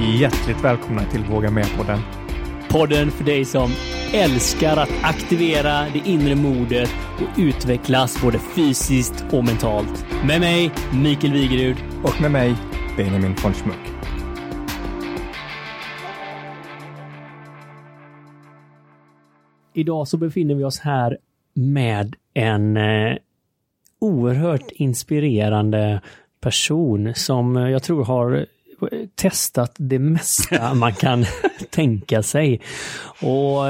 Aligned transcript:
Hjärtligt 0.00 0.64
välkomna 0.64 1.04
till 1.04 1.24
Våga 1.24 1.50
Med-podden. 1.50 1.98
Podden 2.68 3.10
för 3.10 3.24
dig 3.24 3.44
som 3.44 3.70
älskar 4.14 4.76
att 4.76 4.90
aktivera 5.02 5.88
det 5.92 6.02
inre 6.04 6.34
modet 6.34 6.90
och 7.16 7.38
utvecklas 7.38 8.22
både 8.22 8.38
fysiskt 8.38 9.24
och 9.32 9.44
mentalt. 9.44 10.06
Med 10.26 10.40
mig, 10.40 10.70
Mikael 11.02 11.32
Wigerud. 11.32 11.76
Och 12.04 12.20
med 12.20 12.30
mig, 12.30 12.54
Benjamin 12.96 13.34
von 13.44 13.52
Schmuck. 13.52 13.76
Idag 19.74 20.08
så 20.08 20.16
befinner 20.16 20.54
vi 20.54 20.64
oss 20.64 20.78
här 20.78 21.18
med 21.54 22.16
en 22.34 22.76
eh, 22.76 23.16
oerhört 24.00 24.70
inspirerande 24.70 26.00
person 26.40 27.14
som 27.14 27.56
jag 27.56 27.82
tror 27.82 28.04
har 28.04 28.46
testat 29.14 29.74
det 29.76 29.98
mesta 29.98 30.74
man 30.74 30.92
kan 30.92 31.24
tänka 31.70 32.22
sig. 32.22 32.60
Och 33.20 33.62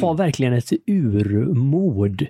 har 0.00 0.14
verkligen 0.14 0.52
ett 0.52 0.72
urmod. 0.86 2.26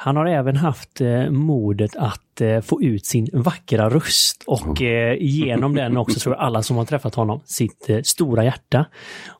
Han 0.00 0.16
har 0.16 0.26
även 0.26 0.56
haft 0.56 1.00
eh, 1.00 1.30
modet 1.30 1.96
att 1.96 2.40
eh, 2.40 2.60
få 2.60 2.82
ut 2.82 3.06
sin 3.06 3.28
vackra 3.32 3.90
röst 3.90 4.44
och 4.46 4.82
eh, 4.82 5.16
genom 5.20 5.74
den 5.74 5.96
också 5.96 6.20
tror 6.20 6.34
jag 6.34 6.44
alla 6.44 6.62
som 6.62 6.76
har 6.76 6.84
träffat 6.84 7.14
honom 7.14 7.40
sitt 7.44 7.90
stora 8.04 8.44
hjärta. 8.44 8.86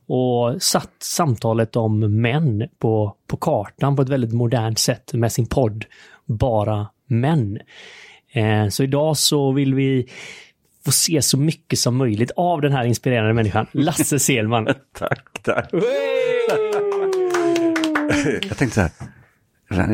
Och 0.07 0.62
satt 0.62 0.93
samtalet 1.03 1.77
om 1.77 2.21
män 2.21 2.69
på, 2.79 3.17
på 3.27 3.37
kartan 3.37 3.97
på 3.97 4.03
ett 4.03 4.09
väldigt 4.09 4.33
modernt 4.33 4.79
sätt 4.79 5.12
med 5.12 5.33
sin 5.33 5.47
podd 5.47 5.85
Bara 6.27 6.87
män. 7.07 7.59
Så 8.71 8.83
idag 8.83 9.17
så 9.17 9.53
vill 9.53 9.75
vi 9.75 10.09
få 10.85 10.93
se 10.93 11.23
så 11.23 11.39
mycket 11.39 11.79
som 11.79 11.97
möjligt 11.97 12.31
av 12.37 12.61
den 12.61 12.73
här 12.73 12.85
inspirerande 12.85 13.35
människan, 13.35 13.67
Lasse 13.73 14.19
Selman. 14.19 14.67
tack, 14.99 15.43
tack. 15.43 15.70
jag 18.48 18.57
tänkte 18.57 18.75
så 18.75 18.81
här, 18.81 18.91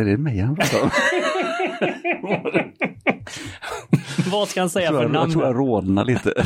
är 0.00 0.04
det 0.04 0.16
mig 0.16 0.38
han 0.38 0.56
pratar 0.56 0.82
om? 0.82 0.90
Vad 4.30 4.48
ska 4.48 4.60
han 4.60 4.70
säga 4.70 4.90
för 4.90 5.02
namn? 5.02 5.14
Jag 5.14 5.32
tror 5.32 5.44
jag 5.44 5.56
rodnar 5.56 6.04
lite. 6.04 6.34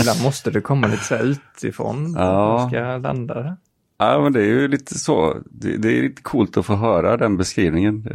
Ibland 0.00 0.22
måste 0.22 0.50
det 0.50 0.60
komma 0.60 0.86
lite 0.86 1.04
så 1.04 1.14
här 1.14 1.24
utifrån. 1.24 2.14
Ja. 2.16 2.58
Man 2.58 2.70
ska 2.70 2.96
landa. 2.96 3.56
Ja, 3.98 4.20
men 4.20 4.32
det 4.32 4.40
är 4.40 4.46
ju 4.46 4.68
lite 4.68 4.98
så. 4.98 5.36
Det, 5.44 5.76
det, 5.76 5.98
är 5.98 6.02
lite 6.02 6.22
coolt 6.22 6.56
att 6.56 6.66
få 6.66 6.74
höra 6.74 7.16
den 7.16 7.36
beskrivningen. 7.36 8.08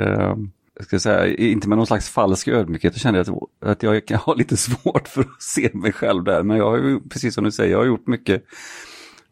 Jag 0.76 0.86
ska 0.86 1.00
säga, 1.00 1.36
inte 1.36 1.70
med 1.70 1.78
någon 1.78 1.88
slags 1.88 2.10
falsk 2.10 2.48
ödmjukhet, 2.48 2.94
jag 2.94 3.02
kände 3.02 3.22
att, 3.22 3.30
att 3.62 3.84
jag 3.84 4.06
kan 4.06 4.18
ha 4.26 4.34
lite 4.34 4.58
svårt 4.58 5.08
för 5.08 5.22
att 5.22 5.42
se 5.42 5.70
mig 5.74 5.92
själv 5.92 6.24
där. 6.24 6.44
Men 6.44 6.58
jag 6.58 6.70
har 6.70 6.78
ju, 6.78 7.00
precis 7.10 7.36
som 7.36 7.44
du 7.44 7.52
säger, 7.52 7.72
jag 7.72 7.78
har 7.78 7.86
gjort 7.86 8.08
mycket. 8.08 8.44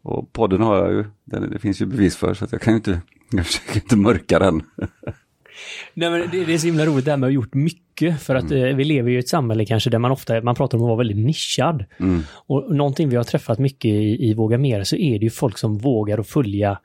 Och 0.01 0.33
podden 0.33 0.61
har 0.61 0.77
jag 0.77 0.91
ju, 0.91 1.05
det, 1.25 1.47
det 1.47 1.59
finns 1.59 1.81
ju 1.81 1.85
bevis 1.85 2.15
för, 2.15 2.33
så 2.33 2.45
att 2.45 2.51
jag 2.51 2.61
kan 2.61 2.73
ju 2.73 2.77
inte, 2.77 3.01
jag 3.31 3.45
försöker 3.45 3.75
inte 3.75 3.95
mörka 3.95 4.39
den. 4.39 4.61
Nej, 5.93 6.09
men 6.09 6.19
det, 6.31 6.45
det, 6.45 6.53
är 6.53 6.57
så 6.57 6.67
himla 6.67 6.85
roligt 6.85 7.05
det 7.05 7.11
här 7.11 7.17
med 7.17 7.27
att 7.27 7.31
ha 7.31 7.35
gjort 7.35 7.53
mycket. 7.53 8.21
För 8.21 8.35
att 8.35 8.51
mm. 8.51 8.63
eh, 8.63 8.75
vi 8.75 8.83
lever 8.83 9.09
ju 9.09 9.15
i 9.15 9.19
ett 9.19 9.29
samhälle 9.29 9.65
kanske 9.65 9.89
där 9.89 9.99
man 9.99 10.11
ofta 10.11 10.41
man 10.41 10.55
pratar 10.55 10.77
om 10.77 10.83
att 10.83 10.87
vara 10.87 10.97
väldigt 10.97 11.17
nischad. 11.17 11.85
Mm. 11.99 12.21
Och 12.31 12.75
någonting 12.75 13.09
vi 13.09 13.15
har 13.15 13.23
träffat 13.23 13.59
mycket 13.59 13.89
i, 13.91 14.29
i 14.29 14.33
Våga 14.33 14.57
Mer 14.57 14.83
så 14.83 14.95
är 14.95 15.19
det 15.19 15.23
ju 15.23 15.29
folk 15.29 15.57
som 15.57 15.77
vågar 15.77 16.17
att 16.17 16.27
följa 16.27 16.79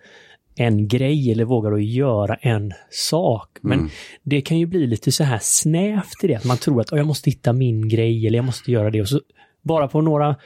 en 0.56 0.88
grej 0.88 1.32
eller 1.32 1.44
vågar 1.44 1.72
att 1.72 1.84
göra 1.84 2.34
en 2.34 2.72
sak. 2.90 3.58
Men 3.60 3.78
mm. 3.78 3.90
det 4.22 4.40
kan 4.40 4.58
ju 4.58 4.66
bli 4.66 4.86
lite 4.86 5.12
så 5.12 5.24
här 5.24 5.38
snävt 5.42 6.24
i 6.24 6.26
det, 6.26 6.34
att 6.34 6.44
man 6.44 6.56
tror 6.56 6.80
att 6.80 6.92
jag 6.92 7.06
måste 7.06 7.30
hitta 7.30 7.52
min 7.52 7.88
grej 7.88 8.26
eller 8.26 8.38
jag 8.38 8.44
måste 8.44 8.72
göra 8.72 8.90
det. 8.90 9.00
Och 9.00 9.08
så 9.08 9.20
bara 9.62 9.88
på 9.88 10.00
några, 10.00 10.36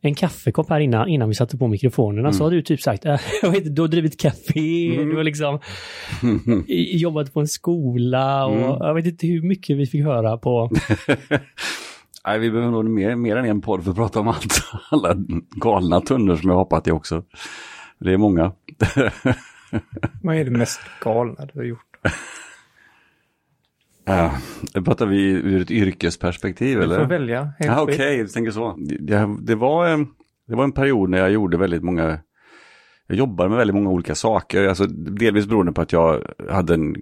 en 0.00 0.14
kaffekopp 0.14 0.70
här 0.70 0.80
innan, 0.80 1.08
innan 1.08 1.28
vi 1.28 1.34
satte 1.34 1.56
på 1.56 1.66
mikrofonerna 1.66 2.28
mm. 2.28 2.32
så 2.32 2.44
har 2.44 2.50
du 2.50 2.62
typ 2.62 2.80
sagt, 2.80 3.04
äh, 3.04 3.20
du 3.64 3.82
har 3.82 3.88
drivit 3.88 4.20
café, 4.20 4.94
mm. 4.94 5.08
du 5.08 5.16
har 5.16 5.24
liksom 5.24 5.58
jobbat 6.92 7.32
på 7.32 7.40
en 7.40 7.48
skola 7.48 8.46
och 8.46 8.56
mm. 8.56 8.76
jag 8.80 8.94
vet 8.94 9.06
inte 9.06 9.26
hur 9.26 9.42
mycket 9.42 9.76
vi 9.76 9.86
fick 9.86 10.04
höra 10.04 10.38
på 10.38 10.70
Nej, 12.26 12.38
vi 12.38 12.50
behöver 12.50 12.70
nog 12.70 12.84
mer, 12.84 13.16
mer 13.16 13.36
än 13.36 13.44
en 13.44 13.60
podd 13.60 13.84
för 13.84 13.90
att 13.90 13.96
prata 13.96 14.20
om 14.20 14.28
allt. 14.28 14.62
Alla 14.90 15.14
galna 15.50 16.00
tunnor 16.00 16.36
som 16.36 16.50
jag 16.50 16.56
hoppat 16.56 16.88
i 16.88 16.90
också. 16.90 17.22
Det 17.98 18.12
är 18.12 18.16
många. 18.16 18.52
Vad 20.22 20.36
är 20.36 20.44
det 20.44 20.50
mest 20.50 20.80
galna 21.00 21.46
du 21.52 21.58
har 21.58 21.64
gjort? 21.64 21.96
Ja, 24.04 24.32
uh, 24.76 24.84
pratar 24.84 25.06
vi 25.06 25.30
ur 25.30 25.62
ett 25.62 25.70
yrkesperspektiv 25.70 26.80
eller? 26.80 26.98
Du 26.98 27.04
får 27.04 27.10
välja. 27.10 27.52
Ja, 27.58 27.82
Okej, 27.82 27.94
okay, 27.94 28.22
du 28.22 28.28
tänker 28.28 28.50
så. 28.50 28.76
Det, 29.00 29.36
det, 29.40 29.54
var, 29.54 29.86
en, 29.86 30.06
det 30.46 30.54
var 30.54 30.64
en 30.64 30.72
period 30.72 31.10
när 31.10 31.18
jag 31.18 31.30
gjorde 31.30 31.56
väldigt 31.56 31.82
många, 31.82 32.18
jag 33.06 33.18
jobbade 33.18 33.48
med 33.48 33.58
väldigt 33.58 33.74
många 33.74 33.90
olika 33.90 34.14
saker. 34.14 34.68
Alltså, 34.68 34.86
delvis 34.86 35.46
beroende 35.46 35.72
på 35.72 35.80
att 35.80 35.92
jag 35.92 36.22
hade 36.50 36.74
en 36.74 36.96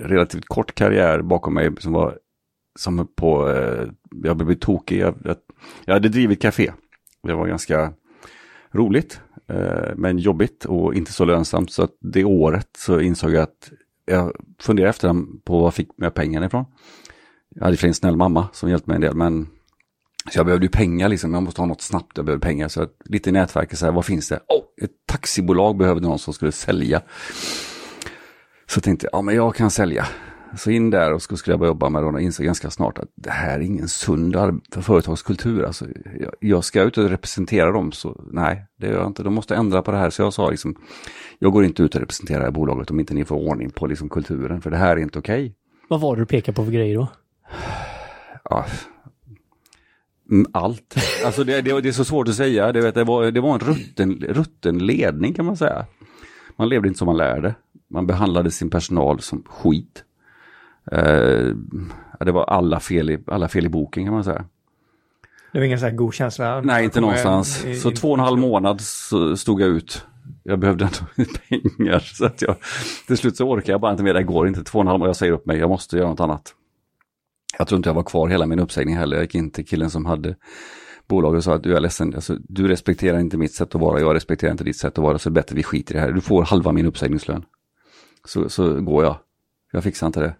relativt 0.00 0.44
kort 0.46 0.74
karriär 0.74 1.22
bakom 1.22 1.54
mig 1.54 1.70
som 1.78 1.92
var 1.92 2.18
som 2.78 3.08
på, 3.16 3.50
eh, 3.50 3.88
jag 4.22 4.36
blev 4.36 4.54
tokig. 4.54 4.98
Jag, 4.98 5.14
jag, 5.24 5.36
jag 5.84 5.94
hade 5.94 6.08
drivit 6.08 6.42
café. 6.42 6.72
Det 7.22 7.34
var 7.34 7.46
ganska 7.46 7.92
roligt. 8.72 9.20
Eh, 9.48 9.94
men 9.96 10.18
jobbigt 10.18 10.64
och 10.64 10.94
inte 10.94 11.12
så 11.12 11.24
lönsamt. 11.24 11.72
Så 11.72 11.82
att 11.82 11.96
det 12.00 12.24
året 12.24 12.68
så 12.78 13.00
insåg 13.00 13.30
jag 13.32 13.42
att 13.42 13.70
jag 14.06 14.32
funderade 14.60 14.90
efter 14.90 15.14
på 15.44 15.60
var 15.60 15.70
fick 15.70 15.88
jag 15.96 16.14
pengarna 16.14 16.46
ifrån. 16.46 16.64
Jag 17.54 17.64
hade 17.64 17.86
en 17.86 17.94
snäll 17.94 18.16
mamma 18.16 18.48
som 18.52 18.70
hjälpte 18.70 18.90
mig 18.90 18.94
en 18.94 19.00
del 19.00 19.14
men 19.14 19.46
så 20.30 20.38
jag 20.38 20.46
behövde 20.46 20.66
ju 20.66 20.70
pengar 20.70 21.08
liksom, 21.08 21.34
jag 21.34 21.42
måste 21.42 21.60
ha 21.60 21.66
något 21.66 21.80
snabbt, 21.80 22.16
jag 22.16 22.24
behöver 22.24 22.40
pengar. 22.40 22.68
Så 22.68 22.82
att, 22.82 22.96
lite 23.04 23.28
i 23.28 23.32
nätverket, 23.32 23.78
så 23.78 23.86
här, 23.86 23.92
vad 23.92 24.04
finns 24.04 24.28
det? 24.28 24.36
Oh, 24.36 24.84
ett 24.84 24.90
taxibolag 25.06 25.76
behövde 25.76 26.08
någon 26.08 26.18
som 26.18 26.34
skulle 26.34 26.52
sälja. 26.52 27.02
Så 28.66 28.80
tänkte 28.80 29.06
jag, 29.06 29.18
ja 29.18 29.22
men 29.22 29.34
jag 29.34 29.54
kan 29.54 29.70
sälja. 29.70 30.06
Så 30.56 30.70
in 30.70 30.90
där 30.90 31.12
och 31.12 31.22
skulle 31.22 31.52
jag 31.52 31.58
börja 31.58 31.70
jobba 31.70 31.88
med 31.88 32.02
det 32.02 32.06
och 32.06 32.20
insåg 32.20 32.46
ganska 32.46 32.70
snart 32.70 32.98
att 32.98 33.08
det 33.14 33.30
här 33.30 33.60
är 33.60 33.62
ingen 33.62 33.88
sund 33.88 34.36
företagskultur. 34.70 35.64
Alltså, 35.64 35.86
jag, 36.20 36.32
jag 36.40 36.64
ska 36.64 36.82
ut 36.82 36.98
och 36.98 37.08
representera 37.08 37.72
dem, 37.72 37.92
så 37.92 38.24
nej, 38.32 38.66
det 38.78 38.86
gör 38.86 38.98
jag 38.98 39.06
inte. 39.06 39.22
De 39.22 39.34
måste 39.34 39.54
ändra 39.56 39.82
på 39.82 39.90
det 39.90 39.98
här. 39.98 40.10
Så 40.10 40.22
jag 40.22 40.32
sa 40.32 40.50
liksom, 40.50 40.74
jag 41.38 41.52
går 41.52 41.64
inte 41.64 41.82
ut 41.82 41.94
och 41.94 42.00
representerar 42.00 42.38
det 42.38 42.44
här 42.44 42.52
bolaget 42.52 42.90
om 42.90 43.00
inte 43.00 43.14
ni 43.14 43.24
får 43.24 43.36
ordning 43.36 43.70
på 43.70 43.86
liksom, 43.86 44.08
kulturen, 44.08 44.60
för 44.60 44.70
det 44.70 44.76
här 44.76 44.96
är 44.96 45.00
inte 45.00 45.18
okej. 45.18 45.44
Okay. 45.44 45.52
Vad 45.88 46.00
var 46.00 46.16
det 46.16 46.22
du 46.22 46.26
pekade 46.26 46.56
på 46.56 46.64
för 46.64 46.72
grejer 46.72 46.96
då? 46.96 47.08
Ja, 48.44 48.66
mm, 50.30 50.46
allt. 50.52 50.96
Alltså 51.24 51.44
det, 51.44 51.62
det, 51.62 51.80
det, 51.80 51.88
är 51.88 51.92
så 51.92 52.04
svårt 52.04 52.28
att 52.28 52.34
säga. 52.34 52.72
Det, 52.72 52.90
det, 52.90 53.04
var, 53.04 53.30
det 53.30 53.40
var 53.40 53.54
en 53.54 53.60
rutten, 53.60 54.24
rutten 54.28 54.78
ledning 54.78 55.34
kan 55.34 55.44
man 55.44 55.56
säga. 55.56 55.86
Man 56.56 56.68
levde 56.68 56.88
inte 56.88 56.98
som 56.98 57.06
man 57.06 57.16
lärde. 57.16 57.54
Man 57.90 58.06
behandlade 58.06 58.50
sin 58.50 58.70
personal 58.70 59.20
som 59.20 59.42
skit. 59.48 60.04
Eh, 60.92 61.54
det 62.20 62.32
var 62.32 62.44
alla 62.44 62.80
fel, 62.80 63.10
i, 63.10 63.18
alla 63.26 63.48
fel 63.48 63.66
i 63.66 63.68
boken 63.68 64.04
kan 64.04 64.14
man 64.14 64.24
säga. 64.24 64.44
Det 65.52 65.58
var 65.58 65.66
ingen 65.66 65.78
så 65.78 65.86
här 65.86 65.92
god 65.92 66.14
känsla? 66.14 66.60
Nej, 66.60 66.84
inte 66.84 67.00
någonstans. 67.00 67.64
I, 67.64 67.74
så 67.74 67.90
två 67.90 68.08
och 68.08 68.18
en 68.18 68.24
halv 68.24 68.38
månad 68.38 68.80
stod 69.36 69.60
jag 69.60 69.68
ut. 69.68 70.06
Jag 70.42 70.58
behövde 70.58 70.84
ändå 70.84 71.24
pengar 71.48 71.98
så 71.98 72.26
att 72.26 72.42
jag 72.42 72.56
till 73.06 73.16
slut 73.16 73.36
så 73.36 73.48
orkar 73.48 73.72
jag 73.72 73.80
bara 73.80 73.90
inte 73.90 74.02
mer. 74.02 74.14
Det 74.14 74.22
går 74.22 74.48
inte. 74.48 74.64
Två 74.64 74.78
och 74.78 74.82
en 74.82 74.86
halv 74.86 74.98
månad, 74.98 75.08
jag 75.08 75.16
säger 75.16 75.32
upp 75.32 75.46
mig. 75.46 75.58
Jag 75.58 75.68
måste 75.68 75.96
göra 75.96 76.08
något 76.08 76.20
annat. 76.20 76.54
Jag 77.58 77.68
tror 77.68 77.76
inte 77.76 77.88
jag 77.88 77.94
var 77.94 78.02
kvar 78.02 78.28
hela 78.28 78.46
min 78.46 78.58
uppsägning 78.58 78.96
heller. 78.96 79.16
Jag 79.16 79.24
gick 79.24 79.34
in 79.34 79.50
till 79.50 79.66
killen 79.66 79.90
som 79.90 80.06
hade 80.06 80.34
bolaget 81.08 81.38
och 81.38 81.44
sa 81.44 81.54
att 81.54 81.62
du 81.62 81.76
är 81.76 81.80
ledsen, 81.80 82.14
alltså, 82.14 82.36
du 82.48 82.68
respekterar 82.68 83.18
inte 83.18 83.36
mitt 83.36 83.54
sätt 83.54 83.74
att 83.74 83.80
vara, 83.80 84.00
jag 84.00 84.14
respekterar 84.14 84.52
inte 84.52 84.64
ditt 84.64 84.76
sätt 84.76 84.98
att 84.98 85.04
vara, 85.04 85.18
så 85.18 85.30
bättre 85.30 85.56
vi 85.56 85.62
skiter 85.62 85.94
i 85.94 85.98
det 85.98 86.00
här. 86.00 86.12
Du 86.12 86.20
får 86.20 86.42
halva 86.42 86.72
min 86.72 86.86
uppsägningslön. 86.86 87.44
Så, 88.24 88.48
så 88.48 88.80
går 88.80 89.04
jag. 89.04 89.16
Jag 89.72 89.84
fixar 89.84 90.06
inte 90.06 90.20
det. 90.20 90.34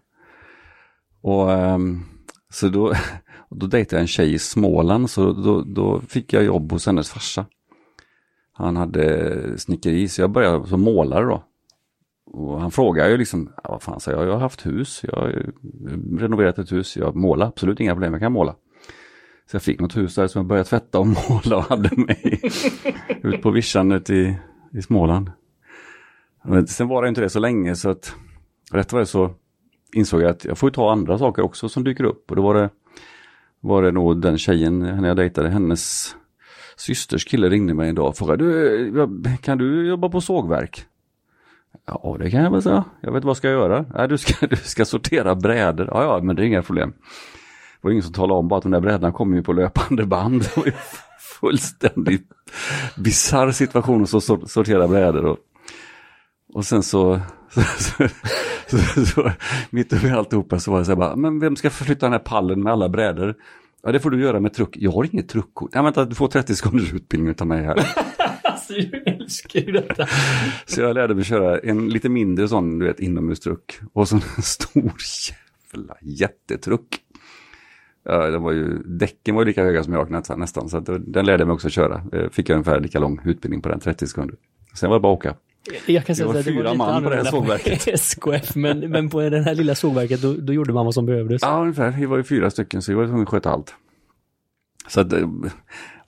Och 1.23 1.49
um, 1.49 2.05
så 2.49 2.69
då, 2.69 2.93
då 3.49 3.67
dejtade 3.67 3.95
jag 3.95 4.01
en 4.01 4.07
tjej 4.07 4.33
i 4.33 4.39
Småland, 4.39 5.09
så 5.09 5.33
då, 5.33 5.61
då 5.61 6.01
fick 6.01 6.33
jag 6.33 6.43
jobb 6.43 6.71
hos 6.71 6.85
hennes 6.85 7.09
farsa. 7.09 7.45
Han 8.53 8.77
hade 8.77 9.59
snickeri, 9.59 10.07
så 10.07 10.21
jag 10.21 10.31
började 10.31 10.67
som 10.67 10.81
målare 10.81 11.25
då. 11.25 11.43
Och 12.25 12.61
han 12.61 12.71
frågade 12.71 13.09
ju 13.09 13.17
liksom, 13.17 13.49
vad 13.63 13.83
fan 13.83 13.99
sa 13.99 14.11
jag, 14.11 14.27
jag 14.27 14.33
har 14.33 14.39
haft 14.39 14.65
hus, 14.65 15.01
jag 15.03 15.15
har 15.15 15.45
renoverat 16.19 16.59
ett 16.59 16.71
hus, 16.71 16.97
jag 16.97 17.15
målar, 17.15 17.47
absolut 17.47 17.79
inga 17.79 17.93
problem, 17.93 18.13
jag 18.13 18.21
kan 18.21 18.31
måla. 18.31 18.55
Så 19.51 19.55
jag 19.55 19.63
fick 19.63 19.79
något 19.79 19.97
hus 19.97 20.15
där 20.15 20.27
som 20.27 20.39
jag 20.39 20.45
började 20.47 20.69
tvätta 20.69 20.99
och 20.99 21.07
måla 21.29 21.57
och 21.57 21.63
hade 21.63 21.89
mig 21.97 22.41
ut 23.23 23.41
på 23.41 23.51
vischan 23.51 23.91
ute 23.91 24.13
i, 24.13 24.37
i 24.71 24.81
Småland. 24.81 25.31
Men 26.43 26.67
sen 26.67 26.87
var 26.87 27.03
det 27.03 27.09
inte 27.09 27.21
det 27.21 27.29
så 27.29 27.39
länge 27.39 27.75
så 27.75 27.89
att 27.89 28.15
rätt 28.71 28.93
var 28.93 28.99
det 28.99 29.05
så 29.05 29.35
insåg 29.93 30.21
jag 30.21 30.29
att 30.29 30.45
jag 30.45 30.57
får 30.57 30.69
ta 30.69 30.91
andra 30.91 31.17
saker 31.17 31.41
också 31.41 31.69
som 31.69 31.83
dyker 31.83 32.03
upp. 32.03 32.29
Och 32.29 32.35
då 32.35 32.41
var 32.41 32.53
det, 32.55 32.69
var 33.59 33.83
det 33.83 33.91
nog 33.91 34.21
den 34.21 34.37
tjejen, 34.37 34.81
henne 34.81 35.07
jag 35.07 35.17
dejtade, 35.17 35.49
hennes 35.49 36.15
systers 36.75 37.25
kille 37.25 37.49
ringde 37.49 37.73
mig 37.73 37.89
en 37.89 37.95
dag 37.95 38.07
och 38.07 38.17
frågade, 38.17 38.43
du, 38.43 39.07
kan 39.41 39.57
du 39.57 39.87
jobba 39.87 40.09
på 40.09 40.21
sågverk? 40.21 40.85
Ja, 41.85 42.17
det 42.19 42.31
kan 42.31 42.43
jag 42.43 42.51
väl 42.51 42.61
säga. 42.61 42.83
Jag 43.01 43.11
vet 43.11 43.23
vad 43.23 43.37
ska 43.37 43.49
jag 43.49 43.59
göra? 43.59 43.85
Nej, 43.93 44.07
du 44.07 44.17
ska, 44.17 44.47
du 44.49 44.55
ska 44.55 44.85
sortera 44.85 45.35
brädor. 45.35 45.87
Ja, 45.91 46.03
ja, 46.03 46.23
men 46.23 46.35
det 46.35 46.41
är 46.41 46.45
inga 46.45 46.61
problem. 46.61 46.93
Det 47.81 47.87
var 47.87 47.91
ingen 47.91 48.03
som 48.03 48.13
talade 48.13 48.39
om 48.39 48.47
bara 48.47 48.57
att 48.57 48.63
de 48.63 48.71
där 48.71 48.79
brädorna 48.79 49.11
kommer 49.11 49.37
ju 49.37 49.43
på 49.43 49.53
löpande 49.53 50.05
band. 50.05 50.43
fullständigt 51.39 52.27
bisarr 52.97 53.51
situation 53.51 54.03
att 54.03 54.49
sortera 54.51 54.87
brädor. 54.87 55.25
Och, 55.25 55.37
och 56.53 56.65
sen 56.65 56.83
så, 56.83 57.19
så, 57.49 57.61
så, 57.61 58.03
så, 58.77 59.05
så 59.05 59.31
mitt 59.69 59.93
uppe 59.93 60.07
i 60.07 60.11
alltihopa 60.11 60.59
så 60.59 60.71
var 60.71 60.79
det 60.79 60.85
så 60.85 60.91
här 60.91 60.95
bara, 60.95 61.15
men 61.15 61.39
vem 61.39 61.55
ska 61.55 61.69
förflytta 61.69 62.05
den 62.05 62.13
här 62.13 62.19
pallen 62.19 62.63
med 62.63 62.73
alla 62.73 62.89
brädor? 62.89 63.35
Ja, 63.83 63.91
det 63.91 63.99
får 63.99 64.09
du 64.09 64.21
göra 64.21 64.39
med 64.39 64.53
truck. 64.53 64.77
Jag 64.79 64.91
har 64.91 65.03
inget 65.13 65.29
truckkort. 65.29 65.73
Nej, 65.73 65.83
vänta, 65.83 66.05
du 66.05 66.15
får 66.15 66.27
30 66.27 66.55
sekunders 66.55 66.93
utbildning 66.93 67.35
av 67.39 67.47
mig 67.47 67.63
här. 67.63 67.75
alltså, 68.43 68.73
jag 68.73 69.07
älskar 69.07 69.59
ju 69.59 69.71
detta. 69.71 70.07
så 70.65 70.81
jag 70.81 70.93
lärde 70.93 71.15
mig 71.15 71.23
köra 71.23 71.59
en 71.59 71.89
lite 71.89 72.09
mindre 72.09 72.47
sån, 72.47 72.79
du 72.79 72.85
vet, 72.85 72.99
inomhustruck. 72.99 73.79
Och 73.93 74.07
så 74.07 74.15
en 74.15 74.43
stor 74.43 74.93
jävla 75.73 75.95
jättetruck. 76.01 76.99
Ja, 78.05 78.29
det 78.29 78.37
var 78.37 78.51
ju, 78.51 78.77
däcken 78.83 79.35
var 79.35 79.41
ju 79.41 79.47
lika 79.47 79.63
höga 79.63 79.83
som 79.83 79.93
jag 79.93 80.11
nästan, 80.37 80.69
så 80.69 80.79
den 80.79 81.25
lärde 81.25 81.41
jag 81.41 81.47
mig 81.47 81.53
också 81.53 81.67
att 81.67 81.73
köra. 81.73 82.03
Eh, 82.13 82.29
fick 82.29 82.49
jag 82.49 82.55
ungefär 82.55 82.79
lika 82.79 82.99
lång 82.99 83.21
utbildning 83.25 83.61
på 83.61 83.69
den, 83.69 83.79
30 83.79 84.07
sekunder. 84.07 84.35
Sen 84.73 84.89
var 84.89 84.97
det 84.97 85.01
bara 85.01 85.13
att 85.13 85.17
åka. 85.17 85.35
Jag 85.85 86.05
kan 86.05 86.15
säga 86.15 86.27
det 86.27 86.33
var 86.33 86.39
att 86.39 86.45
det 86.45 86.51
fyra 86.51 86.69
var 86.69 86.75
man 86.75 87.03
på 87.03 87.09
det 87.09 87.15
här 87.15 87.23
sågverket. 87.23 87.85
på 87.85 87.91
SKF, 87.93 88.55
men, 88.55 88.79
men 88.79 89.09
på 89.09 89.21
det 89.29 89.41
här 89.41 89.55
lilla 89.55 89.75
sågverket 89.75 90.21
då, 90.21 90.33
då 90.33 90.53
gjorde 90.53 90.73
man 90.73 90.85
vad 90.85 90.93
som 90.93 91.05
behövdes. 91.05 91.41
Ja, 91.41 91.61
ungefär. 91.61 91.91
Vi 91.91 92.05
var 92.05 92.17
ju 92.17 92.23
fyra 92.23 92.49
stycken, 92.49 92.81
så 92.81 92.91
vi 92.91 92.95
var 92.95 93.05
tvungna 93.05 93.23
att 93.23 93.29
sköta 93.29 93.51
allt. 93.51 93.75
Så 94.87 95.01
att, 95.01 95.13
eh, 95.13 95.27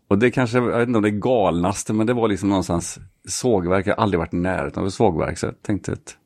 och 0.08 0.20
det 0.20 0.32
kanske, 0.32 0.58
jag 0.58 0.80
vet 0.80 0.88
inte 0.88 0.98
om 0.98 1.04
det 1.04 1.10
är 1.10 1.20
galnaste, 1.20 1.94
men 1.94 2.08
det 2.08 2.14
var 2.14 2.28
liksom 2.28 2.50
någonstans 2.50 3.00
sågverk. 3.28 3.88
Jag 3.88 3.96
har 3.96 4.04
aldrig 4.04 4.20
varit 4.20 4.34
i 4.34 4.38
närheten 4.38 4.82
av 4.82 4.88
ett 4.88 4.94
sågverk, 4.94 5.38
så 5.38 5.46
jag 5.46 5.62
tänkte 5.62 5.92
att 5.92 6.18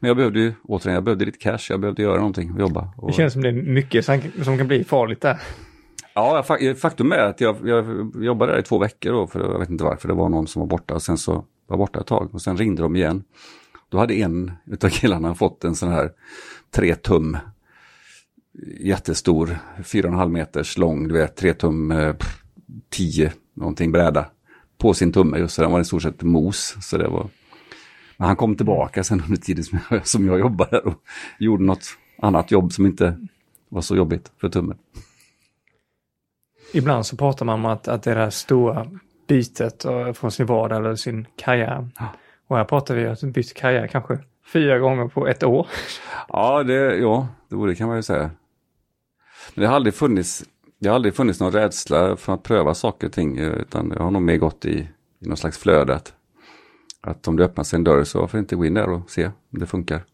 men 0.00 0.08
jag 0.08 0.16
behövde 0.16 0.40
ju, 0.40 0.52
återigen, 0.62 0.94
jag 0.94 1.04
behövde 1.04 1.24
lite 1.24 1.38
cash, 1.38 1.58
jag 1.68 1.80
behövde 1.80 2.02
göra 2.02 2.16
någonting 2.16 2.52
och 2.52 2.60
jobba. 2.60 2.92
Och... 2.96 3.08
Det 3.08 3.14
känns 3.14 3.32
som 3.32 3.42
det 3.42 3.48
är 3.48 3.52
mycket 3.52 4.04
som 4.04 4.58
kan 4.58 4.68
bli 4.68 4.84
farligt 4.84 5.20
där. 5.20 5.38
Ja, 6.18 6.44
eh, 6.60 6.74
faktum 6.74 7.12
är 7.12 7.18
att 7.18 7.40
jag, 7.40 7.56
jag 7.68 8.10
jobbade 8.24 8.52
där 8.52 8.58
i 8.58 8.62
två 8.62 8.78
veckor 8.78 9.12
då, 9.12 9.26
för 9.26 9.40
jag 9.40 9.58
vet 9.58 9.70
inte 9.70 9.84
varför, 9.84 10.08
det 10.08 10.14
var 10.14 10.28
någon 10.28 10.46
som 10.46 10.60
var 10.60 10.66
borta 10.66 10.94
och 10.94 11.02
sen 11.02 11.18
så 11.18 11.44
var 11.66 11.76
borta 11.76 12.00
ett 12.00 12.06
tag 12.06 12.34
och 12.34 12.42
sen 12.42 12.56
ringde 12.56 12.82
de 12.82 12.96
igen. 12.96 13.24
Då 13.88 13.98
hade 13.98 14.14
en 14.14 14.52
utav 14.66 14.88
killarna 14.88 15.34
fått 15.34 15.64
en 15.64 15.74
sån 15.74 15.88
här 15.88 16.12
tre 16.70 16.94
tum 16.94 17.36
jättestor, 18.80 19.58
fyra 19.84 20.08
och 20.08 20.12
en 20.12 20.18
halv 20.18 20.30
meters 20.30 20.78
lång, 20.78 21.08
du 21.08 21.14
vet, 21.14 21.36
tre 21.36 21.54
tum, 21.54 21.90
eh, 21.90 22.14
tio 22.90 23.32
någonting 23.54 23.92
bräda 23.92 24.26
på 24.78 24.94
sin 24.94 25.12
tumme 25.12 25.38
just 25.38 25.54
så 25.54 25.62
den 25.62 25.72
var 25.72 25.80
i 25.80 25.84
stort 25.84 26.02
sett 26.02 26.22
mos. 26.22 26.76
Så 26.80 26.98
det 26.98 27.08
var... 27.08 27.28
Men 28.16 28.26
han 28.26 28.36
kom 28.36 28.56
tillbaka 28.56 29.04
sen 29.04 29.22
under 29.24 29.36
tiden 29.36 29.64
som 29.64 29.78
jag, 29.90 30.06
som 30.06 30.26
jag 30.26 30.38
jobbade 30.38 30.78
och 30.78 30.94
gjorde 31.38 31.64
något 31.64 31.86
annat 32.22 32.50
jobb 32.50 32.72
som 32.72 32.86
inte 32.86 33.26
var 33.68 33.80
så 33.80 33.96
jobbigt 33.96 34.32
för 34.40 34.48
tummen. 34.48 34.78
Ibland 36.72 37.06
så 37.06 37.16
pratar 37.16 37.46
man 37.46 37.54
om 37.54 37.66
att, 37.66 37.88
att 37.88 38.02
det 38.02 38.10
är 38.10 38.14
det 38.14 38.20
här 38.20 38.30
stora 38.30 38.86
bytet 39.28 39.86
från 40.14 40.30
sin 40.30 40.46
vardag 40.46 40.78
eller 40.78 40.94
sin 40.94 41.26
karriär. 41.36 41.88
Ja. 41.98 42.06
Och 42.46 42.56
här 42.56 42.64
pratar 42.64 42.94
vi 42.94 43.06
att 43.06 43.22
bytt 43.22 43.54
karriär 43.54 43.86
kanske 43.86 44.18
fyra 44.52 44.78
gånger 44.78 45.08
på 45.08 45.26
ett 45.28 45.42
år. 45.42 45.66
Ja, 46.28 46.62
det, 46.62 46.96
ja, 46.96 47.28
det 47.48 47.74
kan 47.74 47.88
man 47.88 47.96
ju 47.96 48.02
säga. 48.02 48.30
Men 49.54 49.62
det 49.62 49.66
har 49.66 49.74
aldrig 49.74 49.94
funnits, 49.94 50.44
det 50.78 50.88
har 50.88 50.94
aldrig 50.94 51.14
funnits 51.14 51.40
någon 51.40 51.52
rädsla 51.52 52.16
för 52.16 52.34
att 52.34 52.42
pröva 52.42 52.74
saker 52.74 53.06
och 53.06 53.12
ting, 53.12 53.38
utan 53.38 53.92
jag 53.96 54.02
har 54.02 54.10
nog 54.10 54.22
mer 54.22 54.36
gått 54.36 54.64
i, 54.64 54.88
i 55.20 55.28
någon 55.28 55.36
slags 55.36 55.58
flöde. 55.58 55.94
Att, 55.94 56.12
att 57.00 57.28
om 57.28 57.36
det 57.36 57.44
öppnar 57.44 57.64
sig 57.64 57.76
en 57.76 57.84
dörr 57.84 58.04
så 58.04 58.20
varför 58.20 58.38
inte 58.38 58.56
gå 58.56 58.64
in 58.64 58.74
där 58.74 58.90
och 58.90 59.10
se 59.10 59.26
om 59.26 59.58
det 59.58 59.66
funkar. 59.66 60.04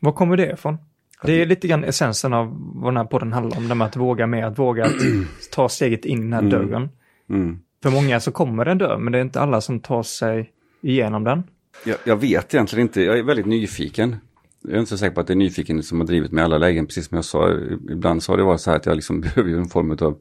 Var 0.00 0.12
kommer 0.12 0.36
det 0.36 0.52
ifrån? 0.52 0.78
Det 1.26 1.42
är 1.42 1.46
lite 1.46 1.68
grann 1.68 1.84
essensen 1.84 2.32
av 2.32 2.56
vad 2.74 2.92
den 2.92 2.96
här 2.96 3.04
podden 3.04 3.32
handlar 3.32 3.58
om, 3.58 3.68
det 3.68 3.74
med 3.74 3.86
att 3.86 3.96
våga 3.96 4.26
med, 4.26 4.46
att 4.46 4.58
våga 4.58 4.84
att 4.84 4.92
ta 5.52 5.68
steget 5.68 6.04
in 6.04 6.18
i 6.18 6.22
den 6.22 6.32
här 6.32 6.40
mm. 6.40 6.50
dörren. 6.50 6.88
Mm. 7.30 7.58
För 7.82 7.90
många 7.90 8.20
så 8.20 8.32
kommer 8.32 8.64
det 8.64 8.70
en 8.70 8.78
dörr, 8.78 8.98
men 8.98 9.12
det 9.12 9.18
är 9.18 9.22
inte 9.22 9.40
alla 9.40 9.60
som 9.60 9.80
tar 9.80 10.02
sig 10.02 10.50
igenom 10.82 11.24
den. 11.24 11.42
Jag, 11.84 11.96
jag 12.04 12.16
vet 12.16 12.54
egentligen 12.54 12.86
inte, 12.86 13.02
jag 13.02 13.18
är 13.18 13.22
väldigt 13.22 13.46
nyfiken. 13.46 14.16
Jag 14.62 14.72
är 14.72 14.78
inte 14.78 14.90
så 14.90 14.98
säker 14.98 15.14
på 15.14 15.20
att 15.20 15.26
det 15.26 15.32
är 15.32 15.36
nyfiken 15.36 15.82
som 15.82 16.00
har 16.00 16.06
drivit 16.06 16.32
mig 16.32 16.42
i 16.42 16.44
alla 16.44 16.58
lägen, 16.58 16.86
precis 16.86 17.08
som 17.08 17.16
jag 17.16 17.24
sa. 17.24 17.52
Ibland 17.90 18.22
så 18.22 18.32
har 18.32 18.36
det 18.36 18.44
varit 18.44 18.60
så 18.60 18.70
här 18.70 18.76
att 18.76 18.86
jag 18.86 18.96
liksom 18.96 19.20
behöver 19.34 19.50
en 19.50 19.68
form 19.68 19.90
av 19.90 20.18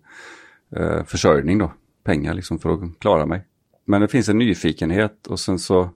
eh, 0.76 1.04
försörjning 1.06 1.58
då, 1.58 1.72
pengar 2.04 2.34
liksom 2.34 2.60
för 2.60 2.74
att 2.74 3.00
klara 3.00 3.26
mig. 3.26 3.46
Men 3.86 4.02
det 4.02 4.08
finns 4.08 4.30
en 4.30 4.38
nyfikenhet 4.38 5.28
och 5.28 5.40
sen 5.40 5.60
så, 5.60 5.90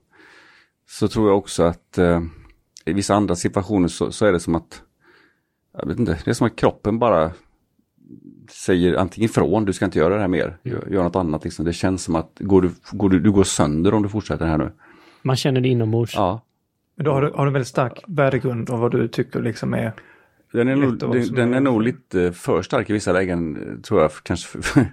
så 0.88 1.08
tror 1.08 1.28
jag 1.28 1.38
också 1.38 1.62
att 1.62 1.98
eh, 1.98 2.22
i 2.84 2.92
vissa 2.92 3.14
andra 3.14 3.36
situationer 3.36 3.88
så, 3.88 4.12
så 4.12 4.26
är 4.26 4.32
det 4.32 4.40
som 4.40 4.54
att 4.54 4.82
jag 5.78 5.88
vet 5.88 5.98
inte, 5.98 6.18
det 6.24 6.30
är 6.30 6.34
som 6.34 6.46
att 6.46 6.56
kroppen 6.56 6.98
bara 6.98 7.30
säger 8.50 8.94
antingen 8.94 9.30
ifrån, 9.30 9.64
du 9.64 9.72
ska 9.72 9.84
inte 9.84 9.98
göra 9.98 10.14
det 10.14 10.20
här 10.20 10.28
mer, 10.28 10.56
gör, 10.62 10.88
gör 10.90 11.02
något 11.02 11.16
annat. 11.16 11.44
Liksom. 11.44 11.64
Det 11.64 11.72
känns 11.72 12.02
som 12.04 12.16
att 12.16 12.30
går 12.38 12.62
du, 12.62 12.70
går 12.92 13.10
du, 13.10 13.20
du 13.20 13.30
går 13.32 13.44
sönder 13.44 13.94
om 13.94 14.02
du 14.02 14.08
fortsätter 14.08 14.46
här 14.46 14.58
nu. 14.58 14.72
Man 15.22 15.36
känner 15.36 15.60
det 15.60 15.68
inombords. 15.68 16.14
Ja. 16.14 16.40
Men 16.96 17.04
då 17.04 17.12
har 17.12 17.22
du, 17.22 17.30
har 17.30 17.44
du 17.44 17.48
en 17.48 17.52
väldigt 17.52 17.68
stark 17.68 18.04
värdegrund 18.06 18.70
av 18.70 18.80
vad 18.80 18.90
du 18.90 19.08
tycker 19.08 19.42
liksom 19.42 19.74
är 19.74 19.92
den 20.52 20.68
är, 20.68 20.76
nog, 20.76 20.98
den, 20.98 21.34
den 21.34 21.54
är 21.54 21.60
nog 21.60 21.82
lite 21.82 22.32
för 22.32 22.62
stark 22.62 22.90
i 22.90 22.92
vissa 22.92 23.12
lägen, 23.12 23.58
tror 23.82 24.00
jag. 24.00 24.10
Kanske, 24.22 24.58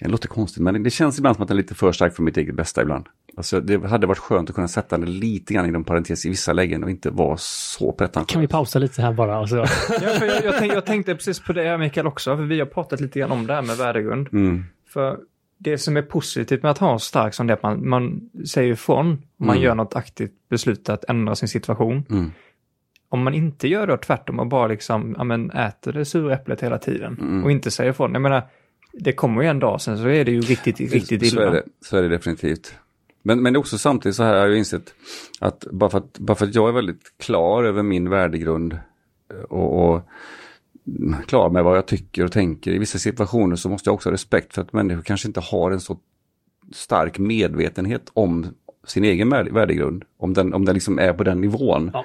det 0.00 0.08
låter 0.08 0.28
konstigt, 0.28 0.62
men 0.62 0.82
det 0.82 0.90
känns 0.90 1.18
ibland 1.18 1.36
som 1.36 1.42
att 1.42 1.48
den 1.48 1.56
är 1.56 1.62
lite 1.62 1.74
för 1.74 1.92
stark 1.92 2.14
för 2.14 2.22
mitt 2.22 2.36
eget 2.36 2.54
bästa 2.54 2.82
ibland. 2.82 3.06
Alltså, 3.36 3.60
det 3.60 3.86
hade 3.86 4.06
varit 4.06 4.18
skönt 4.18 4.48
att 4.50 4.54
kunna 4.54 4.68
sätta 4.68 4.98
den 4.98 5.18
lite 5.18 5.54
grann 5.54 5.66
inom 5.66 5.84
parentes 5.84 6.26
i 6.26 6.28
vissa 6.28 6.52
lägen 6.52 6.84
och 6.84 6.90
inte 6.90 7.10
vara 7.10 7.36
så 7.36 7.92
pretentiös. 7.92 8.32
Kan 8.32 8.40
vi 8.40 8.48
pausa 8.48 8.78
lite 8.78 9.02
här 9.02 9.12
bara? 9.12 9.36
Alltså. 9.36 9.56
ja, 9.56 9.66
för 10.18 10.26
jag, 10.26 10.44
jag, 10.44 10.58
tänk, 10.58 10.72
jag, 10.72 10.86
tänkte 10.86 11.14
precis 11.14 11.40
på 11.40 11.52
det 11.52 11.78
Mikael 11.78 12.06
också, 12.06 12.36
för 12.36 12.42
vi 12.42 12.58
har 12.58 12.66
pratat 12.66 13.00
lite 13.00 13.18
grann 13.18 13.32
om 13.32 13.46
det 13.46 13.54
här 13.54 13.62
med 13.62 13.76
värdegrund. 13.76 14.28
Mm. 14.32 14.64
För 14.88 15.18
det 15.58 15.78
som 15.78 15.96
är 15.96 16.02
positivt 16.02 16.62
med 16.62 16.70
att 16.70 16.78
ha 16.78 16.92
en 16.92 17.00
stark 17.00 17.34
som 17.34 17.46
det 17.46 17.52
är 17.52 17.56
att 17.56 17.62
man, 17.62 17.88
man 17.88 18.30
säger 18.46 18.72
ifrån, 18.72 19.22
man 19.36 19.56
mm. 19.56 19.62
gör 19.62 19.74
något 19.74 19.96
aktivt 19.96 20.32
beslut 20.50 20.88
att 20.88 21.04
ändra 21.04 21.34
sin 21.34 21.48
situation. 21.48 22.04
Mm. 22.10 22.30
Om 23.08 23.22
man 23.22 23.34
inte 23.34 23.68
gör 23.68 23.86
det 23.86 23.96
tvärtom 23.96 24.38
och 24.38 24.46
bara 24.46 24.66
liksom, 24.66 25.14
ja 25.18 25.24
men 25.24 25.50
äter 25.50 25.92
det 25.92 26.04
sura 26.04 26.34
äpplet 26.34 26.60
hela 26.60 26.78
tiden 26.78 27.18
mm. 27.20 27.44
och 27.44 27.50
inte 27.50 27.70
säger 27.70 27.90
ifrån, 27.90 28.12
jag 28.12 28.22
menar, 28.22 28.42
det 28.92 29.12
kommer 29.12 29.42
ju 29.42 29.48
en 29.48 29.58
dag 29.58 29.80
sen 29.80 29.98
så 29.98 30.08
är 30.08 30.24
det 30.24 30.30
ju 30.30 30.40
riktigt, 30.40 30.80
riktigt 30.80 31.22
illa. 31.22 31.30
Så 31.30 31.40
är 31.40 31.50
det, 31.50 31.62
så 31.80 31.96
är 31.96 32.02
det 32.02 32.08
definitivt. 32.08 32.74
Men, 33.26 33.42
men 33.42 33.56
också 33.56 33.78
samtidigt 33.78 34.16
så 34.16 34.22
här 34.22 34.34
har 34.34 34.46
jag 34.46 34.58
insett 34.58 34.94
att 35.40 35.64
bara 35.70 35.90
för 35.90 35.98
att, 35.98 36.18
bara 36.18 36.34
för 36.34 36.46
att 36.46 36.54
jag 36.54 36.68
är 36.68 36.72
väldigt 36.72 37.18
klar 37.18 37.64
över 37.64 37.82
min 37.82 38.10
värdegrund 38.10 38.72
eh, 39.30 39.36
och, 39.36 39.94
och 39.94 40.08
klar 41.26 41.50
med 41.50 41.64
vad 41.64 41.76
jag 41.76 41.86
tycker 41.86 42.24
och 42.24 42.32
tänker 42.32 42.70
i 42.70 42.78
vissa 42.78 42.98
situationer 42.98 43.56
så 43.56 43.68
måste 43.68 43.88
jag 43.88 43.94
också 43.94 44.08
ha 44.08 44.12
respekt 44.12 44.54
för 44.54 44.62
att 44.62 44.72
människor 44.72 45.02
kanske 45.02 45.28
inte 45.28 45.40
har 45.40 45.70
en 45.70 45.80
så 45.80 45.98
stark 46.72 47.18
medvetenhet 47.18 48.10
om 48.12 48.46
sin 48.86 49.04
egen 49.04 49.30
värdegrund. 49.30 50.04
Om 50.16 50.34
den, 50.34 50.54
om 50.54 50.64
den 50.64 50.74
liksom 50.74 50.98
är 50.98 51.12
på 51.12 51.24
den 51.24 51.40
nivån. 51.40 51.90
Ja. 51.92 52.04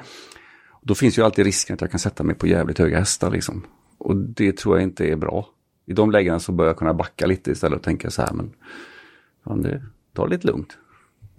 Då 0.82 0.96
finns 0.96 1.18
ju 1.18 1.24
alltid 1.24 1.46
risken 1.46 1.74
att 1.74 1.82
jag 1.82 1.92
kan 1.92 2.00
sätta 2.00 2.24
mig 2.24 2.36
på 2.36 2.48
jävligt 2.48 2.80
höga 2.80 3.00
hästar. 3.00 3.32
Liksom. 3.32 3.66
Och 3.98 4.16
det 4.16 4.58
tror 4.58 4.76
jag 4.76 4.84
inte 4.84 5.06
är 5.06 5.16
bra. 5.16 5.50
I 5.86 5.94
de 5.94 6.12
lägena 6.12 6.40
så 6.40 6.52
bör 6.52 6.66
jag 6.66 6.78
kunna 6.78 6.94
backa 6.94 7.26
lite 7.26 7.52
istället 7.52 7.78
och 7.78 7.84
tänka 7.84 8.10
så 8.10 8.22
här, 8.22 8.34
men 8.34 8.54
fan, 9.44 9.62
det, 9.62 9.82
ta 10.14 10.26
det 10.26 10.32
lite 10.32 10.48
lugnt 10.48 10.78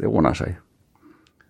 det 0.01 0.07
ordnar 0.07 0.35
sig. 0.35 0.61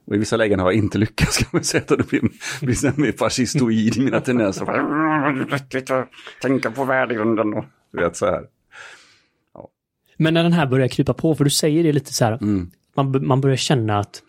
Och 0.04 0.14
i 0.14 0.18
vissa 0.18 0.36
lägen 0.36 0.60
har 0.60 0.70
jag 0.70 0.78
inte 0.78 0.98
lyckats 0.98 1.38
kan 1.38 1.48
man 1.52 1.64
säga. 1.64 1.84
Det 1.88 2.08
blir, 2.08 2.20
blir 2.60 3.00
mer 3.00 3.12
fascistoid 3.12 3.96
i 3.96 4.00
mina 4.00 4.20
tendenser. 4.20 6.06
Tänka 6.42 6.70
på 6.70 6.84
värdegrunden 6.84 7.54
och 7.54 7.64
vet 7.92 8.16
så 8.16 8.26
här. 8.26 8.44
Ja. 9.54 9.68
Men 10.16 10.34
när 10.34 10.42
den 10.42 10.52
här 10.52 10.66
börjar 10.66 10.88
krypa 10.88 11.14
på, 11.14 11.34
för 11.34 11.44
du 11.44 11.50
säger 11.50 11.84
det 11.84 11.92
lite 11.92 12.14
så 12.14 12.24
här, 12.24 12.32
mm. 12.32 12.70
man, 12.96 13.26
man 13.26 13.40
börjar 13.40 13.56
känna 13.56 13.98
att 13.98 14.22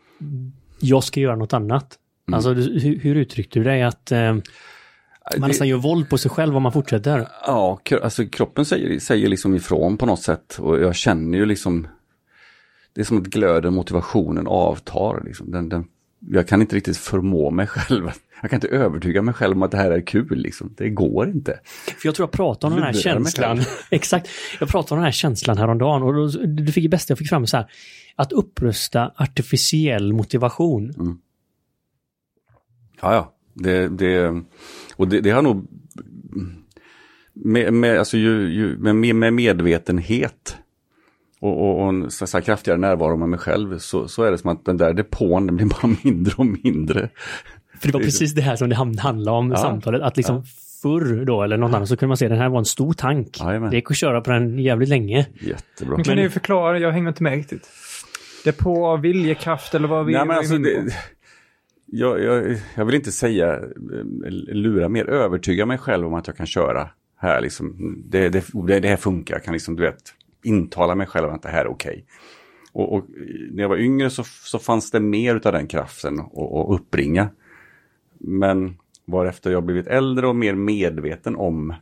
jag 0.80 1.04
ska 1.04 1.20
göra 1.20 1.36
något 1.36 1.54
annat. 1.54 1.98
Mm. 2.28 2.36
Alltså 2.36 2.54
hur, 2.54 3.00
hur 3.00 3.16
uttryckte 3.16 3.60
du 3.60 3.64
dig? 3.64 3.84
Att 3.84 4.12
eh, 4.12 4.36
man 5.38 5.48
nästan 5.48 5.68
gör 5.68 5.78
våld 5.78 6.10
på 6.10 6.18
sig 6.18 6.32
själv 6.32 6.58
om 6.58 6.64
man 6.64 6.72
fortsätter? 6.72 7.28
Ja, 7.46 7.80
alltså 8.04 8.26
kroppen 8.26 8.66
säger, 8.66 9.00
säger 9.00 9.28
liksom 9.28 9.56
ifrån 9.56 9.98
på 9.98 10.06
något 10.06 10.22
sätt. 10.22 10.58
Och 10.60 10.82
jag 10.82 10.96
känner 10.96 11.38
ju 11.38 11.46
liksom 11.46 11.88
det 12.94 13.02
är 13.02 13.06
som 13.06 13.18
att 13.18 13.24
glöden, 13.24 13.74
motivationen 13.74 14.48
avtar. 14.48 15.24
Liksom. 15.26 15.52
Den, 15.52 15.70
den, 15.70 15.86
jag 16.30 16.48
kan 16.48 16.62
inte 16.62 16.76
riktigt 16.76 16.98
förmå 16.98 17.52
mig 17.52 17.68
själv. 17.68 18.10
Jag 18.42 18.50
kan 18.50 18.58
inte 18.58 18.68
övertyga 18.68 19.22
mig 19.22 19.34
själv 19.34 19.56
om 19.56 19.64
att 19.64 19.72
det 19.72 19.78
här 19.78 19.92
är 19.92 20.02
kul. 20.02 20.38
Liksom. 20.38 20.74
Det 20.78 20.90
går 20.90 21.30
inte. 21.30 21.60
För 22.00 22.08
Jag 22.08 22.16
tror 22.16 22.28
jag 22.28 22.32
pratade 22.32 22.74
om 22.74 22.80
den 22.80 22.96
här 22.96 23.02
känslan. 23.02 23.60
Exakt. 23.90 24.30
Jag 24.60 24.70
pratade 24.70 24.94
om 24.94 24.98
den 24.98 25.06
här 25.06 25.12
känslan 25.12 25.58
häromdagen 25.58 26.04
och 26.04 26.14
då, 26.14 26.28
du 26.46 26.72
fick 26.72 26.84
det 26.84 26.90
bästa 26.90 27.12
jag 27.12 27.18
fick 27.18 27.30
fram 27.30 27.48
så 27.48 27.58
här. 27.58 27.72
Att 28.16 28.32
upprusta 28.32 29.14
artificiell 29.16 30.14
motivation. 30.14 30.90
Mm. 30.90 31.18
Ja, 33.02 33.14
ja. 33.14 33.34
Det, 33.54 33.88
det, 33.88 34.44
och 34.96 35.08
det, 35.08 35.22
det 35.22 35.32
har 35.32 35.42
nog 35.42 35.68
med, 37.34 37.74
med, 37.74 38.00
alltså 38.00 38.18
ju, 38.18 38.54
ju, 38.54 38.78
med, 38.78 39.16
med 39.16 39.34
medvetenhet 39.34 40.58
och, 41.42 41.62
och, 41.62 41.84
och 41.84 41.90
en 41.90 42.12
så 42.12 42.26
här, 42.34 42.42
kraftigare 42.42 42.80
närvaro 42.80 43.18
med 43.18 43.30
mig 43.30 43.40
själv 43.40 43.78
så, 43.78 44.08
så 44.08 44.24
är 44.24 44.32
det 44.32 44.38
som 44.38 44.50
att 44.50 44.66
den 44.66 44.78
där 44.78 44.94
depån 44.94 45.48
den 45.48 45.56
blir 45.56 45.66
bara 45.66 45.96
mindre 46.04 46.34
och 46.38 46.46
mindre. 46.46 47.10
För 47.80 47.88
det 47.88 47.94
var 47.94 48.02
precis 48.02 48.34
det 48.34 48.42
här 48.42 48.56
som 48.56 48.70
det 48.70 48.76
handlade 48.76 49.38
om, 49.38 49.52
ja, 49.52 49.58
samtalet, 49.58 50.02
att 50.02 50.18
liksom 50.18 50.36
ja. 50.36 50.44
förr 50.82 51.26
då, 51.26 51.44
eller 51.44 51.58
något 51.58 51.74
annat, 51.74 51.90
så 51.90 51.98
kunde 51.98 52.08
man 52.08 52.18
se 52.18 52.28
den 52.28 52.38
här 52.38 52.50
var 52.50 52.60
en 52.60 52.66
stor 52.66 52.94
tank. 52.94 53.40
Jajamän. 53.40 53.70
Det 53.70 53.76
gick 53.76 53.92
att 53.92 53.98
köra 53.98 54.22
på 54.22 54.32
den 54.32 54.60
jävligt 54.60 54.90
länge. 54.90 55.26
Jättebra. 55.40 55.96
Men 55.96 56.04
kan 56.04 56.16
ni 56.16 56.30
förklara? 56.30 56.80
Jag 56.80 56.92
hänger 56.92 57.10
inte 57.10 57.24
med 57.24 57.34
riktigt. 57.34 57.70
Det 58.44 58.52
på 58.52 58.98
viljekraft 58.98 59.76
eller 59.76 59.88
vad 59.88 60.06
vi... 60.06 60.14
Nej, 60.14 60.26
men 60.26 60.38
alltså, 60.38 60.58
det, 60.58 60.94
jag, 61.86 62.24
jag, 62.24 62.58
jag 62.76 62.86
vill 62.86 62.96
inte 62.96 63.12
säga 63.12 63.54
eh, 63.54 64.32
lura 64.32 64.90
mer, 64.90 65.10
övertyga 65.10 65.66
mig 65.66 65.78
själv 65.78 66.08
om 66.08 66.14
att 66.14 66.28
jag 66.28 66.38
kan 66.38 66.46
köra 66.46 66.90
här. 67.18 67.42
Liksom. 67.42 67.96
Det, 68.10 68.30
det, 68.30 68.46
det, 68.68 68.80
det 68.80 68.88
här 68.88 68.98
funkar, 68.98 69.36
jag 69.36 69.44
kan 69.44 69.54
liksom, 69.54 69.76
du 69.76 69.84
vet, 69.84 70.14
intala 70.44 70.96
mig 70.96 71.08
själv 71.08 71.30
att 71.30 71.42
det 71.42 71.50
här 71.50 71.66
är 71.66 71.72
okej. 71.72 72.06
Och, 72.74 72.94
och 72.94 73.06
när 73.52 73.62
jag 73.62 73.70
var 73.70 73.78
yngre 73.78 74.10
så, 74.10 74.24
så 74.24 74.60
fanns 74.60 74.92
det 74.92 75.00
mer 75.00 75.36
av 75.48 75.54
den 75.54 75.68
kraften 75.68 76.20
att 76.20 76.38
att 76.38 76.70
uppbringa. 76.70 77.30
Men 78.20 78.78
varefter 79.06 79.52
jag 79.52 79.64
blivit 79.64 79.88
äldre 79.88 80.28
och 80.28 80.36
mer 80.36 80.56
medveten 80.56 81.36
om 81.36 81.74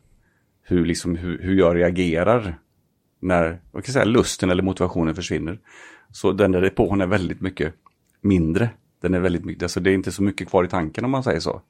hur, 0.63 0.85
liksom, 0.85 1.15
hur, 1.15 1.39
hur 1.41 1.55
jag 1.55 1.75
reagerar 1.75 2.59
när 3.19 3.61
jag 3.71 3.83
kan 3.83 3.93
säga, 3.93 4.05
lusten 4.05 4.49
eller 4.49 4.63
motivationen 4.63 5.15
försvinner. 5.15 5.59
Så 6.11 6.31
den 6.31 6.51
där 6.51 6.61
depån 6.61 7.01
är 7.01 7.07
väldigt 7.07 7.41
mycket 7.41 7.73
mindre. 8.21 8.69
Den 9.01 9.13
är 9.13 9.19
väldigt 9.19 9.45
mycket, 9.45 9.63
alltså 9.63 9.79
det 9.79 9.89
är 9.91 9.93
inte 9.93 10.11
så 10.11 10.23
mycket 10.23 10.49
kvar 10.49 10.63
i 10.63 10.67
tanken 10.67 11.05
om 11.05 11.11
man 11.11 11.23
säger 11.23 11.39
så. 11.39 11.61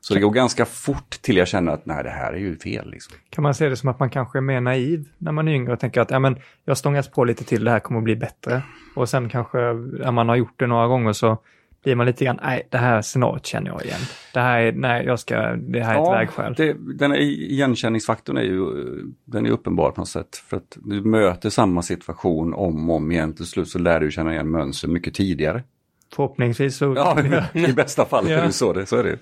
Så 0.00 0.14
det 0.14 0.20
går 0.20 0.30
ganska 0.30 0.64
fort 0.64 1.10
till 1.22 1.36
jag 1.36 1.48
känner 1.48 1.72
att 1.72 1.86
nej, 1.86 2.04
det 2.04 2.10
här 2.10 2.32
är 2.32 2.38
ju 2.38 2.56
fel. 2.58 2.90
Liksom. 2.90 3.14
Kan 3.30 3.42
man 3.42 3.54
se 3.54 3.68
det 3.68 3.76
som 3.76 3.88
att 3.88 3.98
man 4.00 4.10
kanske 4.10 4.38
är 4.38 4.42
mer 4.42 4.60
naiv 4.60 5.08
när 5.18 5.32
man 5.32 5.48
är 5.48 5.52
yngre 5.52 5.72
och 5.72 5.80
tänker 5.80 6.00
att 6.00 6.10
ja, 6.10 6.18
men 6.18 6.38
jag 6.64 6.78
stångas 6.78 7.08
på 7.08 7.24
lite 7.24 7.44
till, 7.44 7.64
det 7.64 7.70
här 7.70 7.80
kommer 7.80 8.00
att 8.00 8.04
bli 8.04 8.16
bättre. 8.16 8.62
Och 8.94 9.08
sen 9.08 9.28
kanske 9.28 9.58
när 9.58 10.12
man 10.12 10.28
har 10.28 10.36
gjort 10.36 10.54
det 10.56 10.66
några 10.66 10.86
gånger 10.86 11.12
så 11.12 11.38
blir 11.82 11.94
man 11.94 12.06
lite 12.06 12.24
grann, 12.24 12.38
nej, 12.42 12.68
det 12.70 12.78
här 12.78 13.02
scenariot 13.02 13.46
känner 13.46 13.70
jag 13.70 13.84
igen. 13.84 14.00
Det 14.34 14.40
här 14.40 14.60
är, 14.60 14.72
nej, 14.72 15.04
jag 15.06 15.18
ska, 15.18 15.36
det 15.56 15.80
här 15.82 15.94
är 15.98 16.02
ett 16.02 16.20
vägskäl. 16.20 16.54
det, 16.56 16.76
den 16.98 17.12
är, 17.12 17.16
igenkänningsfaktorn 17.16 18.36
är 18.36 18.42
ju 18.42 18.66
den 19.24 19.46
är 19.46 19.50
uppenbar 19.50 19.90
på 19.90 20.00
något 20.00 20.08
sätt. 20.08 20.36
För 20.36 20.56
att 20.56 20.76
du 20.84 21.02
möter 21.02 21.50
samma 21.50 21.82
situation 21.82 22.54
om 22.54 22.90
och 22.90 22.96
om 22.96 23.12
igen. 23.12 23.34
Till 23.34 23.46
slut 23.46 23.68
så 23.68 23.78
lär 23.78 24.00
du 24.00 24.10
känna 24.10 24.32
igen 24.32 24.50
mönster 24.50 24.88
mycket 24.88 25.14
tidigare. 25.14 25.62
Förhoppningsvis 26.14 26.76
så... 26.76 26.94
Ja, 26.96 27.16
i 27.52 27.72
bästa 27.72 28.04
fall 28.04 28.26
är 28.26 28.30
Ja. 28.32 28.42
det 28.42 28.52
så. 28.52 28.72
Det, 28.72 28.86
så 28.86 28.96
är 28.96 29.04
det. 29.04 29.18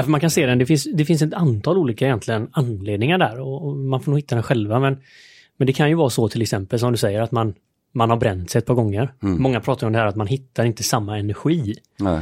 Ja, 0.00 0.04
för 0.04 0.10
man 0.10 0.20
kan 0.20 0.30
se 0.30 0.46
den, 0.46 0.58
det 0.58 0.66
finns, 0.66 0.84
det 0.94 1.04
finns 1.04 1.22
ett 1.22 1.34
antal 1.34 1.78
olika 1.78 2.04
egentligen 2.04 2.48
anledningar 2.52 3.18
där 3.18 3.40
och, 3.40 3.66
och 3.66 3.76
man 3.76 4.00
får 4.00 4.12
nog 4.12 4.18
hitta 4.18 4.34
den 4.34 4.42
själva. 4.42 4.80
Men, 4.80 4.98
men 5.56 5.66
det 5.66 5.72
kan 5.72 5.88
ju 5.88 5.94
vara 5.94 6.10
så 6.10 6.28
till 6.28 6.42
exempel 6.42 6.78
som 6.78 6.92
du 6.92 6.98
säger 6.98 7.20
att 7.20 7.32
man, 7.32 7.54
man 7.94 8.10
har 8.10 8.16
bränt 8.16 8.50
sig 8.50 8.58
ett 8.58 8.66
par 8.66 8.74
gånger. 8.74 9.12
Många 9.20 9.60
pratar 9.60 9.86
om 9.86 9.92
det 9.92 9.98
här 9.98 10.06
att 10.06 10.16
man 10.16 10.26
hittar 10.26 10.64
inte 10.64 10.82
samma 10.82 11.18
energi. 11.18 11.74
Nej. 11.98 12.20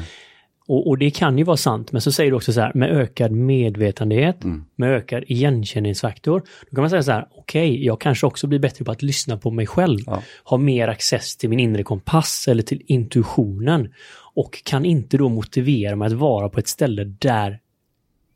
Och, 0.71 0.89
och 0.89 0.99
det 0.99 1.11
kan 1.11 1.39
ju 1.39 1.45
vara 1.45 1.57
sant, 1.57 1.93
men 1.93 2.01
så 2.01 2.13
säger 2.13 2.31
du 2.31 2.37
också 2.37 2.53
så 2.53 2.61
här, 2.61 2.73
med 2.75 2.91
ökad 2.91 3.33
medvetenhet, 3.33 4.45
Mm. 4.45 4.65
med 4.77 4.91
ökad 4.91 5.25
igenkänningsfaktor, 5.27 6.43
då 6.71 6.75
kan 6.75 6.83
man 6.83 6.91
säga 6.91 7.03
så 7.03 7.13
här, 7.13 7.27
okej, 7.37 7.85
jag 7.87 8.01
kanske 8.01 8.27
också 8.27 8.47
blir 8.47 8.59
bättre 8.59 8.85
på 8.85 8.91
att 8.91 9.03
lyssna 9.03 9.37
på 9.37 9.51
mig 9.51 9.67
själv, 9.67 9.99
Ja. 10.07 10.23
ha 10.45 10.57
mer 10.57 10.89
access 10.89 11.37
till 11.37 11.49
min 11.51 11.61
inre 11.61 11.83
kompass 11.83 12.49
eller 12.49 12.63
till 12.63 12.83
intuitionen 12.87 13.89
och 14.35 14.63
kan 14.65 14.85
inte 14.85 15.17
då 15.17 15.29
motivera 15.29 15.97
mig 15.97 16.07
att 16.07 16.13
vara 16.13 16.49
på 16.49 16.59
ett 16.59 16.69
ställe 16.69 17.05
där 17.05 17.59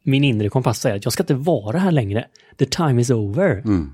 min 0.03 0.25
inre 0.25 0.49
kompass 0.49 0.81
säger 0.81 0.97
att 0.97 1.05
jag 1.05 1.13
ska 1.13 1.23
inte 1.23 1.35
vara 1.35 1.79
här 1.79 1.93
längre. 1.93 2.27
The 2.59 2.67
time 2.67 3.01
is 3.01 3.11
over. 3.11 3.59
Mm. 3.59 3.93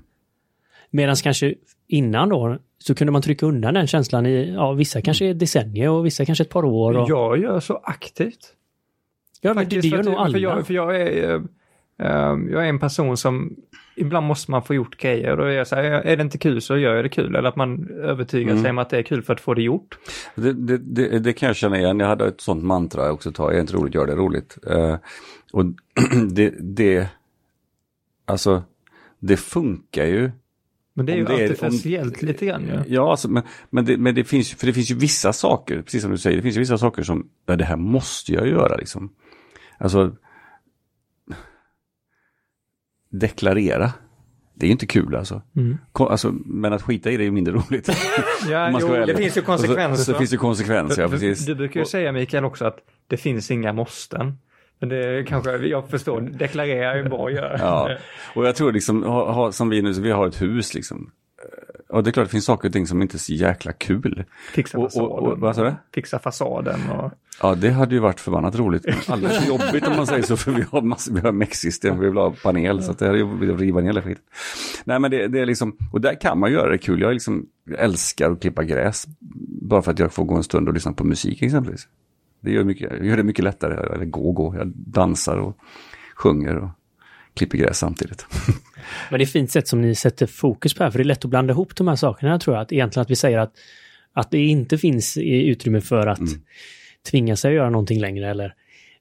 Medan 0.91 1.15
kanske 1.15 1.53
innan 1.87 2.29
då 2.29 2.57
så 2.77 2.95
kunde 2.95 3.11
man 3.11 3.21
trycka 3.21 3.45
undan 3.45 3.73
den 3.73 3.87
känslan 3.87 4.25
i, 4.25 4.53
ja 4.53 4.71
vissa 4.71 5.01
kanske 5.01 5.29
ett 5.29 5.39
decennium 5.39 5.93
och 5.93 6.05
vissa 6.05 6.25
kanske 6.25 6.43
ett 6.43 6.49
par 6.49 6.65
år. 6.65 6.97
Och, 6.97 7.09
Jag 7.09 7.37
gör 7.37 7.59
så 7.59 7.81
aktivt. 7.83 8.53
ja, 9.41 9.53
men 9.53 9.69
det, 9.69 9.81
det 9.81 9.87
gör 9.87 10.03
nog 10.03 10.13
alla. 10.13 10.31
För 10.31 10.39
jag, 10.39 10.67
för 10.67 10.73
jag, 10.73 11.01
är, 11.01 11.35
eh, 11.99 12.37
jag 12.51 12.65
är 12.65 12.69
en 12.69 12.79
person 12.79 13.17
som, 13.17 13.55
ibland 13.99 14.27
måste 14.27 14.51
man 14.51 14.63
få 14.63 14.73
gjort 14.73 14.97
grejer 14.97 15.31
och 15.31 15.37
då 15.37 15.43
är 15.43 15.49
jag 15.51 15.67
så 15.67 15.75
här, 15.75 15.83
är 15.83 16.17
det 16.17 16.23
inte 16.23 16.37
kul 16.37 16.61
så 16.61 16.77
gör 16.77 16.95
jag 16.95 17.05
det 17.05 17.09
kul. 17.09 17.35
Eller 17.35 17.49
att 17.49 17.55
man 17.55 17.89
övertygar 18.03 18.51
Mm. 18.51 18.63
sig 18.63 18.69
om 18.71 18.77
att 18.77 18.89
det 18.89 18.97
är 18.97 19.03
kul 19.03 19.21
för 19.21 19.33
att 19.33 19.41
få 19.41 19.53
det 19.53 19.61
gjort. 19.61 19.97
Det, 20.35 20.53
det, 20.53 20.77
det, 20.77 21.19
det 21.19 21.33
kan 21.33 21.47
jag 21.47 21.55
känna 21.55 21.77
igen. 21.79 21.99
Jag 21.99 22.07
hade 22.07 22.27
ett 22.27 22.41
sånt 22.41 22.63
mantra 22.63 23.11
också 23.11 23.31
tag. 23.31 23.51
Är 23.51 23.55
det 23.55 23.61
inte 23.61 23.73
roligt, 23.73 23.95
gör 23.95 24.07
det 24.07 24.15
roligt. 24.15 24.57
Eh, 24.67 24.95
och 25.53 25.65
det, 26.31 26.53
det, 26.59 27.07
alltså, 28.25 28.63
det 29.19 29.37
funkar 29.37 30.05
ju. 30.05 30.31
Men 30.93 31.05
det 31.05 31.11
är 31.13 31.17
ju 31.17 31.25
det 31.25 31.33
är- 31.33 31.51
artificiellt 31.51 32.21
lite 32.21 32.45
grann 32.45 32.61
ju. 32.61 32.93
Ja, 32.95 33.11
alltså, 33.11 33.29
men, 33.29 33.43
men, 33.69 33.85
det, 33.85 33.97
men 33.97 34.15
det 34.15 34.23
finns, 34.23 34.53
för 34.53 34.67
det 34.67 34.73
finns 34.73 34.91
ju 34.91 34.95
vissa 34.95 35.33
saker, 35.33 35.81
precis 35.81 36.01
som 36.01 36.11
du 36.11 36.17
säger, 36.17 36.37
det 36.37 36.43
finns 36.43 36.55
ju 36.55 36.59
vissa 36.59 36.77
saker 36.77 37.03
som, 37.03 37.29
ja, 37.45 37.55
det 37.55 37.65
här 37.65 37.75
måste 37.77 38.33
jag 38.33 38.47
göra 38.47 38.75
liksom. 38.75 39.09
Alltså, 39.77 40.15
deklarera. 43.11 43.93
Det 44.53 44.65
är 44.65 44.67
ju 44.67 44.71
inte 44.71 44.85
kul 44.85 45.15
alltså. 45.15 45.41
Mm. 45.55 45.77
Alltså. 45.93 46.31
Men 46.45 46.73
att 46.73 46.81
skita 46.81 47.11
i 47.11 47.17
det 47.17 47.23
är 47.23 47.25
ju 47.25 47.31
mindre 47.31 47.53
roligt. 47.53 47.89
Ja, 48.49 48.77
jo, 48.81 48.87
det 48.87 49.15
finns 49.15 49.37
ju 49.37 49.41
konsekvenser. 49.41 49.91
Och 49.91 49.97
Så, 49.97 50.11
så 50.11 50.17
finns 50.17 50.29
det 50.29 50.37
konsekvenser, 50.37 51.01
ja 51.01 51.09
precis. 51.09 51.45
Du 51.45 51.55
brukar 51.55 51.79
ju 51.79 51.85
säga 51.85 52.11
Mikael 52.11 52.45
också 52.45 52.65
att 52.65 52.77
det 53.07 53.17
finns 53.17 53.51
inga 53.51 53.73
måsten. 53.73 54.37
Men 54.79 54.89
det 54.89 55.25
kanske, 55.27 55.57
jag 55.57 55.89
förstår, 55.89 56.21
deklarera 56.21 56.99
är 56.99 57.03
bra 57.03 57.27
att 57.27 57.33
göra. 57.33 57.57
Ja, 57.57 57.97
och 58.35 58.47
jag 58.47 58.55
tror 58.55 58.71
liksom, 58.71 59.03
ha, 59.03 59.31
ha, 59.31 59.51
som 59.51 59.69
vi 59.69 59.81
nu, 59.81 59.93
så 59.93 60.01
vi 60.01 60.11
har 60.11 60.27
ett 60.27 60.41
hus 60.41 60.73
liksom. 60.73 61.11
Och 61.89 62.03
det 62.03 62.09
är 62.09 62.11
klart 62.11 62.25
det 62.27 62.31
finns 62.31 62.45
saker 62.45 62.67
och 62.69 62.73
ting 62.73 62.87
som 62.87 63.01
inte 63.01 63.17
är 63.17 63.19
så 63.19 63.33
jäkla 63.33 63.71
kul. 63.73 64.23
Fixa 64.53 64.77
Och- 64.77 64.83
och- 64.83 64.91
fasaden. 64.91 65.31
och- 65.31 65.39
vad 65.39 65.55
sa 65.55 65.63
du? 65.63 65.73
Fixa 65.93 66.19
fasaden 66.19 66.79
och... 66.89 67.11
Ja, 67.41 67.55
det 67.55 67.69
hade 67.69 67.95
ju 67.95 68.01
varit 68.01 68.19
förbannat 68.19 68.55
roligt. 68.55 68.85
Alldeles 69.09 69.47
jobbigt 69.47 69.87
om 69.87 69.95
man 69.95 70.07
säger 70.07 70.23
så, 70.23 70.37
för 70.37 70.51
vi 70.51 70.61
har, 70.71 70.81
massor, 70.81 71.13
vi 71.13 71.19
har 71.19 71.31
mexsystem, 71.31 71.99
vi 71.99 72.05
vill 72.07 72.17
ha 72.17 72.33
panel, 72.43 72.83
så 72.83 72.93
det 72.93 73.05
här 73.05 73.13
är 73.13 73.17
jobbigt 73.17 73.49
att 73.51 73.59
riva 73.59 73.81
ner 73.81 74.01
skiten. 74.01 74.23
Nej, 74.83 74.99
men 74.99 75.11
det, 75.11 75.27
det 75.27 75.39
är 75.39 75.45
liksom, 75.45 75.77
och 75.91 76.01
där 76.01 76.21
kan 76.21 76.39
man 76.39 76.51
göra 76.51 76.69
det 76.71 76.77
kul. 76.77 77.01
Jag, 77.01 77.13
liksom, 77.13 77.45
älskar 77.77 78.31
att 78.31 78.41
klippa 78.41 78.63
gräs, 78.63 79.05
bara 79.61 79.81
för 79.81 79.91
att 79.91 79.99
jag 79.99 80.13
får 80.13 80.25
gå 80.25 80.35
en 80.35 80.43
stund 80.43 80.67
och 80.67 80.73
lyssna 80.73 80.93
på 80.93 81.03
musik 81.03 81.41
exempelvis. 81.41 81.87
Det 82.41 82.51
gör, 82.51 82.63
mycket, 82.63 83.03
gör 83.05 83.17
det 83.17 83.23
mycket 83.23 83.43
lättare, 83.43 83.93
eller 83.95 84.05
gå 84.05 84.29
och 84.29 84.35
gå. 84.35 84.55
Jag 84.55 84.67
dansar 84.75 85.37
och 85.37 85.57
sjunger 86.15 86.57
och 86.57 86.69
klipper 87.33 87.57
gräs 87.57 87.77
samtidigt. 87.77 88.25
Men 89.09 89.19
det 89.19 89.23
är 89.23 89.25
ett 89.25 89.31
fint 89.31 89.51
sätt 89.51 89.67
som 89.67 89.81
ni 89.81 89.95
sätter 89.95 90.25
fokus 90.25 90.73
på 90.73 90.83
här, 90.83 90.91
för 90.91 90.99
det 90.99 91.03
är 91.03 91.05
lätt 91.05 91.25
att 91.25 91.29
blanda 91.29 91.53
ihop 91.53 91.75
de 91.75 91.87
här 91.87 91.95
sakerna 91.95 92.39
tror 92.39 92.55
jag. 92.55 92.61
Att 92.61 92.71
egentligen 92.71 93.01
att 93.01 93.11
vi 93.11 93.15
säger 93.15 93.37
att, 93.37 93.53
att 94.13 94.31
det 94.31 94.45
inte 94.45 94.77
finns 94.77 95.17
utrymme 95.17 95.81
för 95.81 96.07
att 96.07 96.19
tvinga 97.09 97.35
sig 97.35 97.49
att 97.49 97.55
göra 97.55 97.69
någonting 97.69 97.99
längre 97.99 98.29
eller 98.29 98.53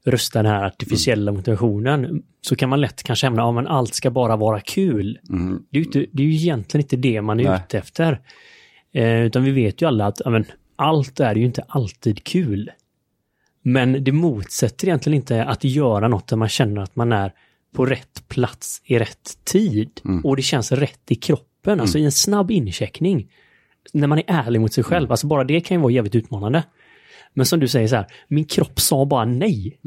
rösta 0.05 0.43
den 0.43 0.53
här 0.53 0.65
artificiella 0.65 1.33
motivationen. 1.33 2.23
Så 2.41 2.57
kan 2.57 2.69
man 2.69 2.81
lätt 2.81 3.03
kanske 3.03 3.27
hämna, 3.27 3.43
ja 3.43 3.53
men 3.53 3.67
allt 3.67 3.95
ska 3.95 4.11
bara 4.11 4.37
vara 4.37 4.61
kul. 4.61 5.19
Mm. 5.31 5.63
Det 5.71 5.79
är 5.79 5.81
ju, 5.81 5.87
inte, 5.87 6.07
det 6.13 6.23
är 6.23 6.27
ju 6.27 6.35
egentligen 6.35 6.85
inte 6.85 6.97
det 6.97 7.23
man 7.23 7.41
är 7.41 7.45
Nej. 7.45 7.61
ute 7.67 7.79
efter. 7.79 8.21
Eh, 8.93 9.21
utan 9.21 9.45
vi 9.45 9.51
vet 9.51 9.83
ju 9.83 9.87
alla 9.87 10.07
att 10.07 10.21
ja, 10.25 10.31
men, 10.31 10.45
allt 10.77 11.21
är 11.21 11.35
ju 11.35 11.45
inte 11.45 11.63
alltid 11.69 12.25
kul. 12.25 12.71
Men 13.63 14.05
det 14.05 14.13
motsätter 14.13 14.87
egentligen 14.87 15.17
inte 15.17 15.45
att 15.45 15.65
göra 15.65 16.09
något 16.09 16.29
där 16.29 16.37
man 16.37 16.49
känner 16.49 16.83
att 16.83 16.97
man 16.97 17.13
är 17.13 17.33
på 17.79 17.87
rätt 17.87 18.29
plats 18.29 18.83
i 18.85 18.99
rätt 18.99 19.39
tid. 19.45 20.01
Och 20.25 20.37
det 20.37 20.43
känns 20.43 20.73
rätt 20.73 21.01
i 21.09 21.15
kroppen, 21.15 21.81
alltså 21.81 21.99
i 21.99 22.05
en 22.05 22.13
snabb 22.13 22.51
incheckning. 22.51 23.31
När 23.93 24.07
man 24.07 24.19
är 24.19 24.25
ärlig 24.27 24.61
mot 24.61 24.73
sig 24.73 24.85
själv, 24.85 25.11
alltså 25.11 25.27
bara 25.27 25.45
det 25.45 25.61
kan 25.61 25.77
ju 25.77 25.81
vara 25.83 25.93
jävligt 25.93 26.15
utmanande. 26.15 26.65
Men 27.35 27.47
som 27.47 27.61
du 27.61 27.69
säger 27.69 27.89
så 27.89 27.97
här, 27.97 28.07
min 28.29 28.45
kropp 28.45 28.81
sa 28.81 29.05
bara 29.07 29.25
nej. 29.25 29.81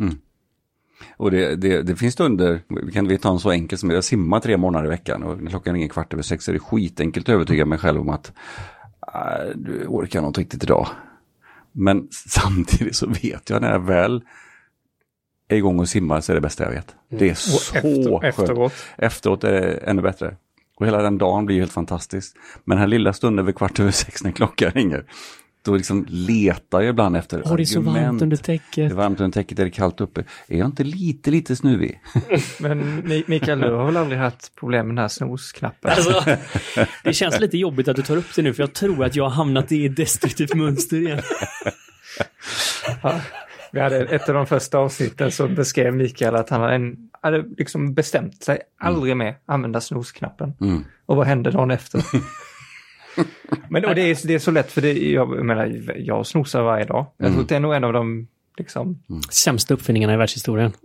Och 1.17 1.31
det, 1.31 1.55
det, 1.55 1.81
det 1.81 1.95
finns 1.95 2.13
stunder, 2.13 2.61
vi 2.85 2.91
kan 2.91 3.07
vi 3.07 3.17
ta 3.17 3.31
en 3.31 3.39
så 3.39 3.51
enkel 3.51 3.77
som 3.77 3.89
jag 3.89 4.03
simmar 4.03 4.39
tre 4.39 4.57
månader 4.57 4.85
i 4.85 4.89
veckan 4.89 5.23
och 5.23 5.49
klockan 5.49 5.73
ringer 5.73 5.87
kvart 5.87 6.13
över 6.13 6.23
sex 6.23 6.49
är 6.49 6.53
det 6.53 6.59
skitenkelt 6.59 7.29
att 7.29 7.33
övertyga 7.35 7.65
mig 7.65 7.77
själv 7.77 8.01
om 8.01 8.09
att 8.09 8.33
"Ah, 8.99 9.43
du 9.55 9.85
orkar 9.87 10.21
något 10.21 10.37
riktigt 10.37 10.63
idag. 10.63 10.87
Men 11.71 12.07
samtidigt 12.11 12.95
så 12.95 13.07
vet 13.07 13.49
jag 13.49 13.61
när 13.61 13.71
jag 13.71 13.79
väl 13.85 14.21
är 15.51 15.57
igång 15.57 15.79
och 15.79 15.89
simmar 15.89 16.21
så 16.21 16.31
är 16.31 16.35
det 16.35 16.41
bästa 16.41 16.63
jag 16.63 16.71
vet. 16.71 16.95
Det 17.09 17.29
är 17.29 17.33
så 17.33 17.75
efter- 17.75 18.09
skönt. 18.19 18.23
efteråt. 18.23 18.73
Efteråt 18.97 19.43
är 19.43 19.51
det 19.51 19.71
ännu 19.73 20.01
bättre. 20.01 20.35
Och 20.79 20.85
hela 20.87 21.01
den 21.01 21.17
dagen 21.17 21.45
blir 21.45 21.55
ju 21.55 21.61
helt 21.61 21.73
fantastisk. 21.73 22.35
Men 22.63 22.75
den 22.75 22.79
här 22.81 22.87
lilla 22.87 23.13
stunden 23.13 23.45
vid 23.45 23.55
kvart 23.55 23.79
över 23.79 23.91
sex 23.91 24.23
när 24.23 24.31
klockan 24.31 24.71
ringer, 24.71 25.03
då 25.65 25.75
liksom 25.75 26.05
letar 26.09 26.81
jag 26.81 26.89
ibland 26.89 27.17
efter 27.17 27.41
Åh, 27.45 27.55
det 27.55 27.63
är 27.63 27.65
så 27.65 27.81
varmt 27.81 28.21
under 28.21 28.37
Det 28.37 28.43
täcket. 28.43 28.91
är 28.91 28.95
varmt 28.95 29.19
under 29.19 29.33
täcket, 29.41 29.59
är 29.59 29.63
det 29.63 29.69
kallt 29.71 30.01
uppe? 30.01 30.23
Är 30.47 30.57
jag 30.57 30.65
inte 30.67 30.83
lite, 30.83 31.31
lite 31.31 31.55
snuvig? 31.55 31.99
Men 32.59 33.03
Mi- 33.03 33.23
Mikael, 33.27 33.59
du 33.59 33.71
har 33.71 33.85
väl 33.85 33.97
aldrig 33.97 34.19
haft 34.19 34.55
problem 34.55 34.87
med 34.87 34.95
den 34.95 35.01
här 35.01 35.07
snosknappen? 35.07 35.91
Alltså, 35.91 36.23
det 37.03 37.13
känns 37.13 37.39
lite 37.39 37.57
jobbigt 37.57 37.87
att 37.87 37.95
du 37.95 38.01
tar 38.01 38.17
upp 38.17 38.35
det 38.35 38.41
nu, 38.41 38.53
för 38.53 38.63
jag 38.63 38.73
tror 38.73 39.05
att 39.05 39.15
jag 39.15 39.23
har 39.23 39.31
hamnat 39.31 39.71
i 39.71 39.85
ett 39.85 39.95
destruktivt 39.95 40.53
mönster 40.55 40.97
igen. 40.97 41.21
Vi 43.71 43.79
hade 43.79 43.97
ett 43.97 44.29
av 44.29 44.35
de 44.35 44.45
första 44.45 44.77
avsnitten 44.77 45.31
så 45.31 45.47
beskrev 45.47 45.95
Mikael 45.95 46.35
att 46.35 46.49
han 46.49 46.61
hade, 46.61 46.75
en, 46.75 47.09
hade 47.21 47.45
liksom 47.57 47.93
bestämt 47.93 48.43
sig 48.43 48.59
aldrig 48.79 49.17
mer 49.17 49.35
använda 49.45 49.81
snosknappen. 49.81 50.53
Mm. 50.61 50.83
Och 51.05 51.15
vad 51.15 51.27
hände 51.27 51.51
dagen 51.51 51.71
efter? 51.71 52.03
Men 53.69 53.85
och 53.85 53.95
det, 53.95 54.01
är, 54.01 54.27
det 54.27 54.33
är 54.33 54.39
så 54.39 54.51
lätt 54.51 54.71
för 54.71 54.81
det, 54.81 54.93
jag 54.93 55.45
menar, 55.45 55.81
jag 55.95 56.25
snosar 56.25 56.61
varje 56.61 56.85
dag. 56.85 57.05
Jag 57.17 57.31
tror 57.31 57.41
att 57.41 57.49
det 57.49 57.55
är 57.55 57.59
nog 57.59 57.73
en 57.73 57.83
av 57.83 57.93
de 57.93 58.27
liksom, 58.57 59.03
Sämsta 59.29 59.73
uppfinningarna 59.73 60.13
i 60.13 60.17
världshistorien. 60.17 60.71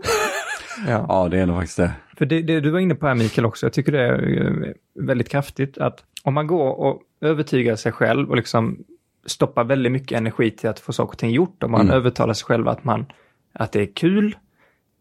Ja. 0.87 1.07
ja, 1.09 1.29
det 1.29 1.39
är 1.39 1.47
nog 1.47 1.57
faktiskt 1.57 1.77
det. 1.77 1.93
För 2.17 2.27
det, 2.27 2.43
det, 2.43 2.61
du 2.61 2.71
var 2.71 2.79
inne 2.79 2.95
på 2.95 3.07
här 3.07 3.15
Mikael 3.15 3.47
också, 3.47 3.67
jag 3.67 3.73
tycker 3.73 3.93
det 3.93 4.01
är 4.01 4.75
väldigt 4.95 5.29
kraftigt 5.29 5.79
att 5.79 6.05
om 6.23 6.35
man 6.35 6.47
går 6.47 6.81
och 6.81 7.03
övertygar 7.21 7.77
sig 7.77 7.93
själv 7.93 8.31
och 8.31 8.37
liksom 8.37 8.85
stoppar 9.27 9.65
väldigt 9.65 9.93
mycket 9.93 10.19
energi 10.19 10.51
till 10.51 10.69
att 10.69 10.81
få 10.81 10.93
saker 10.93 11.13
och 11.13 11.19
ting 11.19 11.31
gjort, 11.31 11.63
om 11.63 11.71
man 11.71 11.81
mm. 11.81 11.95
övertalar 11.95 12.35
sig 12.35 12.47
själv 12.47 12.69
att, 12.69 12.85
man, 12.85 13.07
att 13.53 13.73
det 13.73 13.81
är 13.81 13.95
kul, 13.95 14.37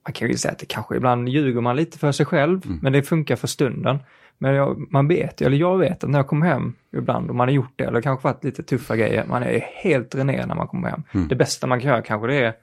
man 0.08 0.14
kan 0.14 0.28
ju 0.28 0.38
säga 0.38 0.52
att 0.52 0.60
det 0.60 0.66
kanske 0.66 0.96
ibland 0.96 1.30
ljuger 1.30 1.62
man 1.62 1.76
lite 1.76 2.00
för 2.00 2.12
sig 2.12 2.26
själv, 2.26 2.66
mm. 2.66 2.80
men 2.82 2.94
det 2.94 3.04
funkar 3.04 3.36
för 3.36 3.48
stunden. 3.48 4.00
Men 4.38 4.54
jag, 4.54 4.88
man 4.92 5.08
vet 5.08 5.42
eller 5.42 5.58
jag 5.58 5.78
vet 5.78 6.04
att 6.04 6.10
när 6.10 6.20
jag 6.20 6.28
kommer 6.28 6.46
hem 6.46 6.74
ibland 6.98 7.30
och 7.30 7.36
man 7.36 7.48
har 7.48 7.54
gjort 7.54 7.74
det, 7.76 7.84
eller 7.84 8.02
kanske 8.02 8.28
varit 8.28 8.44
lite 8.44 8.64
tuffa 8.64 8.96
grejer, 8.96 9.26
man 9.26 9.44
är 9.44 9.60
helt 9.60 10.12
dränerad 10.12 10.48
när 10.48 10.56
man 10.56 10.68
kommer 10.68 10.90
hem. 10.90 11.04
Mm. 11.12 11.28
Det 11.28 11.36
bästa 11.36 11.68
man 11.68 11.82
kan 11.82 11.90
göra 11.90 12.02
kanske 12.02 12.28
det 12.28 12.36
är 12.36 12.54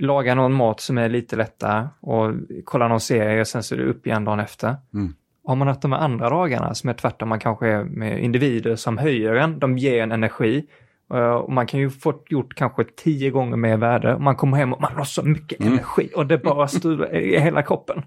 laga 0.00 0.34
någon 0.34 0.52
mat 0.52 0.80
som 0.80 0.98
är 0.98 1.08
lite 1.08 1.36
lättare 1.36 1.88
och 2.00 2.32
kolla 2.64 2.88
någon 2.88 3.00
serie 3.00 3.40
och 3.40 3.46
sen 3.46 3.62
så 3.62 3.74
är 3.74 3.78
det 3.78 3.84
upp 3.84 4.06
igen 4.06 4.24
dagen 4.24 4.40
efter. 4.40 4.76
Mm. 4.94 5.14
Har 5.44 5.56
man 5.56 5.68
haft 5.68 5.82
de 5.82 5.92
här 5.92 5.98
andra 5.98 6.30
dagarna 6.30 6.74
som 6.74 6.90
är 6.90 6.94
tvärtom, 6.94 7.28
man 7.28 7.38
kanske 7.38 7.68
är 7.68 7.84
med 7.84 8.24
individer 8.24 8.76
som 8.76 8.98
höjer 8.98 9.34
en, 9.34 9.58
de 9.58 9.78
ger 9.78 10.02
en 10.02 10.12
energi. 10.12 10.66
Eh, 11.14 11.34
och 11.34 11.52
man 11.52 11.66
kan 11.66 11.80
ju 11.80 11.90
få 11.90 12.22
gjort 12.28 12.54
kanske 12.54 12.84
tio 12.84 13.30
gånger 13.30 13.56
mer 13.56 13.76
värde. 13.76 14.18
Man 14.18 14.36
kommer 14.36 14.56
hem 14.56 14.72
och 14.72 14.80
man 14.80 14.92
har 14.92 15.04
så 15.04 15.22
mycket 15.22 15.60
mm. 15.60 15.72
energi 15.72 16.10
och 16.14 16.26
det 16.26 16.38
bara 16.38 16.68
styr 16.68 17.14
i 17.14 17.38
hela 17.38 17.62
kroppen. 17.62 18.02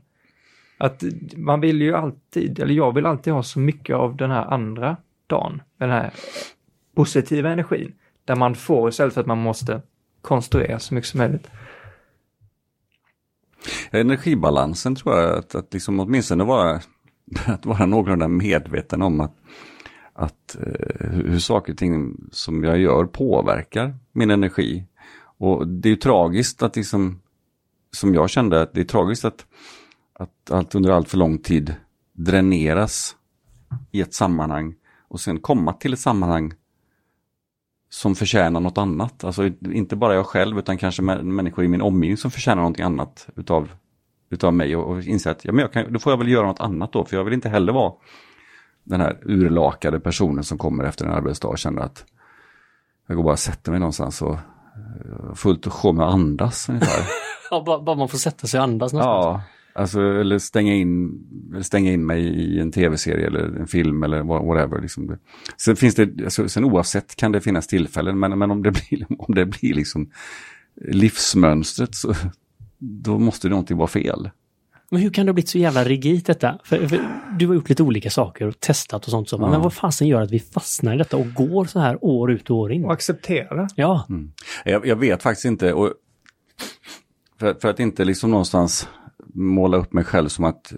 Att 0.77 1.03
man 1.35 1.61
vill 1.61 1.81
ju 1.81 1.95
alltid, 1.95 2.59
eller 2.59 2.73
jag 2.73 2.95
vill 2.95 3.05
alltid 3.05 3.33
ha 3.33 3.43
så 3.43 3.59
mycket 3.59 3.95
av 3.95 4.15
den 4.15 4.31
här 4.31 4.45
andra 4.45 4.97
dagen, 5.27 5.61
den 5.77 5.89
här 5.89 6.13
positiva 6.95 7.49
energin, 7.49 7.93
där 8.25 8.35
man 8.35 8.55
får 8.55 8.89
istället 8.89 9.13
för 9.13 9.21
att 9.21 9.27
man 9.27 9.37
måste 9.37 9.81
konstruera 10.21 10.79
så 10.79 10.93
mycket 10.93 11.09
som 11.09 11.17
möjligt. 11.17 11.49
Energibalansen 13.91 14.95
tror 14.95 15.15
jag 15.15 15.37
att, 15.37 15.55
att 15.55 15.73
liksom 15.73 15.99
åtminstone 15.99 16.43
vara, 16.43 16.79
att 17.45 17.65
vara 17.65 17.85
någorlunda 17.85 18.27
medveten 18.27 19.01
om 19.01 19.21
att, 19.21 19.35
att 20.19 20.55
eh, 20.55 21.09
hur 21.09 21.39
saker 21.39 21.73
och 21.73 21.79
ting 21.79 22.15
som 22.31 22.63
jag 22.63 22.79
gör 22.79 23.05
påverkar 23.05 23.95
min 24.11 24.31
energi. 24.31 24.85
Och 25.37 25.67
det 25.67 25.89
är 25.89 25.91
ju 25.91 25.95
tragiskt 25.95 26.63
att 26.63 26.75
liksom, 26.75 27.21
som 27.91 28.13
jag 28.13 28.29
kände, 28.29 28.61
att 28.61 28.73
det 28.73 28.81
är 28.81 28.85
tragiskt 28.85 29.25
att, 29.25 29.45
att 30.13 30.51
allt 30.51 30.75
under 30.75 30.91
allt 30.91 31.09
för 31.09 31.17
lång 31.17 31.37
tid 31.37 31.75
dräneras 32.13 33.15
i 33.91 34.01
ett 34.01 34.13
sammanhang 34.13 34.75
och 35.07 35.19
sen 35.19 35.39
komma 35.39 35.73
till 35.73 35.93
ett 35.93 35.99
sammanhang 35.99 36.53
som 37.89 38.15
förtjänar 38.15 38.59
något 38.59 38.77
annat. 38.77 39.23
Alltså 39.23 39.49
inte 39.71 39.95
bara 39.95 40.15
jag 40.15 40.25
själv 40.25 40.59
utan 40.59 40.77
kanske 40.77 41.01
människor 41.01 41.65
i 41.65 41.67
min 41.67 41.81
omgivning 41.81 42.17
som 42.17 42.31
förtjänar 42.31 42.61
någonting 42.61 42.85
annat 42.85 43.27
utav, 43.35 43.71
utav 44.29 44.53
mig 44.53 44.75
och, 44.75 44.91
och 44.91 45.03
inse 45.03 45.31
att 45.31 45.45
ja, 45.45 45.51
men 45.51 45.61
jag 45.61 45.73
kan, 45.73 45.93
då 45.93 45.99
får 45.99 46.11
jag 46.11 46.17
väl 46.17 46.29
göra 46.29 46.47
något 46.47 46.59
annat 46.59 46.93
då 46.93 47.05
för 47.05 47.17
jag 47.17 47.23
vill 47.23 47.33
inte 47.33 47.49
heller 47.49 47.73
vara 47.73 47.93
den 48.89 49.01
här 49.01 49.17
urlakade 49.25 49.99
personen 49.99 50.43
som 50.43 50.57
kommer 50.57 50.83
efter 50.83 51.05
en 51.05 51.11
arbetsdag 51.11 51.47
och 51.47 51.57
känner 51.57 51.81
att 51.81 52.05
jag 53.07 53.15
går 53.15 53.23
bara 53.23 53.33
och 53.33 53.39
sätter 53.39 53.71
mig 53.71 53.79
någonstans 53.79 54.21
och 54.21 54.33
eh, 54.33 55.33
fullt 55.35 55.67
sjå 55.67 55.93
med 55.93 56.07
att 56.07 56.13
andas 56.13 56.69
ungefär. 56.69 57.03
ja, 57.51 57.63
bara, 57.65 57.81
bara, 57.81 57.95
man 57.95 58.09
får 58.09 58.17
sätta 58.17 58.47
sig 58.47 58.57
och 58.57 58.63
andas 58.63 58.93
någonstans. 58.93 59.25
Ja, 59.25 59.41
Alltså, 59.73 60.01
eller 60.01 60.39
stänga 60.39 60.73
in, 60.73 61.11
stänga 61.61 61.91
in 61.91 62.05
mig 62.05 62.21
i 62.23 62.59
en 62.59 62.71
tv-serie 62.71 63.27
eller 63.27 63.59
en 63.59 63.67
film 63.67 64.03
eller 64.03 64.23
whatever. 64.23 64.81
Liksom. 64.81 65.17
Sen 65.57 65.75
finns 65.75 65.95
det, 65.95 66.23
alltså, 66.23 66.49
sen 66.49 66.65
oavsett 66.65 67.15
kan 67.15 67.31
det 67.31 67.41
finnas 67.41 67.67
tillfällen, 67.67 68.19
men, 68.19 68.39
men 68.39 68.51
om 68.51 68.63
det 68.63 68.71
blir, 68.89 69.05
om 69.09 69.35
det 69.35 69.45
blir 69.45 69.73
liksom 69.73 70.09
livsmönstret 70.75 71.95
så 71.95 72.13
då 72.79 73.19
måste 73.19 73.49
någonting 73.49 73.77
vara 73.77 73.87
fel. 73.87 74.29
Men 74.91 75.01
hur 75.01 75.09
kan 75.09 75.25
det 75.25 75.29
ha 75.29 75.33
blivit 75.33 75.49
så 75.49 75.57
jävla 75.57 75.83
rigitt 75.83 76.25
detta? 76.25 76.59
För, 76.63 76.87
för, 76.87 76.99
du 77.37 77.47
har 77.47 77.55
gjort 77.55 77.69
lite 77.69 77.83
olika 77.83 78.09
saker 78.09 78.47
och 78.47 78.59
testat 78.59 79.05
och 79.05 79.11
sånt. 79.11 79.29
Så. 79.29 79.37
Ja. 79.41 79.49
Men 79.49 79.61
vad 79.61 79.73
fasen 79.73 80.07
gör 80.07 80.21
att 80.21 80.31
vi 80.31 80.39
fastnar 80.39 80.93
i 80.93 80.97
detta 80.97 81.17
och 81.17 81.33
går 81.33 81.65
så 81.65 81.79
här 81.79 82.03
år 82.03 82.31
ut 82.31 82.49
och 82.49 82.57
år 82.57 82.71
in? 82.71 82.85
Och 82.85 82.93
acceptera. 82.93 83.67
Ja. 83.75 84.05
Mm. 84.09 84.31
Jag, 84.65 84.85
jag, 84.85 84.95
vet 84.95 85.23
faktiskt 85.23 85.45
inte. 85.45 85.73
Och 85.73 85.93
för, 87.39 87.53
för, 87.53 87.69
att 87.69 87.79
inte 87.79 88.05
liksom 88.05 88.31
någonstans 88.31 88.87
måla 89.33 89.77
upp 89.77 89.93
mig 89.93 90.03
själv 90.03 90.27
som 90.27 90.45
att, 90.45 90.73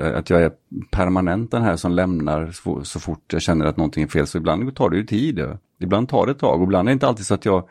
eh, 0.00 0.16
att 0.16 0.30
jag 0.30 0.42
är 0.42 0.52
permanent 0.90 1.50
den 1.50 1.62
här 1.62 1.76
som 1.76 1.92
lämnar 1.92 2.50
så, 2.50 2.84
så 2.84 3.00
fort 3.00 3.32
jag 3.32 3.42
känner 3.42 3.66
att 3.66 3.76
någonting 3.76 4.02
är 4.02 4.08
fel. 4.08 4.26
Så 4.26 4.38
ibland 4.38 4.76
tar 4.76 4.90
det 4.90 4.96
ju 4.96 5.06
tid. 5.06 5.42
Ibland 5.80 6.08
tar 6.08 6.26
det 6.26 6.32
ett 6.32 6.38
tag 6.38 6.60
och 6.60 6.66
ibland 6.66 6.88
är 6.88 6.90
det 6.90 6.92
inte 6.92 7.06
alltid 7.06 7.26
så 7.26 7.34
att 7.34 7.44
jag 7.44 7.68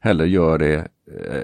heller 0.00 0.24
gör 0.24 0.58
det, 0.58 0.88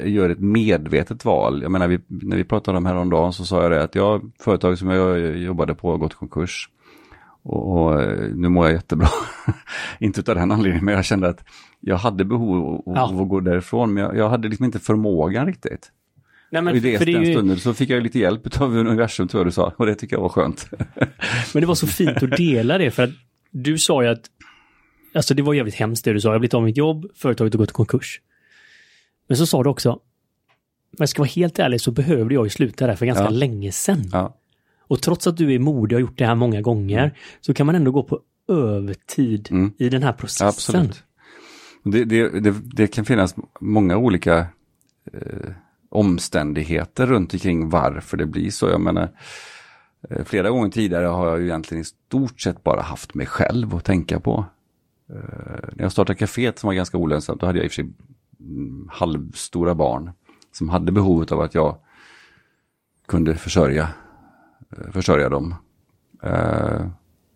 gör 0.05 0.31
ett 0.31 0.41
medvetet 0.41 1.25
val. 1.25 1.63
Jag 1.63 1.71
menar, 1.71 1.89
vi, 1.89 2.01
när 2.09 2.37
vi 2.37 2.45
pratade 2.45 2.79
om 2.79 2.87
häromdagen 2.87 3.33
så 3.33 3.45
sa 3.45 3.63
jag 3.63 3.71
det 3.71 3.83
att 3.83 3.95
jag, 3.95 4.33
företag 4.41 4.79
som 4.79 4.91
jag 4.91 5.37
jobbade 5.37 5.75
på 5.75 5.91
har 5.91 5.99
gått 5.99 6.15
konkurs. 6.15 6.69
Och, 7.43 7.73
och, 7.73 8.03
eh, 8.03 8.29
nu 8.35 8.49
mår 8.49 8.67
jag 8.67 8.75
jättebra. 8.75 9.09
inte 9.99 10.33
av 10.33 10.37
den 10.37 10.51
anledningen, 10.51 10.85
men 10.85 10.95
jag 10.95 11.05
kände 11.05 11.29
att 11.29 11.45
jag 11.81 11.97
hade 11.97 12.25
behov 12.25 12.83
av 12.87 12.95
ja. 12.97 13.23
att 13.23 13.29
gå 13.29 13.41
därifrån, 13.41 13.95
men 13.95 14.03
jag, 14.03 14.17
jag 14.17 14.29
hade 14.29 14.49
liksom 14.49 14.65
inte 14.65 14.79
förmågan 14.79 15.47
riktigt. 15.47 15.91
Nej, 16.51 16.63
men, 16.63 16.77
I 16.77 16.81
det, 16.81 16.99
för 16.99 17.07
det 17.07 17.13
den 17.13 17.25
ju... 17.25 17.33
stunden 17.33 17.57
så 17.57 17.75
fick 17.75 17.91
jag 17.91 18.03
lite 18.03 18.19
hjälp 18.19 18.61
av 18.61 18.77
universum 18.77 19.29
tror 19.29 19.41
jag 19.41 19.47
du 19.47 19.53
sa 19.53 19.73
och 19.77 19.87
det 19.87 19.95
tycker 19.95 20.17
jag 20.17 20.21
var 20.21 20.29
skönt. 20.29 20.71
men 21.55 21.61
det 21.61 21.67
var 21.67 21.75
så 21.75 21.87
fint 21.87 22.23
att 22.23 22.37
dela 22.37 22.79
det 22.79 22.91
för 22.91 23.03
att 23.03 23.11
du 23.51 23.79
sa 23.79 24.03
ju 24.03 24.09
att 24.09 24.31
Alltså 25.15 25.35
det 25.35 25.43
var 25.43 25.55
jävligt 25.55 25.75
hemskt 25.75 26.05
det 26.05 26.13
du 26.13 26.21
sa. 26.21 26.29
Jag 26.29 26.35
har 26.35 26.39
blivit 26.39 26.55
av 26.55 26.63
med 26.63 26.67
mitt 26.67 26.77
jobb, 26.77 27.07
företaget 27.15 27.55
har 27.55 27.59
gått 27.59 27.71
i 27.71 27.73
konkurs. 27.73 28.21
Men 29.27 29.37
så 29.37 29.47
sa 29.47 29.63
du 29.63 29.71
också, 29.71 30.01
men 30.91 30.99
jag 30.99 31.09
ska 31.09 31.23
vara 31.23 31.29
helt 31.29 31.59
ärlig 31.59 31.81
så 31.81 31.91
behövde 31.91 32.35
jag 32.35 32.47
ju 32.47 32.51
sluta 32.51 32.87
där 32.87 32.97
för 32.97 33.07
ganska 33.07 33.25
ja. 33.25 33.31
länge 33.31 33.73
sedan. 33.73 34.11
Ja. 34.13 34.37
Och 34.81 35.03
trots 35.03 35.27
att 35.27 35.37
du 35.37 35.55
är 35.55 35.59
modig 35.59 35.97
och 35.97 36.01
har 36.01 36.09
gjort 36.09 36.19
det 36.19 36.27
här 36.27 36.35
många 36.35 36.61
gånger 36.61 36.99
mm. 36.99 37.15
så 37.41 37.55
kan 37.55 37.67
man 37.67 37.75
ändå 37.75 37.91
gå 37.91 38.03
på 38.03 38.21
övertid 38.49 39.49
mm. 39.51 39.73
i 39.79 39.89
den 39.89 40.03
här 40.03 40.13
processen. 40.13 40.49
Absolut. 40.49 41.05
Det, 41.85 42.05
det, 42.05 42.41
det, 42.41 42.55
det 42.65 42.87
kan 42.87 43.05
finnas 43.05 43.35
många 43.61 43.97
olika 43.97 44.47
eh, 45.13 45.51
omständigheter 45.91 47.07
runt 47.07 47.35
omkring 47.35 47.69
varför 47.69 48.17
det 48.17 48.27
blir 48.27 48.51
så. 48.51 48.69
Jag 48.69 48.81
menar, 48.81 49.09
eh, 50.11 50.25
flera 50.25 50.51
gånger 50.51 50.71
tidigare 50.71 51.07
har 51.07 51.27
jag 51.27 51.43
egentligen 51.43 51.83
i 51.83 51.85
stort 51.85 52.41
sett 52.41 52.65
bara 52.65 52.83
haft 52.83 53.15
mig 53.15 53.27
själv 53.27 53.75
att 53.75 53.85
tänka 53.85 54.21
på. 54.21 54.45
Eh, 55.11 55.69
när 55.73 55.83
jag 55.83 55.93
startade 55.93 56.19
kaféet 56.19 56.59
som 56.59 56.67
var 56.67 56.75
ganska 56.75 56.99
olönsamt, 56.99 57.41
då 57.41 57.47
hade 57.47 57.59
jag 57.59 57.65
i 57.65 57.69
och 57.69 57.73
för 57.73 57.83
sig 57.83 57.93
halvstora 58.91 59.75
barn 59.75 60.11
som 60.53 60.69
hade 60.69 60.93
behovet 60.93 61.33
av 61.33 61.41
att 61.41 61.55
jag 61.55 61.77
kunde 63.07 63.37
försörja, 63.37 63.89
eh, 64.77 64.91
försörja 64.93 65.29
dem. 65.29 65.55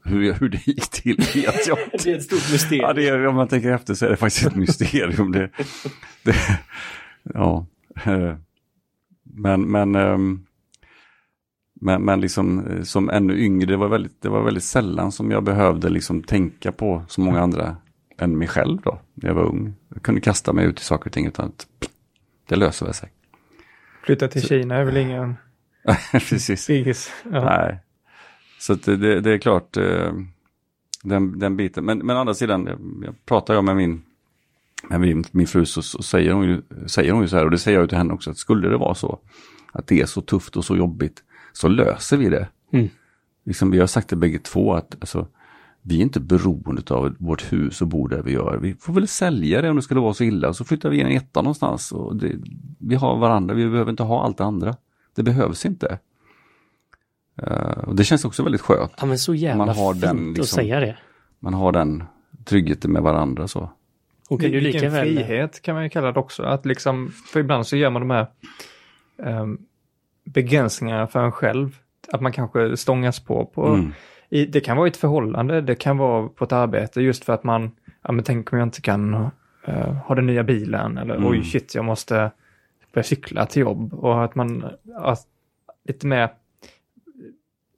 hur, 0.05 0.33
hur 0.33 0.49
det 0.49 0.66
gick 0.66 0.88
till 0.88 1.16
vet 1.16 1.66
jag 1.66 1.79
inte. 1.85 1.97
det 2.05 2.12
är 2.12 2.16
ett 2.16 2.23
stort 2.23 2.53
mysterium. 2.53 2.87
Ja, 2.87 2.92
det 2.92 3.09
är, 3.09 3.27
om 3.27 3.35
man 3.35 3.49
tänker 3.49 3.73
efter 3.73 3.94
så 3.94 4.07
är 4.07 4.11
det 4.11 4.16
faktiskt 4.16 4.47
ett 4.47 4.57
mysterium. 4.57 5.33
Det, 5.33 5.51
det, 6.25 6.35
ja. 7.35 7.66
Men, 9.38 9.71
men, 9.71 9.94
ehm, 9.94 10.47
men, 11.81 12.03
men 12.03 12.21
liksom 12.21 12.66
eh, 12.66 12.83
som 12.83 13.11
ännu 13.11 13.38
yngre, 13.38 13.66
det 13.66 13.77
var, 13.77 13.88
väldigt, 13.88 14.23
det 14.23 14.29
var 14.29 14.42
väldigt 14.42 14.64
sällan 14.64 15.12
som 15.12 15.31
jag 15.31 15.44
behövde 15.44 15.88
liksom 15.88 16.23
tänka 16.23 16.73
på 16.73 17.05
så 17.09 17.21
många 17.21 17.40
andra 17.40 17.77
än 18.18 18.38
mig 18.38 18.48
själv 18.48 18.81
då, 18.81 19.00
när 19.14 19.28
jag 19.28 19.35
var 19.35 19.44
ung. 19.44 19.74
Jag 19.88 20.02
kunde 20.02 20.20
kasta 20.20 20.52
mig 20.52 20.66
ut 20.66 20.81
i 20.81 20.85
saker 20.85 21.07
och 21.07 21.12
ting 21.12 21.26
utan 21.26 21.46
att 21.46 21.66
det 22.48 22.57
löser 22.57 22.87
väl 22.87 22.94
sig. 22.94 23.12
Flytta 24.04 24.28
till 24.28 24.42
så, 24.42 24.48
Kina 24.48 24.76
är 24.76 24.85
väl 24.85 24.96
ingen... 24.96 25.37
Precis. 26.12 26.66
Biggis, 26.66 27.12
ja. 27.33 27.44
Nej. 27.44 27.78
Så 28.59 28.74
det, 28.74 28.96
det, 28.96 29.20
det, 29.20 29.33
är 29.33 29.38
klart, 29.38 29.76
eh, 29.76 30.12
den, 31.02 31.38
den 31.38 31.57
biten. 31.57 31.85
Men, 31.85 31.98
men 31.98 32.16
å 32.16 32.20
andra 32.20 32.35
sidan, 32.35 32.66
jag, 32.66 33.04
jag 33.07 33.26
pratar 33.26 33.54
jag 33.54 33.64
med 33.64 33.76
min 33.76 34.02
med 34.88 35.00
min, 35.00 35.24
min 35.31 35.46
fru 35.46 35.66
så, 35.66 35.83
så, 35.83 36.02
säger, 36.02 36.33
hon 36.33 36.44
ju, 36.44 36.62
säger 36.87 37.12
hon 37.12 37.22
ju 37.22 37.28
så 37.28 37.37
här, 37.37 37.44
och 37.44 37.50
det 37.50 37.59
säger 37.59 37.78
jag 37.78 37.88
till 37.88 37.98
henne 37.98 38.14
också, 38.14 38.31
att 38.31 38.37
skulle 38.37 38.68
det 38.68 38.76
vara 38.76 38.94
så 38.94 39.18
att 39.72 39.87
det 39.87 40.00
är 40.00 40.07
så 40.07 40.20
tufft 40.20 40.57
och 40.57 40.64
så 40.64 40.76
jobbigt, 40.76 41.22
så 41.52 41.68
löser 41.68 42.16
vi 42.16 42.28
det. 42.28 42.48
Mm. 42.72 42.88
Liksom, 43.44 43.70
vi 43.70 43.78
har 43.78 43.87
sagt 43.87 44.09
det 44.09 44.16
bägge 44.16 44.38
två 44.38 44.74
att 44.74 44.96
alltså, 45.00 45.28
vi 45.88 45.98
är 45.98 46.03
inte 46.03 46.20
beroende 46.20 46.94
av 46.94 47.16
vårt 47.18 47.53
hus 47.53 47.83
och 47.83 47.88
bor 47.88 48.09
där 48.09 48.22
vi 48.22 48.33
gör. 48.33 48.59
Vi 48.62 48.74
får 48.74 48.92
väl 48.92 49.09
sälja 49.09 49.62
det 49.62 49.70
om 49.70 49.77
det 49.77 49.83
skulle 49.83 50.01
vara 50.01 50.14
så 50.14 50.24
illa, 50.24 50.53
så 50.53 50.64
flyttar 50.64 50.90
vi 50.90 51.01
in 51.01 51.07
en 51.07 51.12
etta 51.12 51.42
någonstans. 51.42 51.92
Och 51.92 52.16
det, 52.16 52.33
vi 52.79 52.94
har 52.94 53.18
varandra, 53.18 53.55
vi 53.55 53.70
behöver 53.70 53.90
inte 53.90 54.03
ha 54.03 54.24
allt 54.24 54.38
det 54.38 54.44
andra. 54.44 54.77
Det 55.14 55.22
behövs 55.22 55.66
inte. 55.66 55.98
Uh, 57.42 57.85
och 57.87 57.96
Det 57.96 58.05
känns 58.05 58.24
också 58.24 58.42
väldigt 58.42 58.61
skönt. 58.61 58.92
Ja 59.01 59.07
men 59.07 59.18
så 59.18 59.35
jävla 59.35 59.66
man 59.66 59.77
har 59.77 59.92
fint 59.92 60.03
den, 60.03 60.27
liksom, 60.27 60.42
att 60.42 60.48
säga 60.48 60.81
det. 60.81 60.96
Man 61.38 61.55
har 61.55 61.72
den 61.72 62.05
tryggheten 62.44 62.92
med 62.92 63.03
varandra 63.03 63.48
så. 63.48 63.70
Och 64.31 64.40
kan 64.40 64.51
du 64.51 64.61
lika 64.61 64.72
Vilken 64.72 64.92
väl... 64.92 65.16
frihet 65.16 65.62
kan 65.62 65.74
man 65.74 65.85
ju 65.85 65.90
kalla 65.90 66.12
det 66.12 66.20
också. 66.20 66.42
Att 66.42 66.66
liksom, 66.66 67.09
för 67.33 67.40
ibland 67.40 67.66
så 67.66 67.77
gör 67.77 67.90
man 67.90 68.09
de 68.09 68.11
här 68.11 68.27
um, 69.16 69.59
begränsningarna 70.24 71.07
för 71.07 71.24
en 71.24 71.33
själv. 71.33 71.79
Att 72.12 72.20
man 72.20 72.33
kanske 72.33 72.77
stångas 72.77 73.20
på. 73.20 73.46
på 73.46 73.66
mm. 73.66 73.92
I, 74.31 74.47
det 74.47 74.61
kan 74.61 74.77
vara 74.77 74.87
i 74.87 74.91
ett 74.91 74.97
förhållande, 74.97 75.61
det 75.61 75.75
kan 75.75 75.99
vara 75.99 76.29
på 76.29 76.45
ett 76.45 76.53
arbete 76.53 77.01
just 77.01 77.25
för 77.25 77.33
att 77.33 77.45
man, 77.45 77.71
ja 78.03 78.12
men 78.12 78.25
tänk 78.25 78.53
om 78.53 78.59
jag 78.59 78.67
inte 78.67 78.81
kan 78.81 79.14
uh, 79.14 79.93
ha 80.07 80.14
den 80.14 80.27
nya 80.27 80.43
bilen 80.43 80.99
eller 80.99 81.14
mm. 81.14 81.29
oj 81.29 81.45
shit 81.45 81.75
jag 81.75 81.85
måste 81.85 82.31
börja 82.93 83.05
cykla 83.05 83.47
till 83.47 83.61
jobb. 83.61 83.95
Och 83.95 84.25
att 84.25 84.35
man, 84.35 84.64
att 84.97 85.27
lite 85.88 86.07
mer 86.07 86.29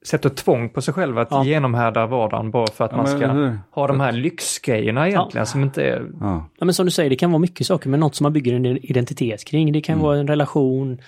sätter 0.05 0.29
tvång 0.29 0.69
på 0.69 0.81
sig 0.81 0.93
själv 0.93 1.17
att 1.17 1.27
Ja. 1.31 1.43
genomhärda 1.43 2.05
vardagen 2.05 2.51
bara 2.51 2.67
för 2.67 2.85
att 2.85 2.91
Ja, 2.91 2.97
man 2.97 3.05
men 3.05 3.17
ska 3.19 3.31
hur? 3.31 3.59
ha 3.71 3.87
de 3.87 3.99
här 3.99 4.11
lyxgrejerna 4.11 5.09
egentligen 5.09 5.45
som 5.45 5.63
inte 5.63 5.83
är... 5.83 6.11
Ja. 6.19 6.45
Ja, 6.59 6.65
men 6.65 6.73
som 6.73 6.85
du 6.85 6.91
säger, 6.91 7.09
det 7.09 7.15
kan 7.15 7.31
vara 7.31 7.39
mycket 7.39 7.67
saker, 7.67 7.89
men 7.89 7.99
något 7.99 8.15
som 8.15 8.23
man 8.23 8.33
bygger 8.33 8.53
en 8.53 8.65
identitet 8.65 9.45
kring. 9.45 9.71
Det 9.73 9.81
kan 9.81 9.99
vara 9.99 10.17
en 10.17 10.27
relation, 10.27 11.01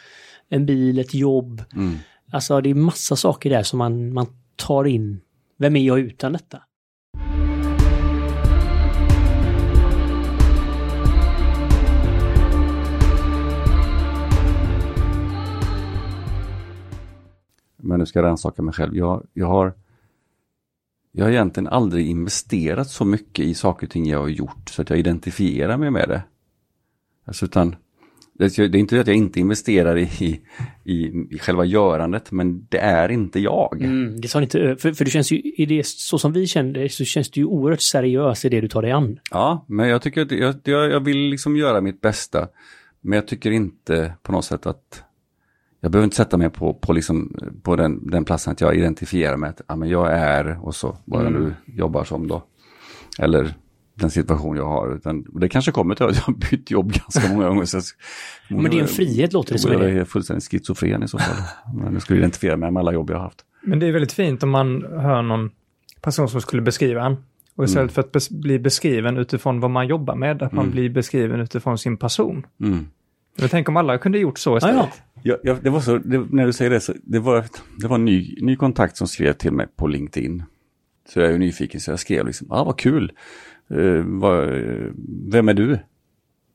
en 0.50 0.66
bil, 0.66 1.00
ett 1.00 1.14
jobb. 1.14 1.62
Mm. 1.76 1.96
Alltså 2.32 2.62
det 2.62 2.70
är 2.70 2.76
massa 2.76 3.16
saker 3.16 3.50
där 3.50 3.64
som 3.64 3.80
man, 3.80 4.14
man 4.14 4.26
tar 4.56 4.86
in. 4.86 5.22
Vem 5.58 5.76
är 5.76 5.82
jag 5.82 6.00
utan 6.00 6.34
detta? 6.34 6.62
Men 17.78 18.00
nu 18.00 18.06
ska 18.06 18.20
jag 18.20 18.26
rannsaka 18.26 18.62
mig 18.62 18.74
själv. 18.74 18.98
Jag, 18.98 19.28
jag, 19.34 19.48
har, 19.48 19.74
jag 21.12 21.26
har 21.26 21.32
egentligen 21.32 21.68
aldrig 21.68 22.08
investerat 22.08 22.90
så 22.90 23.06
mycket 23.06 23.46
i 23.46 23.54
saker 23.54 23.88
och 23.88 23.92
ting 23.92 24.06
jag 24.06 24.20
har 24.20 24.28
gjort 24.28 24.70
så 24.70 24.82
att 24.82 24.90
jag 24.90 25.00
identifierar 25.00 25.78
mig 25.78 25.92
med 25.92 26.10
det. 26.10 26.24
Alltså, 27.26 27.46
utan, 27.46 27.76
det 28.38 28.58
är 28.58 28.76
inte 28.76 29.00
att 29.00 29.08
jag 29.08 29.16
inte 29.16 29.40
investerar 29.40 29.98
i, 29.98 30.42
i, 30.84 30.94
i, 31.30 31.40
själva 31.40 31.66
görandet, 31.66 32.32
men 32.32 32.68
det 32.70 32.78
är 32.78 33.10
inte 33.10 33.40
jag. 33.40 33.82
Mm, 33.82 34.22
det 34.22 34.28
tar 34.28 34.42
inte 34.42 34.76
för, 34.80 34.94
för 34.94 35.06
det 35.06 35.12
känns 35.12 35.32
ju, 35.32 35.42
i 35.42 35.66
det, 35.66 35.86
så 35.86 36.18
som 36.18 36.34
vi 36.34 36.48
känner 36.48 36.74
det, 36.74 36.90
så 36.90 37.06
känns 37.06 37.32
det 37.32 37.40
ju 37.40 37.46
oerhört 37.46 37.82
seriöst 37.82 38.46
i 38.46 38.50
det 38.50 38.62
du 38.62 38.68
tar 38.68 38.82
dig 38.82 38.92
an. 38.92 39.20
Ja, 39.32 39.66
men 39.68 39.90
jag 39.90 40.02
tycker 40.02 40.22
att 40.22 40.32
jag, 40.32 40.56
jag, 40.64 40.92
jag 40.92 41.00
vill 41.00 41.18
liksom 41.18 41.58
göra 41.58 41.82
mitt 41.82 42.02
bästa. 42.02 42.48
Men 43.02 43.16
jag 43.16 43.28
tycker 43.28 43.52
inte 43.52 44.14
på 44.24 44.32
något 44.32 44.46
sätt 44.46 44.66
att 44.66 45.04
jag 45.80 45.92
behöver 45.92 46.04
inte 46.04 46.16
sätta 46.16 46.38
mig 46.38 46.50
på, 46.50 46.74
på, 46.74 46.94
liksom, 46.94 47.36
på 47.64 47.76
den, 47.76 48.10
den 48.10 48.26
platsen 48.26 48.54
att 48.54 48.62
jag 48.62 48.76
identifierar 48.76 49.38
mig 49.38 49.50
att 49.50 49.62
ja, 49.68 49.76
men 49.76 49.90
jag 49.90 50.14
är 50.14 50.66
och 50.66 50.76
så 50.76 50.98
vad 51.06 51.26
jag 51.26 51.32
nu 51.32 51.54
jobbar 51.66 52.04
som 52.04 52.28
då. 52.28 52.44
Eller 53.20 53.54
den 53.96 54.12
situation 54.12 54.58
jag 54.58 54.66
har. 54.66 54.96
Utan, 54.96 55.26
det 55.40 55.50
kanske 55.50 55.72
kommer 55.72 55.96
till 55.96 56.06
att 56.06 56.16
jag 56.16 56.22
har 56.22 56.34
bytt 56.34 56.72
jobb 56.72 56.94
ganska 57.14 57.34
många 57.34 57.48
gånger. 57.48 57.66
Så 57.66 57.78
jag, 57.78 58.62
Men 58.62 58.72
det 58.72 58.78
är 58.78 58.82
en 58.82 58.88
frihet 58.88 59.34
låter 59.34 59.54
det 59.54 59.60
som. 59.60 59.72
Jag 59.72 59.92
är 59.92 60.06
fullständigt 60.06 60.52
schizofren 60.52 61.04
i 61.04 61.08
så 61.08 61.18
fall. 61.18 61.36
Men 61.76 61.94
jag 61.94 62.02
skulle 62.02 62.20
identifiera 62.20 62.58
mig 62.58 62.72
med 62.72 62.80
alla 62.80 62.94
jobb 62.94 63.10
jag 63.10 63.16
har 63.16 63.24
haft. 63.24 63.46
Men 63.62 63.80
det 63.80 63.88
är 63.88 63.92
väldigt 63.92 64.14
fint 64.14 64.44
om 64.44 64.50
man 64.50 64.82
hör 64.82 65.22
någon 65.22 65.52
person 66.02 66.30
som 66.30 66.42
skulle 66.42 66.62
beskriva 66.62 67.06
en. 67.06 67.16
Och 67.56 67.64
istället 67.64 67.92
för 67.92 68.02
att 68.02 68.12
bes 68.12 68.30
bli 68.30 68.60
beskriven 68.60 69.18
utifrån 69.18 69.60
vad 69.60 69.72
man 69.72 69.88
jobbar 69.88 70.16
med, 70.16 70.44
att 70.44 70.52
man 70.52 70.72
blir 70.72 70.90
beskriven 70.90 71.40
utifrån 71.40 71.78
sin 71.78 71.98
person. 71.98 72.46
Mm. 72.62 72.88
Men 73.38 73.50
tänk 73.50 73.70
om 73.70 73.78
alla 73.78 73.98
kunde 73.98 74.20
gjort 74.20 74.38
så 74.38 74.58
istället. 74.58 74.76
Ja, 74.76 75.14
Ja, 75.24 75.38
ja, 75.44 75.58
det 75.62 75.70
var 75.70 75.80
så, 75.80 75.98
det, 75.98 76.26
när 76.30 76.46
du 76.46 76.54
säger 76.54 76.72
det, 76.72 76.80
så 76.80 76.94
det 77.04 77.20
var, 77.20 77.46
det 77.78 77.88
var 77.88 77.96
en 77.96 78.06
ny, 78.06 78.38
ny 78.42 78.56
kontakt 78.56 78.98
som 78.98 79.08
skrev 79.08 79.34
till 79.34 79.52
mig 79.52 79.68
på 79.76 79.88
LinkedIn. 79.88 80.44
Så 81.10 81.20
jag 81.20 81.28
är 81.28 81.32
ju 81.32 81.38
nyfiken 81.38 81.82
så 81.82 81.92
jag 81.92 82.00
skrev 82.00 82.26
liksom, 82.26 82.52
ah 82.52 82.64
vad 82.64 82.80
kul, 82.80 83.12
Eh, 83.74 84.06
vem 85.32 85.50
är 85.50 85.54
du? 85.54 85.80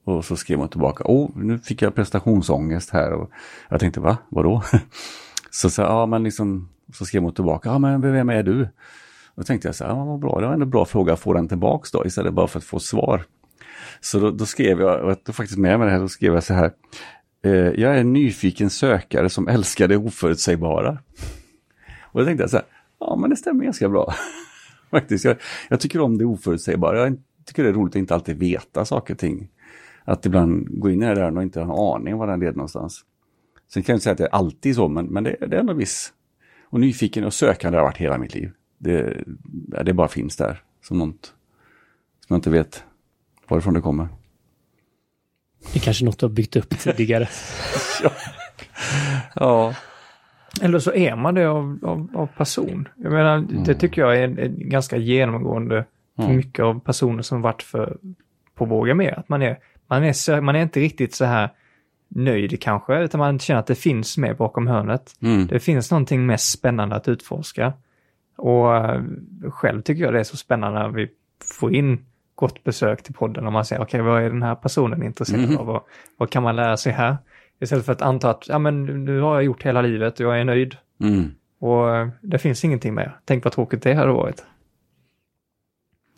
Och 0.05 0.25
så 0.25 0.37
skrev 0.37 0.59
hon 0.59 0.69
tillbaka, 0.69 1.05
oh 1.07 1.31
nu 1.37 1.59
fick 1.59 1.83
jag 1.83 1.95
prestationsångest 1.95 2.91
här 2.91 3.13
och 3.13 3.31
jag 3.69 3.81
tänkte 3.81 4.01
va, 4.01 4.17
vadå? 4.29 4.63
så 5.51 5.71
så, 5.71 5.83
ja 5.83 6.07
men 6.07 6.23
liksom, 6.23 6.69
så 6.95 7.05
skrev 7.05 7.23
hon 7.23 7.35
tillbaka, 7.35 7.69
ja 7.69 7.79
men 7.79 8.01
vem 8.01 8.29
är 8.29 8.43
du? 8.43 8.69
Då 9.37 9.43
tänkte 9.43 9.69
jag 9.69 9.75
så 9.75 9.85
här, 9.85 9.91
ja, 9.91 10.05
vad 10.05 10.19
bra, 10.19 10.41
det 10.41 10.47
var 10.47 10.55
en 10.55 10.71
bra 10.71 10.85
fråga 10.85 11.13
att 11.13 11.21
få 11.21 11.33
den 11.33 11.49
tillbaks 11.49 11.91
då 11.91 12.07
istället 12.07 12.35
bara 12.35 12.47
för 12.47 12.59
att 12.59 12.65
få 12.65 12.79
svar. 12.79 13.25
Så 14.01 14.19
då, 14.19 14.31
då 14.31 14.47
skrev 14.47 14.81
jag, 14.81 15.05
och 15.05 15.11
jag 15.11 15.25
tog 15.25 15.35
faktiskt 15.35 15.59
med 15.59 15.79
mig 15.79 15.87
det 15.87 15.93
här, 15.93 16.01
då 16.01 16.09
skrev 16.09 16.35
jag 16.35 16.45
så 16.45 16.55
här, 16.55 16.73
Eh, 17.43 17.53
jag 17.53 17.97
är 17.97 18.01
en 18.01 18.13
nyfiken 18.13 18.71
sökare 18.71 19.31
som 19.31 19.49
älskar 19.49 19.89
det 19.89 19.97
oförutsägbara. 19.97 20.99
Och 22.03 22.21
då 22.21 22.27
tänkte 22.27 22.43
jag 22.43 22.51
så 22.51 22.57
här, 22.57 22.67
ja 23.01 23.17
men 23.17 23.31
det 23.31 23.37
stämmer 23.37 23.65
ganska 23.65 23.89
bra. 23.89 24.15
Faktiskt, 24.91 25.25
jag, 25.25 25.37
jag 25.69 25.81
tycker 25.81 26.01
om 26.01 26.19
det 26.19 26.25
oförutsägbara. 26.25 26.99
Jag 26.99 27.19
tycker 27.45 27.63
det 27.63 27.69
är 27.69 27.73
roligt 27.73 27.93
att 27.93 27.99
inte 27.99 28.15
alltid 28.15 28.39
veta 28.39 28.85
saker 28.85 29.15
och 29.15 29.21
ting. 29.21 29.49
Att 30.05 30.27
ibland 30.27 30.81
gå 30.81 30.91
in 30.91 31.03
i 31.03 31.07
det 31.07 31.15
där 31.15 31.37
och 31.37 31.43
inte 31.43 31.61
ha 31.61 31.97
en 31.97 32.01
aning 32.01 32.15
om 32.15 32.21
var 32.21 32.27
den 32.27 32.41
leder 32.41 32.53
någonstans. 32.53 33.05
Sen 33.73 33.83
kan 33.83 33.93
jag 33.93 33.97
inte 33.97 34.03
säga 34.03 34.13
att 34.13 34.19
det 34.19 34.25
är 34.25 34.35
alltid 34.35 34.75
så, 34.75 34.89
men, 34.89 35.07
men 35.07 35.25
det, 35.25 35.37
det 35.41 35.57
är 35.57 35.61
ändå 35.61 35.73
viss. 35.73 36.13
Och 36.65 36.81
nyfiken 36.81 37.25
och 37.25 37.35
sökande 37.35 37.79
har 37.79 37.85
varit 37.85 37.97
hela 37.97 38.19
mitt 38.19 38.35
liv. 38.35 38.51
Det, 38.79 39.25
ja, 39.73 39.83
det 39.83 39.93
bara 39.93 40.09
finns 40.09 40.37
där, 40.37 40.63
som 40.83 40.99
något 40.99 41.35
som 42.27 42.35
jag 42.35 42.39
inte 42.39 42.51
vet 42.51 42.85
varifrån 43.49 43.75
det 43.75 43.81
kommer. 43.81 44.09
det 45.73 45.79
är 45.79 45.81
kanske 45.81 46.05
något 46.05 46.19
du 46.19 46.27
har 46.27 46.31
byggt 46.31 46.57
upp 46.57 46.79
tidigare. 46.79 47.29
Ja, 49.35 49.75
Eller 50.63 50.79
så 50.79 50.93
är 50.93 51.17
man 51.17 51.35
det 51.35 51.47
av, 51.47 51.79
av, 51.83 52.09
av 52.15 52.27
person. 52.27 52.89
Jag 52.97 53.13
menar, 53.13 53.47
det 53.65 53.75
tycker 53.75 54.03
jag 54.03 54.17
är, 54.17 54.25
en, 54.25 54.39
en 54.39 54.69
ganska 54.69 54.97
genomgående 54.97 55.85
för 56.17 56.33
mycket 56.33 56.65
av 56.65 56.81
personer 56.81 57.23
som 57.23 57.43
varit 57.43 57.63
för, 57.63 57.97
på 58.55 58.65
Våga 58.65 58.95
Mer. 58.95 59.19
Att 59.19 59.29
man 59.29 59.43
är, 59.43 59.59
man, 59.87 60.05
är 60.05 60.41
man 60.41 60.57
är 60.57 60.63
inte 60.63 60.81
riktigt 60.81 61.15
så 61.15 61.25
här 61.25 61.51
nöjd 62.09 62.63
kanske, 62.63 62.99
utan 62.99 63.19
man 63.19 63.39
känner 63.39 63.61
att 63.61 63.67
det 63.67 63.75
finns 63.75 64.19
mer 64.19 64.35
bakom 64.35 64.67
hörnet. 64.67 65.13
Mm. 65.23 65.47
Det 65.47 65.61
finns 65.61 65.91
någonting 65.91 66.27
mer 66.27 66.37
spännande 66.37 66.97
att 66.97 67.09
utforska. 67.09 67.73
Och 68.37 68.77
eh, 68.77 69.03
själv 69.51 69.83
tycker 69.83 70.05
jag 70.05 70.13
det 70.13 70.21
är 70.21 70.25
så 70.25 70.37
spännande 70.37 70.81
när 70.81 70.89
vi 70.89 71.09
får 71.59 71.75
in 71.75 72.05
gott 72.35 72.65
besök 72.65 73.03
till 73.03 73.15
podden 73.15 73.47
och 73.47 73.53
man 73.53 73.65
säger 73.65 73.83
okej, 73.83 74.03
vad 74.03 74.23
är 74.23 74.31
den 74.31 74.43
här 74.43 74.55
personen 74.55 75.03
intresserad 75.03 75.57
av? 75.57 75.67
Vad, 75.67 75.83
vad 76.17 76.31
kan 76.31 76.43
man 76.43 76.57
lära 76.57 76.77
sig 76.77 76.93
här? 76.93 77.17
Istället 77.61 77.85
för 77.85 77.93
att 77.93 78.03
anta 78.03 78.31
att 78.31 78.49
ja, 78.49 78.59
men 78.59 79.05
nu 79.05 79.21
har 79.21 79.35
jag 79.35 79.45
gjort 79.45 79.63
hela 79.63 79.83
livet 79.83 80.21
och 80.21 80.27
jag 80.27 80.41
är 80.41 80.45
nöjd. 80.45 80.77
Mm. 81.01 81.31
Och 81.59 81.97
eh, 81.97 82.09
det 82.21 82.39
finns 82.39 82.65
ingenting 82.65 82.95
mer. 82.95 83.21
Tänk 83.25 83.45
vad 83.45 83.53
tråkigt 83.53 83.83
det 83.83 83.95
hade 83.95 84.13
varit. 84.13 84.45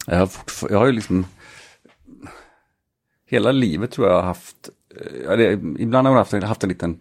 Jag 0.07 0.17
har, 0.17 0.31
jag 0.71 0.79
har 0.79 0.87
ju 0.87 0.93
liksom 0.93 1.25
hela 3.31 3.53
livet 3.53 3.91
tror 3.91 4.09
jag 4.09 4.15
har 4.15 4.23
haft, 4.23 4.71
eh, 5.01 5.23
ja, 5.25 5.37
det, 5.37 5.53
ibland 5.79 6.07
har 6.07 6.15
jag 6.15 6.19
haft, 6.19 6.43
haft 6.43 6.63
en 6.63 6.69
liten, 6.69 7.01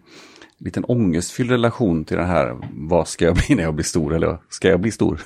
liten 0.58 0.84
ångestfylld 0.84 1.50
relation 1.50 2.04
till 2.04 2.16
den 2.16 2.26
här, 2.26 2.56
vad 2.72 3.08
ska 3.08 3.24
jag 3.24 3.34
bli 3.34 3.54
när 3.54 3.62
jag 3.62 3.74
blir 3.74 3.84
stor 3.84 4.14
eller 4.14 4.38
ska 4.48 4.68
jag 4.68 4.80
bli 4.80 4.90
stor? 4.90 5.20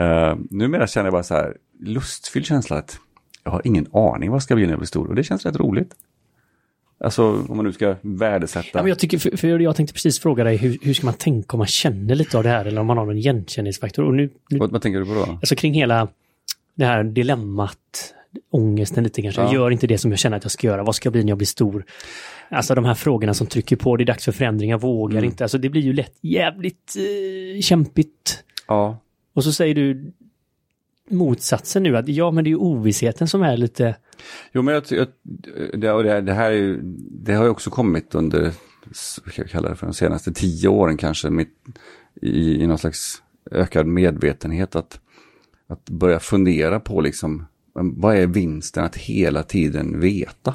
uh, 0.00 0.36
numera 0.50 0.86
känner 0.86 1.06
jag 1.06 1.12
bara 1.12 1.22
så 1.22 1.34
här, 1.34 1.56
lustfylld 1.80 2.46
känsla 2.46 2.76
att 2.76 3.00
jag 3.44 3.50
har 3.50 3.62
ingen 3.64 3.86
aning 3.92 4.30
vad 4.30 4.36
jag 4.36 4.42
ska 4.42 4.54
bli 4.54 4.64
när 4.64 4.72
jag 4.72 4.78
blir 4.78 4.86
stor 4.86 5.08
och 5.08 5.14
det 5.14 5.24
känns 5.24 5.46
rätt 5.46 5.56
roligt. 5.56 5.94
Alltså 7.00 7.24
om 7.48 7.56
man 7.56 7.64
nu 7.66 7.72
ska 7.72 7.96
värdesätta. 8.02 8.68
Ja, 8.72 8.82
men 8.82 8.88
jag, 8.88 8.98
tycker, 8.98 9.18
för, 9.18 9.36
för 9.36 9.58
jag 9.58 9.76
tänkte 9.76 9.92
precis 9.94 10.20
fråga 10.20 10.44
dig, 10.44 10.56
hur, 10.56 10.78
hur 10.82 10.94
ska 10.94 11.04
man 11.06 11.14
tänka 11.14 11.52
om 11.52 11.58
man 11.58 11.66
känner 11.66 12.14
lite 12.14 12.36
av 12.38 12.42
det 12.42 12.48
här 12.50 12.64
eller 12.64 12.80
om 12.80 12.86
man 12.86 12.98
har 12.98 13.10
en 13.10 13.16
igenkänningsfaktor? 13.18 14.04
Och 14.04 14.14
nu, 14.14 14.30
nu, 14.50 14.58
vad, 14.58 14.70
vad 14.70 14.82
tänker 14.82 14.98
du 15.00 15.06
på 15.06 15.14
då? 15.14 15.22
alltså 15.22 15.56
kring 15.56 15.74
hela 15.74 16.08
det 16.74 16.84
här 16.84 17.04
dilemmat, 17.04 18.14
ångesten 18.50 19.04
lite 19.04 19.22
kanske. 19.22 19.40
Jag 19.40 19.48
Ja. 19.50 19.54
gör 19.54 19.70
inte 19.70 19.86
det 19.86 19.98
som 19.98 20.10
jag 20.10 20.18
känner 20.18 20.36
att 20.36 20.44
jag 20.44 20.50
ska 20.52 20.66
göra. 20.66 20.82
Vad 20.84 20.94
ska 20.94 21.06
jag 21.06 21.12
bli 21.12 21.22
när 21.24 21.28
jag 21.28 21.38
blir 21.38 21.46
stor? 21.46 21.84
Alltså 22.50 22.74
de 22.74 22.84
här 22.84 22.94
frågorna 22.94 23.34
som 23.34 23.46
trycker 23.46 23.76
på, 23.76 23.96
det 23.96 24.04
är 24.04 24.06
dags 24.06 24.24
för 24.24 24.32
förändringar, 24.32 24.78
vågar 24.78 25.24
inte. 25.24 25.44
Alltså 25.44 25.58
det 25.58 25.68
blir 25.68 25.82
ju 25.82 25.92
lätt 25.92 26.14
jävligt 26.20 26.94
eh, 27.56 27.60
kämpigt. 27.60 28.44
Ja, 28.68 28.98
Och 29.34 29.44
så 29.44 29.52
säger 29.52 29.74
du 29.74 30.12
motsatsen 31.10 31.82
nu, 31.82 31.96
att 31.96 32.08
ja 32.08 32.30
men 32.30 32.44
det 32.44 32.48
är 32.48 32.52
ju 32.52 32.56
ovissheten 32.56 33.28
som 33.28 33.42
är 33.42 33.56
lite... 33.56 33.96
Jo, 34.52 34.62
men 34.62 34.74
jag, 34.74 34.82
jag, 34.88 35.06
det, 35.80 35.92
och 35.92 36.02
det, 36.02 36.20
det 36.20 36.32
här 36.32 36.50
är 36.50 36.56
ju, 36.56 36.80
det 37.10 37.34
har 37.34 37.44
ju 37.44 37.50
också 37.50 37.70
kommit 37.70 38.14
under, 38.14 38.42
vad 38.84 39.32
ska 39.32 39.42
jag 39.42 39.50
kalla 39.50 39.68
det 39.68 39.76
för, 39.76 39.86
de 39.86 39.94
senaste 39.94 40.32
tio 40.32 40.68
åren 40.68 40.96
kanske, 40.96 41.30
mitt, 41.30 41.54
i, 42.22 42.62
i 42.62 42.66
någon 42.66 42.78
slags 42.78 43.22
ökad 43.50 43.86
medvetenhet 43.86 44.76
att, 44.76 45.00
att 45.66 45.90
börja 45.90 46.20
fundera 46.20 46.80
på 46.80 47.00
liksom, 47.00 47.46
vad 47.72 48.16
är 48.16 48.26
vinsten 48.26 48.84
att 48.84 48.96
hela 48.96 49.42
tiden 49.42 50.00
veta? 50.00 50.54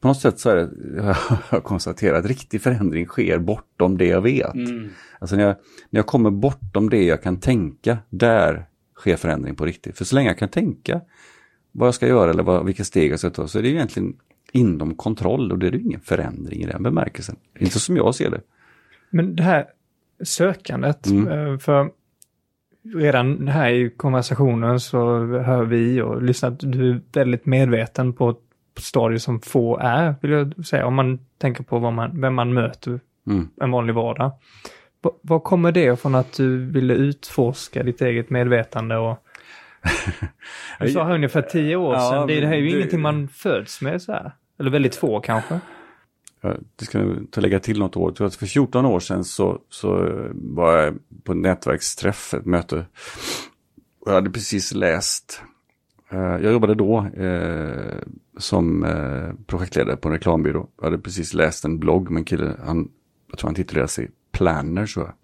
På 0.00 0.08
något 0.08 0.20
sätt 0.20 0.38
så 0.38 0.50
är 0.50 0.56
det, 0.56 0.70
jag 0.96 1.16
har 1.48 1.60
konstaterat, 1.60 2.26
riktig 2.26 2.62
förändring 2.62 3.06
sker 3.06 3.38
bortom 3.38 3.98
det 3.98 4.06
jag 4.06 4.20
vet. 4.20 4.54
Alltså 5.18 5.36
när 5.36 5.44
jag, 5.44 5.56
när 5.90 5.98
jag 5.98 6.06
kommer 6.06 6.30
bortom 6.30 6.90
det 6.90 7.04
jag 7.04 7.22
kan 7.22 7.40
tänka, 7.40 7.98
där 8.10 8.67
sker 8.98 9.16
förändring 9.16 9.54
på 9.54 9.64
riktigt. 9.64 9.98
För 9.98 10.04
så 10.04 10.14
länge 10.14 10.28
jag 10.28 10.38
kan 10.38 10.48
tänka 10.48 11.00
vad 11.72 11.86
jag 11.86 11.94
ska 11.94 12.06
göra 12.06 12.30
eller 12.30 12.42
vad, 12.42 12.66
vilka 12.66 12.84
steg 12.84 13.12
jag 13.12 13.18
ska 13.18 13.30
ta 13.30 13.48
så 13.48 13.58
är 13.58 13.62
det 13.62 13.68
egentligen 13.68 14.16
inom 14.52 14.94
kontroll 14.94 15.52
och 15.52 15.58
det 15.58 15.66
är 15.66 15.72
ju 15.72 15.80
ingen 15.80 16.00
förändring 16.00 16.62
i 16.62 16.66
den 16.66 16.82
bemärkelsen. 16.82 17.36
Inte 17.58 17.78
som 17.78 17.96
jag 17.96 18.14
ser 18.14 18.30
det. 18.30 18.40
Men 19.10 19.36
det 19.36 19.42
här 19.42 19.66
sökandet, 20.22 21.06
eh, 21.06 21.58
för 21.58 21.90
redan 22.94 23.48
här 23.48 23.70
i 23.70 23.90
konversationen 23.90 24.80
så 24.80 25.26
hör 25.26 25.64
vi 25.64 26.00
och 26.02 26.22
lyssnar 26.22 26.50
att 26.50 26.58
du 26.60 26.90
är 26.90 27.00
väldigt 27.12 27.46
medveten 27.46 28.12
på 28.12 28.30
ett 28.30 28.38
stadie 28.78 29.18
som 29.18 29.40
få 29.40 29.78
är, 29.78 30.14
vill 30.20 30.30
jag 30.30 30.66
säga, 30.66 30.86
om 30.86 30.94
man 30.94 31.18
tänker 31.38 31.64
på 31.64 31.78
vad 31.78 31.92
man, 31.92 32.20
vem 32.20 32.34
man 32.34 32.54
möter 32.54 33.00
Mm. 33.26 33.48
en 33.60 33.70
vanlig 33.70 33.94
vardag. 33.94 34.32
Va- 35.08 35.18
Vad 35.22 35.44
kommer 35.44 35.72
det 35.72 36.00
från 36.00 36.14
att 36.14 36.32
du 36.32 36.64
ville 36.66 36.94
utforska 36.94 37.82
ditt 37.82 38.00
eget 38.00 38.30
medvetande 38.30 38.96
och 38.96 39.24
du 40.80 40.88
sa 40.88 41.14
ungefär 41.14 41.42
tio 41.42 41.76
år 41.76 41.94
Ja, 41.94 42.10
sedan, 42.10 42.26
det, 42.26 42.40
det 42.40 42.46
här 42.46 42.54
är 42.54 42.58
ju 42.58 42.68
det- 42.70 42.76
ingenting 42.76 43.00
man 43.00 43.28
föds 43.28 43.82
med 43.82 44.02
så 44.02 44.12
här. 44.12 44.32
Eller 44.58 44.70
väldigt 44.70 44.94
få 44.94 45.20
kanske. 45.20 45.60
det 46.76 46.84
ska 46.84 46.98
jag 46.98 47.42
lägga 47.42 47.60
till 47.60 47.78
något 47.78 47.96
år. 47.96 48.30
För 48.30 48.46
14 48.46 48.86
år 48.86 49.00
sedan 49.00 49.24
så, 49.24 49.58
så 49.68 50.10
var 50.34 50.76
jag 50.78 50.98
på 51.24 51.32
en 51.32 51.42
nätverksträff, 51.42 52.34
ett 52.34 52.46
möte. 52.46 52.76
Och 54.00 54.10
jag 54.10 54.14
hade 54.14 54.30
precis 54.30 54.74
läst, 54.74 55.42
eh, 56.10 56.18
jag 56.18 56.52
jobbade 56.52 56.74
då 56.74 57.06
eh, 57.16 57.98
som 58.38 58.84
eh, 58.84 59.30
projektledare 59.46 59.96
på 59.96 60.08
en 60.08 60.14
reklambyrå. 60.14 60.68
Jag 60.76 60.84
hade 60.84 60.98
precis 60.98 61.34
läst 61.34 61.64
en 61.64 61.78
blogg 61.78 62.10
med 62.10 62.20
en 62.20 62.24
kille, 62.24 62.54
han, 62.66 62.88
jag 63.30 63.38
tror 63.38 63.48
han 63.48 63.54
titulerade 63.54 63.88
sig 63.88 64.10
Planner 64.38 64.86
tror 64.86 65.06
jag. 65.06 65.14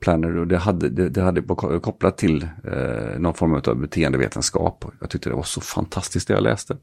Planner 0.00 0.36
och 0.36 0.46
det 0.46 0.56
hade, 0.56 0.88
det, 0.88 1.08
det 1.08 1.22
hade 1.22 1.42
kopplat 1.80 2.18
till 2.18 2.42
eh, 2.42 3.18
någon 3.18 3.34
form 3.34 3.54
av 3.54 3.76
beteendevetenskap. 3.76 4.84
Jag 5.00 5.10
tyckte 5.10 5.28
det 5.28 5.34
var 5.34 5.42
så 5.42 5.60
fantastiskt 5.60 6.28
det 6.28 6.34
jag 6.34 6.42
läste. 6.42 6.76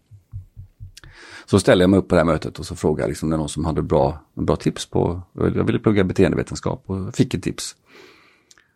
Så 1.46 1.60
ställde 1.60 1.84
jag 1.84 1.90
mig 1.90 2.00
upp 2.00 2.08
på 2.08 2.16
det 2.16 2.20
här 2.20 2.26
mötet 2.26 2.60
och 2.60 2.66
så 2.66 2.76
frågade 2.76 3.04
jag 3.04 3.08
liksom, 3.10 3.30
det 3.30 3.38
någon 3.38 3.50
som 3.50 3.66
hade 3.66 3.82
bra, 3.82 4.20
bra 4.34 4.56
tips 4.56 4.90
på, 4.90 5.22
jag 5.34 5.64
ville 5.64 5.80
plugga 5.80 6.04
beteendevetenskap 6.04 6.84
och 6.86 7.16
fick 7.16 7.34
ett 7.34 7.44
tips. 7.44 7.76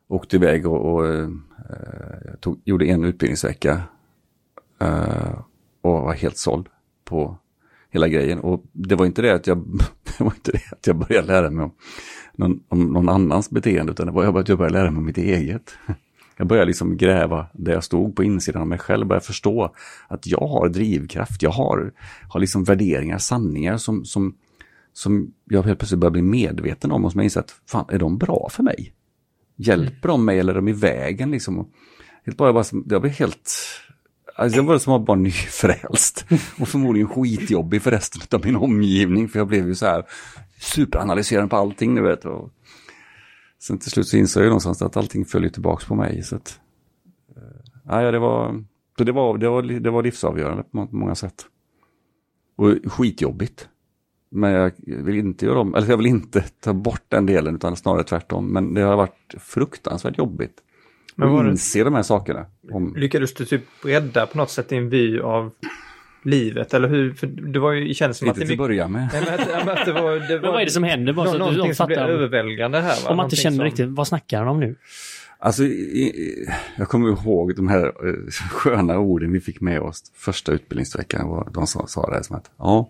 Åkte 0.07 0.35
iväg 0.35 0.67
och, 0.67 0.93
och 0.93 1.07
eh, 1.07 1.29
tog, 2.39 2.61
gjorde 2.65 2.85
en 2.85 3.03
utbildningsvecka 3.03 3.81
eh, 4.81 5.39
och 5.81 5.91
var 5.91 6.13
helt 6.13 6.37
såld 6.37 6.67
på 7.05 7.37
hela 7.89 8.07
grejen. 8.07 8.39
Och 8.39 8.63
det 8.71 8.95
var 8.95 9.05
inte 9.05 9.21
det 9.21 9.35
att 9.35 9.47
jag, 9.47 9.57
det 10.03 10.23
var 10.23 10.31
inte 10.31 10.51
det 10.51 10.71
att 10.71 10.87
jag 10.87 10.95
började 10.95 11.27
lära 11.27 11.49
mig 11.49 11.63
om 11.63 11.71
någon, 12.37 12.59
om 12.69 12.93
någon 12.93 13.09
annans 13.09 13.49
beteende, 13.49 13.91
utan 13.91 14.05
det 14.05 14.11
var 14.11 14.39
att 14.39 14.49
jag 14.49 14.57
började 14.57 14.79
lära 14.79 14.91
mig 14.91 15.03
mitt 15.03 15.17
eget. 15.17 15.73
Jag 16.37 16.47
började 16.47 16.65
liksom 16.65 16.97
gräva 16.97 17.47
där 17.53 17.73
jag 17.73 17.83
stod 17.83 18.15
på 18.15 18.23
insidan 18.23 18.61
av 18.61 18.67
mig 18.67 18.79
själv, 18.79 19.07
började 19.07 19.25
förstå 19.25 19.75
att 20.07 20.27
jag 20.27 20.47
har 20.47 20.69
drivkraft, 20.69 21.41
jag 21.41 21.49
har, 21.49 21.91
har 22.29 22.39
liksom 22.39 22.63
värderingar, 22.63 23.17
sanningar 23.17 23.77
som, 23.77 24.05
som, 24.05 24.35
som 24.93 25.33
jag 25.45 25.63
helt 25.63 25.79
plötsligt 25.79 25.99
börjar 25.99 26.11
bli 26.11 26.21
medveten 26.21 26.91
om 26.91 27.05
och 27.05 27.11
som 27.11 27.19
jag 27.19 27.25
inser 27.25 27.39
att 27.39 27.55
fan, 27.65 27.85
är 27.89 27.99
de 27.99 28.17
bra 28.17 28.49
för 28.51 28.63
mig? 28.63 28.93
Hjälper 29.55 30.07
de 30.07 30.25
mig 30.25 30.39
eller 30.39 30.53
är 30.53 30.55
de 30.55 30.67
i 30.67 30.73
vägen 30.73 31.31
liksom? 31.31 31.67
Helt 32.25 32.37
bara, 32.37 32.63
jag 32.89 33.01
blev 33.01 33.13
helt... 33.13 33.51
Alltså 34.39 34.57
jag 34.57 34.63
var 34.63 34.77
som 34.77 34.93
att 34.93 35.07
vara 35.07 35.19
nyfrälst 35.19 36.25
och 36.59 36.67
förmodligen 36.67 37.07
skitjobbig 37.09 37.81
för 37.81 37.91
resten 37.91 38.21
av 38.31 38.45
min 38.45 38.55
omgivning 38.55 39.29
för 39.29 39.39
jag 39.39 39.47
blev 39.47 39.67
ju 39.67 39.75
så 39.75 39.85
här 39.85 40.03
superanalyserande 40.59 41.49
på 41.49 41.55
allting 41.55 41.95
du 41.95 42.01
vet. 42.01 42.25
Och 42.25 42.51
sen 43.59 43.77
till 43.77 43.91
slut 43.91 44.07
så 44.07 44.17
insåg 44.17 44.43
jag 44.43 44.47
någonstans 44.47 44.81
att 44.81 44.97
allting 44.97 45.25
följer 45.25 45.49
tillbaka 45.49 45.85
på 45.87 45.95
mig. 45.95 46.23
Så 46.23 46.35
att, 46.35 46.59
äh, 47.35 48.03
ja, 48.03 48.11
det, 48.11 48.19
var, 48.19 48.63
det, 48.97 49.11
var, 49.11 49.37
det, 49.37 49.49
var, 49.49 49.61
det 49.61 49.89
var 49.89 50.03
livsavgörande 50.03 50.63
på 50.63 50.87
många 50.91 51.15
sätt. 51.15 51.45
Och 52.55 52.91
skitjobbigt. 52.91 53.69
Men 54.29 54.51
jag 54.51 54.71
vill 54.85 55.15
inte 55.17 55.45
göra 55.45 55.59
om, 55.59 55.75
eller 55.75 55.89
jag 55.89 55.97
vill 55.97 56.05
inte 56.05 56.41
ta 56.41 56.73
bort 56.73 57.03
den 57.07 57.25
delen 57.25 57.55
utan 57.55 57.75
snarare 57.75 58.03
tvärtom. 58.03 58.47
Men 58.47 58.73
det 58.73 58.81
har 58.81 58.95
varit 58.95 59.35
fruktansvärt 59.39 60.17
jobbigt. 60.17 60.63
Men 61.19 61.29
var 61.29 61.43
det... 61.43 61.49
inse 61.49 61.83
de 61.83 61.93
här 61.93 62.03
sakerna. 62.03 62.45
Om... 62.71 62.95
Lyckades 62.97 63.33
du 63.33 63.45
typ 63.45 63.63
rädda 63.83 64.25
på 64.25 64.37
något 64.37 64.49
sätt 64.49 64.69
din 64.69 64.89
vy 64.89 65.19
av 65.19 65.51
livet, 66.23 66.73
eller 66.73 66.87
hur? 66.89 67.13
För 67.13 67.27
det 67.27 67.59
var 67.59 67.71
ju, 67.71 67.93
känns 67.93 68.17
som 68.17 68.27
Inte 68.27 68.31
att 68.31 68.47
det... 68.47 68.53
Inte 68.53 68.53
till 68.53 68.61
att 68.61 68.67
börja 68.67 68.87
med. 68.87 69.09
Nej, 69.13 69.23
men, 69.25 69.33
att, 69.69 69.79
att 69.79 69.85
det 69.85 69.91
var, 69.91 70.27
det 70.27 70.37
var, 70.37 70.41
men 70.41 70.51
vad 70.51 70.61
är 70.61 70.65
det 70.65 70.71
som 70.71 70.83
händer? 70.83 71.13
Bara 71.13 71.31
så 71.31 71.37
någonting 71.37 71.75
som 71.75 71.87
blir 71.87 71.97
överväldigande 71.97 72.79
här. 72.79 73.03
Va? 73.03 73.09
Om 73.09 73.17
man 73.17 73.25
inte 73.25 73.35
känner 73.35 73.57
som... 73.57 73.65
riktigt, 73.65 73.89
vad 73.89 74.07
snackar 74.07 74.39
han 74.39 74.47
om 74.47 74.59
nu? 74.59 74.75
Alltså, 75.39 75.63
jag 76.75 76.89
kommer 76.89 77.09
ihåg 77.09 77.55
de 77.55 77.67
här 77.67 77.85
eh, 77.85 78.31
sköna 78.51 78.99
orden 78.99 79.31
vi 79.31 79.39
fick 79.39 79.61
med 79.61 79.81
oss 79.81 80.11
första 80.15 80.51
utbildningsveckan. 80.51 81.51
De 81.53 81.67
sa, 81.67 81.87
sa 81.87 82.09
det 82.11 82.23
som 82.23 82.35
att, 82.35 82.51
ja, 82.57 82.89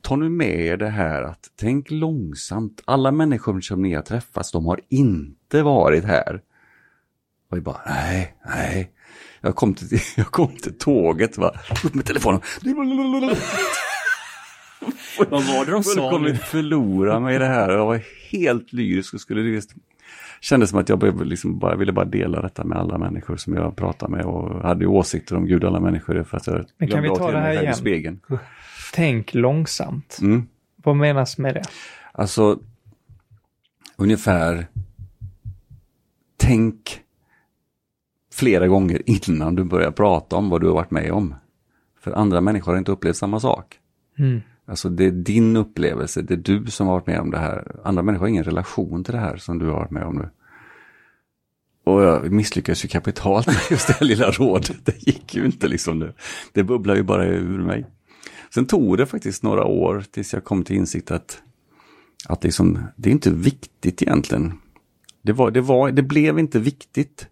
ta 0.00 0.16
nu 0.16 0.28
med 0.28 0.60
er 0.60 0.76
det 0.76 0.88
här 0.88 1.22
att 1.22 1.50
tänk 1.60 1.90
långsamt. 1.90 2.82
Alla 2.84 3.12
människor 3.12 3.60
som 3.60 3.82
ni 3.82 3.94
har 3.94 4.02
träffats, 4.02 4.52
de 4.52 4.66
har 4.66 4.80
inte 4.88 5.62
varit 5.62 6.04
här. 6.04 6.40
Och 7.50 7.56
vi 7.56 7.60
bara, 7.60 7.80
nej, 7.86 8.34
nej, 8.46 8.90
jag 9.40 9.56
kom 9.56 9.74
till, 9.74 10.00
jag 10.16 10.26
kom 10.26 10.56
till 10.56 10.78
tåget, 10.78 11.38
va? 11.38 11.54
upp 11.84 11.94
med 11.94 12.04
telefonen. 12.04 12.40
Vad 15.18 15.44
var 15.44 15.64
det 15.64 15.72
de 15.72 15.82
sa? 15.82 16.00
Jag 16.00 16.10
kommer 16.10 16.34
förlora 16.34 17.20
mig 17.20 17.36
i 17.36 17.38
det 17.38 17.46
här. 17.46 17.70
Jag 17.70 17.86
var 17.86 18.00
helt 18.30 18.72
lyrisk 18.72 19.14
och 19.14 19.20
skulle 19.20 19.40
just 19.40 19.70
kändes 20.40 20.70
som 20.70 20.78
att 20.78 20.88
jag 20.88 21.26
liksom 21.26 21.58
bara, 21.58 21.76
ville 21.76 21.92
bara 21.92 22.04
dela 22.04 22.42
detta 22.42 22.64
med 22.64 22.78
alla 22.78 22.98
människor 22.98 23.36
som 23.36 23.54
jag 23.54 23.76
pratade 23.76 24.12
med 24.12 24.24
och 24.24 24.62
hade 24.62 24.86
åsikter 24.86 25.36
om 25.36 25.46
Gud 25.46 25.64
alla 25.64 25.80
människor 25.80 26.22
för 26.22 26.36
att 26.36 26.46
jag 26.46 26.64
Men 26.78 26.88
kan 26.88 27.02
vi 27.02 27.08
ta 27.08 27.32
det 27.32 27.38
här 27.38 27.62
igen? 27.62 27.74
Spegeln. 27.74 28.20
Tänk 28.94 29.34
långsamt. 29.34 30.18
Mm. 30.20 30.46
Vad 30.76 30.96
menas 30.96 31.38
med 31.38 31.54
det? 31.54 31.62
Alltså, 32.12 32.58
ungefär 33.96 34.66
tänk 36.36 37.00
flera 38.40 38.68
gånger 38.68 39.02
innan 39.06 39.54
du 39.54 39.64
börjar 39.64 39.90
prata 39.90 40.36
om 40.36 40.50
vad 40.50 40.60
du 40.60 40.66
har 40.66 40.74
varit 40.74 40.90
med 40.90 41.12
om. 41.12 41.34
För 42.00 42.12
andra 42.12 42.40
människor 42.40 42.72
har 42.72 42.78
inte 42.78 42.92
upplevt 42.92 43.16
samma 43.16 43.40
sak. 43.40 43.78
Mm. 44.18 44.40
Alltså 44.66 44.88
det 44.88 45.04
är 45.04 45.10
din 45.10 45.56
upplevelse, 45.56 46.22
det 46.22 46.34
är 46.34 46.38
du 46.38 46.66
som 46.66 46.86
har 46.86 46.94
varit 46.94 47.06
med 47.06 47.20
om 47.20 47.30
det 47.30 47.38
här. 47.38 47.80
Andra 47.84 48.02
människor 48.02 48.24
har 48.24 48.28
ingen 48.28 48.44
relation 48.44 49.04
till 49.04 49.14
det 49.14 49.20
här 49.20 49.36
som 49.36 49.58
du 49.58 49.66
har 49.66 49.72
varit 49.72 49.90
med 49.90 50.04
om 50.04 50.16
nu. 50.16 50.28
Och 51.84 52.02
jag 52.02 52.32
misslyckades 52.32 52.84
ju 52.84 52.88
kapitalt 52.88 53.46
med 53.46 53.56
just 53.70 53.86
det 53.86 53.92
här 53.92 54.06
lilla 54.06 54.30
rådet. 54.30 54.76
Det 54.84 55.06
gick 55.06 55.34
ju 55.34 55.44
inte 55.44 55.68
liksom 55.68 55.98
nu. 55.98 56.12
Det 56.52 56.62
bubblar 56.62 56.96
ju 56.96 57.02
bara 57.02 57.26
ur 57.26 57.58
mig. 57.58 57.86
Sen 58.54 58.66
tog 58.66 58.98
det 58.98 59.06
faktiskt 59.06 59.42
några 59.42 59.64
år 59.64 60.04
tills 60.10 60.32
jag 60.32 60.44
kom 60.44 60.64
till 60.64 60.76
insikt 60.76 61.10
att, 61.10 61.42
att 62.28 62.44
liksom, 62.44 62.78
det 62.96 63.08
är 63.08 63.12
inte 63.12 63.30
viktigt 63.30 64.02
egentligen. 64.02 64.52
Det, 65.22 65.32
var, 65.32 65.50
det, 65.50 65.60
var, 65.60 65.90
det 65.90 66.02
blev 66.02 66.38
inte 66.38 66.58
viktigt 66.58 67.26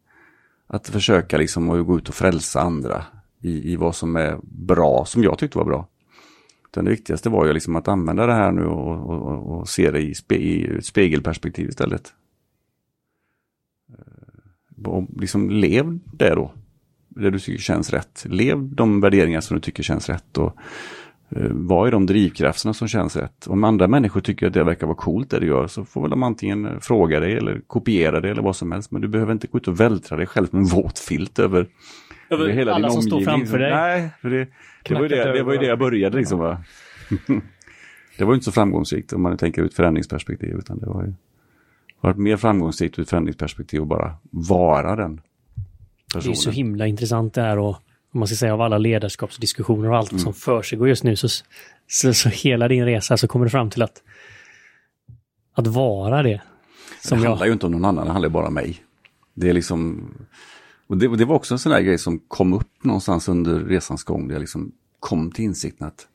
att 0.68 0.88
försöka 0.88 1.38
liksom 1.38 1.70
att 1.70 1.86
gå 1.86 1.98
ut 1.98 2.08
och 2.08 2.14
frälsa 2.14 2.60
andra 2.60 3.04
i, 3.40 3.72
i 3.72 3.76
vad 3.76 3.96
som 3.96 4.16
är 4.16 4.38
bra, 4.42 5.04
som 5.04 5.22
jag 5.22 5.38
tyckte 5.38 5.58
var 5.58 5.64
bra. 5.64 5.88
Utan 6.70 6.84
det 6.84 6.90
viktigaste 6.90 7.28
var 7.28 7.46
ju 7.46 7.52
liksom 7.52 7.76
att 7.76 7.88
använda 7.88 8.26
det 8.26 8.32
här 8.32 8.52
nu 8.52 8.66
och, 8.66 9.10
och, 9.10 9.58
och 9.58 9.68
se 9.68 9.90
det 9.90 10.00
i, 10.00 10.14
spe, 10.14 10.34
i 10.34 10.82
spegelperspektiv 10.82 11.68
istället. 11.68 12.12
Eh, 13.90 14.88
och 14.88 15.08
liksom 15.16 15.50
lev 15.50 15.98
det 16.12 16.34
då. 16.34 16.52
Det 17.08 17.30
du 17.30 17.38
tycker 17.38 17.62
känns 17.62 17.90
rätt. 17.90 18.24
Lev 18.28 18.74
de 18.74 19.00
värderingar 19.00 19.40
som 19.40 19.54
du 19.54 19.60
tycker 19.60 19.82
känns 19.82 20.08
rätt. 20.08 20.38
Och 20.38 20.56
vad 21.50 21.86
är 21.86 21.92
de 21.92 22.06
drivkrafterna 22.06 22.74
som 22.74 22.88
känns 22.88 23.16
rätt? 23.16 23.46
Om 23.46 23.64
andra 23.64 23.88
människor 23.88 24.20
tycker 24.20 24.46
att 24.46 24.52
det 24.52 24.64
verkar 24.64 24.86
vara 24.86 24.96
coolt 24.96 25.30
det 25.30 25.40
du 25.40 25.46
gör 25.46 25.66
så 25.66 25.84
får 25.84 26.00
väl 26.00 26.10
de 26.10 26.22
antingen 26.22 26.66
eh, 26.66 26.78
fråga 26.80 27.20
dig 27.20 27.36
eller 27.36 27.60
kopiera 27.66 28.20
det 28.20 28.30
eller 28.30 28.42
vad 28.42 28.56
som 28.56 28.72
helst. 28.72 28.90
Men 28.90 29.02
du 29.02 29.08
behöver 29.08 29.32
inte 29.32 29.46
gå 29.46 29.58
ut 29.58 29.68
och 29.68 29.80
vältra 29.80 30.16
dig 30.16 30.26
själv 30.26 30.48
med 30.50 30.60
en 30.60 30.66
våt 30.66 30.98
filt 30.98 31.38
över, 31.38 31.68
över 32.30 32.48
hela 32.48 32.74
alla 32.74 32.88
din 32.88 32.92
som 32.92 33.02
står 33.02 33.20
framför 33.20 33.58
dig. 33.58 33.70
Nej, 33.70 34.10
för 34.20 34.30
det, 34.30 34.48
det, 34.82 34.94
var 34.94 35.02
ju 35.02 35.08
det, 35.08 35.32
det 35.32 35.42
var 35.42 35.52
ju 35.52 35.58
det 35.58 35.66
jag 35.66 35.78
började 35.78 36.16
liksom. 36.16 36.38
Va? 36.38 36.62
det 38.18 38.24
var 38.24 38.32
ju 38.32 38.34
inte 38.34 38.44
så 38.44 38.52
framgångsrikt 38.52 39.12
om 39.12 39.22
man 39.22 39.36
tänker 39.36 39.62
ut 39.62 39.74
förändringsperspektiv. 39.74 40.56
Utan 40.58 40.78
det 40.78 40.86
var 40.86 41.04
ju 41.04 41.14
varit 42.00 42.16
mer 42.16 42.36
framgångsrikt 42.36 42.98
ur 42.98 43.02
ett 43.02 43.10
förändringsperspektiv 43.10 43.82
att 43.82 43.88
bara 43.88 44.14
vara 44.30 44.96
den 44.96 45.20
personen. 46.14 46.32
Det 46.32 46.38
är 46.38 46.42
så 46.42 46.50
himla 46.50 46.86
intressant 46.86 47.34
det 47.34 47.42
här 47.42 47.58
och 47.58 47.76
om 48.12 48.20
man 48.20 48.28
ska 48.28 48.36
säga 48.36 48.54
av 48.54 48.60
alla 48.60 48.78
ledarskapsdiskussioner 48.78 49.90
och 49.90 49.96
allt 49.96 50.12
mm. 50.12 50.22
som 50.22 50.34
för 50.34 50.62
sig 50.62 50.78
just 50.78 51.04
nu 51.04 51.16
så, 51.16 51.28
så, 51.86 52.14
så, 52.14 52.28
hela 52.28 52.68
din 52.68 52.84
resa 52.84 53.16
så 53.16 53.28
kommer 53.28 53.46
du 53.46 53.50
fram 53.50 53.70
till 53.70 53.82
att 53.82 54.02
att 55.52 55.66
vara 55.66 56.22
det. 56.22 56.40
Som 57.00 57.20
det 57.20 57.28
handlar 57.28 57.46
jag... 57.46 57.48
ju 57.48 57.52
inte 57.52 57.66
om 57.66 57.72
någon 57.72 57.84
annan, 57.84 58.06
det 58.06 58.12
handlar 58.12 58.28
bara 58.28 58.46
om 58.46 58.54
mig. 58.54 58.82
Det 59.34 59.48
är 59.50 59.52
liksom, 59.52 60.10
och 60.86 60.96
det, 60.96 61.16
det, 61.16 61.24
var 61.24 61.34
också 61.34 61.54
en 61.54 61.58
sån 61.58 61.72
där 61.72 61.80
grej 61.80 61.98
som 61.98 62.18
kom 62.18 62.52
upp 62.52 62.84
någonstans 62.84 63.28
under 63.28 63.60
resans 63.60 64.04
gång, 64.04 64.28
där 64.28 64.34
jag 64.34 64.40
liksom 64.40 64.72
kom 65.00 65.30
till 65.30 65.44
insikten 65.44 65.86
att 65.86 66.06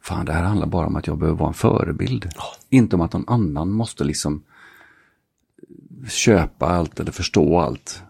fan 0.00 0.26
det 0.26 0.32
här 0.32 0.42
handlar 0.42 0.66
bara 0.66 0.86
om 0.86 0.96
att 0.96 1.06
jag 1.06 1.18
behöver 1.18 1.38
vara 1.38 1.48
en 1.48 1.54
förebild. 1.54 2.24
Oh. 2.24 2.44
Inte 2.70 2.96
om 2.96 3.02
att 3.02 3.12
någon 3.12 3.28
annan 3.28 3.70
måste 3.70 4.04
liksom 4.04 4.42
köpa 6.08 6.66
allt 6.66 7.00
eller 7.00 7.12
förstå 7.12 7.60
allt. 7.60 8.02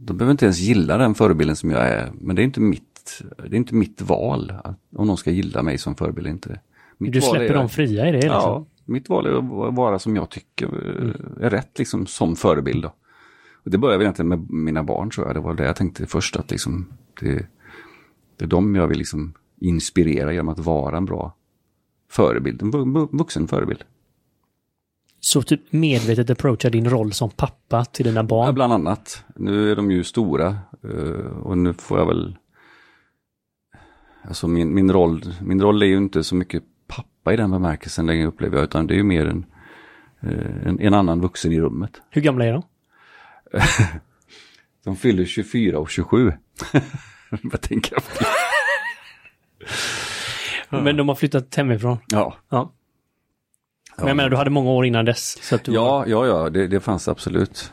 De 0.00 0.16
behöver 0.16 0.30
inte 0.30 0.44
ens 0.44 0.58
gilla 0.58 0.98
den 0.98 1.14
förebilden 1.14 1.56
som 1.56 1.70
jag 1.70 1.88
är. 1.88 2.12
Men 2.20 2.36
det 2.36 2.42
är 2.42 2.44
inte 2.44 2.60
mitt, 2.60 3.22
det 3.36 3.44
är 3.44 3.54
inte 3.54 3.74
mitt 3.74 4.02
val 4.02 4.52
att, 4.64 4.78
om 4.96 5.06
någon 5.06 5.16
ska 5.16 5.30
gilla 5.30 5.62
mig 5.62 5.78
som 5.78 5.94
förebild 5.94 6.26
eller 6.26 6.34
inte. 6.34 6.60
Mitt 6.98 7.12
du 7.12 7.20
släpper 7.20 7.40
är, 7.40 7.54
dem 7.54 7.68
fria 7.68 8.08
i 8.08 8.12
det? 8.12 8.16
Liksom. 8.16 8.30
Ja, 8.32 8.66
mitt 8.84 9.08
val 9.08 9.26
är 9.26 9.38
att 9.68 9.74
vara 9.74 9.98
som 9.98 10.16
jag 10.16 10.30
tycker 10.30 10.66
mm. 10.66 11.14
är 11.40 11.50
rätt 11.50 11.78
liksom, 11.78 12.06
som 12.06 12.36
förebild. 12.36 12.82
Då. 12.82 12.92
Och 13.64 13.70
det 13.70 13.78
började 13.78 14.04
egentligen 14.04 14.28
med 14.28 14.50
mina 14.50 14.82
barn 14.82 15.10
tror 15.10 15.26
jag. 15.26 15.36
Det 15.36 15.40
var 15.40 15.54
det 15.54 15.64
jag 15.64 15.76
tänkte 15.76 16.06
först 16.06 16.36
att 16.36 16.50
liksom, 16.50 16.86
det, 17.20 17.46
det 18.36 18.44
är 18.44 18.48
dem 18.48 18.74
jag 18.74 18.88
vill 18.88 18.98
liksom 18.98 19.34
inspirera 19.60 20.32
genom 20.32 20.48
att 20.48 20.58
vara 20.58 20.96
en 20.96 21.04
bra 21.04 21.34
förebild, 22.10 22.62
en 22.62 22.70
vuxen 23.12 23.48
förebild. 23.48 23.84
Så 25.20 25.42
typ 25.42 25.72
medvetet 25.72 26.30
approacha 26.30 26.70
din 26.70 26.90
roll 26.90 27.12
som 27.12 27.30
pappa 27.30 27.84
till 27.84 28.04
dina 28.04 28.24
barn? 28.24 28.46
Ja, 28.46 28.52
bland 28.52 28.72
annat. 28.72 29.24
Nu 29.36 29.72
är 29.72 29.76
de 29.76 29.90
ju 29.90 30.04
stora 30.04 30.58
eh, 30.84 31.36
och 31.42 31.58
nu 31.58 31.74
får 31.74 31.98
jag 31.98 32.06
väl... 32.06 32.36
Alltså 34.22 34.48
min, 34.48 34.74
min, 34.74 34.92
roll, 34.92 35.34
min 35.40 35.62
roll 35.62 35.82
är 35.82 35.86
ju 35.86 35.96
inte 35.96 36.24
så 36.24 36.34
mycket 36.34 36.62
pappa 36.86 37.08
pappa 37.28 37.34
i 37.34 37.36
den 37.36 37.50
bemärkelsen 37.50 38.06
längre 38.06 38.26
upplever 38.26 38.56
jag, 38.56 38.64
utan 38.64 38.86
det 38.86 38.94
är 38.94 38.96
ju 38.96 39.02
mer 39.02 39.26
en, 39.26 39.46
eh, 40.20 40.66
en, 40.66 40.80
en 40.80 40.94
annan 40.94 41.20
vuxen 41.20 41.52
i 41.52 41.60
rummet. 41.60 42.02
Hur 42.10 42.22
gamla 42.22 42.44
är 42.44 42.52
de? 42.52 42.62
de 44.84 44.96
fyller 44.96 45.24
24 45.24 45.78
och 45.78 45.90
27. 45.90 46.32
Vad 47.42 47.60
tänker 47.60 47.92
jag 47.92 48.02
på? 48.04 48.24
Men 50.82 50.96
de 50.96 51.08
har 51.08 51.14
flyttat 51.14 51.54
hemifrån? 51.54 51.98
Ja. 52.06 52.36
ja. 52.48 52.72
Men 53.98 54.08
jag 54.08 54.16
menar, 54.16 54.30
du 54.30 54.36
hade 54.36 54.50
många 54.50 54.70
år 54.70 54.86
innan 54.86 55.04
dess. 55.04 55.42
Så 55.42 55.58
du 55.64 55.72
ja, 55.72 56.04
ja, 56.06 56.26
ja, 56.26 56.50
det, 56.50 56.66
det 56.66 56.80
fanns 56.80 57.08
absolut. 57.08 57.72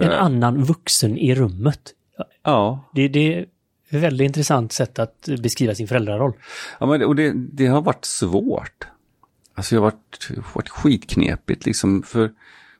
En 0.00 0.02
uh, 0.02 0.22
annan 0.22 0.64
vuxen 0.64 1.18
i 1.18 1.34
rummet. 1.34 1.92
Ja. 2.42 2.90
Det, 2.94 3.08
det 3.08 3.34
är 3.34 3.42
ett 3.88 4.02
väldigt 4.02 4.24
intressant 4.24 4.72
sätt 4.72 4.98
att 4.98 5.28
beskriva 5.42 5.74
sin 5.74 5.88
föräldraroll. 5.88 6.32
Ja, 6.80 6.86
men 6.86 7.00
det, 7.00 7.06
och 7.06 7.16
det, 7.16 7.32
det 7.34 7.66
har 7.66 7.82
varit 7.82 8.04
svårt. 8.04 8.86
Alltså 9.54 9.74
det 9.74 9.80
har 9.80 9.90
varit, 9.90 10.30
varit 10.54 10.68
skitknepigt 10.68 11.66
liksom. 11.66 12.02
För 12.02 12.30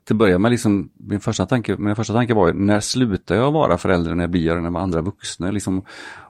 till 0.05 0.15
att 0.15 0.19
börja 0.19 0.39
med, 0.39 0.51
liksom, 0.51 0.91
min 0.95 1.21
första 1.21 1.47
tanke, 1.47 1.77
min 1.77 1.97
första 1.97 2.13
tanke 2.13 2.35
var 2.35 2.53
när 2.53 2.81
slutar 2.81 3.35
jag 3.35 3.53
vara 3.53 3.79
förälder 3.79 4.15
när 4.15 4.23
jag 4.23 4.31
blir 4.31 4.55
när 4.55 4.81
andra 4.81 5.01
vuxna? 5.01 5.51
Liksom, 5.51 5.83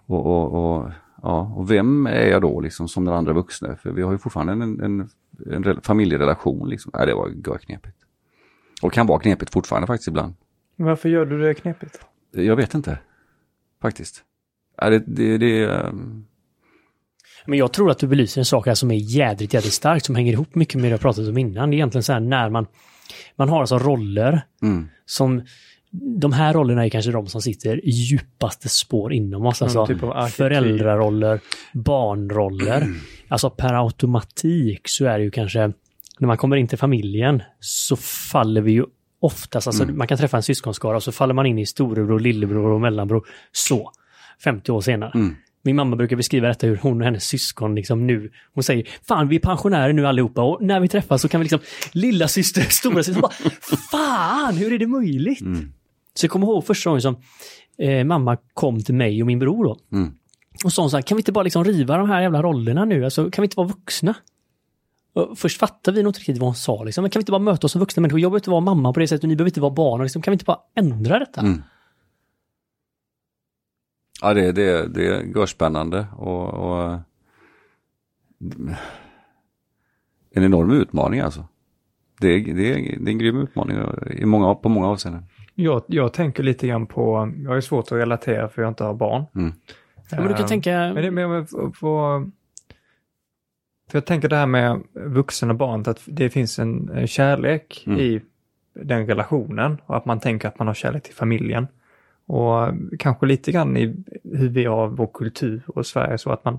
och, 0.07 0.27
och, 0.27 0.53
och, 0.53 0.91
ja, 1.23 1.55
och 1.57 1.71
vem 1.71 2.07
är 2.07 2.27
jag 2.27 2.43
då 2.43 2.61
liksom, 2.61 2.89
som 2.89 3.05
den 3.05 3.15
andra 3.15 3.33
vuxna? 3.33 3.77
För 3.77 3.91
vi 3.91 4.03
har 4.03 4.13
ju 4.13 4.19
fortfarande 4.19 4.53
en, 4.53 4.81
en, 4.81 5.09
en 5.51 5.81
familjerelation. 5.83 6.68
Liksom. 6.68 6.90
Nej, 6.94 7.07
det 7.07 7.14
var 7.14 7.59
knepigt. 7.59 7.97
Och 8.83 8.92
kan 8.92 9.07
vara 9.07 9.20
knepigt 9.20 9.53
fortfarande 9.53 9.87
faktiskt 9.87 10.09
ibland. 10.09 10.35
Varför 10.77 11.09
gör 11.09 11.27
du 11.27 11.42
det 11.42 11.55
knepigt? 11.55 12.01
Jag 12.31 12.57
vet 12.57 12.75
inte. 12.75 12.99
Faktiskt. 13.83 14.25
Ja, 14.77 14.90
det, 14.90 15.03
det, 15.07 15.38
det 15.38 15.66
um... 15.66 16.27
Men 17.47 17.59
jag 17.59 17.73
tror 17.73 17.90
att 17.90 17.99
du 17.99 18.07
belyser 18.07 18.40
en 18.40 18.44
sak 18.44 18.66
här 18.66 18.75
som 18.75 18.90
är 18.90 18.94
jädrigt, 18.94 19.55
jädrigt 19.55 19.75
starkt, 19.75 20.07
som 20.07 20.14
hänger 20.14 20.33
ihop 20.33 20.55
mycket 20.55 20.75
med 20.75 20.85
det 20.85 20.90
jag 20.90 21.01
pratat 21.01 21.29
om 21.29 21.38
innan. 21.38 21.70
Det 21.70 21.75
är 21.75 21.79
egentligen 21.79 22.03
så 22.03 22.12
här 22.12 22.20
när 22.20 22.51
man, 22.51 22.66
man 23.37 23.49
har 23.49 23.61
alltså 23.61 23.79
roller 23.79 24.42
mm. 24.62 24.88
som 25.07 25.42
de 26.03 26.33
här 26.33 26.53
rollerna 26.53 26.85
är 26.85 26.89
kanske 26.89 27.11
de 27.11 27.27
som 27.27 27.43
sitter 27.43 27.85
i 27.85 27.91
djupaste 27.91 28.69
spår 28.69 29.13
inom 29.13 29.47
oss. 29.47 29.63
Alltså 29.63 29.87
typ 29.87 30.01
föräldraroller, 30.31 31.41
barnroller. 31.73 32.81
Mm. 32.81 32.97
Alltså 33.29 33.51
per 33.51 33.85
automatik 33.85 34.81
så 34.89 35.05
är 35.05 35.19
det 35.19 35.25
ju 35.25 35.31
kanske, 35.31 35.73
när 36.19 36.27
man 36.27 36.37
kommer 36.37 36.57
in 36.57 36.69
till 36.69 36.79
familjen 36.79 37.43
så 37.61 37.97
faller 37.97 38.61
vi 38.61 38.73
ju 38.73 38.85
oftast, 39.21 39.67
alltså 39.67 39.83
mm. 39.83 39.99
man 39.99 40.07
kan 40.07 40.19
träffa 40.19 40.37
en 40.37 40.43
syskonskara 40.43 40.97
och 40.97 41.03
så 41.03 41.13
faller 41.13 41.35
man 41.35 41.47
in 41.47 41.59
i 41.59 41.67
storebror, 41.67 42.21
lillebror 42.21 42.71
och 42.71 42.81
mellanbror. 42.81 43.27
Så, 43.53 43.93
50 44.45 44.73
år 44.73 44.81
senare. 44.81 45.13
Mm. 45.15 45.35
Min 45.63 45.77
mamma 45.77 45.97
brukar 45.97 46.17
beskriva 46.17 46.49
detta 46.49 46.67
hur 46.67 46.77
hon 46.77 47.01
och 47.01 47.05
hennes 47.05 47.25
syskon 47.25 47.75
liksom 47.75 48.07
nu, 48.07 48.33
hon 48.55 48.65
säger 48.65 48.89
Fan 49.09 49.29
vi 49.29 49.37
är 49.37 49.41
pensionärer 49.41 49.93
nu 49.93 50.07
allihopa 50.07 50.43
och 50.43 50.63
när 50.63 50.81
vi 50.81 50.89
träffas 50.89 51.23
så 51.23 51.29
kan 51.29 51.41
vi 51.41 51.45
liksom 51.45 51.61
lilla 51.93 52.29
syster, 52.29 52.63
stora 52.63 53.03
syster, 53.03 53.21
bara 53.21 53.33
Fan 53.91 54.57
hur 54.57 54.73
är 54.73 54.79
det 54.79 54.87
möjligt? 54.87 55.41
Mm. 55.41 55.73
Så 56.14 56.24
jag 56.24 56.31
kommer 56.31 56.46
ihåg 56.46 56.66
första 56.66 56.90
gången 56.90 57.03
som 57.03 57.16
eh, 57.79 58.05
mamma 58.05 58.37
kom 58.55 58.83
till 58.83 58.94
mig 58.94 59.22
och 59.22 59.27
min 59.27 59.38
bror 59.38 59.64
då. 59.64 59.79
Mm. 59.92 60.14
Och 60.64 60.72
sa 60.72 60.88
så 60.88 60.96
här, 60.96 61.03
kan 61.03 61.16
vi 61.16 61.20
inte 61.20 61.33
bara 61.33 61.44
liksom 61.44 61.64
riva 61.64 61.96
de 61.96 62.11
här 62.11 62.22
jävla 62.22 62.42
rollerna 62.42 62.85
nu? 62.85 63.05
Alltså 63.05 63.31
kan 63.31 63.42
vi 63.42 63.46
inte 63.46 63.57
vara 63.57 63.68
vuxna? 63.68 64.14
Och 65.12 65.38
först 65.38 65.61
fattade 65.61 65.96
vi 65.96 66.03
nog 66.03 66.11
inte 66.11 66.20
riktigt 66.20 66.38
vad 66.38 66.48
hon 66.48 66.55
sa 66.55 66.85
liksom. 66.85 67.03
Men 67.03 67.11
kan 67.11 67.20
vi 67.20 67.22
inte 67.22 67.33
bara 67.33 67.38
möta 67.38 67.66
oss 67.66 67.72
som 67.72 67.81
vuxna 67.81 68.00
människor? 68.00 68.20
Jag 68.20 68.31
behöver 68.31 68.40
inte 68.40 68.50
vara 68.50 68.61
mamma 68.61 68.92
på 68.92 69.00
det 69.00 69.09
sättet 69.09 69.24
och 69.24 69.29
ni 69.29 69.37
behöver 69.37 69.50
inte 69.50 69.61
vara 69.61 69.74
barn. 69.74 70.03
Liksom, 70.03 70.22
kan 70.22 70.33
vi 70.33 70.35
inte 70.35 70.44
bara 70.44 70.61
ändra 70.74 71.18
detta? 71.18 71.40
Mm. 71.40 71.62
Ja, 74.20 74.35
det, 74.35 74.53
det, 74.53 74.88
det 74.88 75.07
är 75.07 75.46
spännande 75.46 76.07
och, 76.16 76.48
och 76.48 76.98
en 80.31 80.44
enorm 80.44 80.70
utmaning 80.70 81.20
alltså. 81.20 81.44
Det 82.20 82.29
är, 82.29 82.40
det, 82.40 82.53
det 82.55 82.72
är 82.72 83.09
en 83.09 83.18
grym 83.18 83.37
utmaning 83.37 83.77
i 84.11 84.24
många, 84.24 84.55
på 84.55 84.68
många 84.68 84.87
avseenden. 84.87 85.24
Jag, 85.55 85.83
jag 85.87 86.12
tänker 86.12 86.43
lite 86.43 86.67
grann 86.67 86.87
på, 86.87 87.33
jag 87.45 87.51
har 87.51 87.61
svårt 87.61 87.85
att 87.85 87.93
relatera 87.93 88.49
för 88.49 88.62
jag 88.62 88.71
inte 88.71 88.85
har 88.85 88.95
barn. 88.95 89.25
Mm. 89.35 89.53
Ja, 90.11 90.17
men 90.17 90.29
du 90.29 90.35
kan 90.35 90.43
Um, 90.43 90.49
tänka... 90.49 90.71
Men, 90.71 91.03
det, 91.03 91.11
men 91.11 91.47
för, 91.47 91.71
för, 91.71 92.31
för 93.90 93.99
jag 93.99 94.07
tänker 94.07 94.29
det 94.29 94.37
här 94.37 94.47
med 94.47 94.83
vuxen 94.93 95.51
och 95.51 95.57
barn, 95.57 95.85
att 95.87 96.01
det 96.07 96.31
finns 96.31 96.59
en 96.59 96.88
en 96.88 97.07
kärlek 97.07 97.85
Mm. 97.87 98.01
i 98.01 98.21
den 98.75 99.07
relationen 99.07 99.81
och 99.87 99.97
att 99.97 100.05
man 100.05 100.21
tänker 100.21 100.49
att 100.49 100.59
man 100.59 100.67
har 100.67 100.75
kärlek 100.75 101.03
till 101.03 101.14
familjen. 101.14 101.67
Och 102.27 102.69
kanske 102.99 103.27
lite 103.27 103.53
grann 103.53 103.77
i 103.77 103.97
hur 104.25 104.49
vi 104.49 104.64
har 104.64 104.88
vår 104.88 105.11
kultur 105.14 105.62
och 105.67 105.87
Sverige 105.87 106.19
så 106.19 106.31
att 106.31 106.45
man 106.45 106.59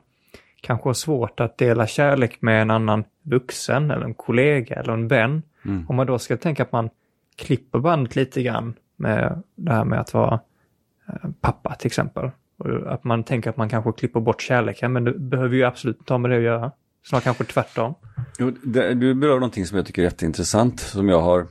kanske 0.62 0.90
har 0.90 0.94
svårt 0.94 1.40
att 1.40 1.58
dela 1.58 1.88
kärlek 1.88 2.42
med 2.42 2.62
en 2.62 2.72
annan 2.72 3.04
vuxen 3.22 3.92
eller 3.92 4.06
en 4.06 4.14
kollega 4.14 4.76
eller 4.76 4.94
en 4.94 5.08
vän. 5.08 5.44
Mm. 5.66 5.86
Om 5.90 5.96
man 5.96 6.08
då 6.08 6.20
ska 6.20 6.38
tänka 6.38 6.64
att 6.64 6.72
man 6.72 6.90
klipper 7.36 7.80
bandet 7.80 8.16
lite 8.16 8.44
grann 8.44 8.74
med 8.96 9.44
det 9.56 9.74
här 9.74 9.86
med 9.86 10.00
att 10.00 10.14
vara 10.14 10.40
eh, 11.08 11.30
pappa 11.42 11.76
till 11.76 11.88
exempel. 11.88 12.32
Och 12.58 12.94
att 12.94 13.04
man 13.04 13.24
tänker 13.24 13.50
att 13.50 13.58
man 13.58 13.70
kanske 13.70 13.92
klipper 13.92 14.20
bort 14.20 14.42
kärleken, 14.42 14.94
men 14.94 15.04
det 15.04 15.20
behöver 15.20 15.56
ju 15.56 15.64
absolut 15.64 15.98
inte 15.98 16.14
ha 16.14 16.18
med 16.18 16.32
det 16.32 16.38
att 16.38 16.44
göra. 16.44 16.72
Snarare 17.04 17.24
kanske 17.24 17.44
tvärtom. 17.44 17.96
Jo, 18.40 18.52
det, 18.64 18.94
du 18.94 19.14
berör 19.14 19.34
någonting 19.34 19.66
som 19.66 19.78
jag 19.78 19.86
tycker 19.86 20.02
är 20.02 20.06
jätteintressant, 20.06 20.80
som 20.80 21.10
jag 21.10 21.22
har 21.22 21.48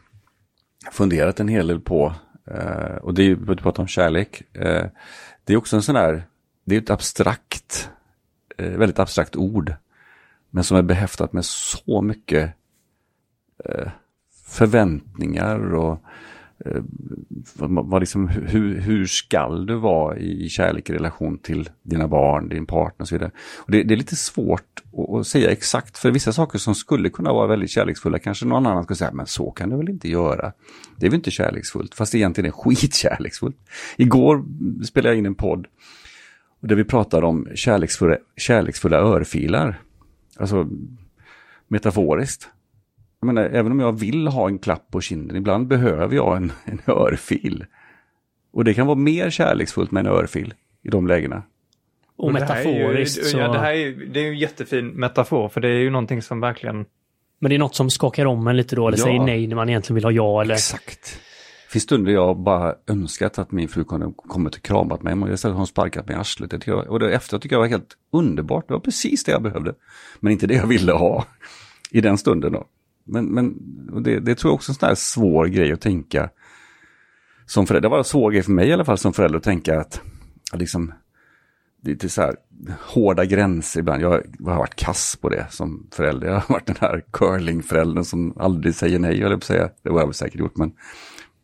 funderat 0.93 1.41
en 1.41 1.49
hel 1.49 1.67
del 1.67 1.81
på. 1.81 2.15
Eh, 2.47 2.97
och 2.97 3.15
det 3.15 3.23
är 3.23 3.25
ju, 3.25 3.37
du 3.37 3.57
pratar 3.57 3.83
om 3.83 3.87
kärlek. 3.87 4.43
Eh, 4.53 4.87
det 5.45 5.53
är 5.53 5.57
också 5.57 5.77
en 5.77 5.83
sån 5.83 5.97
här, 5.97 6.25
det 6.65 6.77
är 6.77 6.81
ett 6.81 6.91
abstrakt, 6.91 7.91
eh, 8.57 8.71
väldigt 8.71 8.99
abstrakt 8.99 9.37
ord. 9.37 9.75
Men 10.51 10.65
som 10.65 10.77
är 10.77 10.83
behäftat 10.83 11.33
med 11.33 11.45
så 11.45 12.03
mycket 12.03 12.55
eh, 13.65 13.91
förväntningar 14.47 15.75
och 15.75 16.03
Eh, 16.67 16.83
vad, 17.55 17.87
vad 17.87 18.03
liksom, 18.03 18.29
hur, 18.29 18.81
hur 18.81 19.07
skall 19.07 19.67
du 19.67 19.75
vara 19.75 20.17
i 20.17 20.49
kärlek 20.49 20.91
i 20.91 20.93
relation 20.93 21.39
till 21.39 21.71
dina 21.83 22.09
barn, 22.09 22.49
din 22.49 22.67
partner 22.67 23.03
och 23.03 23.09
så 23.09 23.15
vidare. 23.15 23.31
Och 23.57 23.71
det, 23.71 23.83
det 23.83 23.95
är 23.95 23.97
lite 23.97 24.17
svårt 24.17 24.83
att, 24.93 25.11
att 25.11 25.27
säga 25.27 25.51
exakt, 25.51 25.99
för 25.99 26.11
vissa 26.11 26.33
saker 26.33 26.59
som 26.59 26.75
skulle 26.75 27.11
kunna 27.11 27.33
vara 27.33 27.47
väldigt 27.47 27.71
kärleksfulla 27.71 28.19
kanske 28.19 28.47
någon 28.47 28.67
annan 28.67 28.85
skulle 28.85 28.97
säga, 28.97 29.13
men 29.13 29.27
så 29.27 29.51
kan 29.51 29.71
du 29.71 29.77
väl 29.77 29.89
inte 29.89 30.09
göra. 30.09 30.53
Det 30.97 31.07
är 31.07 31.11
väl 31.11 31.19
inte 31.19 31.31
kärleksfullt, 31.31 31.95
fast 31.95 32.13
det 32.13 32.19
egentligen 32.19 32.49
är 32.49 32.53
skitkärleksfullt. 32.57 33.57
Igår 33.97 34.45
spelade 34.85 35.09
jag 35.09 35.19
in 35.19 35.27
en 35.27 35.35
podd 35.35 35.67
där 36.61 36.77
vi 36.77 36.85
pratade 36.85 37.27
om 37.27 37.49
kärleksfulla, 37.55 38.17
kärleksfulla 38.37 38.97
örfilar. 38.97 39.81
Alltså 40.37 40.69
metaforiskt. 41.69 42.49
Jag 43.27 43.35
menar, 43.35 43.49
även 43.49 43.73
om 43.73 43.81
jag 43.81 43.93
vill 43.99 44.27
ha 44.29 44.49
en 44.49 44.59
klapp 44.59 44.91
på 44.91 45.01
kinden, 45.01 45.37
ibland 45.37 45.67
behöver 45.67 46.17
jag 46.17 46.37
en, 46.37 46.53
en 46.65 46.81
örfil. 46.87 47.65
Och 48.53 48.65
det 48.65 48.75
kan 48.75 48.87
vara 48.87 48.97
mer 48.99 49.31
kärleksfullt 49.31 49.91
med 49.91 50.07
en 50.07 50.13
örfil 50.13 50.55
i 50.83 50.89
de 50.89 51.07
lägena. 51.07 51.43
Och 52.17 52.33
det 52.33 52.45
här 52.45 52.57
är 52.57 52.63
ju- 52.65 52.69
metaforiskt 52.79 53.27
så... 53.27 53.39
Ja, 53.39 53.53
det 53.53 53.59
här 53.59 53.73
är 53.73 53.91
det 54.13 54.21
är 54.21 54.25
ju 54.25 54.31
en 54.31 54.39
jättefin 54.39 54.89
metafor, 54.89 55.49
för 55.49 55.61
det 55.61 55.69
är 55.69 55.73
ju 55.79 55.91
någonting 55.91 56.23
som 56.23 56.41
verkligen... 56.41 56.87
Men 57.39 57.49
det 57.49 57.55
är 57.57 57.59
något 57.59 57.75
som 57.75 57.91
skakar 57.91 58.27
om 58.27 58.47
en 58.47 58.57
lite 58.57 58.77
då, 58.77 58.89
eller 58.89 58.99
Ja. 58.99 59.05
säger 59.05 59.21
nej 59.25 59.47
när 59.47 59.57
man 59.57 59.69
egentligen 59.69 59.95
vill 59.95 60.05
ha 60.05 60.11
ja 60.11 60.43
eller... 60.43 60.55
Exakt. 60.55 61.21
Det 61.67 61.73
finns 61.73 61.83
stunder 61.85 62.13
jag 62.13 62.39
bara 62.39 62.75
önskat 62.87 63.39
att 63.39 63.53
min 63.53 63.69
fru 63.69 63.85
kunde 63.85 64.13
kommit 64.17 64.55
och 64.57 64.63
kramat 64.63 65.03
mig, 65.03 65.15
men 65.15 65.33
istället 65.33 65.53
har 65.55 65.59
hon 65.59 65.67
sparkat 65.67 66.09
mig 66.09 66.17
i 66.17 66.21
arslet. 66.21 66.51
Det 66.51 66.67
jag, 66.67 66.91
och 66.91 67.01
det 67.01 67.15
efteråt 67.15 67.43
tycker 67.43 67.57
jag 67.57 67.61
var 67.61 67.69
helt 67.69 67.97
underbart. 68.13 68.69
Det 68.69 68.75
var 68.75 68.81
precis 68.81 69.25
det 69.25 69.33
jag 69.33 69.43
behövde. 69.43 69.75
Men 70.21 70.33
inte 70.33 70.47
det 70.47 70.55
jag 70.55 70.67
ville 70.67 70.93
ha 70.93 71.25
i 71.91 72.01
den 72.01 72.19
stunden 72.19 72.53
då. 72.53 72.65
Men, 73.05 73.27
men 73.27 73.55
och 73.93 74.03
det, 74.03 74.21
det 74.21 74.35
tror 74.35 74.51
jag 74.51 74.55
också 74.55 74.71
är 74.71 74.75
en 74.75 74.79
sån 74.79 74.87
här 74.87 74.95
svår 74.95 75.47
grej 75.47 75.73
att 75.73 75.81
tänka 75.81 76.31
som 77.47 77.67
förälder. 77.67 77.89
Det 77.89 77.91
var 77.91 77.99
en 77.99 78.05
svår 78.05 78.31
grej 78.31 78.43
för 78.43 78.53
mig 78.53 78.69
i 78.69 78.73
alla 78.73 78.85
fall 78.85 78.99
som 78.99 79.13
förälder 79.13 79.39
att 79.39 79.45
tänka 79.45 79.81
att 79.81 80.01
att 80.53 80.61
liksom 80.61 80.93
det 81.83 81.91
är 81.91 81.93
lite 81.93 82.09
så 82.09 82.23
här 82.23 82.37
hårda 82.81 83.25
gränser 83.25 83.81
ibland. 83.81 84.03
Jag 84.03 84.11
har 84.11 84.23
varit 84.57 84.75
kass 84.75 85.17
på 85.21 85.29
det 85.29 85.47
som 85.51 85.87
förälder. 85.93 86.27
Jag 86.27 86.35
har 86.35 86.55
varit 86.55 86.67
den 86.67 86.77
här 86.81 87.05
curlingföräldern 87.11 88.05
som 88.05 88.35
aldrig 88.39 88.75
säger 88.75 88.99
nej, 88.99 89.21
jag 89.21 89.31
på 89.31 89.37
att 89.37 89.45
säga. 89.45 89.71
Det 89.83 89.91
har 89.91 89.99
jag 89.99 90.07
väl 90.07 90.15
säkert 90.15 90.41
gjort, 90.41 90.57
men, 90.57 90.73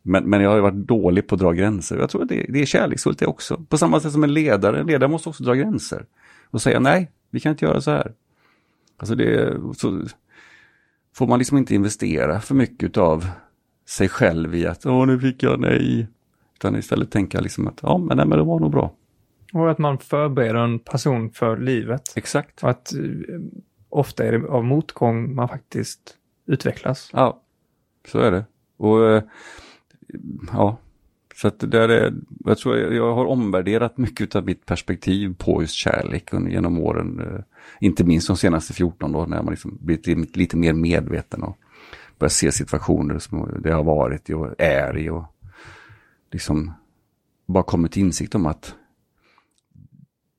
men, 0.03 0.31
men 0.31 0.41
jag 0.41 0.51
har 0.51 0.57
ju 0.57 0.63
varit 0.63 0.87
dålig 0.87 1.29
på 1.29 1.35
att 1.35 1.41
dra 1.41 1.53
gränser. 1.53 1.99
Jag 1.99 2.11
tror 2.11 2.23
att 2.23 2.29
det, 2.29 2.47
det 2.49 2.63
är 2.63 2.67
kärleksfullt 2.67 3.19
det 3.19 3.27
också. 3.27 3.65
På 3.69 3.79
samma 3.79 4.01
sätt 4.01 4.13
som 4.13 4.25
en 4.25 4.35
ledare. 4.35 4.81
En 4.81 4.87
ledare 4.87 5.11
måste 5.11 5.29
också 5.29 5.45
dra 5.45 5.55
gränser. 5.55 6.07
Och 6.51 6.63
säga 6.63 6.81
nej, 6.81 7.11
vi 7.31 7.41
kan 7.41 7.51
inte 7.51 7.65
göra 7.65 7.81
så 7.81 7.91
här. 7.91 8.13
Alltså 8.97 9.15
det 9.15 9.57
så 9.77 10.03
får 11.15 11.27
man 11.27 11.39
liksom 11.39 11.59
inte 11.59 11.75
investera 11.75 12.41
för 12.41 12.55
mycket 12.55 12.97
av 12.97 13.27
sig 13.89 14.09
själv 14.09 14.55
i 14.55 14.67
att 14.67 14.87
åh 14.87 15.07
nu 15.07 15.21
fick 15.21 15.43
jag 15.43 15.61
nej. 15.61 16.07
Utan 16.55 16.77
istället 16.77 17.11
tänka 17.11 17.41
liksom 17.41 17.69
att 17.69 17.81
ja 17.83 17.99
men, 17.99 18.17
nej, 18.17 18.27
men 18.27 18.39
det 18.39 18.45
var 18.45 18.61
nog 18.61 18.71
bra. 18.71 18.93
Och 19.53 19.71
att 19.71 19.79
man 19.79 19.99
förbereder 19.99 20.55
en 20.61 20.79
person 20.79 21.31
för 21.31 21.57
livet. 21.57 22.03
Exakt. 22.17 22.63
Och 22.63 22.71
att 22.71 22.93
eh, 22.95 23.01
ofta 23.89 24.25
är 24.25 24.33
det 24.33 24.49
av 24.49 24.65
motgång 24.65 25.35
man 25.35 25.49
faktiskt 25.49 26.17
utvecklas. 26.47 27.11
Ja, 27.13 27.41
så 28.09 28.19
är 28.19 28.31
det. 28.31 28.45
Och 28.77 29.11
eh, 29.11 29.23
ja, 30.53 30.77
Så 31.35 31.49
att 31.49 31.59
det 31.59 31.67
där 31.67 31.89
är, 31.89 32.15
jag 32.45 32.59
tror 32.59 32.79
jag, 32.79 32.95
jag 32.95 33.15
har 33.15 33.25
omvärderat 33.25 33.99
mycket 33.99 34.37
av 34.37 34.45
mitt 34.45 34.67
perspektiv 34.67 35.35
på 35.39 35.63
just 35.63 35.75
kärlek 35.75 36.31
genom 36.49 36.79
åren. 36.79 37.43
Inte 37.81 38.05
minst 38.05 38.27
de 38.27 38.37
senaste 38.37 38.73
14 38.73 39.15
åren 39.15 39.31
när 39.31 39.43
man 39.43 39.51
liksom 39.51 39.79
blivit 39.81 40.37
lite 40.37 40.57
mer 40.57 40.73
medveten 40.73 41.43
och 41.43 41.57
börjat 42.19 42.33
se 42.33 42.53
situationer 42.53 43.19
som 43.19 43.61
det 43.63 43.73
har 43.73 43.85
varit 43.85 44.31
i 44.31 44.35
och 44.35 44.55
är 44.59 44.99
i 44.99 45.11
och 45.11 45.25
liksom 46.33 46.73
bara 47.47 47.65
kommit 47.65 47.93
till 47.93 48.03
insikt 48.03 48.35
om 48.35 48.47
att 48.47 48.75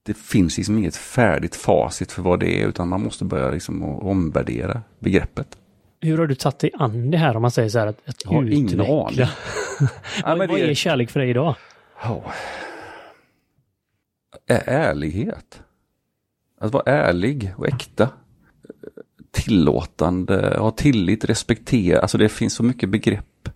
det 0.04 0.14
finns 0.14 0.58
liksom 0.58 0.78
inget 0.78 0.96
färdigt 0.96 1.56
facit 1.56 2.12
för 2.12 2.22
vad 2.22 2.40
det 2.40 2.62
är 2.62 2.68
utan 2.68 2.88
man 2.88 3.04
måste 3.04 3.26
börja 3.26 3.52
liksom 3.52 3.84
omvärdera 3.84 4.82
begreppet. 5.00 5.58
Hur 6.00 6.18
har 6.18 6.28
du 6.28 6.36
tagit 6.36 6.60
dig 6.60 6.72
an 6.74 7.12
det 7.12 7.18
här 7.18 7.36
om 7.36 7.42
man 7.42 7.52
säger 7.52 7.70
så 7.70 7.80
här 7.80 7.88
att, 7.88 8.10
att 8.10 8.24
jag 8.24 8.32
har 8.32 8.44
utveckla? 8.44 8.58
ingen 8.58 8.80
aning. 8.80 9.28
vad, 10.38 10.38
vad 10.38 10.60
är 10.60 10.74
kärlek 10.74 11.10
för 11.10 11.20
dig 11.20 11.30
idag? 11.30 11.56
Oh. 12.04 12.32
Ärlighet. 14.66 15.62
Att 16.62 16.74
vara 16.74 16.84
ärlig 16.86 17.54
och 17.58 17.68
äkta. 17.68 18.10
Tillåtande, 19.32 20.58
ha 20.60 20.72
tillit, 20.72 21.26
respektera. 21.26 22.00
Alltså 22.00 22.18
det 22.18 22.30
finns 22.30 22.54
så 22.54 22.64
mycket 22.64 22.90
begrepp. 22.90 23.50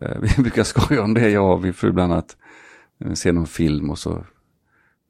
Eh, 0.00 0.16
vi 0.20 0.42
brukar 0.42 0.64
skoja 0.64 1.02
om 1.02 1.14
det, 1.14 1.30
jag 1.30 1.52
och 1.52 1.62
min 1.62 1.74
fru 1.74 1.92
bland 1.92 2.12
annat. 2.12 2.36
Ser 3.14 3.32
någon 3.32 3.46
film 3.46 3.90
och 3.90 3.98
så 3.98 4.24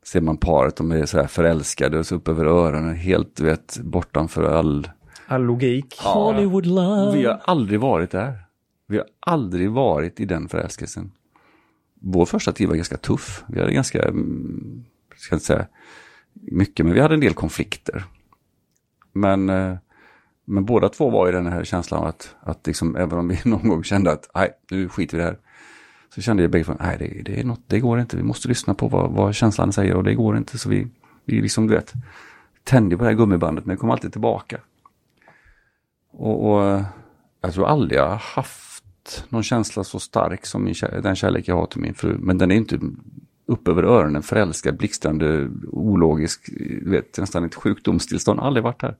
ser 0.04 0.20
man 0.20 0.36
paret, 0.36 0.76
de 0.76 0.92
är 0.92 1.06
så 1.06 1.18
här 1.18 1.26
förälskade 1.26 1.98
och 1.98 2.06
så 2.06 2.14
upp 2.14 2.28
över 2.28 2.44
öronen, 2.44 2.96
helt 2.96 3.40
vet, 3.40 3.78
bortanför 3.82 4.44
all... 4.44 4.88
All 5.26 5.42
logik. 5.42 6.00
Ja, 6.04 6.12
Hollywood 6.12 6.66
love. 6.66 7.18
Vi 7.18 7.24
har 7.24 7.40
aldrig 7.44 7.80
varit 7.80 8.10
där. 8.10 8.38
Vi 8.86 8.96
har 8.96 9.06
aldrig 9.20 9.70
varit 9.70 10.20
i 10.20 10.24
den 10.24 10.48
förälskelsen. 10.48 11.12
Vår 11.94 12.26
första 12.26 12.52
tid 12.52 12.68
var 12.68 12.74
ganska 12.74 12.96
tuff. 12.96 13.44
Vi 13.48 13.60
hade 13.60 13.72
ganska, 13.72 14.02
mm, 14.02 14.84
ska 15.16 15.34
inte 15.34 15.46
säga 15.46 15.66
mycket, 16.40 16.86
men 16.86 16.94
vi 16.94 17.00
hade 17.00 17.14
en 17.14 17.20
del 17.20 17.34
konflikter. 17.34 18.04
Men, 19.12 19.48
eh, 19.48 19.76
men 20.44 20.64
båda 20.64 20.88
två 20.88 21.10
var 21.10 21.28
i 21.28 21.32
den 21.32 21.46
här 21.46 21.64
känslan 21.64 22.06
att, 22.06 22.34
att 22.40 22.66
liksom, 22.66 22.96
även 22.96 23.18
om 23.18 23.28
vi 23.28 23.40
någon 23.44 23.68
gång 23.68 23.84
kände 23.84 24.12
att 24.12 24.30
nej, 24.34 24.50
nu 24.70 24.88
skiter 24.88 25.16
vi 25.16 25.22
i 25.22 25.24
det 25.24 25.30
här. 25.30 25.38
Så 26.14 26.22
kände 26.22 26.42
jag 26.42 26.50
bägge 26.50 26.64
två, 26.64 26.74
nej 26.80 26.96
det, 26.98 27.22
det, 27.24 27.40
är 27.40 27.44
något, 27.44 27.62
det 27.66 27.80
går 27.80 28.00
inte, 28.00 28.16
vi 28.16 28.22
måste 28.22 28.48
lyssna 28.48 28.74
på 28.74 28.88
vad, 28.88 29.10
vad 29.10 29.34
känslan 29.34 29.72
säger 29.72 29.94
och 29.94 30.04
det 30.04 30.14
går 30.14 30.36
inte. 30.36 30.58
Så 30.58 30.68
vi, 30.68 30.86
vi 31.24 31.40
liksom, 31.40 31.66
du 31.66 31.74
vet, 31.74 31.92
tände 32.64 32.96
på 32.96 33.04
det 33.04 33.10
här 33.10 33.16
gummibandet 33.16 33.66
men 33.66 33.76
kom 33.76 33.90
alltid 33.90 34.12
tillbaka. 34.12 34.60
Och, 36.12 36.50
och 36.50 36.64
eh, 36.64 36.84
jag 37.40 37.54
tror 37.54 37.66
aldrig 37.66 37.98
jag 37.98 38.08
har 38.08 38.16
haft 38.16 39.26
någon 39.28 39.42
känsla 39.42 39.84
så 39.84 40.00
stark 40.00 40.46
som 40.46 40.64
min, 40.64 40.74
den 41.02 41.16
kärlek 41.16 41.48
jag 41.48 41.56
har 41.56 41.66
till 41.66 41.80
min 41.80 41.94
fru. 41.94 42.16
Men 42.18 42.38
den 42.38 42.50
är 42.50 42.56
inte 42.56 42.80
upp 43.46 43.68
över 43.68 43.82
öronen, 43.82 44.22
förälskad, 44.22 44.76
blixtrande, 44.76 45.48
ologisk, 45.72 46.48
vet, 46.82 47.18
nästan 47.18 47.44
ett 47.44 47.54
sjukdomstillstånd. 47.54 48.40
Aldrig 48.40 48.64
varit 48.64 48.82
här. 48.82 48.96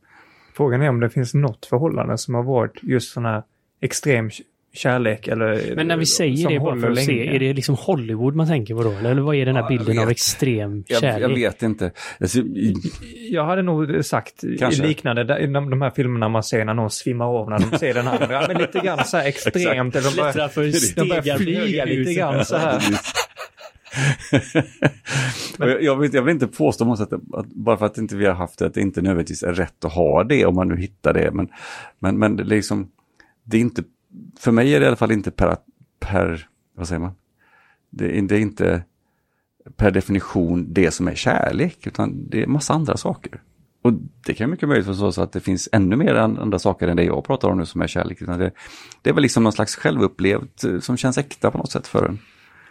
Frågan 0.54 0.82
är 0.82 0.88
om 0.88 1.00
det 1.00 1.10
finns 1.10 1.34
något 1.34 1.66
förhållande 1.66 2.18
som 2.18 2.34
har 2.34 2.42
varit 2.42 2.78
just 2.82 3.12
sån 3.12 3.24
här 3.24 3.42
extrem 3.80 4.30
kärlek 4.76 5.28
eller... 5.28 5.76
Men 5.76 5.88
när 5.88 5.96
vi 5.96 6.06
säger 6.06 6.48
det 6.48 6.60
bara 6.60 6.80
för 6.80 6.90
att 6.90 7.04
se, 7.04 7.36
är 7.36 7.38
det 7.38 7.52
liksom 7.52 7.74
Hollywood 7.74 8.34
man 8.34 8.46
tänker 8.46 8.74
på 8.74 8.82
då? 8.82 8.90
Eller 8.92 9.22
vad 9.22 9.36
är 9.36 9.46
den 9.46 9.56
här 9.56 9.62
ja, 9.62 9.68
bilden 9.68 9.98
av 9.98 10.10
extrem 10.10 10.84
kärlek? 10.84 11.22
Jag, 11.22 11.30
jag 11.30 11.34
vet 11.34 11.62
inte. 11.62 11.90
Alltså, 12.20 12.38
jag 13.30 13.44
hade 13.44 13.62
nog 13.62 14.04
sagt 14.04 14.44
Kanske. 14.58 14.82
liknande, 14.82 15.38
i 15.40 15.46
de, 15.46 15.70
de 15.70 15.82
här 15.82 15.90
filmerna 15.90 16.28
man 16.28 16.42
ser 16.42 16.64
när 16.64 16.74
någon 16.74 16.90
svimmar 16.90 17.26
av 17.26 17.50
när 17.50 17.58
de 17.58 17.78
ser 17.78 17.94
den 17.94 18.08
andra. 18.08 18.48
men 18.48 18.58
lite 18.58 18.78
grann 18.78 19.04
så 19.04 19.16
här 19.16 19.24
extremt. 19.28 19.96
eller 19.96 20.10
de 20.10 20.16
börjar, 20.16 20.96
de 20.96 21.08
börjar 21.08 21.38
flyga 21.38 21.84
lite 21.84 22.14
grann 22.14 22.44
så 22.44 22.56
här. 22.56 22.82
jag, 25.58 25.82
jag, 25.82 25.96
vill, 25.96 26.14
jag, 26.14 26.22
vill, 26.22 26.32
inte 26.34 26.46
påstå 26.46 26.92
att, 26.92 27.12
att, 27.12 27.46
bara 27.46 27.76
för 27.76 27.86
att 27.86 27.98
inte 27.98 28.16
vi 28.16 28.26
har 28.26 28.34
haft 28.34 28.58
det, 28.58 28.66
att 28.66 28.74
det 28.74 28.80
inte 28.80 29.02
nödvändigtvis 29.02 29.42
är 29.42 29.52
rätt 29.52 29.84
att 29.84 29.92
ha 29.92 30.24
det 30.24 30.46
om 30.46 30.54
man 30.54 30.68
nu 30.68 30.76
hittar 30.76 31.14
det. 31.14 31.30
Men, 31.32 31.48
men, 31.98 32.18
men 32.18 32.36
det, 32.36 32.44
liksom, 32.44 32.90
det 33.44 33.56
är 33.56 33.60
inte 33.60 33.82
för 34.38 34.52
mig 34.52 34.74
är 34.74 34.80
det 34.80 34.84
i 34.84 34.86
alla 34.86 34.96
fall 34.96 35.12
inte 35.12 35.30
per, 35.30 35.56
per 36.00 36.48
vad 36.74 36.88
säger 36.88 37.00
man? 37.00 37.12
Det, 37.90 38.20
det 38.20 38.36
är 38.36 38.40
inte 38.40 38.82
per 39.76 39.90
definition 39.90 40.72
det 40.72 40.90
som 40.90 41.08
är 41.08 41.14
kärlek, 41.14 41.86
utan 41.86 42.28
det 42.28 42.42
är 42.42 42.46
massa 42.46 42.74
andra 42.74 42.96
saker. 42.96 43.42
Och 43.82 43.92
det 44.26 44.34
kan 44.34 44.50
mycket 44.50 44.68
möjligt 44.68 44.86
vara 44.86 45.12
så 45.12 45.22
att 45.22 45.32
det 45.32 45.40
finns 45.40 45.68
ännu 45.72 45.96
mer 45.96 46.14
andra 46.14 46.58
saker 46.58 46.88
än 46.88 46.96
det 46.96 47.04
jag 47.04 47.24
pratar 47.24 47.48
om 47.48 47.58
nu 47.58 47.66
som 47.66 47.82
är 47.82 47.86
kärlek. 47.86 48.22
Utan 48.22 48.38
det, 48.38 48.52
det 49.02 49.10
är 49.10 49.14
väl 49.14 49.22
liksom 49.22 49.42
någon 49.42 49.52
slags 49.52 49.76
självupplevt 49.76 50.64
eh, 50.64 50.78
som 50.78 50.96
känns 50.96 51.18
äkta 51.18 51.50
på 51.50 51.58
något 51.58 51.70
sätt 51.70 51.86
för 51.86 52.08
en. 52.08 52.18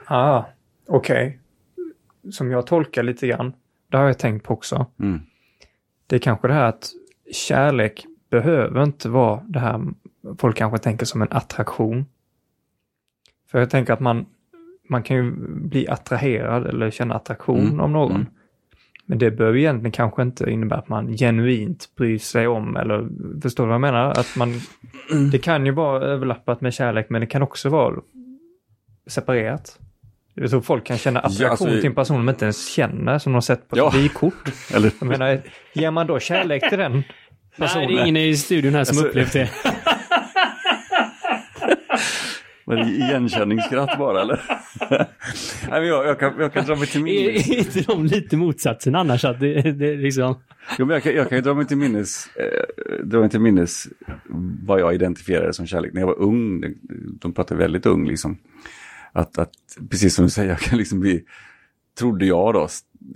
Ah, 0.06 0.44
okej. 0.88 1.28
Okay. 1.28 2.32
Som 2.32 2.52
jag 2.52 2.68
tolkar 2.68 3.04
lite 3.04 3.28
grann, 3.28 3.54
det 3.92 3.98
har 3.98 4.06
jag 4.06 4.20
tänkt 4.20 4.44
på 4.44 4.54
också. 4.54 4.86
Mm. 5.00 5.22
Det 6.08 6.16
är 6.16 6.20
kanske 6.20 6.48
det 6.48 6.54
här 6.54 6.70
att 6.70 6.90
kärlek 7.32 8.06
behöver 8.30 8.84
inte 8.84 9.10
vara 9.10 9.42
det 9.48 9.60
här 9.60 9.82
folk 10.38 10.58
kanske 10.58 10.78
tänker 10.78 11.06
som 11.06 11.22
en 11.22 11.28
attraktion. 11.32 12.06
För 13.52 13.60
jag 13.60 13.70
tänker 13.70 13.94
att 13.94 14.00
man, 14.00 14.26
man 14.90 15.04
kan 15.04 15.18
ju 15.18 15.32
bli 15.48 15.88
attraherad 15.88 16.68
eller 16.68 16.92
känna 16.92 17.16
attraktion 17.16 17.60
mm. 17.68 17.80
av 17.80 17.90
någon. 17.90 18.16
Mm. 18.16 18.28
Men 19.06 19.18
det 19.18 19.32
behöver 19.32 19.58
egentligen 19.58 19.92
kanske 19.92 20.22
inte 20.22 20.52
innebära 20.52 20.80
att 20.80 20.90
man 20.90 21.18
genuint 21.18 21.90
bryr 21.96 22.18
sig 22.18 22.48
om 22.48 22.76
eller 22.76 23.08
förstår 23.42 23.64
du 23.64 23.68
vad 23.68 23.74
jag 23.74 23.82
menar? 23.82 24.12
Att 24.12 24.36
man, 24.38 24.54
mm. 25.12 25.30
Det 25.30 25.38
kan 25.38 25.66
ju 25.66 25.72
vara 25.72 26.04
överlappat 26.04 26.62
med 26.62 26.74
kärlek 26.74 27.10
men 27.10 27.22
det 27.22 27.28
kan 27.28 27.42
också 27.42 27.70
vara 27.70 27.96
separerat. 29.08 29.80
Jag 30.38 30.50
tror 30.50 30.62
folk 30.62 30.86
kan 30.86 30.98
känna 30.98 31.20
attraktion 31.20 31.46
ja, 31.46 31.50
alltså, 31.50 31.66
till 31.66 31.86
en 31.86 31.96
person 31.96 32.18
de 32.18 32.30
inte 32.30 32.46
ens 32.46 32.68
känner 32.68 33.20
som 33.20 33.32
de 33.32 33.36
har 33.36 33.42
sett 33.42 33.70
på 33.70 33.76
ett 33.76 33.78
ja. 33.78 33.90
vykort. 33.90 34.52
Eller... 34.74 34.92
Jag 35.00 35.08
menar, 35.08 35.42
ger 35.74 35.92
man 35.92 36.08
då 36.08 36.20
kärlek 36.20 36.70
till 36.70 36.78
den 36.78 37.04
personen? 37.58 37.88
Nej, 37.88 37.96
det 37.96 38.02
är 38.02 38.04
ingen 38.04 38.18
i 38.18 38.38
studion 38.38 38.74
här 38.74 38.84
som 38.84 38.98
alltså... 38.98 39.08
upplevt 39.08 39.34
det. 39.34 39.50
Men 42.68 42.88
igenkänningsskratt 42.88 43.98
bara 43.98 44.22
eller? 44.22 44.42
Nej, 44.90 45.08
men 45.70 45.86
jag, 45.86 46.06
jag, 46.06 46.20
kan, 46.20 46.34
jag 46.40 46.54
kan 46.54 46.66
dra 46.66 46.76
mig 46.76 46.88
till 46.88 47.04
minnes. 47.04 47.50
Är 47.50 47.58
inte 47.58 47.82
de 47.82 48.06
lite 48.06 48.38
motsatsen 48.38 48.96
annars? 48.96 49.26
Att 49.26 49.40
det, 49.40 49.62
det 49.62 49.96
liksom... 49.96 50.40
Jo, 50.78 50.86
men 50.86 50.94
jag, 50.94 51.04
kan, 51.04 51.16
jag 51.16 51.30
kan 51.30 51.38
ju 51.38 51.42
dra 51.42 51.54
mig 51.54 51.68
till 51.68 51.78
minnes, 51.78 52.28
eh, 52.36 53.04
dra 53.04 53.20
mig 53.20 53.30
till 53.30 53.40
minnes 53.40 53.88
vad 54.66 54.80
jag 54.80 54.94
identifierade 54.94 55.54
som 55.54 55.68
kärlek 55.68 55.94
när 55.94 56.02
jag 56.02 56.08
var 56.08 56.20
ung. 56.20 56.64
De 57.22 57.34
pratade 57.34 57.60
väldigt 57.60 57.86
ung 57.86 58.08
liksom. 58.08 58.38
Att, 59.16 59.38
att 59.38 59.52
precis 59.90 60.16
som 60.16 60.26
du 60.26 60.32
säger, 60.32 60.50
jag 60.50 60.60
kan 60.60 60.78
liksom 60.78 61.00
bli, 61.00 61.24
trodde 62.00 62.26
jag 62.26 62.54
då, 62.54 62.68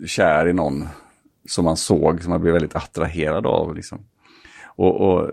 kär 0.06 0.48
i 0.48 0.54
någon 0.54 0.88
som 1.46 1.66
man 1.66 1.78
såg, 1.78 2.22
som 2.22 2.30
man 2.30 2.42
blev 2.42 2.54
väldigt 2.54 2.76
attraherad 2.76 3.46
av. 3.46 3.76
Liksom. 3.76 4.06
Och, 4.66 5.02
och 5.02 5.32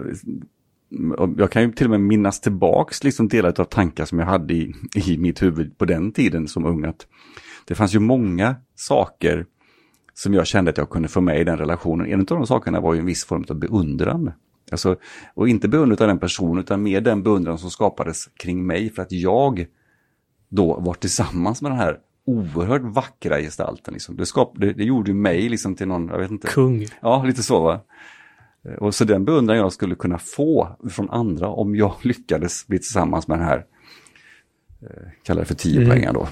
jag 1.37 1.51
kan 1.51 1.62
ju 1.62 1.73
till 1.73 1.87
och 1.87 1.91
med 1.91 2.01
minnas 2.01 2.41
tillbaks 2.41 3.05
liksom 3.05 3.29
delar 3.29 3.61
av 3.61 3.64
tankar 3.64 4.05
som 4.05 4.19
jag 4.19 4.27
hade 4.27 4.55
i, 4.55 4.75
i 4.95 5.19
mitt 5.19 5.43
huvud 5.43 5.79
på 5.79 5.85
den 5.85 6.12
tiden 6.12 6.49
som 6.49 6.64
ung. 6.64 6.85
Att 6.85 7.07
det 7.64 7.75
fanns 7.75 7.95
ju 7.95 7.99
många 7.99 8.57
saker 8.75 9.47
som 10.14 10.35
jag 10.35 10.47
kände 10.47 10.71
att 10.71 10.79
jag 10.79 10.91
kunde 10.91 11.09
få 11.09 11.21
med 11.21 11.41
i 11.41 11.45
den 11.45 11.59
relationen. 11.59 12.07
En 12.07 12.21
av 12.21 12.27
de 12.27 12.47
sakerna 12.47 12.81
var 12.81 12.95
ju 12.95 13.01
en 13.01 13.07
viss 13.07 13.25
form 13.25 13.45
av 13.49 13.57
beundran. 13.57 14.33
Alltså, 14.71 14.97
och 15.35 15.49
inte 15.49 15.69
beundran 15.69 15.99
av 16.01 16.09
den 16.09 16.19
personen 16.19 16.59
utan 16.59 16.83
mer 16.83 17.01
den 17.01 17.23
beundran 17.23 17.59
som 17.59 17.71
skapades 17.71 18.27
kring 18.27 18.67
mig 18.67 18.91
för 18.91 19.03
att 19.03 19.12
jag 19.12 19.67
då 20.49 20.81
var 20.81 20.95
tillsammans 20.95 21.63
med 21.63 21.71
den 21.71 21.79
här 21.79 21.99
oerhört 22.27 22.83
vackra 22.83 23.41
gestalten. 23.41 23.95
Liksom. 23.95 24.17
Det, 24.17 24.27
skap, 24.27 24.53
det, 24.57 24.73
det 24.73 24.85
gjorde 24.85 25.15
mig 25.15 25.49
liksom 25.49 25.75
till 25.75 25.89
någon, 25.89 26.09
jag 26.09 26.19
vet 26.19 26.31
inte. 26.31 26.49
Kung. 26.49 26.87
Ja, 27.01 27.25
lite 27.25 27.43
så 27.43 27.63
va. 27.63 27.81
Eh, 28.69 28.75
och 28.75 28.95
så 28.95 29.05
den 29.05 29.25
beundran 29.25 29.57
jag 29.57 29.73
skulle 29.73 29.95
kunna 29.95 30.19
få 30.19 30.77
från 30.91 31.11
andra 31.11 31.49
om 31.49 31.77
jag 31.77 31.95
lyckades 32.03 32.67
bli 32.67 32.79
tillsammans 32.79 33.29
med 33.29 33.39
den 33.39 33.47
här, 33.47 33.65
eh, 34.83 35.09
kallar 35.23 35.41
det 35.41 35.47
för 35.47 35.55
10 35.55 35.77
mm. 35.77 35.91
poängar 35.91 36.13
då. 36.13 36.29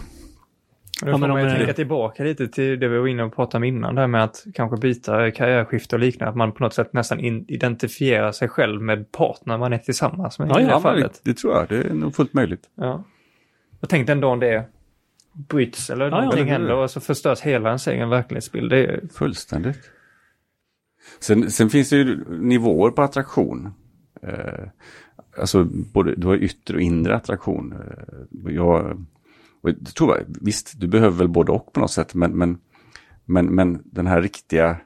Då 1.03 1.19
får 1.19 1.29
man 1.29 1.45
ju 1.45 1.57
tänka 1.57 1.73
tillbaka 1.73 2.25
lite 2.25 2.49
till 2.49 2.81
det 2.81 2.89
vi 2.89 2.99
var 2.99 3.07
inne 3.07 3.23
och 3.23 3.35
pratade 3.35 3.57
om 3.57 3.65
innan, 3.65 3.95
där 3.95 4.07
med 4.07 4.25
att 4.25 4.45
kanske 4.55 4.77
byta 4.77 5.31
karriärskifte 5.31 5.97
och 5.97 6.01
liknande, 6.01 6.31
att 6.31 6.37
man 6.37 6.53
på 6.53 6.62
något 6.62 6.75
sätt 6.75 6.93
nästan 6.93 7.21
identifierar 7.49 8.33
sig 8.33 8.49
själv 8.49 8.83
med 8.83 9.12
partner 9.12 9.59
man 9.59 9.73
är 9.73 9.79
tillsammans 9.79 10.39
med 10.39 10.49
ja, 10.49 10.61
i 10.61 10.65
det 10.65 10.71
ja, 10.71 10.81
fallet. 10.81 11.21
Det, 11.23 11.31
det 11.31 11.39
tror 11.39 11.55
jag, 11.55 11.69
det 11.69 11.77
är 11.77 11.95
nog 11.95 12.15
fullt 12.15 12.35
möjligt. 12.35 12.62
Ja. 12.75 13.05
Och 13.85 13.91
tänk 13.91 14.07
den 14.07 14.20
dagen 14.20 14.39
det 14.39 14.64
bryts 15.32 15.91
eller 15.91 16.05
ja, 16.05 16.11
någonting 16.11 16.47
ja, 16.47 16.53
händer 16.53 16.74
och 16.74 16.91
så 16.91 17.01
förstörs 17.01 17.41
hela 17.41 17.68
ens 17.68 17.89
egen 17.89 18.09
verklighetsbild. 18.09 18.70
Det 18.70 18.87
är... 18.87 19.01
Fullständigt. 19.12 19.91
Sen, 21.20 21.51
sen 21.51 21.70
finns 21.70 21.91
det 21.91 21.97
ju 21.97 22.24
nivåer 22.28 22.91
på 22.91 23.03
attraktion. 23.03 23.74
Eh, 24.22 24.68
alltså 25.39 25.64
både, 25.64 26.14
du 26.14 26.26
har 26.26 26.37
yttre 26.37 26.74
och 26.74 26.80
inre 26.80 27.16
attraktion. 27.16 27.72
Eh, 27.72 28.53
jag, 28.55 29.07
och 29.62 29.70
jag 29.70 29.95
tror 29.95 30.16
jag, 30.16 30.24
visst, 30.41 30.80
du 30.80 30.87
behöver 30.87 31.18
väl 31.18 31.28
både 31.28 31.53
och 31.53 31.72
på 31.72 31.80
något 31.80 31.91
sätt, 31.91 32.14
men, 32.14 32.32
men, 32.32 32.59
men, 33.24 33.47
men 33.47 33.82
den 33.85 34.07
här 34.07 34.22
riktiga, 34.22 34.70
eh, 34.70 34.76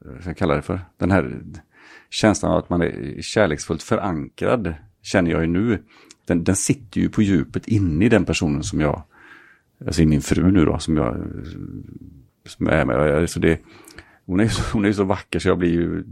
vad 0.00 0.20
ska 0.20 0.30
jag 0.30 0.36
kalla 0.36 0.54
det 0.54 0.62
för, 0.62 0.80
den 0.96 1.10
här 1.10 1.42
känslan 2.10 2.52
av 2.52 2.58
att 2.58 2.70
man 2.70 2.82
är 2.82 3.22
kärleksfullt 3.22 3.82
förankrad, 3.82 4.74
känner 5.02 5.30
jag 5.30 5.40
ju 5.40 5.46
nu, 5.46 5.82
den, 6.26 6.44
den 6.44 6.56
sitter 6.56 7.00
ju 7.00 7.08
på 7.08 7.22
djupet 7.22 7.68
inne 7.68 8.04
i 8.04 8.08
den 8.08 8.24
personen 8.24 8.62
som 8.62 8.80
jag 8.80 9.02
alltså 9.86 10.02
i 10.02 10.06
min 10.06 10.20
fru 10.20 10.50
nu 10.50 10.64
då 10.64 10.78
som 10.78 10.96
jag, 10.96 11.16
som 12.46 12.66
är 12.66 12.84
med. 12.84 12.96
Alltså 12.96 13.40
det, 13.40 13.60
hon, 14.26 14.40
är 14.40 14.48
så, 14.48 14.62
hon 14.72 14.84
är 14.84 14.92
så 14.92 15.04
vacker 15.04 15.38
så 15.38 15.48
jag 15.48 15.58
blir 15.58 15.70
ju, 15.70 16.04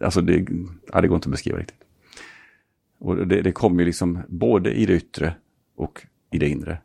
alltså 0.00 0.20
det, 0.20 0.46
ja, 0.92 1.00
det 1.00 1.08
går 1.08 1.16
inte 1.16 1.26
att 1.26 1.32
beskriva 1.32 1.58
riktigt. 1.58 1.80
Och 2.98 3.26
det, 3.26 3.42
det 3.42 3.52
kommer 3.52 3.80
ju 3.80 3.86
liksom 3.86 4.18
både 4.28 4.72
i 4.72 4.86
det 4.86 4.96
yttre 4.96 5.34
och 5.76 6.06
i 6.30 6.38
det 6.38 6.48
inre. 6.48 6.78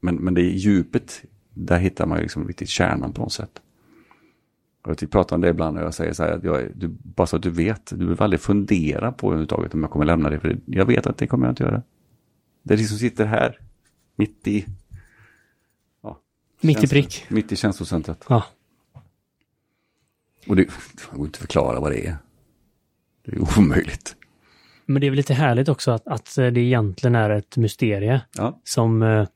Men, 0.00 0.14
men 0.16 0.34
det 0.34 0.40
är 0.40 0.50
djupet, 0.50 1.24
där 1.54 1.78
hittar 1.78 2.06
man 2.06 2.18
ju 2.18 2.22
liksom 2.22 2.48
riktigt 2.48 2.68
kärnan 2.68 3.12
på 3.12 3.22
något 3.22 3.32
sätt. 3.32 3.62
Och 4.82 5.02
jag 5.02 5.10
pratar 5.10 5.36
om 5.36 5.42
det 5.42 5.48
ibland 5.48 5.78
och 5.78 5.84
jag 5.84 5.94
säger 5.94 6.12
så 6.12 6.22
här, 6.22 6.30
att 6.30 6.44
jag, 6.44 6.68
du, 6.74 6.88
bara 6.88 7.26
så 7.26 7.36
att 7.36 7.42
du 7.42 7.50
vet, 7.50 7.86
du 7.90 7.96
behöver 7.96 8.22
aldrig 8.24 8.40
fundera 8.40 9.12
på 9.12 9.26
överhuvudtaget 9.26 9.74
om 9.74 9.80
jag 9.80 9.90
kommer 9.90 10.06
lämna 10.06 10.30
det, 10.30 10.40
för 10.40 10.58
jag 10.66 10.86
vet 10.86 11.06
att 11.06 11.18
det 11.18 11.26
kommer 11.26 11.46
jag 11.46 11.52
inte 11.52 11.62
göra. 11.62 11.82
Det 12.62 12.74
är 12.74 12.78
liksom 12.78 12.98
sitter 12.98 13.26
här, 13.26 13.58
mitt 14.16 14.48
i... 14.48 14.66
Ja, 16.02 16.18
mitt 16.60 16.84
i 16.84 16.88
prick. 16.88 17.24
Mitt 17.28 17.52
i 17.52 17.56
känslocentret. 17.56 18.24
Ja. 18.28 18.44
Och 20.46 20.56
det, 20.56 20.62
det 20.62 21.16
går 21.16 21.26
inte 21.26 21.36
att 21.36 21.40
förklara 21.40 21.80
vad 21.80 21.92
det 21.92 22.06
är. 22.06 22.16
Det 23.24 23.36
är 23.36 23.58
omöjligt. 23.58 24.16
Men 24.86 25.00
det 25.00 25.06
är 25.06 25.10
väl 25.10 25.16
lite 25.16 25.34
härligt 25.34 25.68
också 25.68 25.90
att, 25.90 26.08
att 26.08 26.34
det 26.36 26.60
egentligen 26.60 27.14
är 27.14 27.30
ett 27.30 27.56
mysterie. 27.56 28.20
Ja. 28.36 28.60
Som 28.64 29.02
eh, 29.02 29.26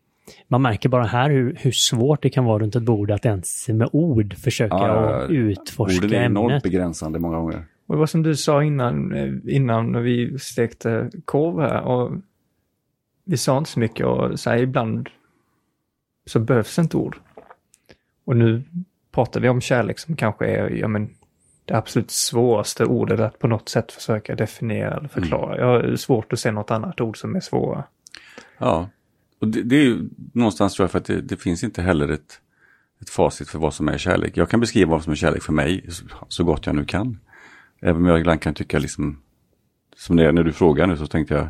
man 0.48 0.62
märker 0.62 0.88
bara 0.88 1.04
här 1.04 1.30
hur, 1.30 1.56
hur 1.60 1.70
svårt 1.70 2.22
det 2.22 2.30
kan 2.30 2.44
vara 2.44 2.58
runt 2.62 2.76
ett 2.76 2.82
bord 2.82 3.10
att 3.10 3.26
ens 3.26 3.68
med 3.68 3.88
ord 3.92 4.34
försöka 4.34 4.74
ja, 4.74 5.10
ja, 5.10 5.26
utforska 5.26 6.06
Orden 6.06 6.20
är 6.20 6.24
enormt 6.24 6.50
ämnet. 6.50 6.62
begränsande 6.62 7.18
många 7.18 7.36
gånger. 7.36 7.64
Och 7.86 7.94
det 7.94 7.98
var 7.98 8.06
som 8.06 8.22
du 8.22 8.36
sa 8.36 8.64
innan, 8.64 9.12
eh, 9.12 9.56
innan 9.56 9.92
när 9.92 10.00
vi 10.00 10.38
stekte 10.38 11.10
korv 11.24 11.60
här 11.60 11.82
och 11.82 12.12
vi 13.26 13.36
sa 13.36 13.58
inte 13.58 13.70
så 13.70 13.80
mycket 13.80 14.06
och 14.06 14.40
så 14.40 14.50
här, 14.50 14.58
ibland 14.58 15.08
så 16.26 16.40
behövs 16.40 16.78
inte 16.78 16.96
ord. 16.96 17.16
Och 18.24 18.36
nu 18.36 18.62
pratar 19.12 19.40
vi 19.40 19.48
om 19.48 19.60
kärlek 19.60 19.98
som 19.98 20.16
kanske 20.16 20.46
är, 20.46 20.70
ja 20.70 20.88
men, 20.88 21.14
det 21.64 21.74
absolut 21.74 22.10
svåraste 22.10 22.84
ordet 22.84 23.20
att 23.20 23.38
på 23.38 23.48
något 23.48 23.68
sätt 23.68 23.92
försöka 23.92 24.34
definiera 24.34 24.96
eller 24.96 25.08
förklara. 25.08 25.56
Mm. 25.56 25.66
Jag 25.66 25.90
har 25.90 25.96
svårt 25.96 26.32
att 26.32 26.38
se 26.38 26.50
något 26.50 26.70
annat 26.70 27.00
ord 27.00 27.20
som 27.20 27.36
är 27.36 27.40
svåra. 27.40 27.84
Ja, 28.58 28.88
och 29.40 29.48
det, 29.48 29.62
det 29.62 29.76
är 29.76 29.84
ju 29.84 30.08
någonstans 30.32 30.74
tror 30.74 30.84
jag 30.84 30.90
för 30.90 30.98
att 30.98 31.04
det, 31.04 31.20
det, 31.20 31.36
finns 31.36 31.64
inte 31.64 31.82
heller 31.82 32.08
ett, 32.08 32.40
ett 33.00 33.10
facit 33.10 33.48
för 33.48 33.58
vad 33.58 33.74
som 33.74 33.88
är 33.88 33.98
kärlek. 33.98 34.36
Jag 34.36 34.50
kan 34.50 34.60
beskriva 34.60 34.90
vad 34.90 35.04
som 35.04 35.12
är 35.12 35.16
kärlek 35.16 35.42
för 35.42 35.52
mig 35.52 35.88
så 36.28 36.44
gott 36.44 36.66
jag 36.66 36.74
nu 36.74 36.84
kan. 36.84 37.20
Även 37.80 37.96
om 37.96 38.06
jag 38.06 38.20
ibland 38.20 38.40
kan 38.40 38.54
tycka 38.54 38.78
liksom, 38.78 39.22
som 39.96 40.16
det, 40.16 40.32
när 40.32 40.42
du 40.42 40.52
frågar 40.52 40.86
nu 40.86 40.96
så 40.96 41.06
tänkte 41.06 41.34
jag, 41.34 41.48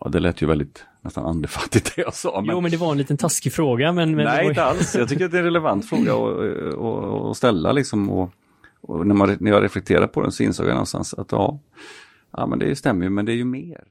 ja 0.00 0.08
det 0.08 0.20
lät 0.20 0.42
ju 0.42 0.46
väldigt 0.46 0.84
nästan 1.00 1.26
andefattigt 1.26 1.92
det 1.96 2.02
jag 2.02 2.14
sa. 2.14 2.40
Men... 2.40 2.54
Jo 2.54 2.60
men 2.60 2.70
det 2.70 2.76
var 2.76 2.92
en 2.92 2.98
liten 2.98 3.16
taskig 3.16 3.52
fråga 3.52 3.92
men... 3.92 4.16
men 4.16 4.24
Nej 4.24 4.44
var... 4.44 4.50
inte 4.50 4.64
alls, 4.64 4.94
jag 4.94 5.08
tycker 5.08 5.24
att 5.24 5.30
det 5.30 5.36
är 5.36 5.40
en 5.40 5.44
relevant 5.44 5.88
fråga 5.88 6.12
att 7.30 7.36
ställa 7.36 7.72
liksom. 7.72 8.10
Och, 8.10 8.30
och 8.80 9.06
när, 9.06 9.14
man, 9.14 9.36
när 9.40 9.50
jag 9.50 9.62
reflekterar 9.62 10.06
på 10.06 10.22
den 10.22 10.32
så 10.32 10.42
insåg 10.42 10.66
jag 10.66 10.72
någonstans 10.72 11.14
att 11.14 11.32
ja, 11.32 11.58
ja 12.36 12.46
men 12.46 12.58
det 12.58 12.76
stämmer 12.76 13.04
ju 13.04 13.10
men 13.10 13.24
det 13.24 13.32
är 13.32 13.36
ju 13.36 13.44
mer. 13.44 13.84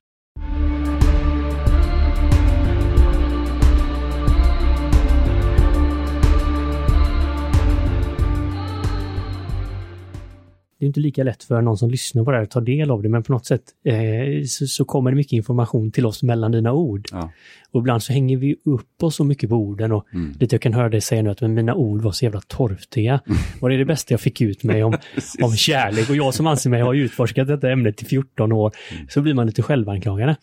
Det 10.80 10.86
är 10.86 10.88
inte 10.88 11.00
lika 11.00 11.24
lätt 11.24 11.44
för 11.44 11.62
någon 11.62 11.78
som 11.78 11.90
lyssnar 11.90 12.24
på 12.24 12.32
det 12.32 12.38
här 12.38 12.44
att 12.44 12.52
ta 12.52 12.60
del 12.60 12.92
av 12.92 13.04
det, 13.04 13.10
men 13.10 13.24
på 13.24 13.32
något 13.32 13.46
sätt 13.46 13.64
eh, 13.84 14.44
så, 14.48 14.68
så, 14.68 14.86
kommer 14.86 15.12
det 15.12 15.18
mycket 15.18 15.34
information 15.34 15.92
till 15.92 16.06
oss 16.06 16.24
mellan 16.24 16.52
dina 16.52 16.74
ord. 16.74 17.08
Ja. 17.12 17.32
Och 17.72 17.80
ibland 17.80 18.04
så 18.04 18.14
hänger 18.14 18.38
vi 18.38 18.56
upp 18.66 19.04
oss 19.04 19.16
så 19.16 19.24
mycket 19.24 19.50
på 19.50 19.56
orden 19.56 19.92
och 19.92 20.06
mm. 20.14 20.36
lite 20.40 20.56
jag 20.56 20.62
kan 20.62 20.74
höra 20.74 20.90
dig 20.90 21.02
säga 21.02 21.22
nu 21.22 21.30
att 21.30 21.42
mina 21.42 21.76
ord 21.76 22.02
var 22.02 22.12
så 22.12 22.26
jävla 22.26 22.42
torftiga. 22.42 23.22
Mm. 23.28 23.38
Och 23.62 23.70
det 23.70 23.76
är 23.76 23.80
det 23.80 23.86
bästa 23.86 24.14
jag 24.14 24.22
fick 24.22 24.42
ut 24.42 24.64
mig 24.64 24.84
om, 24.84 24.98
om 25.42 25.56
kärlek 25.56 26.10
och 26.10 26.16
jag 26.16 26.34
som 26.34 26.48
anser 26.48 26.70
mig 26.70 26.82
ha 26.82 26.96
utforskat 26.96 27.48
detta 27.48 27.72
ämnet 27.72 28.02
i 28.02 28.06
14 28.06 28.52
år, 28.52 28.72
mm. 28.92 29.08
så 29.10 29.22
blir 29.22 29.34
man 29.34 29.48
lite 29.48 29.62
självanklagande. 29.62 30.36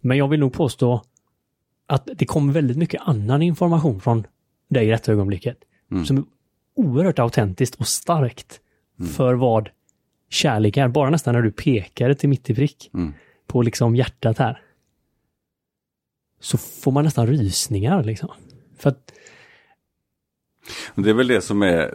Men 0.00 0.16
jag 0.16 0.28
vill 0.28 0.40
nog 0.40 0.52
påstå 0.52 1.02
att 1.86 2.08
det 2.16 2.26
kommer 2.26 2.52
väldigt 2.52 2.76
mycket 2.76 3.00
annan 3.04 3.42
information 3.42 4.00
från 4.00 4.26
dig 4.68 4.86
i 4.86 4.90
detta 4.90 5.12
ögonblicket. 5.12 5.56
Mm. 5.90 6.04
Som 6.04 6.18
är 6.18 6.24
oerhört 6.74 7.18
autentiskt 7.18 7.74
och 7.74 7.88
starkt 7.88 8.60
mm. 9.00 9.12
för 9.12 9.34
vad 9.34 9.68
kärlek 10.28 10.76
är. 10.76 10.88
Bara 10.88 11.10
nästan 11.10 11.34
när 11.34 11.42
du 11.42 11.52
pekade 11.52 12.14
till 12.14 12.28
mitt 12.28 12.50
i 12.50 12.54
prick 12.54 12.90
mm. 12.94 13.14
på 13.46 13.62
liksom 13.62 13.96
hjärtat 13.96 14.38
här. 14.38 14.62
Så 16.40 16.58
får 16.58 16.92
man 16.92 17.04
nästan 17.04 17.26
rysningar 17.26 18.04
liksom. 18.04 18.30
För 18.78 18.90
att 18.90 19.12
det 20.94 21.10
är 21.10 21.14
väl 21.14 21.26
det 21.26 21.40
som 21.40 21.62
är 21.62 21.94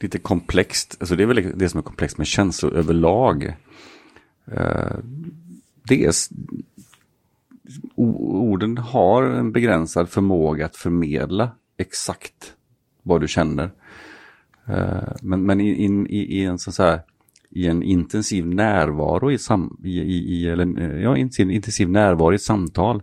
lite 0.00 0.18
komplext, 0.18 0.96
alltså 1.00 1.16
det 1.16 1.22
är 1.22 1.26
väl 1.26 1.58
det 1.58 1.68
som 1.68 1.78
är 1.78 1.82
komplext 1.82 2.18
med 2.18 2.26
känslor 2.26 2.74
överlag. 2.74 3.56
Uh, 4.52 4.96
dels, 5.82 6.30
orden 7.94 8.78
har 8.78 9.22
en 9.22 9.52
begränsad 9.52 10.08
förmåga 10.08 10.66
att 10.66 10.76
förmedla 10.76 11.50
exakt 11.76 12.54
vad 13.02 13.20
du 13.20 13.28
känner. 13.28 13.70
Eh, 14.70 15.12
men 15.22 15.46
men 15.46 15.60
i, 15.60 15.84
in, 15.84 16.06
i, 16.06 16.18
i 16.18 16.44
en 16.44 16.58
sån 16.58 16.84
här 16.84 17.00
i 17.50 17.66
en 17.66 17.82
intensiv 17.82 18.46
närvaro 18.46 19.30
i, 19.32 19.38
sam, 19.38 19.80
i, 19.84 20.00
i, 20.00 20.48
eller, 20.48 20.80
eh, 20.80 21.02
ja, 21.02 21.16
intensiv 21.16 21.90
närvaro 21.90 22.32
i 22.32 22.34
ett 22.34 22.42
samtal. 22.42 23.02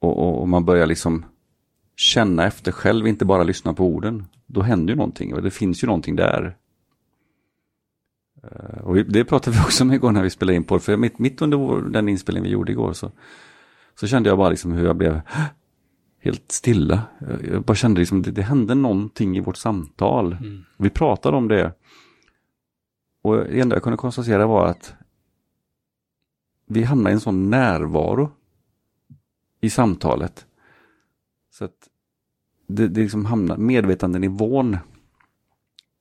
Och, 0.00 0.18
och, 0.18 0.40
och, 0.40 0.48
man 0.48 0.64
börjar 0.64 0.86
liksom 0.86 1.24
känna 1.96 2.46
efter 2.46 2.72
själv, 2.72 3.06
inte 3.06 3.24
bara 3.24 3.42
lyssna 3.42 3.74
på 3.74 3.86
orden. 3.86 4.26
Då 4.46 4.62
händer 4.62 4.92
ju 4.92 4.96
någonting 4.96 5.34
och 5.34 5.42
det 5.42 5.50
finns 5.50 5.82
ju 5.84 5.86
någonting 5.86 6.16
där. 6.16 6.56
Eh, 8.42 8.80
och 8.80 8.96
det 8.96 9.24
pratade 9.24 9.56
vi 9.56 9.62
också 9.62 9.84
om 9.84 9.92
igår 9.92 10.12
när 10.12 10.22
vi 10.22 10.30
spelade 10.30 10.56
in 10.56 10.64
på 10.64 10.78
för 10.78 10.96
mitt, 10.96 11.18
mitt 11.18 11.42
under 11.42 11.56
vår, 11.56 11.82
den 11.82 12.08
inspelning 12.08 12.42
vi 12.42 12.50
gjorde 12.50 12.72
igår 12.72 12.92
så, 12.92 13.10
så 14.00 14.06
kände 14.06 14.28
jag 14.28 14.38
bara 14.38 14.50
liksom 14.50 14.72
hur 14.72 14.86
jag 14.86 14.96
blev 14.96 15.20
helt 16.20 16.52
stilla. 16.52 17.02
Jag 17.50 17.62
bara 17.62 17.74
kände 17.74 18.00
liksom 18.00 18.22
det, 18.22 18.30
det 18.30 18.42
hände 18.42 18.74
någonting 18.74 19.36
i 19.36 19.40
vårt 19.40 19.56
samtal. 19.56 20.32
Mm. 20.32 20.64
Vi 20.76 20.90
pratade 20.90 21.36
om 21.36 21.48
det 21.48 21.72
och 23.22 23.36
det 23.36 23.60
enda 23.60 23.76
jag 23.76 23.82
kunde 23.82 23.96
konstatera 23.96 24.46
var 24.46 24.66
att 24.66 24.94
vi 26.66 26.82
hamnade 26.82 27.10
i 27.10 27.14
en 27.14 27.20
sån 27.20 27.50
närvaro 27.50 28.30
i 29.60 29.70
samtalet. 29.70 30.46
Så 31.50 31.64
att 31.64 31.88
det, 32.66 32.88
det 32.88 33.00
liksom 33.00 33.24
hamnade, 33.24 33.60
medvetandenivån 33.60 34.76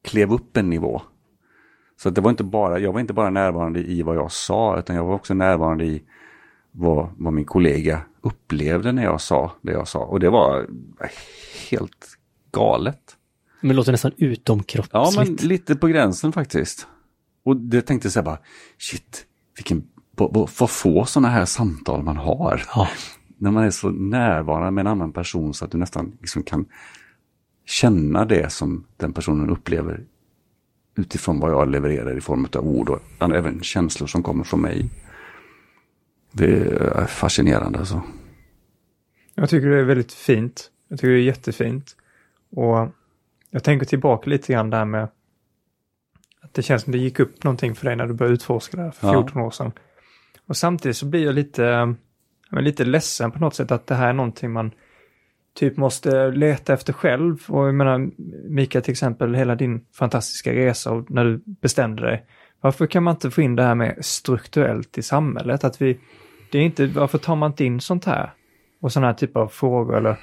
klev 0.03 0.33
upp 0.33 0.57
en 0.57 0.69
nivå. 0.69 1.01
Så 1.97 2.09
att 2.09 2.15
det 2.15 2.21
var 2.21 2.29
inte 2.29 2.43
bara, 2.43 2.79
jag 2.79 2.93
var 2.93 2.99
inte 2.99 3.13
bara 3.13 3.29
närvarande 3.29 3.79
i 3.79 4.01
vad 4.01 4.15
jag 4.15 4.31
sa, 4.31 4.79
utan 4.79 4.95
jag 4.95 5.05
var 5.05 5.13
också 5.13 5.33
närvarande 5.33 5.85
i 5.85 6.03
vad, 6.77 7.09
vad 7.17 7.33
min 7.33 7.45
kollega 7.45 8.01
upplevde 8.21 8.91
när 8.91 9.03
jag 9.03 9.21
sa 9.21 9.51
det 9.61 9.71
jag 9.71 9.87
sa. 9.87 9.99
Och 9.99 10.19
det 10.19 10.29
var 10.29 10.67
helt 11.69 12.17
galet. 12.51 13.01
Men 13.61 13.69
det 13.69 13.75
låter 13.75 13.91
nästan 13.91 14.11
utomkroppsligt. 14.17 14.93
Ja, 14.93 15.11
men 15.15 15.35
lite 15.35 15.75
på 15.75 15.87
gränsen 15.87 16.31
faktiskt. 16.31 16.87
Och 17.43 17.57
det 17.57 17.81
tänkte 17.81 18.09
jag 18.15 18.25
bara, 18.25 18.39
shit, 18.77 19.25
vilken, 19.55 19.83
vad 20.15 20.69
få 20.69 21.05
sådana 21.05 21.27
här 21.27 21.45
samtal 21.45 22.03
man 22.03 22.17
har. 22.17 22.63
Ja. 22.75 22.87
När 23.37 23.51
man 23.51 23.63
är 23.63 23.71
så 23.71 23.89
närvarande 23.89 24.71
med 24.71 24.81
en 24.81 24.87
annan 24.87 25.11
person 25.11 25.53
så 25.53 25.65
att 25.65 25.71
du 25.71 25.77
nästan 25.77 26.17
liksom 26.21 26.43
kan 26.43 26.65
känna 27.65 28.25
det 28.25 28.51
som 28.51 28.85
den 28.97 29.13
personen 29.13 29.49
upplever 29.49 30.05
utifrån 30.97 31.39
vad 31.39 31.51
jag 31.51 31.69
levererar 31.69 32.17
i 32.17 32.21
form 32.21 32.47
av 32.55 32.67
ord 32.67 32.89
och 32.89 33.01
även 33.21 33.63
känslor 33.63 34.07
som 34.07 34.23
kommer 34.23 34.43
från 34.43 34.61
mig. 34.61 34.89
Det 36.31 36.45
är 36.45 37.05
fascinerande 37.05 37.79
alltså. 37.79 38.01
Jag 39.35 39.49
tycker 39.49 39.67
det 39.67 39.79
är 39.79 39.83
väldigt 39.83 40.13
fint. 40.13 40.71
Jag 40.87 40.99
tycker 40.99 41.09
det 41.09 41.19
är 41.19 41.23
jättefint. 41.23 41.95
Och 42.51 42.89
jag 43.49 43.63
tänker 43.63 43.85
tillbaka 43.85 44.29
lite 44.29 44.53
grann 44.53 44.69
där 44.69 44.85
med 44.85 45.03
att 46.41 46.53
det 46.53 46.61
känns 46.61 46.83
som 46.83 46.91
det 46.91 46.97
gick 46.97 47.19
upp 47.19 47.43
någonting 47.43 47.75
för 47.75 47.85
dig 47.85 47.95
när 47.95 48.07
du 48.07 48.13
började 48.13 48.33
utforska 48.33 48.77
det 48.77 48.83
här 48.83 48.91
för 48.91 49.11
14 49.11 49.41
år 49.41 49.51
sedan. 49.51 49.71
Och 50.47 50.57
samtidigt 50.57 50.97
så 50.97 51.05
blir 51.05 51.25
jag 51.25 51.35
lite, 51.35 51.95
jag 52.51 52.63
lite 52.63 52.85
ledsen 52.85 53.31
på 53.31 53.39
något 53.39 53.55
sätt 53.55 53.71
att 53.71 53.87
det 53.87 53.95
här 53.95 54.09
är 54.09 54.13
någonting 54.13 54.51
man 54.51 54.71
typ 55.53 55.77
måste 55.77 56.31
leta 56.31 56.73
efter 56.73 56.93
själv. 56.93 57.43
Och 57.47 57.67
jag 57.67 57.75
menar, 57.75 58.09
Mika 58.49 58.81
till 58.81 58.91
exempel, 58.91 59.35
hela 59.35 59.55
din 59.55 59.85
fantastiska 59.93 60.53
resa 60.53 60.91
och 60.91 61.11
när 61.11 61.25
du 61.25 61.41
bestämde 61.45 62.01
dig. 62.01 62.25
Varför 62.67 62.87
kan 62.87 63.03
man 63.03 63.13
inte 63.15 63.31
få 63.31 63.41
in 63.41 63.55
det 63.55 63.63
här 63.63 63.75
med 63.75 63.97
strukturellt 64.01 64.97
i 64.97 65.01
samhället? 65.01 65.63
Att 65.63 65.81
vi, 65.81 65.99
det 66.51 66.57
är 66.57 66.61
inte, 66.61 66.85
varför 66.85 67.17
tar 67.17 67.35
man 67.35 67.51
inte 67.51 67.65
in 67.65 67.79
sånt 67.79 68.05
här? 68.05 68.33
Och 68.81 68.91
sådana 68.91 69.07
här 69.07 69.13
typer 69.13 69.39
av 69.39 69.47
frågor 69.47 69.97
eller 69.97 70.19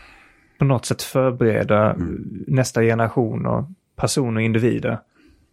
på 0.58 0.64
något 0.64 0.86
sätt 0.86 1.02
förbereda 1.02 1.92
mm. 1.92 2.44
nästa 2.46 2.82
generation 2.82 3.46
och 3.46 3.64
personer 3.96 4.40
och 4.40 4.44
individer. 4.44 4.98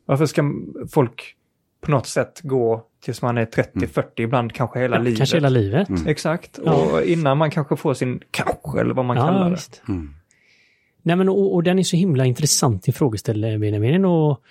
Varför 0.06 0.26
ska 0.26 0.54
folk 0.90 1.36
på 1.82 1.92
något 1.92 2.08
sätt 2.08 2.42
gå 2.44 2.86
tills 3.04 3.22
man 3.22 3.38
är 3.38 3.46
30, 3.46 3.88
40, 3.88 4.00
mm. 4.00 4.28
ibland 4.28 4.54
kanske 4.54 4.80
hela 4.80 4.96
ja, 4.96 5.02
livet. 5.02 5.18
Kanske 5.18 5.38
hela 5.38 5.50
livet. 5.50 5.90
Mm. 5.90 6.08
Exakt, 6.08 6.58
och 6.58 7.04
innan 7.04 7.38
man 7.38 7.52
kanske 7.52 7.76
får 7.76 7.94
sin, 7.94 8.22
coach 8.38 8.76
eller 8.80 8.94
vad 8.94 9.06
man 9.06 9.18
Ja, 9.18 9.28
kallar 9.28 9.46
det. 9.46 9.52
visst. 9.52 9.84
Nej, 11.02 11.16
men, 11.16 11.30
och, 11.30 11.56
och 11.56 11.64
den 11.64 11.80
är 11.80 11.84
så 11.84 11.96
himla 11.96 12.26
intressant 12.26 12.88
i 12.88 12.92
frågeställningen. 12.92 14.06
Och 14.06 14.42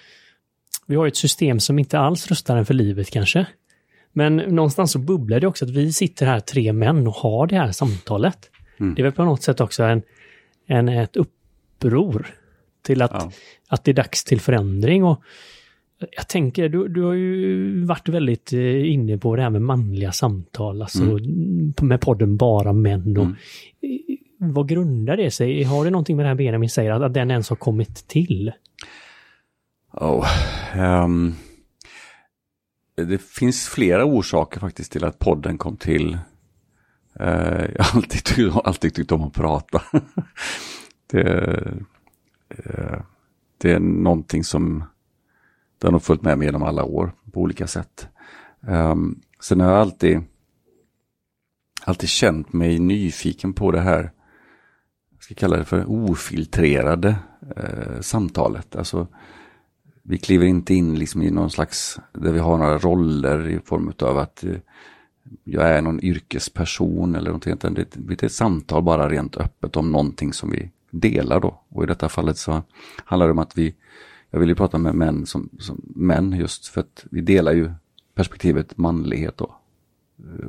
vi 0.91 0.97
har 0.97 1.07
ett 1.07 1.17
system 1.17 1.61
som 1.61 1.79
inte 1.79 1.99
alls 1.99 2.29
rustar 2.29 2.57
en 2.57 2.67
för 2.67 2.75
livet 2.75 3.11
kanske. 3.11 3.47
Men 4.13 4.37
någonstans 4.37 4.93
så 4.93 4.99
bubblar 4.99 5.41
det 5.41 5.47
också 5.47 5.65
att 5.65 5.71
vi 5.71 5.93
sitter 5.93 6.27
här 6.27 6.41
tre 6.41 6.73
män 6.73 7.07
och 7.07 7.15
har 7.15 7.47
det 7.47 7.57
här 7.57 7.73
samtalet. 7.73 8.51
Det 8.97 9.03
är 9.03 9.05
väl 9.05 9.13
på 9.13 9.25
något 9.25 9.43
sätt 9.43 9.61
också 9.61 9.83
en, 9.83 10.03
en, 10.67 10.89
ett 10.89 11.17
uppror 11.17 12.27
till 12.83 13.03
att, 13.03 13.11
Ja. 13.15 13.31
att 13.69 13.85
det 13.85 13.91
är 13.91 13.95
dags 13.95 14.25
till 14.25 14.41
förändring. 14.41 15.05
Och 15.05 15.23
jag 16.17 16.29
tänker, 16.29 16.69
du, 16.69 16.89
du 16.89 17.03
har 17.03 17.13
ju 17.13 17.85
varit 17.85 18.09
väldigt 18.09 18.53
eh, 18.53 18.93
inne 18.93 19.19
på 19.19 19.37
det 19.37 19.43
här 19.43 19.51
med 19.51 19.63
manliga 19.63 20.13
samtal, 20.13 20.83
alltså 20.83 21.03
med 21.81 22.01
podden 22.01 22.37
Bara 22.37 22.73
män. 22.73 23.17
Och, 23.17 23.25
eh, 23.27 23.31
Vad 24.39 24.69
grundar 24.69 25.17
det 25.17 25.31
sig? 25.31 25.63
Har 25.63 25.85
det 25.85 25.91
någonting 25.91 26.17
med 26.17 26.25
det 26.25 26.29
här 26.29 26.35
Benjamin 26.37 26.71
säger, 26.71 26.91
att, 26.91 27.03
att 27.03 27.15
den 27.15 27.31
ens 27.31 27.49
har 27.49 27.57
kommit 27.57 28.09
till? 28.09 28.53
Oh, 29.93 30.27
um, 30.77 31.35
det 32.95 33.19
finns 33.19 33.69
flera 33.69 34.05
orsaker 34.05 34.61
faktiskt 34.61 34.93
till 34.93 35.05
att 35.05 35.19
podden 35.19 35.59
kom 35.59 35.77
till. 35.77 36.19
Uh, 37.21 37.65
jag 37.77 37.85
har 37.85 37.97
alltid, 37.97 38.25
tyckt- 38.25 38.57
alltid 38.65 38.95
tyckt 38.95 39.13
om 39.13 39.23
att 39.23 39.33
prata. 39.33 39.83
det, 41.07 41.25
uh, 42.67 43.01
det 43.59 43.73
är 43.73 43.79
någonting 43.81 44.45
som 44.45 44.85
den 45.79 45.89
har 45.89 45.93
nog 45.93 46.03
följt 46.03 46.23
med 46.23 46.39
mig 46.39 46.47
genom 46.47 46.63
alla 46.63 46.85
år 46.85 47.13
på 47.33 47.41
olika 47.41 47.67
sätt. 47.67 48.09
Um, 48.61 49.21
sen 49.41 49.61
har 49.61 49.71
jag 49.71 49.81
alltid, 49.81 50.23
alltid 51.85 52.09
känt 52.09 52.53
mig 52.53 52.79
nyfiken 52.79 53.53
på 53.53 53.71
det 53.71 53.81
här, 53.81 54.13
jag 55.11 55.23
ska 55.23 55.35
kalla 55.35 55.57
det 55.57 55.65
för 55.65 55.91
ofiltrerade 55.91 57.17
uh, 57.57 58.01
samtalet. 58.01 58.77
Alltså, 58.77 59.07
vi 60.11 60.19
kliver 60.19 60.47
inte 60.47 60.75
in 60.75 60.99
liksom 60.99 61.23
i 61.23 61.31
någon 61.31 61.51
slags, 61.51 62.01
där 62.13 62.33
vi 62.33 62.39
har 62.39 62.59
några 62.59 62.79
roller 62.79 63.49
i 63.49 63.61
form 63.65 63.93
av 63.99 64.19
att 64.19 64.45
eh, 64.45 64.57
jag 65.45 65.69
är 65.69 65.83
någon 65.83 66.05
yrkesperson 66.05 67.15
eller 67.15 67.27
någonting. 67.27 67.53
utan 67.53 67.75
Det, 67.75 67.87
det 67.93 68.23
är 68.23 68.27
ett 68.27 68.33
samtal 68.33 68.83
bara 68.83 69.09
rent 69.09 69.37
öppet 69.37 69.77
om 69.77 69.93
någonting 69.93 70.33
som 70.33 70.51
vi 70.51 70.71
delar 70.91 71.41
då. 71.41 71.61
Och 71.69 71.85
i 71.85 71.87
detta 71.87 72.09
fallet 72.09 72.39
så 72.39 72.63
handlar 73.05 73.27
det 73.27 73.33
om 73.33 73.39
att 73.39 73.59
vi, 73.59 73.75
jag 74.31 74.41
vill 74.41 74.49
ju 74.49 74.55
prata 74.55 74.79
med 74.79 74.95
män 74.95 75.27
som, 75.27 75.49
som 75.59 75.81
män 75.95 76.33
just 76.33 76.67
för 76.67 76.81
att 76.81 77.07
vi 77.11 77.21
delar 77.21 77.53
ju 77.53 77.73
perspektivet 78.15 78.77
manlighet 78.77 79.37
då. 79.37 79.57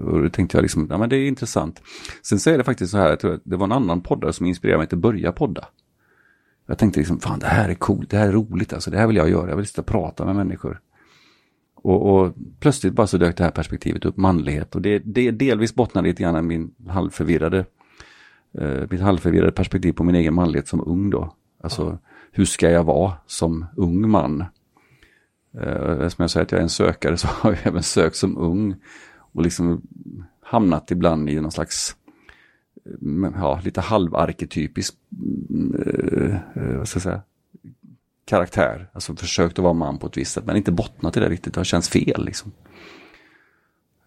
Och 0.05 0.21
då 0.23 0.29
tänkte 0.29 0.57
jag 0.57 0.61
liksom, 0.61 0.87
ja 0.89 0.97
men 0.97 1.09
det 1.09 1.15
är 1.15 1.27
intressant. 1.27 1.81
Sen 2.21 2.39
så 2.39 2.49
är 2.49 2.57
det 2.57 2.63
faktiskt 2.63 2.91
så 2.91 2.97
här, 2.97 3.09
jag 3.09 3.19
tror 3.19 3.33
att 3.33 3.41
det 3.43 3.57
var 3.57 3.65
en 3.65 3.71
annan 3.71 4.01
poddare 4.01 4.33
som 4.33 4.45
inspirerade 4.45 4.77
mig 4.77 4.87
till 4.87 4.97
att 4.97 5.01
börja 5.01 5.31
podda. 5.31 5.67
Jag 6.71 6.77
tänkte 6.77 6.99
liksom, 6.99 7.19
fan 7.19 7.39
det 7.39 7.47
här 7.47 7.69
är 7.69 7.73
coolt, 7.73 8.09
det 8.09 8.17
här 8.17 8.27
är 8.27 8.31
roligt, 8.31 8.73
alltså 8.73 8.91
det 8.91 8.97
här 8.97 9.07
vill 9.07 9.15
jag 9.15 9.29
göra, 9.29 9.49
jag 9.49 9.57
vill 9.57 9.67
sitta 9.67 9.81
och 9.81 9.87
prata 9.87 10.25
med 10.25 10.35
människor. 10.35 10.79
Och, 11.75 12.15
och 12.15 12.33
plötsligt 12.59 12.93
bara 12.93 13.07
så 13.07 13.17
dök 13.17 13.37
det 13.37 13.43
här 13.43 13.51
perspektivet 13.51 14.05
upp, 14.05 14.17
manlighet. 14.17 14.75
Och 14.75 14.81
det, 14.81 14.99
det 14.99 15.31
delvis 15.31 15.75
bottnar 15.75 16.01
lite 16.01 16.23
grann 16.23 16.35
i 16.35 16.41
min 16.41 16.71
halvförvirrade, 16.87 17.65
eh, 18.57 18.81
mitt 18.89 19.01
halvförvirrade 19.01 19.51
perspektiv 19.51 19.93
på 19.93 20.03
min 20.03 20.15
egen 20.15 20.33
manlighet 20.33 20.67
som 20.67 20.87
ung 20.87 21.09
då. 21.09 21.35
Alltså, 21.63 21.97
hur 22.31 22.45
ska 22.45 22.69
jag 22.69 22.83
vara 22.83 23.13
som 23.25 23.65
ung 23.75 24.09
man? 24.09 24.41
Eh, 25.61 26.07
som 26.07 26.23
jag 26.23 26.29
säger 26.29 26.45
att 26.45 26.51
jag 26.51 26.59
är 26.59 26.63
en 26.63 26.69
sökare 26.69 27.17
så 27.17 27.27
har 27.27 27.51
jag 27.51 27.67
även 27.67 27.83
sökt 27.83 28.15
som 28.15 28.37
ung. 28.37 28.75
Och 29.17 29.41
liksom 29.41 29.81
hamnat 30.41 30.91
ibland 30.91 31.29
i 31.29 31.41
någon 31.41 31.51
slags 31.51 31.95
ja, 33.35 33.61
lite 33.63 33.81
halvarketypisk 33.81 34.93
eh, 35.85 36.35
eh, 36.35 36.77
vad 36.77 36.87
ska 36.87 36.97
jag 36.97 37.03
säga, 37.03 37.21
karaktär. 38.25 38.89
Alltså 38.93 39.15
försökt 39.15 39.59
att 39.59 39.63
vara 39.63 39.73
man 39.73 39.97
på 39.97 40.07
ett 40.07 40.17
visst 40.17 40.33
sätt 40.33 40.45
men 40.45 40.57
inte 40.57 40.71
bottnat 40.71 41.17
i 41.17 41.19
det 41.19 41.29
riktigt. 41.29 41.53
Det 41.53 41.59
har 41.59 41.65
känts 41.65 41.89
fel 41.89 42.25
liksom. 42.25 42.51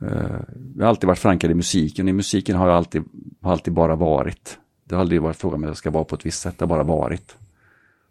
Eh, 0.01 0.41
jag 0.77 0.85
har 0.85 0.89
alltid 0.89 1.07
varit 1.07 1.19
förankrad 1.19 1.51
i 1.51 1.55
musiken. 1.55 2.09
I 2.09 2.13
musiken 2.13 2.57
har 2.57 2.69
jag 2.69 2.77
alltid, 2.77 3.05
har 3.41 3.53
alltid 3.53 3.73
bara 3.73 3.97
varit. 3.97 4.59
Det 4.85 4.95
har 4.95 5.01
aldrig 5.01 5.23
varit 5.23 5.37
frågan 5.37 5.55
om 5.55 5.63
jag 5.63 5.77
ska 5.77 5.91
vara 5.91 6.05
på 6.05 6.15
ett 6.15 6.27
visst 6.27 6.41
sätt. 6.41 6.59
Det 6.59 6.63
har 6.63 6.69
bara 6.69 6.83
varit. 6.83 7.37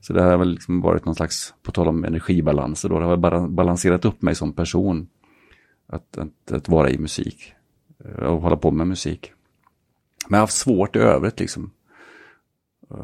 Så 0.02 0.14
det 0.14 0.24
har 0.24 0.38
väl 0.38 0.50
liksom 0.50 0.82
varit 0.82 1.06
någon 1.06 1.16
slags, 1.16 1.54
på 1.64 1.72
tal 1.72 1.88
om 1.88 2.06
energibalanser 2.06 2.90
då, 2.90 3.00
det 3.00 3.06
har 3.06 3.18
bara 3.18 3.48
balanserat 3.48 4.06
upp 4.06 4.22
mig 4.22 4.36
som 4.36 4.54
person. 4.54 5.08
Att, 5.88 6.18
att, 6.18 6.52
att 6.52 6.70
vara 6.70 6.90
i 6.90 6.98
musik. 6.98 7.54
Eh, 8.06 8.24
och 8.24 8.42
hålla 8.42 8.58
på 8.58 8.72
med 8.72 8.88
musik. 8.88 9.32
Men 10.28 10.38
jag 10.38 10.38
har 10.38 10.44
haft 10.44 10.58
svårt 10.58 10.96
i 10.96 11.00
övrigt 11.00 11.40
liksom. 11.40 11.72
Eh, 12.92 12.98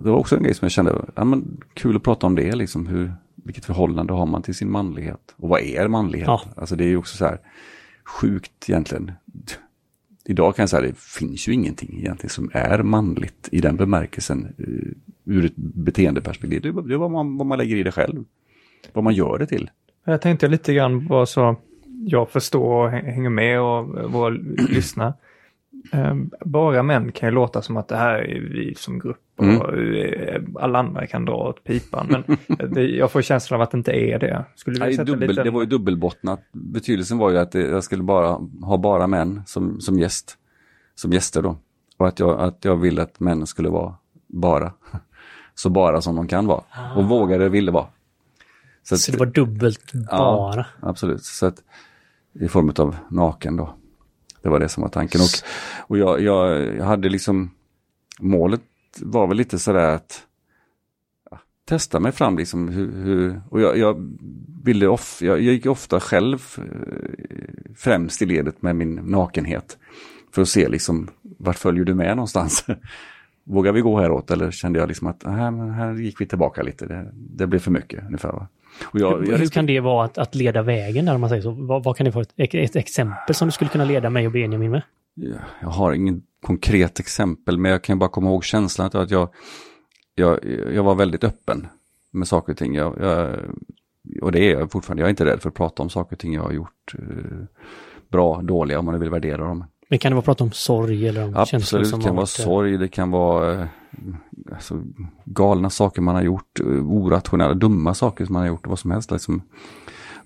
Det 0.00 0.10
var 0.10 0.18
också 0.18 0.36
en 0.36 0.42
grej 0.42 0.54
som 0.54 0.64
jag 0.66 0.72
kände, 0.72 1.04
ja, 1.14 1.24
men, 1.24 1.60
kul 1.74 1.96
att 1.96 2.02
prata 2.02 2.26
om 2.26 2.34
det, 2.34 2.54
liksom, 2.56 2.86
hur, 2.86 3.12
vilket 3.34 3.64
förhållande 3.64 4.12
har 4.12 4.26
man 4.26 4.42
till 4.42 4.54
sin 4.54 4.70
manlighet? 4.70 5.34
Och 5.36 5.48
vad 5.48 5.60
är 5.60 5.88
manlighet? 5.88 6.26
Ja. 6.26 6.40
Alltså 6.56 6.76
det 6.76 6.84
är 6.84 6.88
ju 6.88 6.96
också 6.96 7.16
så 7.16 7.24
här 7.24 7.38
sjukt 8.04 8.70
egentligen. 8.70 9.12
Idag 10.24 10.56
kan 10.56 10.62
jag 10.62 10.70
säga 10.70 10.82
det 10.82 10.98
finns 10.98 11.48
ju 11.48 11.52
ingenting 11.52 11.98
egentligen 11.98 12.30
som 12.30 12.50
är 12.52 12.82
manligt 12.82 13.48
i 13.52 13.60
den 13.60 13.76
bemärkelsen 13.76 14.54
eh, 14.58 15.32
ur 15.34 15.44
ett 15.44 15.56
beteendeperspektiv. 15.56 16.62
Det 16.62 16.68
är, 16.94 16.98
vad, 16.98 17.10
man, 17.10 17.36
vad 17.36 17.46
man 17.46 17.58
lägger 17.58 17.76
i 17.76 17.82
det 17.82 17.92
själv. 17.92 18.24
Vad 18.92 19.04
man 19.04 19.14
gör 19.14 19.38
det 19.38 19.46
till. 19.46 19.70
Jag 20.04 20.20
tänkte 20.20 20.48
lite 20.48 20.74
grann 20.74 21.06
bara 21.06 21.26
så 21.26 21.56
jag 22.06 22.30
förstår 22.30 22.84
och 22.84 22.90
häng- 22.90 23.04
hänger 23.12 23.30
med 23.30 23.60
och 23.60 24.12
våra 24.12 24.28
lyssnar. 24.68 25.12
Ehm, 25.92 26.30
Bara 26.44 26.82
män 26.82 27.12
kan 27.12 27.28
ju 27.28 27.34
låta 27.34 27.62
som 27.62 27.76
att 27.76 27.88
det 27.88 27.96
här 27.96 28.14
är 28.18 28.40
vi 28.40 28.74
som 28.74 28.98
grupp 28.98 29.18
och 29.36 29.74
eh, 29.78 30.42
alla 30.60 30.78
andra 30.78 31.06
kan 31.06 31.24
dra 31.24 31.34
åt 31.34 31.64
pipan. 31.64 32.24
Men 32.48 32.70
det, 32.72 32.82
jag 32.82 33.10
får 33.10 33.22
känslan 33.22 33.60
av 33.60 33.62
att 33.62 33.70
det 33.70 33.76
inte 33.78 33.92
är 33.92 34.18
det. 34.18 34.44
Skulle 34.54 34.78
Nej, 34.78 34.96
dubbel, 34.96 35.28
lite... 35.28 35.42
Det 35.42 35.50
var 35.50 35.60
ju 35.60 35.66
dubbelbottnat. 35.66 36.40
Betydelsen 36.52 37.18
var 37.18 37.30
ju 37.30 37.38
att 37.38 37.54
jag 37.54 37.84
skulle 37.84 38.02
bara 38.02 38.38
ha 38.62 38.76
bara 38.76 39.06
män 39.06 39.42
som, 39.46 39.80
som 39.80 39.98
gäst. 39.98 40.38
Som 40.94 41.12
gäster 41.12 41.42
då. 41.42 41.56
Och 41.96 42.08
att 42.08 42.18
jag, 42.20 42.40
att 42.40 42.64
jag 42.64 42.76
ville 42.76 43.02
att 43.02 43.20
män 43.20 43.46
skulle 43.46 43.68
vara 43.68 43.94
bara. 44.26 44.72
Så 45.54 45.70
bara 45.70 46.00
som 46.00 46.16
de 46.16 46.28
kan 46.28 46.46
vara. 46.46 46.62
Och 46.96 47.04
vågade 47.04 47.48
ville 47.48 47.70
vara. 47.70 47.86
Så, 48.82 48.94
att, 48.94 49.00
Så 49.00 49.12
det 49.12 49.18
var 49.18 49.26
dubbelt 49.26 49.92
Ja. 50.10 50.52
bara. 50.54 50.66
absolut. 50.90 51.22
Så 51.24 51.46
att, 51.46 51.62
I 52.40 52.48
form 52.48 52.72
av 52.78 52.96
naken 53.10 53.56
då. 53.56 53.74
Det 54.46 54.50
var 54.50 54.60
det 54.60 54.68
som 54.68 54.82
var 54.82 54.90
tanken. 54.90 55.20
Och, 55.20 55.28
och 55.78 55.98
jag, 55.98 56.20
jag, 56.20 56.76
jag 56.76 56.84
hade 56.84 57.08
liksom, 57.08 57.50
målet 58.20 58.62
var 59.00 59.26
väl 59.26 59.36
lite 59.36 59.58
sådär 59.58 59.94
att 59.94 60.26
ja, 61.30 61.38
testa 61.64 62.00
mig 62.00 62.12
fram 62.12 62.38
liksom. 62.38 62.68
Hur, 62.68 63.04
hur, 63.04 63.40
och 63.50 63.60
jag, 63.60 63.78
jag 63.78 64.16
ville 64.64 64.86
of, 64.86 65.22
jag, 65.22 65.40
jag 65.40 65.54
gick 65.54 65.66
ofta 65.66 66.00
själv 66.00 66.42
eh, 66.58 66.64
främst 67.76 68.22
i 68.22 68.26
ledet 68.26 68.62
med 68.62 68.76
min 68.76 68.94
nakenhet. 68.94 69.78
För 70.32 70.42
att 70.42 70.48
se 70.48 70.68
liksom, 70.68 71.08
vart 71.22 71.58
följer 71.58 71.84
du 71.84 71.94
med 71.94 72.16
någonstans? 72.16 72.66
Vågar 73.44 73.72
vi 73.72 73.80
gå 73.80 74.00
häråt 74.00 74.30
eller 74.30 74.50
kände 74.50 74.78
jag 74.78 74.88
liksom 74.88 75.06
att 75.06 75.26
ah, 75.26 75.30
här, 75.30 75.70
här 75.70 75.94
gick 75.94 76.20
vi 76.20 76.26
tillbaka 76.26 76.62
lite, 76.62 76.86
det, 76.86 77.10
det 77.12 77.46
blev 77.46 77.58
för 77.58 77.70
mycket 77.70 78.04
ungefär. 78.06 78.32
Va? 78.32 78.48
Jag, 78.92 79.18
hur, 79.18 79.30
jag, 79.30 79.38
hur 79.38 79.46
kan 79.46 79.66
det 79.66 79.80
vara 79.80 80.04
att, 80.04 80.18
att 80.18 80.34
leda 80.34 80.62
vägen 80.62 81.04
där 81.04 81.14
om 81.14 81.20
man 81.20 81.30
säger 81.30 81.42
så? 81.42 81.50
Vad, 81.50 81.84
vad 81.84 81.96
kan 81.96 82.04
det 82.04 82.10
vara 82.10 82.24
ett, 82.36 82.54
ett 82.54 82.76
exempel 82.76 83.34
som 83.34 83.48
du 83.48 83.52
skulle 83.52 83.70
kunna 83.70 83.84
leda 83.84 84.10
mig 84.10 84.26
och 84.26 84.32
Benjamin 84.32 84.70
med? 84.70 84.82
Ja, 85.14 85.36
jag 85.60 85.68
har 85.68 85.92
ingen 85.92 86.22
konkret 86.42 87.00
exempel, 87.00 87.58
men 87.58 87.72
jag 87.72 87.82
kan 87.82 87.98
bara 87.98 88.10
komma 88.10 88.30
ihåg 88.30 88.44
känslan 88.44 88.90
att 88.92 89.10
jag, 89.10 89.28
jag, 90.14 90.38
jag 90.74 90.82
var 90.82 90.94
väldigt 90.94 91.24
öppen 91.24 91.66
med 92.10 92.28
saker 92.28 92.52
och 92.52 92.58
ting. 92.58 92.74
Jag, 92.74 92.96
jag, 93.00 93.40
och 94.22 94.32
det 94.32 94.40
är 94.40 94.58
jag 94.58 94.72
fortfarande. 94.72 95.00
Jag 95.02 95.06
är 95.06 95.10
inte 95.10 95.24
rädd 95.24 95.42
för 95.42 95.48
att 95.48 95.54
prata 95.54 95.82
om 95.82 95.90
saker 95.90 96.16
och 96.16 96.20
ting 96.20 96.34
jag 96.34 96.42
har 96.42 96.52
gjort. 96.52 96.94
Eh, 96.98 97.44
bra, 98.08 98.42
dåliga, 98.42 98.78
om 98.78 98.84
man 98.84 99.00
vill 99.00 99.10
värdera 99.10 99.44
dem. 99.44 99.64
Men 99.88 99.98
kan 99.98 100.12
det 100.12 100.14
vara 100.14 100.24
prata 100.24 100.44
om 100.44 100.52
sorg 100.52 101.08
eller 101.08 101.24
om 101.24 101.36
Absolut, 101.36 101.92
det 101.92 102.02
kan 102.04 102.16
vara 102.16 102.26
sorg, 102.26 102.78
det 102.78 102.88
kan 102.88 103.10
vara 103.10 103.62
eh, 103.62 103.66
alltså, 104.52 104.82
galna 105.24 105.70
saker 105.70 106.02
man 106.02 106.14
har 106.14 106.22
gjort, 106.22 106.60
eh, 106.60 106.92
orationella, 106.92 107.54
dumma 107.54 107.94
saker 107.94 108.24
som 108.24 108.32
man 108.32 108.42
har 108.42 108.48
gjort, 108.48 108.66
vad 108.66 108.78
som 108.78 108.90
helst. 108.90 109.10
Liksom. 109.10 109.42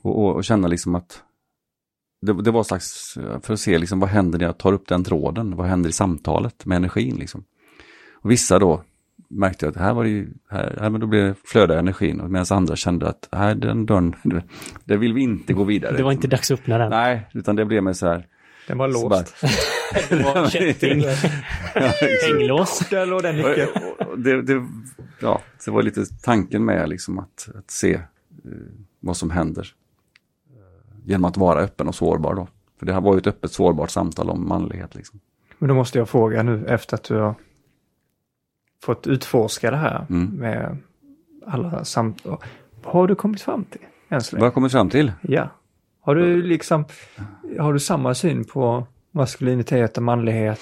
Och, 0.02 0.24
och, 0.24 0.34
och 0.34 0.44
känna 0.44 0.68
liksom 0.68 0.94
att 0.94 1.22
det, 2.22 2.42
det 2.42 2.50
var 2.50 2.62
slags, 2.62 3.16
eh, 3.16 3.40
för 3.40 3.54
att 3.54 3.60
se 3.60 3.78
liksom, 3.78 4.00
vad 4.00 4.10
händer 4.10 4.38
när 4.38 4.46
jag 4.46 4.58
tar 4.58 4.72
upp 4.72 4.88
den 4.88 5.04
tråden, 5.04 5.56
vad 5.56 5.66
händer 5.66 5.90
i 5.90 5.92
samtalet 5.92 6.66
med 6.66 6.76
energin 6.76 7.16
liksom. 7.16 7.44
Och 8.12 8.30
vissa 8.30 8.58
då 8.58 8.82
märkte 9.28 9.66
jag 9.66 9.70
att 9.70 9.80
här 9.82 9.94
var 9.94 10.04
det 10.04 10.10
ju, 10.10 10.28
här, 10.50 10.78
här 10.80 10.90
men 10.90 11.00
då 11.00 11.06
blev 11.06 11.24
det 11.24 11.34
flöda 11.44 11.78
energin, 11.78 12.22
medan 12.28 12.46
andra 12.50 12.76
kände 12.76 13.08
att 13.08 13.28
här 13.32 13.54
den 13.54 13.86
dörren, 13.86 14.14
det 14.84 14.96
vill 14.96 15.12
vi 15.12 15.22
inte 15.22 15.52
gå 15.52 15.64
vidare. 15.64 15.96
Det 15.96 16.02
var 16.02 16.12
inte 16.12 16.28
dags 16.28 16.50
att 16.50 16.60
öppna 16.60 16.78
den. 16.78 16.90
Nej, 16.90 17.28
utan 17.34 17.56
det 17.56 17.64
blev 17.64 17.82
mer 17.82 17.92
så 17.92 18.06
här, 18.06 18.26
Den 18.70 18.78
var 18.78 18.90
så 18.90 19.08
låst. 19.08 19.34
bara- 20.24 20.50
Kätting, 20.50 21.04
hänglås. 22.28 22.78
Där 22.90 23.06
låg 23.06 23.22
den 23.22 23.36
nyckeln. 23.36 23.68
Och- 23.98 24.06
och 24.06 24.18
det, 24.18 24.42
det, 24.42 24.66
ja, 25.20 25.40
det 25.64 25.70
var 25.70 25.82
lite 25.82 26.04
tanken 26.22 26.64
med 26.64 26.88
liksom 26.88 27.18
att, 27.18 27.48
att 27.58 27.70
se 27.70 27.94
eh, 27.94 28.00
vad 29.00 29.16
som 29.16 29.30
händer. 29.30 29.68
Eh, 30.50 30.98
genom 31.08 31.24
att 31.24 31.36
vara 31.36 31.60
öppen 31.60 31.88
och 31.88 31.94
sårbar 31.94 32.34
då. 32.34 32.48
För 32.78 32.86
det 32.86 32.92
här 32.92 33.00
var 33.00 33.14
ju 33.14 33.18
ett 33.18 33.26
öppet 33.26 33.52
sårbart 33.52 33.90
samtal 33.90 34.30
om 34.30 34.48
manlighet. 34.48 34.94
Liksom. 34.94 35.20
Men 35.58 35.68
då 35.68 35.74
måste 35.74 35.98
jag 35.98 36.08
fråga 36.08 36.42
nu 36.42 36.66
efter 36.66 36.94
att 36.94 37.04
du 37.04 37.14
har 37.16 37.34
fått 38.84 39.06
utforska 39.06 39.70
det 39.70 39.76
här 39.76 40.06
Mm. 40.10 40.26
med 40.26 40.76
alla 41.46 41.84
samtal. 41.84 42.36
Vad 42.84 42.92
har 42.94 43.06
du 43.06 43.14
kommit 43.14 43.40
fram 43.42 43.64
till? 43.64 43.80
Vad 44.08 44.32
har 44.32 44.46
jag 44.46 44.54
kommit 44.54 44.72
fram 44.72 44.90
till? 44.90 45.12
Ja. 45.20 45.48
Har 46.00 46.14
du 46.14 46.42
liksom, 46.42 46.84
har 47.58 47.72
du 47.72 47.80
samma 47.80 48.14
syn 48.14 48.44
på 48.44 48.86
maskulinitet 49.12 49.96
och 49.96 50.02
manlighet 50.02 50.60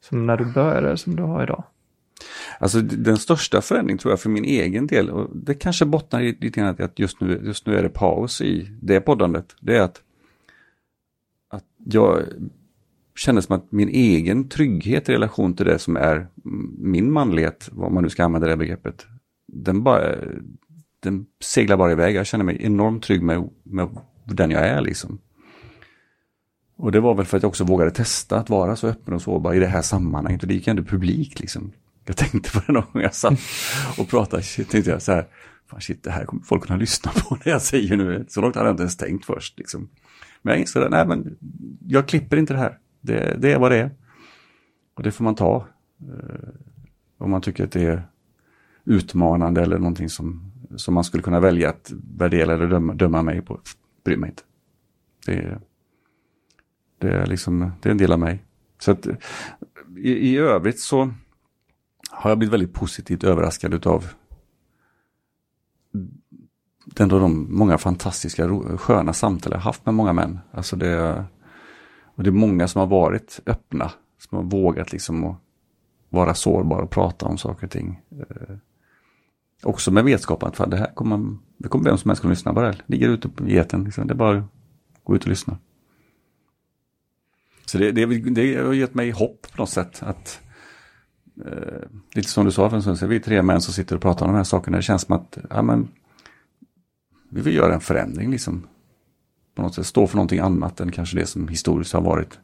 som 0.00 0.26
när 0.26 0.36
du 0.36 0.44
började 0.44 0.96
som 0.96 1.16
du 1.16 1.22
har 1.22 1.42
idag? 1.42 1.64
Alltså 2.58 2.80
den 2.80 3.16
största 3.16 3.60
förändringen 3.60 3.98
tror 3.98 4.12
jag 4.12 4.20
för 4.20 4.30
min 4.30 4.44
egen 4.44 4.86
del, 4.86 5.10
och 5.10 5.36
det 5.36 5.54
kanske 5.54 5.84
bottnar 5.84 6.20
i 6.20 6.36
lite 6.40 6.60
grann 6.60 6.76
att 6.78 6.98
just 6.98 7.20
nu, 7.20 7.42
just 7.44 7.66
nu 7.66 7.78
är 7.78 7.82
det 7.82 7.88
paus 7.88 8.40
i 8.40 8.68
det 8.82 9.00
poddandet, 9.00 9.56
det 9.60 9.76
är 9.76 9.82
att, 9.82 10.02
att 11.50 11.64
jag 11.84 12.22
känner 13.16 13.40
som 13.40 13.56
att 13.56 13.72
min 13.72 13.88
egen 13.88 14.48
trygghet 14.48 15.08
i 15.08 15.12
relation 15.12 15.54
till 15.54 15.66
det 15.66 15.78
som 15.78 15.96
är 15.96 16.26
min 16.78 17.12
manlighet, 17.12 17.68
vad 17.72 17.92
man 17.92 18.02
nu 18.02 18.10
ska 18.10 18.24
använda 18.24 18.48
det 18.48 18.56
begreppet, 18.56 19.06
den 19.52 19.82
bara, 19.82 20.14
den 21.00 21.26
seglar 21.40 21.76
bara 21.76 21.92
iväg. 21.92 22.14
Jag 22.14 22.26
känner 22.26 22.44
mig 22.44 22.58
enormt 22.60 23.02
trygg 23.02 23.22
med, 23.22 23.50
med 23.62 23.88
den 24.34 24.50
jag 24.50 24.66
är 24.66 24.80
liksom. 24.80 25.18
Och 26.76 26.92
det 26.92 27.00
var 27.00 27.14
väl 27.14 27.26
för 27.26 27.36
att 27.36 27.42
jag 27.42 27.48
också 27.48 27.64
vågade 27.64 27.90
testa 27.90 28.38
att 28.38 28.50
vara 28.50 28.76
så 28.76 28.86
öppen 28.86 29.14
och 29.14 29.22
sårbar 29.22 29.54
i 29.54 29.58
det 29.58 29.66
här 29.66 29.82
sammanhanget. 29.82 30.42
Och 30.42 30.48
det 30.48 30.54
gick 30.54 30.68
ändå 30.68 30.82
publik 30.82 31.40
liksom. 31.40 31.72
Jag 32.04 32.16
tänkte 32.16 32.50
på 32.50 32.60
det 32.66 32.72
någon 32.72 32.84
gång 32.92 33.02
jag 33.02 33.14
satt 33.14 33.40
och 33.98 34.08
pratade, 34.08 34.42
shit, 34.42 34.70
tänkte 34.70 34.90
jag 34.90 35.02
så 35.02 35.12
här, 35.12 35.26
fan 35.70 35.80
shit, 35.80 36.04
det 36.04 36.10
här 36.10 36.24
kommer 36.24 36.42
folk 36.42 36.66
kunna 36.66 36.78
lyssna 36.78 37.12
på 37.12 37.38
när 37.44 37.52
jag 37.52 37.62
säger 37.62 37.96
nu. 37.96 38.24
Så 38.28 38.40
långt 38.40 38.54
hade 38.54 38.68
jag 38.68 38.72
inte 38.72 38.82
ens 38.82 38.96
tänkt 38.96 39.24
först 39.24 39.58
liksom. 39.58 39.88
Men 40.42 40.52
jag 40.52 40.60
insåg 40.60 40.82
att 40.82 40.90
nej 40.90 41.06
men, 41.06 41.36
jag 41.86 42.08
klipper 42.08 42.36
inte 42.36 42.52
det 42.52 42.58
här. 42.58 42.78
Det, 43.00 43.36
det 43.38 43.52
är 43.52 43.58
vad 43.58 43.70
det 43.70 43.78
är. 43.78 43.90
Och 44.94 45.02
det 45.02 45.10
får 45.10 45.24
man 45.24 45.34
ta. 45.34 45.66
Eh, 46.00 46.48
om 47.18 47.30
man 47.30 47.40
tycker 47.40 47.64
att 47.64 47.72
det 47.72 47.82
är 47.82 48.08
utmanande 48.84 49.62
eller 49.62 49.78
någonting 49.78 50.08
som, 50.08 50.52
som 50.76 50.94
man 50.94 51.04
skulle 51.04 51.22
kunna 51.22 51.40
välja 51.40 51.68
att 51.70 51.92
värdera 52.18 52.54
eller 52.54 52.66
döma, 52.66 52.94
döma 52.94 53.22
mig 53.22 53.42
på. 53.42 53.60
Bryr 54.08 54.16
mig 54.16 54.30
inte. 54.30 54.42
Det 55.26 55.32
är, 55.32 55.60
det 56.98 57.08
är 57.08 57.26
liksom, 57.26 57.72
det 57.80 57.88
är 57.88 57.90
en 57.90 57.98
del 57.98 58.12
av 58.12 58.18
mig. 58.18 58.44
Så 58.78 58.90
att 58.90 59.06
i, 59.96 60.12
i 60.12 60.36
övrigt 60.36 60.80
så 60.80 61.12
har 62.10 62.30
jag 62.30 62.38
blivit 62.38 62.52
väldigt 62.52 62.72
positivt 62.72 63.24
överraskad 63.24 63.74
utav 63.74 64.08
den 66.84 67.08
då 67.08 67.18
de 67.18 67.46
många 67.58 67.78
fantastiska, 67.78 68.48
sköna 68.78 69.12
samtal 69.12 69.52
jag 69.52 69.60
haft 69.60 69.86
med 69.86 69.94
många 69.94 70.12
män. 70.12 70.38
Alltså 70.52 70.76
det, 70.76 71.24
och 72.04 72.22
det 72.22 72.30
är 72.30 72.32
många 72.32 72.68
som 72.68 72.78
har 72.78 72.86
varit 72.86 73.40
öppna, 73.46 73.90
som 74.18 74.36
har 74.36 74.44
vågat 74.44 74.92
liksom 74.92 75.24
att 75.24 75.36
vara 76.08 76.34
sårbara 76.34 76.82
och 76.82 76.90
prata 76.90 77.26
om 77.26 77.38
saker 77.38 77.66
och 77.66 77.72
ting. 77.72 78.00
Eh, 78.10 78.56
Också 79.62 79.90
med 79.90 80.04
vetskapen 80.04 80.48
att 80.48 80.56
fan, 80.56 80.70
det 80.70 80.76
här 80.76 80.94
kommer, 80.94 81.36
det 81.58 81.68
kommer 81.68 81.84
vem 81.84 81.98
som 81.98 82.08
helst 82.08 82.22
kunna 82.22 82.32
lyssna 82.32 82.54
på 82.54 82.60
det 82.60 82.66
här. 82.66 82.82
Ligger 82.86 83.08
ute 83.08 83.28
på 83.28 83.48
geten, 83.48 83.84
liksom. 83.84 84.06
det 84.06 84.12
är 84.12 84.16
bara 84.16 84.38
att 84.38 84.44
gå 85.04 85.16
ut 85.16 85.22
och 85.22 85.28
lyssna. 85.28 85.58
Så 87.66 87.78
det, 87.78 87.92
det, 87.92 88.06
det 88.06 88.54
har 88.54 88.72
gett 88.72 88.94
mig 88.94 89.10
hopp 89.10 89.46
på 89.52 89.62
något 89.62 89.70
sätt. 89.70 90.02
att 90.02 90.40
eh, 91.46 91.88
Lite 92.14 92.28
som 92.28 92.44
du 92.44 92.50
sa 92.50 92.68
för 92.70 92.76
en 92.76 92.82
stund 92.82 92.98
sedan, 92.98 93.08
vi 93.08 93.16
är 93.16 93.20
tre 93.20 93.42
män 93.42 93.60
som 93.60 93.74
sitter 93.74 93.96
och 93.96 94.02
pratar 94.02 94.26
om 94.26 94.32
de 94.32 94.36
här 94.36 94.44
sakerna. 94.44 94.76
Det 94.76 94.82
känns 94.82 95.02
som 95.02 95.16
att 95.16 95.38
ja, 95.50 95.62
men, 95.62 95.88
vi 97.30 97.40
vill 97.40 97.54
göra 97.54 97.74
en 97.74 97.80
förändring 97.80 98.30
liksom. 98.30 98.66
På 99.54 99.62
något 99.62 99.74
sätt 99.74 99.86
stå 99.86 100.06
för 100.06 100.16
någonting 100.16 100.38
annat 100.38 100.80
än 100.80 100.92
kanske 100.92 101.16
det 101.16 101.26
som 101.26 101.48
historiskt 101.48 101.92
har 101.92 102.00
varit 102.00 102.38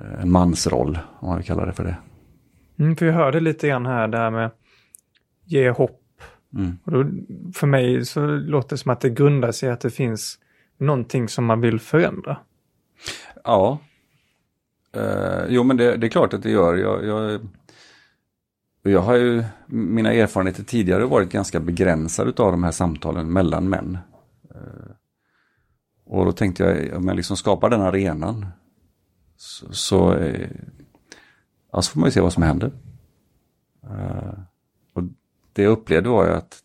eh, 0.00 0.22
en 0.22 0.30
mansroll, 0.30 0.98
om 1.20 1.28
man 1.28 1.36
vill 1.36 1.46
kalla 1.46 1.66
det 1.66 1.72
för 1.72 1.84
det. 1.84 1.96
Mm, 2.78 2.96
för 2.96 3.06
jag 3.06 3.14
hörde 3.14 3.40
lite 3.40 3.68
grann 3.68 3.86
här 3.86 4.08
det 4.08 4.18
här 4.18 4.30
med 4.30 4.50
ge 5.46 5.70
hopp. 5.70 6.02
Mm. 6.54 6.78
Och 6.84 6.92
då, 6.92 7.10
för 7.54 7.66
mig 7.66 8.04
så 8.04 8.26
låter 8.26 8.68
det 8.68 8.78
som 8.78 8.92
att 8.92 9.00
det 9.00 9.10
grundar 9.10 9.52
sig 9.52 9.68
i 9.68 9.72
att 9.72 9.80
det 9.80 9.90
finns 9.90 10.38
någonting 10.78 11.28
som 11.28 11.44
man 11.44 11.60
vill 11.60 11.80
förändra. 11.80 12.36
Ja. 13.44 13.78
Eh, 14.92 15.44
jo 15.48 15.62
men 15.62 15.76
det, 15.76 15.96
det 15.96 16.06
är 16.06 16.08
klart 16.08 16.34
att 16.34 16.42
det 16.42 16.50
gör. 16.50 16.76
Jag, 16.76 17.04
jag, 17.04 17.40
jag 18.82 19.00
har 19.00 19.14
ju, 19.14 19.44
mina 19.66 20.12
erfarenheter 20.12 20.62
tidigare 20.62 21.04
varit 21.04 21.30
ganska 21.30 21.60
begränsade 21.60 22.42
av 22.42 22.52
de 22.52 22.64
här 22.64 22.70
samtalen 22.70 23.32
mellan 23.32 23.68
män. 23.68 23.98
Eh, 24.54 24.90
och 26.04 26.24
då 26.24 26.32
tänkte 26.32 26.62
jag, 26.62 26.96
om 26.96 27.08
jag 27.08 27.16
liksom 27.16 27.36
skapar 27.36 27.70
den 27.70 27.80
arenan 27.80 28.46
så, 29.36 29.72
så, 29.72 30.14
eh, 30.14 30.50
ja, 31.72 31.82
så 31.82 31.92
får 31.92 32.00
man 32.00 32.06
ju 32.06 32.12
se 32.12 32.20
vad 32.20 32.32
som 32.32 32.42
händer. 32.42 32.72
Och 33.80 34.55
det 35.56 35.62
jag 35.62 35.72
upplevde 35.72 36.08
var 36.08 36.26
ju 36.26 36.32
att 36.32 36.62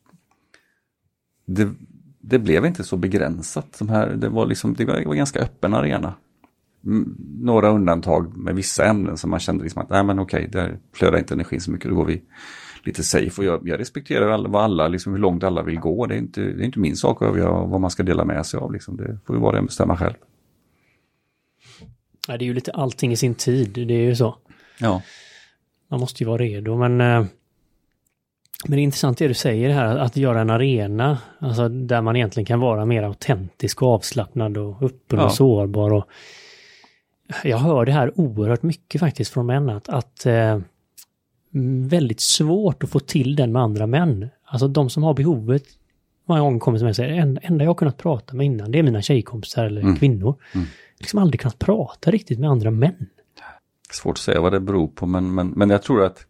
det, 1.45 1.69
det 2.21 2.39
blev 2.39 2.65
inte 2.65 2.83
så 2.83 2.97
begränsat. 2.97 3.75
De 3.79 3.89
här, 3.89 4.07
det, 4.07 4.29
var 4.29 4.45
liksom, 4.45 4.73
det 4.73 4.85
var 4.85 5.15
ganska 5.15 5.39
öppen 5.39 5.73
arena. 5.73 6.13
Mm, 6.85 7.15
Några 7.39 7.69
undantag 7.69 8.37
med 8.37 8.55
vissa 8.55 8.85
ämnen 8.85 9.17
som 9.17 9.29
man 9.29 9.39
kände 9.39 9.63
liksom 9.63 9.81
att 9.81 9.89
nej 9.89 10.03
men 10.03 10.19
okej, 10.19 10.49
där 10.51 10.79
flödar 10.93 11.17
inte 11.17 11.33
energin 11.33 11.61
så 11.61 11.71
mycket, 11.71 11.89
då 11.89 11.95
går 11.95 12.05
vi 12.05 12.21
lite 12.83 13.03
safe. 13.03 13.41
Och 13.41 13.43
jag, 13.43 13.67
jag 13.67 13.79
respekterar 13.79 14.29
alla, 14.29 14.49
vad 14.49 14.63
alla, 14.63 14.87
liksom, 14.87 15.13
hur 15.13 15.19
långt 15.19 15.43
alla 15.43 15.63
vill 15.63 15.79
gå. 15.79 16.05
Det 16.05 16.15
är 16.15 16.19
inte, 16.19 16.41
det 16.41 16.63
är 16.63 16.65
inte 16.65 16.79
min 16.79 16.95
sak 16.95 17.21
att 17.21 17.27
avgöra 17.27 17.65
vad 17.65 17.81
man 17.81 17.91
ska 17.91 18.03
dela 18.03 18.25
med 18.25 18.45
sig 18.45 18.59
av. 18.59 18.73
Liksom. 18.73 18.97
Det 18.97 19.19
får 19.25 19.35
ju 19.35 19.41
var 19.41 19.51
och 19.51 19.57
en 19.57 19.65
bestämma 19.65 19.97
själv. 19.97 20.15
Ja, 22.27 22.37
det 22.37 22.43
är 22.43 22.47
ju 22.47 22.53
lite 22.53 22.71
allting 22.71 23.11
i 23.11 23.17
sin 23.17 23.35
tid, 23.35 23.69
det 23.73 23.93
är 23.93 24.05
ju 24.05 24.15
så. 24.15 24.35
Ja. 24.79 25.01
Man 25.89 25.99
måste 25.99 26.23
ju 26.23 26.27
vara 26.27 26.41
redo, 26.41 26.77
men... 26.77 27.27
Men 28.67 28.71
det 28.75 28.81
är 28.81 28.83
intressant 28.83 29.17
det 29.17 29.27
du 29.27 29.33
säger 29.33 29.69
här, 29.69 29.97
att 29.97 30.17
göra 30.17 30.41
en 30.41 30.49
arena, 30.49 31.17
alltså 31.39 31.69
där 31.69 32.01
man 32.01 32.15
egentligen 32.15 32.45
kan 32.45 32.59
vara 32.59 32.85
mer 32.85 33.03
autentisk 33.03 33.81
och 33.81 33.89
avslappnad 33.89 34.57
och 34.57 34.83
öppen 34.83 35.19
Ja. 35.19 35.25
och 35.25 35.33
sårbar. 35.33 35.93
Och 35.93 36.05
jag 37.43 37.57
hör 37.57 37.85
det 37.85 37.91
här 37.91 38.19
oerhört 38.19 38.63
mycket 38.63 38.99
faktiskt 39.01 39.33
från 39.33 39.45
män, 39.45 39.69
att, 39.69 39.89
att 39.89 40.25
eh, 40.25 40.59
väldigt 41.89 42.19
svårt 42.21 42.83
att 42.83 42.89
få 42.89 42.99
till 42.99 43.35
den 43.35 43.51
med 43.51 43.61
andra 43.61 43.87
män. 43.87 44.29
Alltså 44.45 44.67
de 44.67 44.89
som 44.89 45.03
har 45.03 45.13
behovet, 45.13 45.63
många 46.27 46.41
gånger 46.41 46.59
kommer 46.59 46.77
till 46.77 46.85
mig 46.85 46.89
och 46.89 46.95
säger, 46.95 47.13
"En- 47.21 47.39
enda 47.41 47.63
jag 47.63 47.69
har 47.69 47.75
kunnat 47.75 47.97
prata 47.97 48.35
med 48.35 48.45
innan, 48.45 48.71
det 48.71 48.79
är 48.79 48.83
mina 48.83 49.01
tjejkompisar 49.01 49.65
eller 49.65 49.81
Mm. 49.81 49.95
kvinnor. 49.95 50.35
Mm. 50.55 50.67
Liksom 50.99 51.19
aldrig 51.19 51.39
kunnat 51.41 51.59
prata 51.59 52.11
riktigt 52.11 52.39
med 52.39 52.49
andra 52.49 52.71
män. 52.71 53.07
Svårt 53.91 54.13
att 54.13 54.17
säga 54.21 54.41
vad 54.41 54.51
det 54.53 54.59
beror 54.59 54.87
på, 54.87 55.05
men, 55.05 55.33
men, 55.35 55.47
men 55.49 55.69
jag 55.69 55.83
tror 55.83 56.03
att 56.03 56.25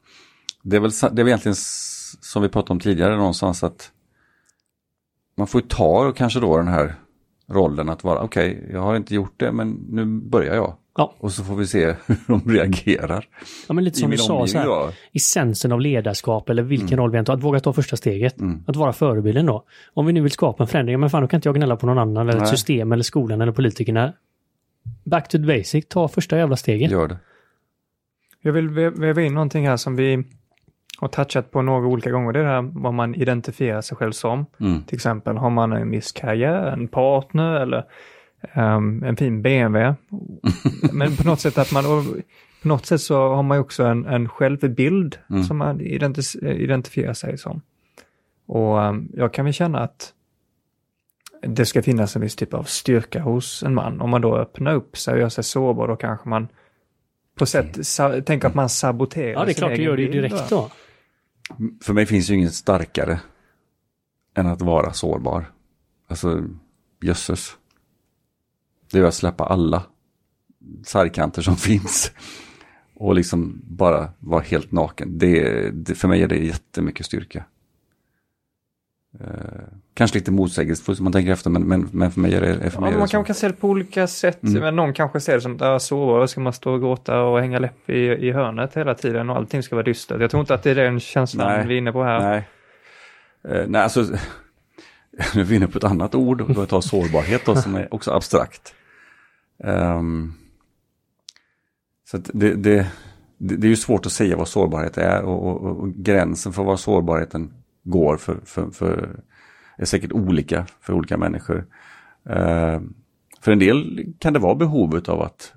det 0.63 0.75
är 0.75 0.79
väl, 0.79 0.91
det 0.91 1.05
är 1.07 1.23
väl 1.23 1.27
egentligen 1.27 1.55
som 2.21 2.41
vi 2.41 2.49
pratade 2.49 2.73
om 2.73 2.79
tidigare 2.79 3.17
någonstans 3.17 3.63
att 3.63 3.91
man 5.37 5.47
får 5.47 5.61
ju 5.61 5.67
ta 5.67 6.11
kanske 6.11 6.39
då 6.39 6.57
den 6.57 6.67
här 6.67 6.95
rollen 7.47 7.89
att 7.89 8.03
vara, 8.03 8.21
okej, 8.21 8.69
jag 8.73 8.81
har 8.81 8.95
inte 8.95 9.15
gjort 9.15 9.33
det, 9.37 9.51
men 9.51 9.85
nu 9.89 10.05
börjar 10.05 10.55
jag. 10.55 10.75
Ja. 10.97 11.15
Och 11.17 11.31
så 11.31 11.43
får 11.43 11.55
vi 11.55 11.67
se 11.67 11.85
hur 12.05 12.17
de 12.27 12.51
reagerar. 12.51 13.27
Ja, 13.67 13.73
men 13.73 13.83
lite 13.83 13.99
som 13.99 14.11
du 14.11 14.17
sa, 14.17 14.47
så 14.47 14.57
här, 14.57 14.93
essensen 15.13 15.71
av 15.71 15.81
ledarskap 15.81 16.49
eller 16.49 16.63
vilken 16.63 16.97
roll 16.97 17.11
vi 17.11 17.17
än 17.17 17.25
tar, 17.25 17.33
att 17.33 17.43
våga 17.43 17.59
ta 17.59 17.73
första 17.73 17.97
steget. 17.97 18.39
Mm. 18.39 18.63
Att 18.67 18.75
vara 18.75 18.93
förebilden 18.93 19.45
då. 19.45 19.65
Om 19.93 20.05
vi 20.05 20.13
nu 20.13 20.21
vill 20.21 20.31
skapa 20.31 20.63
en 20.63 20.67
förändring, 20.67 20.99
men 20.99 21.09
fan 21.09 21.21
då 21.21 21.27
kan 21.27 21.37
inte 21.37 21.47
jag 21.49 21.55
gnälla 21.55 21.75
på 21.75 21.85
någon 21.85 21.97
annan 21.97 22.29
eller 22.29 22.41
ett 22.41 22.49
system 22.49 22.91
eller 22.91 23.03
skolan 23.03 23.41
eller 23.41 23.51
politikerna. 23.51 24.13
Back 25.03 25.27
to 25.27 25.37
the 25.37 25.43
basic, 25.43 25.85
ta 25.87 26.07
första 26.07 26.37
jävla 26.37 26.55
steget. 26.55 26.91
Gör 26.91 27.07
det. 27.07 27.17
Jag 28.41 28.53
vill 28.53 28.69
väva 28.69 29.21
in 29.21 29.33
någonting 29.33 29.67
här 29.67 29.77
som 29.77 29.95
vi 29.95 30.23
har 31.01 31.07
touchat 31.07 31.51
på 31.51 31.61
några 31.61 31.87
olika 31.87 32.11
gånger. 32.11 32.33
Det 32.33 32.39
är 32.39 32.43
det 32.43 32.49
här 32.49 32.69
vad 32.73 32.93
man 32.93 33.15
identifierar 33.15 33.81
sig 33.81 33.97
själv 33.97 34.11
som. 34.11 34.45
Mm. 34.59 34.83
Till 34.83 34.95
exempel 34.95 35.37
har 35.37 35.49
man 35.49 35.73
en 35.73 35.91
viss 35.91 36.11
karriär, 36.11 36.65
en 36.67 36.87
partner 36.87 37.53
eller 37.61 37.83
ehm, 38.53 39.03
en 39.03 39.15
fin 39.15 39.41
BMW. 39.41 39.95
Men 40.93 41.15
på 41.15 41.27
något 41.27 41.39
sätt 41.39 41.57
att 41.57 41.71
man, 41.73 41.85
och 41.85 42.03
på 42.61 42.67
något 42.67 42.85
sätt 42.85 43.01
så 43.01 43.33
har 43.35 43.43
man 43.43 43.57
ju 43.57 43.61
också 43.61 43.83
en, 43.83 44.05
en 44.05 44.29
självbild 44.29 45.17
Mm. 45.29 45.43
som 45.43 45.57
man 45.57 45.79
identi- 45.81 46.47
identifierar 46.53 47.13
sig 47.13 47.37
som. 47.37 47.61
Och 48.47 48.83
ehm, 48.83 49.09
jag 49.13 49.33
kan 49.33 49.45
väl 49.45 49.53
känna 49.53 49.79
att 49.79 50.13
det 51.47 51.65
ska 51.65 51.81
finnas 51.81 52.15
en 52.15 52.21
viss 52.21 52.35
typ 52.35 52.53
av 52.53 52.63
styrka 52.63 53.21
hos 53.21 53.63
en 53.63 53.73
man. 53.73 54.01
Om 54.01 54.09
man 54.09 54.21
då 54.21 54.37
öppnar 54.37 54.73
upp 54.75 54.97
sig 54.97 55.13
och 55.13 55.19
gör 55.19 55.29
sig 55.29 55.43
sårbar, 55.43 55.87
då 55.87 55.95
kanske 55.95 56.29
man 56.29 56.47
på 57.35 57.45
sätt 57.45 57.87
sa- 57.87 58.21
tänker 58.21 58.47
att 58.47 58.55
man 58.55 58.69
saboterar 58.69 59.31
Ja, 59.33 59.45
det 59.45 59.51
är 59.51 59.53
klart 59.53 59.75
du 59.75 59.83
gör 59.83 59.95
det 59.97 60.01
ju 60.03 60.11
direkt 60.11 60.49
då. 60.49 60.69
För 61.81 61.93
mig 61.93 62.05
finns 62.05 62.29
ju 62.29 62.35
inget 62.35 62.53
starkare 62.53 63.19
än 64.33 64.47
att 64.47 64.61
vara 64.61 64.93
sårbar. 64.93 65.51
Alltså, 66.07 66.43
jösses. 67.01 67.57
Det 68.91 68.99
är 68.99 69.03
att 69.03 69.13
släppa 69.13 69.45
alla 69.45 69.83
sargkanter 70.83 71.41
som 71.41 71.55
finns. 71.57 72.11
Och 72.93 73.15
liksom 73.15 73.61
bara 73.63 74.09
vara 74.19 74.41
helt 74.41 74.71
naken. 74.71 75.17
Det, 75.17 75.69
det, 75.71 75.95
för 75.95 76.07
mig 76.07 76.23
är 76.23 76.27
det 76.27 76.45
jättemycket 76.45 77.05
styrka. 77.05 77.45
Eh, 79.19 79.67
Kanske 80.01 80.17
lite 80.17 80.31
motsägelsefullt 80.31 80.99
om 80.99 81.03
man 81.03 81.13
tänker 81.13 81.31
efter, 81.31 81.49
men, 81.49 81.63
men, 81.63 81.89
men 81.91 82.11
för 82.11 82.19
mig 82.19 82.33
är 82.33 82.41
det, 82.41 82.69
för 82.71 82.81
mig 82.81 82.89
ja, 82.89 82.95
är 82.95 82.99
Man 82.99 83.07
kanske 83.07 83.27
kan 83.27 83.35
se 83.35 83.47
det 83.47 83.53
på 83.53 83.69
olika 83.69 84.07
sätt. 84.07 84.43
Mm. 84.43 84.61
Men 84.61 84.75
någon 84.75 84.93
kanske 84.93 85.19
ser 85.19 85.35
det 85.35 85.41
som 85.41 85.55
att 85.55 85.61
äh, 85.61 85.77
sova, 85.77 86.27
ska 86.27 86.41
man 86.41 86.53
stå 86.53 86.73
och 86.73 86.79
gråta 86.79 87.21
och 87.21 87.39
hänga 87.39 87.59
läpp 87.59 87.89
i, 87.89 87.97
i 87.97 88.31
hörnet 88.31 88.77
hela 88.77 88.95
tiden 88.95 89.29
och 89.29 89.35
allting 89.35 89.63
ska 89.63 89.75
vara 89.75 89.83
dystert. 89.83 90.21
Jag 90.21 90.31
tror 90.31 90.41
inte 90.41 90.53
att 90.53 90.63
det 90.63 90.71
är 90.71 90.75
den 90.75 90.99
känslan 90.99 91.47
Nej. 91.47 91.67
vi 91.67 91.73
är 91.73 91.77
inne 91.77 91.91
på 91.91 92.03
här. 92.03 92.19
Nej. 92.19 92.47
Eh, 93.49 93.67
nej, 93.67 93.81
alltså, 93.81 94.01
nu 95.35 95.41
är 95.41 95.45
vi 95.45 95.55
inne 95.55 95.67
på 95.67 95.77
ett 95.77 95.83
annat 95.83 96.15
ord, 96.15 96.41
och 96.41 96.53
då 96.53 96.65
tar 96.65 96.81
sårbarhet 96.81 97.45
då, 97.45 97.55
som 97.55 97.75
är 97.75 97.93
också 97.93 98.11
abstrakt. 98.11 98.73
Ehm, 99.63 100.33
så 102.11 102.17
det, 102.17 102.53
det, 102.53 102.87
det, 103.37 103.67
är 103.67 103.69
ju 103.69 103.75
svårt 103.75 104.05
att 104.05 104.11
säga 104.11 104.37
vad 104.37 104.47
sårbarhet 104.47 104.97
är 104.97 105.21
och, 105.21 105.47
och, 105.47 105.77
och 105.79 105.93
gränsen 105.93 106.53
för 106.53 106.63
vad 106.63 106.79
sårbarheten 106.79 107.53
går 107.83 108.17
för, 108.17 108.37
för, 108.45 108.71
för 108.71 109.19
är 109.77 109.85
säkert 109.85 110.11
olika 110.11 110.65
för 110.81 110.93
olika 110.93 111.17
människor. 111.17 111.65
Eh, 112.29 112.81
för 113.41 113.51
en 113.51 113.59
del 113.59 114.05
kan 114.19 114.33
det 114.33 114.39
vara 114.39 114.55
behovet 114.55 115.09
av 115.09 115.21
att 115.21 115.53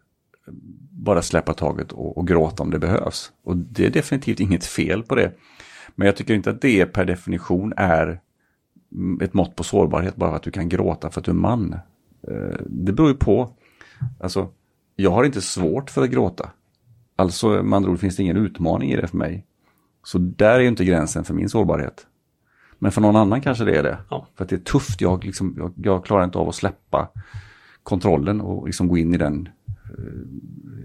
bara 0.91 1.23
släppa 1.23 1.55
taget 1.55 1.93
och, 1.93 2.19
och 2.19 2.27
gråta 2.27 2.63
om 2.63 2.71
det 2.71 2.79
behövs. 2.79 3.33
Och 3.45 3.57
det 3.57 3.87
är 3.87 3.91
definitivt 3.91 4.41
inget 4.41 4.65
fel 4.65 5.03
på 5.03 5.15
det. 5.15 5.33
Men 5.95 6.07
jag 6.07 6.17
tycker 6.17 6.35
inte 6.35 6.51
att 6.51 6.61
det 6.61 6.87
per 6.87 7.05
definition 7.05 7.73
är 7.77 8.21
ett 9.23 9.35
mått 9.35 9.57
på 9.57 9.65
sårbarhet 9.65 10.17
bara 10.17 10.31
för 10.31 10.37
att 10.37 10.43
du 10.43 10.51
kan 10.51 10.69
gråta 10.69 11.11
för 11.11 11.21
att 11.21 11.25
du 11.25 11.31
är 11.31 11.35
man. 11.37 11.73
Eh, 12.29 12.59
Det 12.67 12.93
beror 12.93 13.09
ju 13.09 13.15
på. 13.15 13.51
Alltså, 14.21 14.49
jag 14.97 15.11
har 15.11 15.25
inte 15.25 15.41
svårt 15.41 15.91
för 15.91 16.03
att 16.03 16.11
gråta. 16.11 16.51
Alltså 17.17 17.63
med 17.63 17.77
andra 17.77 17.91
ord 17.91 17.99
finns 17.99 18.17
det 18.17 18.23
ingen 18.23 18.37
utmaning 18.37 18.93
i 18.93 18.97
det 18.97 19.07
för 19.07 19.17
mig. 19.17 19.47
Så 20.05 20.19
där 20.19 20.55
är 20.55 20.61
ju 20.61 20.69
inte 20.69 20.85
gränsen 20.85 21.25
för 21.25 21.35
min 21.35 21.49
sårbarhet. 21.49 22.07
Men 22.85 22.93
för 22.93 23.01
någon 23.01 23.17
annan 23.17 23.41
kanske 23.41 23.65
det 23.65 23.77
är 23.77 23.83
det. 23.83 23.99
Ja. 24.11 24.29
För 24.37 24.45
att 24.45 24.51
det 24.51 24.57
är 24.57 24.61
tufft, 24.61 25.01
jag, 25.01 25.25
liksom, 25.25 25.55
jag, 25.59 25.73
jag 25.77 26.05
klarar 26.05 26.25
inte 26.25 26.39
av 26.39 26.49
att 26.49 26.55
släppa 26.55 27.09
kontrollen 27.83 28.41
och 28.41 28.67
liksom 28.67 28.89
gå 28.89 28.99
in 28.99 29.15
i 29.15 29.17
den 29.17 29.49
uh, 29.99 30.25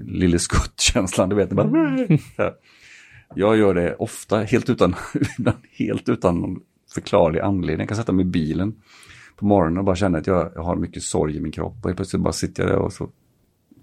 lille 0.06 0.40
skuttkänslan. 0.40 1.30
Du 1.30 1.36
vet, 1.36 1.50
bara, 1.50 1.68
här. 1.68 2.20
Jag 3.36 3.58
gör 3.58 3.74
det 3.74 3.96
ofta 3.96 4.40
helt 4.40 4.70
utan, 4.70 4.96
helt 5.78 6.10
utan 6.10 6.40
någon 6.40 6.60
förklarlig 6.94 7.40
anledning. 7.40 7.80
Jag 7.80 7.88
kan 7.88 7.98
sätta 7.98 8.12
mig 8.12 8.26
i 8.26 8.30
bilen 8.30 8.76
på 9.36 9.46
morgonen 9.46 9.78
och 9.78 9.84
bara 9.84 9.96
känna 9.96 10.18
att 10.18 10.28
jag, 10.28 10.52
jag 10.56 10.64
har 10.64 10.76
mycket 10.76 11.04
sorg 11.04 11.38
i 11.38 11.40
min 11.40 11.52
kropp. 11.52 11.76
Och 11.82 11.90
helt 11.90 11.98
plötsligt 11.98 12.22
bara 12.22 12.34
sitter 12.34 12.64
jag 12.64 12.72
där 12.72 12.80
och 12.80 12.94
så 12.94 13.10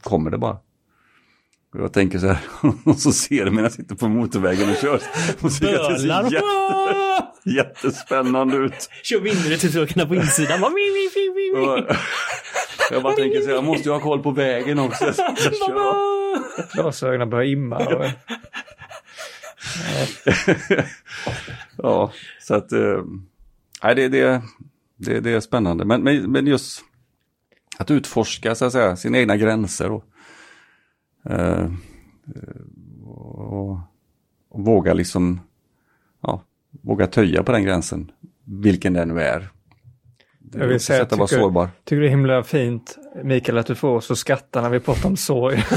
kommer 0.03 0.31
det 0.31 0.39
bara. 0.39 0.59
Och 1.75 1.81
jag 1.81 1.93
tänker 1.93 2.19
så 2.19 2.27
här, 2.27 2.39
och 2.85 2.99
så 2.99 3.13
ser 3.13 3.45
det 3.45 3.51
medan 3.51 3.65
jag 3.65 3.73
sitter 3.73 3.95
på 3.95 4.09
motorvägen 4.09 4.71
och 4.71 4.77
kör. 4.77 5.01
Och 5.41 5.53
så 5.53 5.65
jag 5.65 6.01
jätte, 6.01 7.26
jättespännande 7.47 8.57
ut. 8.57 8.91
Kör 9.03 9.21
vindrutetorkarna 9.21 10.07
på 10.07 10.15
insidan. 10.15 10.61
Bara, 10.61 10.71
mi, 10.71 10.81
mi, 10.93 11.11
mi, 11.15 11.61
mi, 11.61 11.87
jag 12.91 13.03
bara 13.03 13.15
tänker 13.15 13.41
så 13.41 13.51
jag 13.51 13.65
måste 13.65 13.89
ju 13.89 13.93
ha 13.93 14.01
koll 14.01 14.23
på 14.23 14.31
vägen 14.31 14.79
också. 14.79 15.13
Glasögonen 16.73 17.31
börjar 17.31 17.45
imma. 17.45 17.77
Och, 17.77 18.05
ja, 21.77 22.13
så 22.41 22.55
att 22.55 22.73
eh, 22.73 23.05
nej, 23.83 23.95
det, 23.95 24.09
det, 24.09 24.43
det, 24.97 25.21
det 25.21 25.31
är 25.31 25.41
spännande. 25.41 25.85
Men, 25.85 26.03
men, 26.33 26.47
just 26.47 26.81
att 27.79 27.91
utforska 27.91 28.55
så 28.55 28.65
att 28.65 28.73
säga, 28.73 28.97
sina 28.97 29.19
egna 29.19 29.37
gränser 29.37 29.91
och, 29.91 30.05
eh, 31.31 31.71
och, 33.05 33.71
och 34.49 34.65
våga 34.65 34.95
liksom 34.95 35.41
våga 36.87 37.07
töja 37.07 37.43
på 37.43 37.53
den 37.53 37.65
gränsen, 37.65 38.11
vilken 38.45 38.93
den 38.93 39.09
nu 39.09 39.21
är. 39.21 39.49
Det 40.39 40.59
Jag 40.59 40.67
vill 40.67 40.81
säga, 40.81 41.03
att 41.03 41.11
tycker- 41.11 41.27
sårbar. 41.27 41.69
tycker 41.85 42.01
det 42.01 42.07
är 42.07 42.11
himla 42.11 42.43
fint, 42.43 42.99
Mikael, 43.25 43.59
att 43.59 43.67
du 43.67 43.75
får 43.75 43.89
oss 43.97 44.11
att 44.11 44.19
skratta 44.19 44.63
när 44.63 44.71
vi 44.71 44.81
pratar 44.81 45.09
om 45.09 45.17
sorg. 45.17 45.65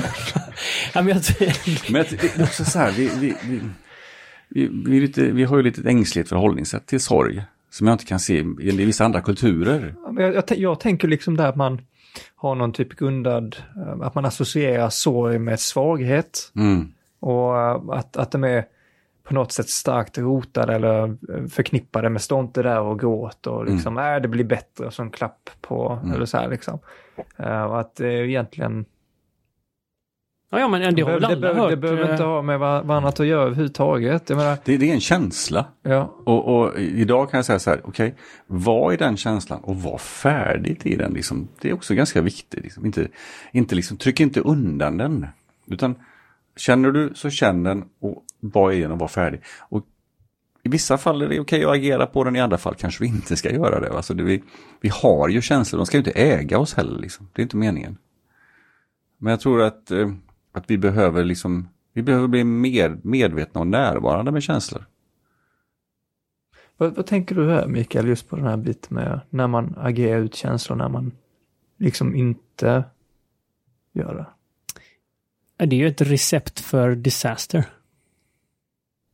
Ja, 0.94 1.02
men 1.02 1.08
jag, 1.08 1.22
Men 1.92 2.06
det 2.10 2.24
är 2.38 2.44
också 2.44 2.66
så 2.66 2.80
här, 2.80 2.92
vi, 2.92 3.10
vi, 3.20 3.36
vi, 4.50 4.68
vi, 4.86 5.00
lite, 5.00 5.22
vi 5.22 5.44
har 5.44 5.58
ju 5.58 5.64
lite 5.64 5.90
ängsligt 5.90 6.30
förhållningssätt 6.30 6.86
till 6.86 7.00
sorg. 7.00 7.44
Som 7.72 7.88
jag 7.88 7.94
inte 7.94 8.06
kan 8.06 8.20
se 8.20 8.38
i 8.60 8.72
vissa 8.86 9.06
andra 9.06 9.22
kulturer. 9.22 9.96
Ja, 9.98 10.14
jag, 10.22 10.36
jag, 10.36 10.44
jag 10.58 10.80
tänker 10.80 11.08
liksom 11.08 11.38
där 11.38 11.48
att 11.48 11.56
man 11.56 11.82
har 12.36 12.56
någon 12.56 12.74
typ 12.74 12.96
grundad, 12.96 13.56
eh, 13.76 14.02
att 14.08 14.16
man 14.16 14.26
associerar 14.26 14.90
sorg 14.90 15.40
med 15.40 15.60
svaghet. 15.60 16.52
Mm. 16.56 16.92
Och 17.20 17.58
eh, 17.58 17.82
att, 17.90 18.18
att 18.18 18.32
de 18.32 18.44
är 18.44 18.66
på 19.30 19.36
något 19.36 19.52
sätt 19.52 19.70
starkt 19.70 20.18
rotade 20.18 20.76
eller 20.76 21.04
eh, 21.04 21.46
förknippade 21.50 22.10
med 22.10 22.22
stå 22.22 22.40
inte 22.40 22.64
där 22.64 22.80
och 22.82 23.00
gråt 23.00 23.48
och 23.48 23.66
liksom, 23.66 23.98
äh, 23.98 24.16
det 24.22 24.28
blir 24.28 24.44
bättre 24.44 24.86
och 24.86 24.94
så 24.94 25.02
en 25.02 25.10
klapp 25.10 25.50
på, 25.62 26.00
eller 26.16 26.26
så 26.26 26.38
här 26.38 26.50
liksom. 26.50 26.80
Eh, 27.38 27.64
och 27.64 27.80
att 27.80 27.96
det 27.96 28.08
är 28.08 28.24
egentligen, 28.24 28.86
ja, 30.52 30.60
ja, 30.60 30.68
men 30.68 30.96
det 30.96 31.02
har 31.02 31.12
väl 31.12 31.22
det, 31.22 31.28
alla 31.28 31.40
behöver- 31.40 31.60
hört. 31.60 31.70
det 31.70 31.78
behöver 31.78 32.04
eh, 32.06 32.12
inte 32.12 32.24
ha 32.24 32.42
med 32.42 32.62
annat 32.64 33.20
att 33.20 33.26
göra 33.28 33.42
överhuvudtaget. 33.44 34.30
Jag 34.30 34.38
menar, 34.38 34.58
Det, 34.66 34.78
det 34.78 34.90
är 34.90 34.94
en 34.94 35.00
känsla. 35.00 35.66
ja, 35.82 36.16
Och, 36.26 36.60
och 36.60 36.80
idag 36.80 37.32
kan 37.32 37.38
jag 37.38 37.46
säga 37.46 37.60
så 37.60 37.70
här, 37.70 37.82
okej, 37.84 38.16
var 38.48 38.94
i 38.94 38.98
den 38.98 39.18
känslan 39.18 39.60
och 39.64 39.76
var 39.82 39.98
färdigt 39.98 40.86
i 40.86 40.96
den. 40.96 41.14
Liksom. 41.14 41.48
Det 41.62 41.70
är 41.70 41.74
också 41.74 41.94
ganska 41.94 42.22
viktigt. 42.22 42.64
Liksom. 42.64 42.86
Inte, 42.86 43.08
inte 43.52 43.76
liksom, 43.76 43.98
tryck 43.98 44.20
inte 44.20 44.40
undan 44.42 44.98
den. 44.98 45.28
Utan 45.68 45.96
känner 46.58 46.92
du 46.92 47.12
så 47.16 47.30
känn 47.30 47.64
den 47.64 47.84
och 48.02 48.24
var 48.40 48.72
i 48.72 48.82
den 48.82 48.92
och 48.92 49.00
var 49.00 49.08
färdig. 49.08 49.42
Och 49.60 49.86
I 50.64 50.70
vissa 50.70 50.98
fall 50.98 51.22
är 51.22 51.30
det 51.30 51.40
okej 51.40 51.64
att 51.64 51.72
agera 51.72 52.06
på 52.06 52.24
den, 52.24 52.36
i 52.36 52.40
andra 52.40 52.58
fall 52.58 52.76
kanske 52.76 53.04
vi 53.04 53.10
inte 53.10 53.36
ska 53.36 53.52
göra 53.52 53.80
det. 53.80 53.92
Alltså 53.92 54.14
det 54.14 54.24
vi, 54.24 54.44
vi 54.82 54.90
har 54.90 55.30
ju 55.30 55.42
känslor, 55.42 55.80
de 55.80 55.86
ska 55.86 55.98
ju 55.98 56.04
inte 56.04 56.20
äga 56.20 56.60
oss 56.60 56.74
heller. 56.74 57.00
Liksom. 57.00 57.30
Det 57.34 57.42
är 57.42 57.44
inte 57.44 57.58
meningen. 57.58 57.98
Men 59.18 59.32
jag 59.32 59.40
tror 59.40 59.62
att, 59.62 59.92
eh, 59.92 60.12
att 60.52 60.64
vi 60.68 60.78
behöver 60.78 61.24
liksom, 61.24 61.70
vi 61.94 62.02
behöver 62.02 62.28
bli 62.28 62.44
mer 62.44 63.00
medvetna 63.04 63.62
och 63.62 63.68
närvarande 63.68 64.32
med 64.32 64.44
känslor. 64.44 64.86
vad, 66.78 66.96
vad 66.96 67.06
tänker 67.06 67.36
du 67.36 67.50
här 67.50 67.68
Mikael, 67.68 68.08
just 68.08 68.30
på 68.30 68.36
den 68.36 68.46
här 68.46 68.58
biten 68.58 68.96
med 68.96 69.22
när 69.30 69.48
man 69.48 69.76
agerar 69.78 70.20
ut 70.20 70.36
känslor, 70.36 70.76
när 70.76 70.90
man 70.90 71.12
liksom 71.78 72.16
inte 72.16 72.84
gör 73.94 74.16
det? 74.16 74.26
Det 75.66 75.76
är 75.76 75.80
ju 75.80 75.88
ett 75.88 76.02
recept 76.02 76.60
för 76.60 76.96
disaster. 76.96 77.66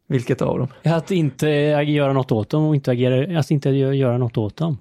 Vilket 0.07 0.41
av 0.41 0.59
dem? 0.59 0.67
Att 0.83 1.11
inte 1.11 1.47
göra 1.47 2.13
något 2.13 2.31
åt 2.31 2.49
dem 2.49 2.63
och 2.65 2.75
inte 2.75 2.91
agera, 2.91 3.39
att 3.39 3.51
inte 3.51 3.69
gö- 3.69 3.93
göra 3.93 4.17
något 4.17 4.37
åt 4.37 4.57
dem. 4.57 4.77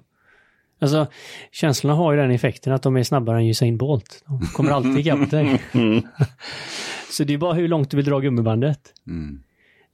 Alltså, 0.79 1.07
känslorna 1.51 1.95
har 1.95 2.11
ju 2.13 2.19
den 2.19 2.31
effekten 2.31 2.73
att 2.73 2.83
de 2.83 2.97
är 2.97 3.03
snabbare 3.03 3.37
än 3.39 3.45
Usain 3.49 3.77
Bolt. 3.77 4.23
De 4.27 4.39
kommer 4.47 4.71
alltid 4.71 4.97
ikapp 4.97 5.29
dig. 5.31 5.61
Så 7.11 7.23
det 7.23 7.33
är 7.33 7.37
bara 7.37 7.53
hur 7.53 7.67
långt 7.67 7.91
du 7.91 7.97
vill 7.97 8.05
dra 8.05 8.19
gummibandet. 8.19 8.93
Mm. 9.07 9.39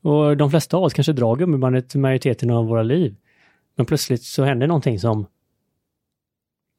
Och 0.02 0.38
de 0.38 0.50
flesta 0.50 0.78
av 0.78 0.84
oss 0.84 0.94
kanske 0.94 1.14
drar 1.14 1.36
gummibandet 1.36 1.96
majoriteten 1.96 2.50
av 2.52 2.66
våra 2.68 2.84
liv. 2.84 3.16
Men 3.76 3.86
plötsligt 3.86 4.24
så 4.24 4.44
händer 4.44 4.68
någonting 4.68 5.00
som 5.00 5.26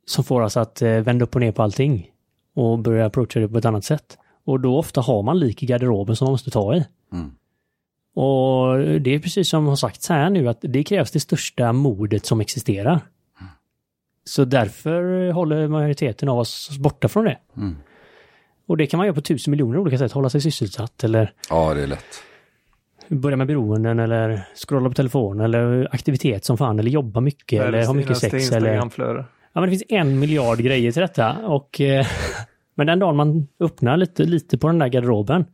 som 0.06 0.24
får 0.24 0.40
oss 0.40 0.56
att 0.56 0.82
eh, 0.82 0.90
vända 0.90 1.24
upp 1.24 1.34
och 1.34 1.40
ner 1.40 1.52
på 1.52 1.62
allting 1.62 2.10
och 2.54 2.78
börja 2.78 3.06
approacha 3.06 3.40
det 3.40 3.48
på 3.48 3.58
ett 3.58 3.64
annat 3.64 3.84
sätt. 3.84 4.18
Och 4.44 4.60
då 4.60 4.78
ofta 4.78 5.00
har 5.00 5.22
man 5.22 5.38
lik 5.38 5.62
i 5.62 5.66
garderoben 5.66 6.16
som 6.16 6.24
man 6.26 6.32
måste 6.32 6.50
ta 6.50 6.74
i. 6.74 6.84
Mm. 7.12 7.30
Och 8.14 8.78
det 8.78 9.14
är 9.14 9.18
precis 9.18 9.48
som 9.48 9.66
har 9.66 9.76
sagts 9.76 10.08
här 10.08 10.30
nu 10.30 10.48
att 10.48 10.58
det 10.60 10.84
krävs 10.84 11.10
det 11.10 11.20
största 11.20 11.72
modet 11.72 12.26
som 12.26 12.40
existerar. 12.40 13.00
Så 14.24 14.44
därför 14.44 15.30
håller 15.30 15.68
majoriteten 15.68 16.28
av 16.28 16.38
oss 16.38 16.78
borta 16.78 17.08
från 17.08 17.24
det. 17.24 17.38
Mm. 17.56 17.76
Och 18.66 18.76
det 18.76 18.86
kan 18.86 18.98
man 18.98 19.06
göra 19.06 19.14
på 19.14 19.20
tusen 19.20 19.50
miljoner 19.50 19.78
olika 19.78 19.98
sätt. 19.98 20.12
Hålla 20.12 20.30
sig 20.30 20.40
sysselsatt 20.40 21.04
eller 21.04 21.32
Ja, 21.50 21.74
det 21.74 21.82
är 21.82 21.86
lätt. 21.86 22.22
börja 23.08 23.36
med 23.36 23.46
beroenden 23.46 23.98
eller 23.98 24.48
scrolla 24.54 24.88
på 24.88 24.94
telefonen 24.94 25.44
eller 25.44 25.88
aktivitet 25.92 26.44
som 26.44 26.58
fan 26.58 26.78
eller 26.78 26.90
jobba 26.90 27.20
mycket 27.20 27.62
eller 27.62 27.86
ha 27.86 27.94
mycket 27.94 28.18
sex 28.18 28.52
eller... 28.52 28.74
Ja 29.54 29.60
men 29.60 29.62
det 29.62 29.70
finns 29.70 29.84
en 29.88 30.18
miljard 30.18 30.58
grejer 30.58 30.92
till 30.92 31.02
detta 31.02 31.36
och 31.38 31.80
eh, 31.80 32.06
men 32.74 32.86
den 32.86 32.98
dagen 32.98 33.16
man 33.16 33.48
öppnar 33.60 33.96
lite, 33.96 34.24
lite 34.24 34.58
på 34.58 34.66
den 34.66 34.78
där 34.78 34.88
garderoben 34.88 35.44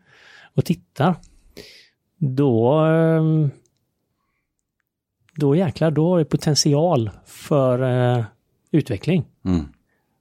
och 0.55 0.65
tittar 0.65 1.15
då 2.19 2.87
eh, 2.87 3.49
då 5.37 5.57
jäklar, 5.57 5.91
då 5.91 6.09
har 6.11 6.19
det 6.19 6.25
potential 6.25 7.11
för 7.27 7.83
eh, 8.19 8.25
utveckling 8.71 9.25
Mm. 9.45 9.65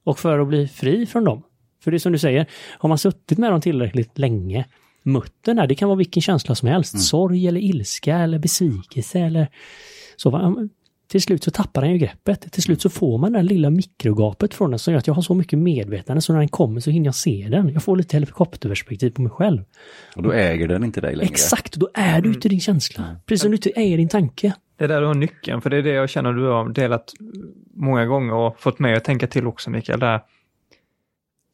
och 0.04 0.18
för 0.18 0.38
att 0.38 0.48
bli 0.48 0.68
fri 0.68 1.06
från 1.06 1.24
dem. 1.24 1.42
För 1.84 1.90
det 1.90 1.96
är 1.96 1.98
som 1.98 2.12
du 2.12 2.18
säger, 2.18 2.46
har 2.78 2.88
man 2.88 2.98
suttit 2.98 3.38
med 3.38 3.52
dem 3.52 3.60
tillräckligt 3.60 4.18
länge, 4.18 4.64
mött 5.02 5.34
den 5.44 5.58
här, 5.58 5.66
det 5.66 5.74
kan 5.74 5.88
vara 5.88 5.96
vilken 5.98 6.22
känsla 6.22 6.54
som 6.54 6.68
helst, 6.68 7.00
sorg 7.00 7.48
eller 7.48 7.60
ilska 7.60 8.16
eller 8.16 8.38
besvikelse 8.38 9.20
eller 9.20 9.48
så. 10.16 10.30
Till 11.08 11.22
slut 11.22 11.44
så 11.44 11.50
tappar 11.50 11.82
den 11.82 11.90
ju 11.90 11.98
greppet. 11.98 12.52
Till 12.52 12.62
slut 12.62 12.82
så 12.82 12.90
får 12.90 13.18
man 13.18 13.32
det 13.32 13.38
här 13.38 13.44
lilla 13.44 13.70
mikrogapet 13.70 14.54
från 14.54 14.70
den 14.70 14.78
som 14.78 14.92
gör 14.92 14.98
att 14.98 15.06
jag 15.06 15.14
har 15.14 15.22
så 15.22 15.34
mycket 15.34 15.58
medvetande 15.58 16.22
så 16.22 16.32
när 16.32 16.40
den 16.40 16.48
kommer 16.48 16.80
så 16.80 16.90
hinner 16.90 17.06
jag 17.06 17.14
se 17.14 17.48
den. 17.50 17.68
Jag 17.68 17.82
får 17.82 17.96
lite 17.96 18.16
helikopterperspektiv 18.16 19.10
på 19.10 19.22
mig 19.22 19.30
själv. 19.30 19.64
Och 20.16 20.22
då 20.22 20.32
äger 20.32 20.68
den 20.68 20.84
inte 20.84 21.00
dig 21.00 21.16
längre. 21.16 21.30
Exakt, 21.30 21.74
då 21.74 21.88
är 21.94 22.20
du 22.20 22.30
ute 22.30 22.48
i 22.48 22.50
din 22.50 22.60
känsla. 22.60 23.16
Precis 23.26 23.42
som 23.42 23.50
du 23.50 23.56
inte 23.56 23.80
är 23.80 23.94
i 23.94 23.96
din 23.96 24.08
tanke. 24.08 24.54
Det 24.76 24.84
är 24.84 24.88
där 24.88 25.00
du 25.00 25.06
har 25.06 25.14
nyckeln, 25.14 25.60
för 25.60 25.70
det 25.70 25.76
är 25.76 25.82
det 25.82 25.92
jag 25.92 26.10
känner 26.10 26.32
du 26.32 26.46
har 26.46 26.68
delat 26.68 27.12
många 27.74 28.06
gånger 28.06 28.34
och 28.34 28.60
fått 28.60 28.78
mig 28.78 28.94
att 28.94 29.04
tänka 29.04 29.26
till 29.26 29.46
också 29.46 29.70
Mikael. 29.70 30.00
Där 30.00 30.20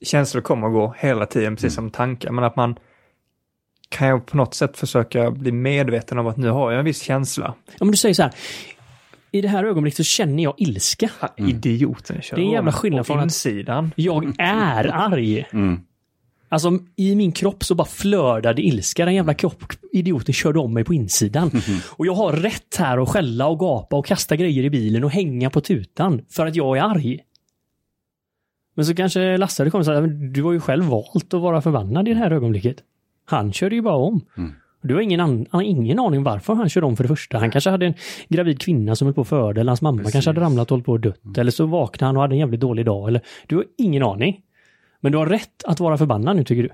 känslor 0.05 0.43
kommer 0.43 0.67
och 0.67 0.73
går 0.73 0.97
hela 0.99 1.27
tiden, 1.27 1.57
precis 1.57 1.75
som 1.75 1.91
tankar, 1.91 2.31
men 2.31 2.45
att 2.45 2.57
man 2.57 2.77
kan 3.89 4.09
jag 4.09 4.27
på 4.27 4.37
något 4.37 4.55
sätt 4.55 4.77
försöka 4.77 5.31
bli 5.31 5.53
medveten 5.53 6.19
om 6.19 6.27
att 6.27 6.37
nu 6.37 6.49
har 6.49 6.71
jag 6.71 6.79
en 6.79 6.85
viss 6.85 7.03
känsla. 7.03 7.55
Ja, 7.67 7.85
men 7.85 7.91
du 7.91 7.97
säger 7.97 8.15
så 8.15 8.23
här, 8.23 8.33
i 9.35 9.41
det 9.41 9.49
här 9.49 9.65
ögonblicket 9.65 9.97
så 9.97 10.03
känner 10.03 10.43
jag 10.43 10.55
ilska. 10.59 11.11
Mm. 11.37 11.51
Idioten. 11.51 12.21
Det 12.31 12.37
är 12.37 12.45
en 12.45 12.51
jävla 12.51 12.73
skillnad 12.73 13.07
från 13.07 13.23
insidan. 13.23 13.87
att 13.87 13.93
jag 13.97 14.35
är 14.39 14.95
arg. 14.95 15.47
Mm. 15.53 15.81
Alltså 16.49 16.79
i 16.97 17.15
min 17.15 17.33
kropp 17.33 17.65
så 17.65 17.75
bara 17.75 17.87
flödade 17.87 18.63
ilska. 18.63 19.05
Den 19.05 19.15
jävla 19.15 19.35
kropp, 19.35 19.73
idioten 19.93 20.35
körde 20.35 20.59
om 20.59 20.75
mig 20.75 20.85
på 20.85 20.95
insidan. 20.95 21.51
Mm. 21.51 21.81
Och 21.91 22.07
jag 22.07 22.15
har 22.15 22.33
rätt 22.33 22.77
här 22.79 22.99
att 22.99 23.09
skälla 23.09 23.47
och 23.47 23.59
gapa 23.59 23.97
och 23.97 24.07
kasta 24.07 24.37
grejer 24.37 24.65
i 24.65 24.71
bilen 24.71 25.05
och 25.05 25.11
hänga 25.11 25.51
på 25.51 25.61
tutan 25.61 26.25
för 26.31 26.47
att 26.47 26.57
jag 26.57 26.79
är 26.79 26.83
arg. 26.83 27.21
Men 28.75 28.85
så 28.85 28.95
kanske 28.95 29.37
Lasse 29.37 29.63
hade 29.63 29.71
kommit 29.71 29.89
och 29.89 29.95
sagt, 29.95 30.35
du 30.35 30.43
har 30.43 30.53
ju 30.53 30.61
själv 30.61 30.85
valt 30.85 31.35
att 31.35 31.41
vara 31.41 31.61
förbannad 31.61 32.09
i 32.09 32.15
det 32.15 32.19
här 32.19 32.31
ögonblicket. 32.31 32.77
Han 33.25 33.53
körde 33.53 33.75
ju 33.75 33.83
bara 33.83 33.97
om. 33.97 34.21
Mm. 34.37 34.53
Du 34.85 34.95
har 34.95 35.01
ingen, 35.01 35.21
an, 35.21 35.47
ingen 35.63 35.99
aning 35.99 36.23
varför 36.23 36.55
han 36.55 36.69
körde 36.69 36.87
om 36.87 36.97
för 36.97 37.05
det 37.05 37.09
första. 37.09 37.39
Han 37.39 37.51
kanske 37.51 37.71
hade 37.71 37.87
en 37.87 37.95
gravid 38.29 38.61
kvinna 38.61 38.97
som 38.97 39.07
höll 39.07 39.15
på 39.15 39.21
att 39.21 39.29
föda 39.29 39.61
eller 39.61 39.71
hans 39.71 39.83
mamma 39.83 39.99
Precis. 39.99 40.13
kanske 40.13 40.29
hade 40.29 40.41
ramlat 40.41 40.71
och 40.71 40.71
hållit 40.71 40.87
på 40.87 40.93
och 40.93 41.01
dött. 41.01 41.25
Mm. 41.25 41.41
Eller 41.41 41.51
så 41.51 41.67
vaknade 41.67 42.09
han 42.09 42.17
och 42.17 42.23
hade 42.23 42.35
en 42.35 42.39
jävligt 42.39 42.61
dålig 42.61 42.87
dag. 42.87 43.09
Eller, 43.09 43.21
du 43.47 43.57
har 43.57 43.65
ingen 43.79 44.03
aning. 44.03 44.41
Men 45.01 45.13
du 45.13 45.19
har 45.19 45.27
rätt 45.27 45.65
att 45.65 45.81
vara 45.81 45.99
förbannad 45.99 46.37
nu 46.37 46.45
tycker 46.45 46.63
du. 46.63 46.71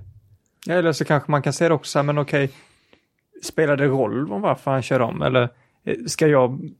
Ja, 0.66 0.74
eller 0.74 0.92
så 0.92 1.04
kanske 1.04 1.30
man 1.30 1.42
kan 1.42 1.52
säga 1.52 1.68
det 1.68 1.74
också, 1.74 2.02
men 2.02 2.18
okej, 2.18 2.50
spelar 3.42 3.76
det 3.76 3.86
roll 3.86 4.32
om 4.32 4.40
varför 4.40 4.70
han 4.70 4.82
kör 4.82 5.00
om? 5.00 5.22
Eller 5.22 5.48
eh, 5.84 5.96
ska 6.06 6.26
jag 6.26 6.70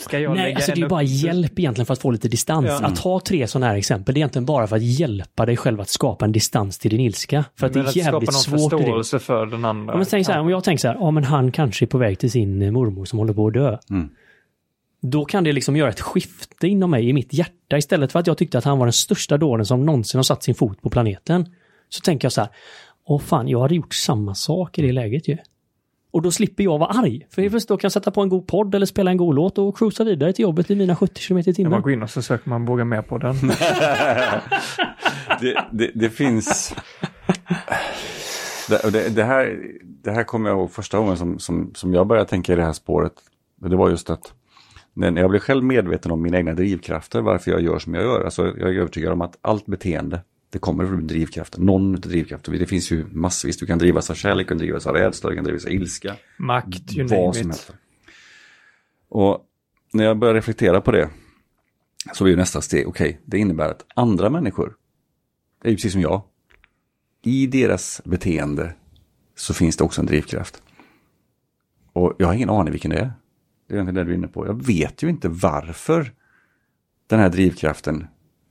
Ska 0.00 0.18
jag 0.18 0.36
Nej, 0.36 0.54
alltså 0.54 0.72
det 0.74 0.82
är 0.82 0.88
bara 0.88 1.02
hjälp 1.02 1.58
egentligen 1.58 1.86
för 1.86 1.92
att 1.92 2.00
få 2.00 2.10
lite 2.10 2.28
distans. 2.28 2.66
Ja. 2.68 2.86
Att 2.86 2.98
ha 2.98 3.20
tre 3.20 3.46
sådana 3.46 3.66
här 3.66 3.76
exempel, 3.76 4.14
det 4.14 4.18
är 4.18 4.20
egentligen 4.20 4.46
bara 4.46 4.66
för 4.66 4.76
att 4.76 4.82
hjälpa 4.82 5.46
dig 5.46 5.56
själv 5.56 5.80
att 5.80 5.88
skapa 5.88 6.24
en 6.24 6.32
distans 6.32 6.78
till 6.78 6.90
din 6.90 7.00
ilska. 7.00 7.44
För 7.56 7.66
att 7.66 7.74
men 7.74 7.84
det 7.84 7.90
är 7.90 7.96
jävligt 7.96 8.32
svårt. 8.34 8.60
Skapa 8.60 8.76
någon 8.76 8.80
förståelse 8.80 9.18
för 9.18 9.46
den 9.46 9.64
andra. 9.64 9.98
Jag 9.98 10.08
tänker 10.08 10.24
så 10.24 10.32
här, 10.32 10.40
om 10.40 10.50
jag 10.50 10.64
tänker 10.64 10.80
så 10.80 10.88
här, 10.88 10.94
ja 10.94 11.10
men 11.10 11.24
han 11.24 11.52
kanske 11.52 11.84
är 11.84 11.86
på 11.86 11.98
väg 11.98 12.18
till 12.18 12.30
sin 12.30 12.62
eh, 12.62 12.70
mormor 12.70 13.04
som 13.04 13.18
håller 13.18 13.32
på 13.32 13.46
att 13.46 13.54
dö. 13.54 13.78
Mm. 13.90 14.08
Då 15.02 15.24
kan 15.24 15.44
det 15.44 15.52
liksom 15.52 15.76
göra 15.76 15.88
ett 15.90 16.00
skifte 16.00 16.68
inom 16.68 16.90
mig, 16.90 17.08
i 17.08 17.12
mitt 17.12 17.32
hjärta. 17.32 17.78
Istället 17.78 18.12
för 18.12 18.18
att 18.18 18.26
jag 18.26 18.38
tyckte 18.38 18.58
att 18.58 18.64
han 18.64 18.78
var 18.78 18.86
den 18.86 18.92
största 18.92 19.38
dåren 19.38 19.66
som 19.66 19.86
någonsin 19.86 20.18
har 20.18 20.22
satt 20.22 20.42
sin 20.42 20.54
fot 20.54 20.82
på 20.82 20.90
planeten. 20.90 21.46
Så 21.88 22.00
tänker 22.00 22.26
jag 22.26 22.32
så 22.32 22.40
här, 22.40 22.50
åh 23.04 23.20
fan, 23.20 23.48
jag 23.48 23.60
hade 23.60 23.74
gjort 23.74 23.94
samma 23.94 24.34
sak 24.34 24.78
i 24.78 24.82
det 24.82 24.92
läget 24.92 25.28
ju. 25.28 25.36
Och 26.10 26.22
då 26.22 26.30
slipper 26.30 26.64
jag 26.64 26.78
vara 26.78 26.90
arg. 26.90 27.26
För 27.30 27.42
jag 27.42 27.52
då 27.52 27.76
kan 27.76 27.78
jag 27.82 27.92
sätta 27.92 28.10
på 28.10 28.20
en 28.20 28.28
god 28.28 28.46
podd 28.46 28.74
eller 28.74 28.86
spela 28.86 29.10
en 29.10 29.16
god 29.16 29.34
låt 29.34 29.58
och 29.58 29.78
cruisa 29.78 30.04
vidare 30.04 30.32
till 30.32 30.42
jobbet 30.42 30.70
i 30.70 30.76
mina 30.76 30.96
70 30.96 31.20
km 31.28 31.38
i 31.38 31.42
timmen. 31.42 31.70
Man 31.70 31.82
går 31.82 31.92
in 31.92 32.02
och 32.02 32.10
så 32.10 32.22
söker 32.22 32.50
man 32.50 32.64
våga 32.64 32.84
med 32.84 33.06
på 33.06 33.18
den. 33.18 33.34
det, 35.40 35.64
det, 35.72 35.90
det, 35.94 36.10
finns... 36.10 36.74
Det, 38.68 39.14
det, 39.14 39.24
här, 39.24 39.58
det 39.82 40.10
här 40.10 40.24
kommer 40.24 40.50
jag 40.50 40.58
ihåg 40.58 40.70
första 40.70 40.98
gången 40.98 41.16
som, 41.16 41.38
som, 41.38 41.70
som 41.74 41.94
jag 41.94 42.06
började 42.06 42.28
tänka 42.28 42.52
i 42.52 42.56
det 42.56 42.64
här 42.64 42.72
spåret. 42.72 43.12
Det 43.56 43.76
var 43.76 43.90
just 43.90 44.10
att 44.10 44.32
när 44.94 45.20
jag 45.20 45.30
blev 45.30 45.40
själv 45.40 45.64
medveten 45.64 46.12
om 46.12 46.22
mina 46.22 46.38
egna 46.38 46.54
drivkrafter, 46.54 47.20
varför 47.20 47.50
jag 47.50 47.60
gör 47.60 47.78
som 47.78 47.94
jag 47.94 48.04
gör. 48.04 48.24
Alltså 48.24 48.46
jag 48.46 48.74
är 48.74 48.78
övertygad 48.78 49.12
om 49.12 49.20
att 49.20 49.38
allt 49.40 49.66
beteende 49.66 50.20
det 50.50 50.58
kommer 50.58 50.86
från 50.86 51.06
drivkraften, 51.06 51.66
någon 51.66 51.92
drivkraft. 51.92 52.44
Det 52.44 52.66
finns 52.66 52.90
ju 52.90 53.06
massvis. 53.12 53.56
Du 53.56 53.66
kan 53.66 53.78
drivas 53.78 54.10
av 54.10 54.14
kärlek, 54.14 54.46
du 54.46 54.48
kan 54.48 54.58
drivas 54.58 54.86
av 54.86 54.94
rädsla, 54.94 55.30
du 55.30 55.36
kan 55.36 55.44
drivas 55.44 55.64
av 55.64 55.72
ilska. 55.72 56.16
Makt, 56.36 56.96
you 56.96 57.08
vad 57.08 57.36
som 57.36 57.46
helst. 57.46 57.72
Och 59.08 59.46
när 59.92 60.04
jag 60.04 60.18
börjar 60.18 60.34
reflektera 60.34 60.80
på 60.80 60.90
det 60.92 61.10
så 62.12 62.24
blir 62.24 62.36
nästa 62.36 62.60
steg, 62.60 62.88
okej, 62.88 63.08
okay, 63.08 63.20
det 63.24 63.38
innebär 63.38 63.70
att 63.70 63.86
andra 63.94 64.30
människor, 64.30 64.76
är 65.64 65.70
ju 65.70 65.76
precis 65.76 65.92
som 65.92 66.00
jag, 66.00 66.22
i 67.22 67.46
deras 67.46 68.02
beteende 68.04 68.74
så 69.36 69.54
finns 69.54 69.76
det 69.76 69.84
också 69.84 70.00
en 70.00 70.06
drivkraft. 70.06 70.62
Och 71.92 72.14
jag 72.18 72.26
har 72.26 72.34
ingen 72.34 72.50
aning 72.50 72.72
vilken 72.72 72.90
det 72.90 72.98
är. 72.98 73.12
Det 73.68 73.74
är 73.74 73.76
egentligen 73.76 73.94
det 73.94 74.04
du 74.04 74.10
är 74.10 74.14
inne 74.14 74.28
på. 74.28 74.46
Jag 74.46 74.66
vet 74.66 75.02
ju 75.02 75.08
inte 75.08 75.28
varför 75.28 76.12
den 77.06 77.18
här 77.18 77.28
drivkraften 77.28 78.06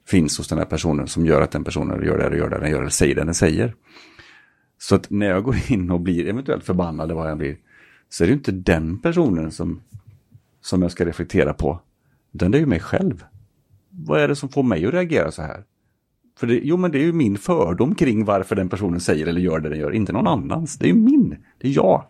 finns 0.09 0.37
hos 0.37 0.47
den 0.47 0.57
här 0.57 0.65
personen 0.65 1.07
som 1.07 1.25
gör 1.25 1.41
att 1.41 1.51
den 1.51 1.63
personen 1.63 2.05
gör 2.05 2.17
det 2.17 2.27
och 2.27 2.37
gör 2.37 2.49
det 2.49 2.59
den 2.59 2.71
gör 2.71 2.79
eller 2.79 2.89
säger 2.89 3.15
det 3.15 3.23
den 3.23 3.33
säger. 3.33 3.75
Så 4.77 4.95
att 4.95 5.09
när 5.09 5.27
jag 5.27 5.43
går 5.43 5.55
in 5.67 5.91
och 5.91 5.99
blir 5.99 6.27
eventuellt 6.27 6.63
förbannad 6.63 7.03
eller 7.03 7.15
vad 7.15 7.29
jag 7.29 7.37
blir, 7.37 7.57
så 8.09 8.23
är 8.23 8.27
det 8.27 8.33
inte 8.33 8.51
den 8.51 8.99
personen 8.99 9.51
som, 9.51 9.81
som 10.61 10.81
jag 10.81 10.91
ska 10.91 11.05
reflektera 11.05 11.53
på. 11.53 11.79
Utan 12.33 12.51
det 12.51 12.57
är 12.57 12.59
ju 12.59 12.65
mig 12.65 12.79
själv. 12.79 13.23
Vad 13.89 14.21
är 14.21 14.27
det 14.27 14.35
som 14.35 14.49
får 14.49 14.63
mig 14.63 14.85
att 14.85 14.93
reagera 14.93 15.31
så 15.31 15.41
här? 15.41 15.63
För 16.39 16.47
det, 16.47 16.59
jo, 16.63 16.77
men 16.77 16.91
det 16.91 16.97
är 16.97 17.03
ju 17.03 17.13
min 17.13 17.37
fördom 17.37 17.95
kring 17.95 18.25
varför 18.25 18.55
den 18.55 18.69
personen 18.69 18.99
säger 18.99 19.27
eller 19.27 19.41
gör 19.41 19.59
det 19.59 19.69
den 19.69 19.79
gör, 19.79 19.91
inte 19.91 20.13
någon 20.13 20.27
annans. 20.27 20.77
Det 20.77 20.85
är 20.85 20.93
ju 20.93 20.99
min, 20.99 21.37
det 21.57 21.67
är 21.67 21.71
jag. 21.71 22.05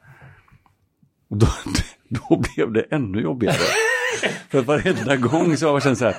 Och 1.30 1.38
då, 1.38 1.48
då 2.10 2.44
blev 2.56 2.74
det 2.74 2.82
ännu 2.82 3.22
jobbigare. 3.22 3.56
För 4.50 4.62
varenda 4.62 5.16
gång 5.16 5.58
så 5.58 5.66
har 5.68 5.74
jag 5.74 5.84
känt 5.84 5.98
så 5.98 6.06
här, 6.06 6.16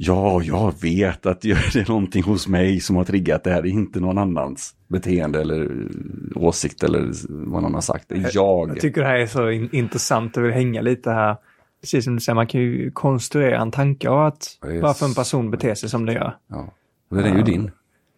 Ja, 0.00 0.42
jag 0.42 0.74
vet 0.82 1.26
att 1.26 1.40
det 1.40 1.50
är 1.50 1.88
någonting 1.88 2.22
hos 2.22 2.48
mig 2.48 2.80
som 2.80 2.96
har 2.96 3.04
triggat 3.04 3.44
det 3.44 3.50
här, 3.50 3.62
det 3.62 3.68
är 3.68 3.70
inte 3.70 4.00
någon 4.00 4.18
annans 4.18 4.74
beteende 4.88 5.40
eller 5.40 5.62
eh, 5.62 6.42
åsikt 6.42 6.82
eller 6.82 7.10
vad 7.28 7.62
någon 7.62 7.74
har 7.74 7.80
sagt. 7.80 8.04
Det 8.08 8.14
är 8.14 8.30
jag. 8.32 8.68
Jag 8.68 8.80
tycker 8.80 9.00
det 9.00 9.06
här 9.06 9.18
är 9.18 9.26
så 9.26 9.50
in 9.50 9.68
intressant, 9.72 10.36
jag 10.36 10.42
vill 10.42 10.52
hänga 10.52 10.80
lite 10.80 11.10
här. 11.10 11.36
Precis 11.80 12.04
som 12.04 12.14
du 12.14 12.20
säger, 12.20 12.34
man 12.34 12.46
kan 12.46 12.60
ju 12.60 12.90
konstruera 12.90 13.60
en 13.60 13.70
tanke 13.70 14.08
av 14.08 14.26
att 14.26 14.58
yes. 14.66 14.82
varför 14.82 15.06
en 15.06 15.14
person 15.14 15.50
beter 15.50 15.74
sig 15.74 15.88
som 15.88 16.06
det 16.06 16.12
gör. 16.12 16.36
Ja, 16.48 16.72
den 17.08 17.24
är 17.24 17.36
ju 17.36 17.42
din. 17.42 17.70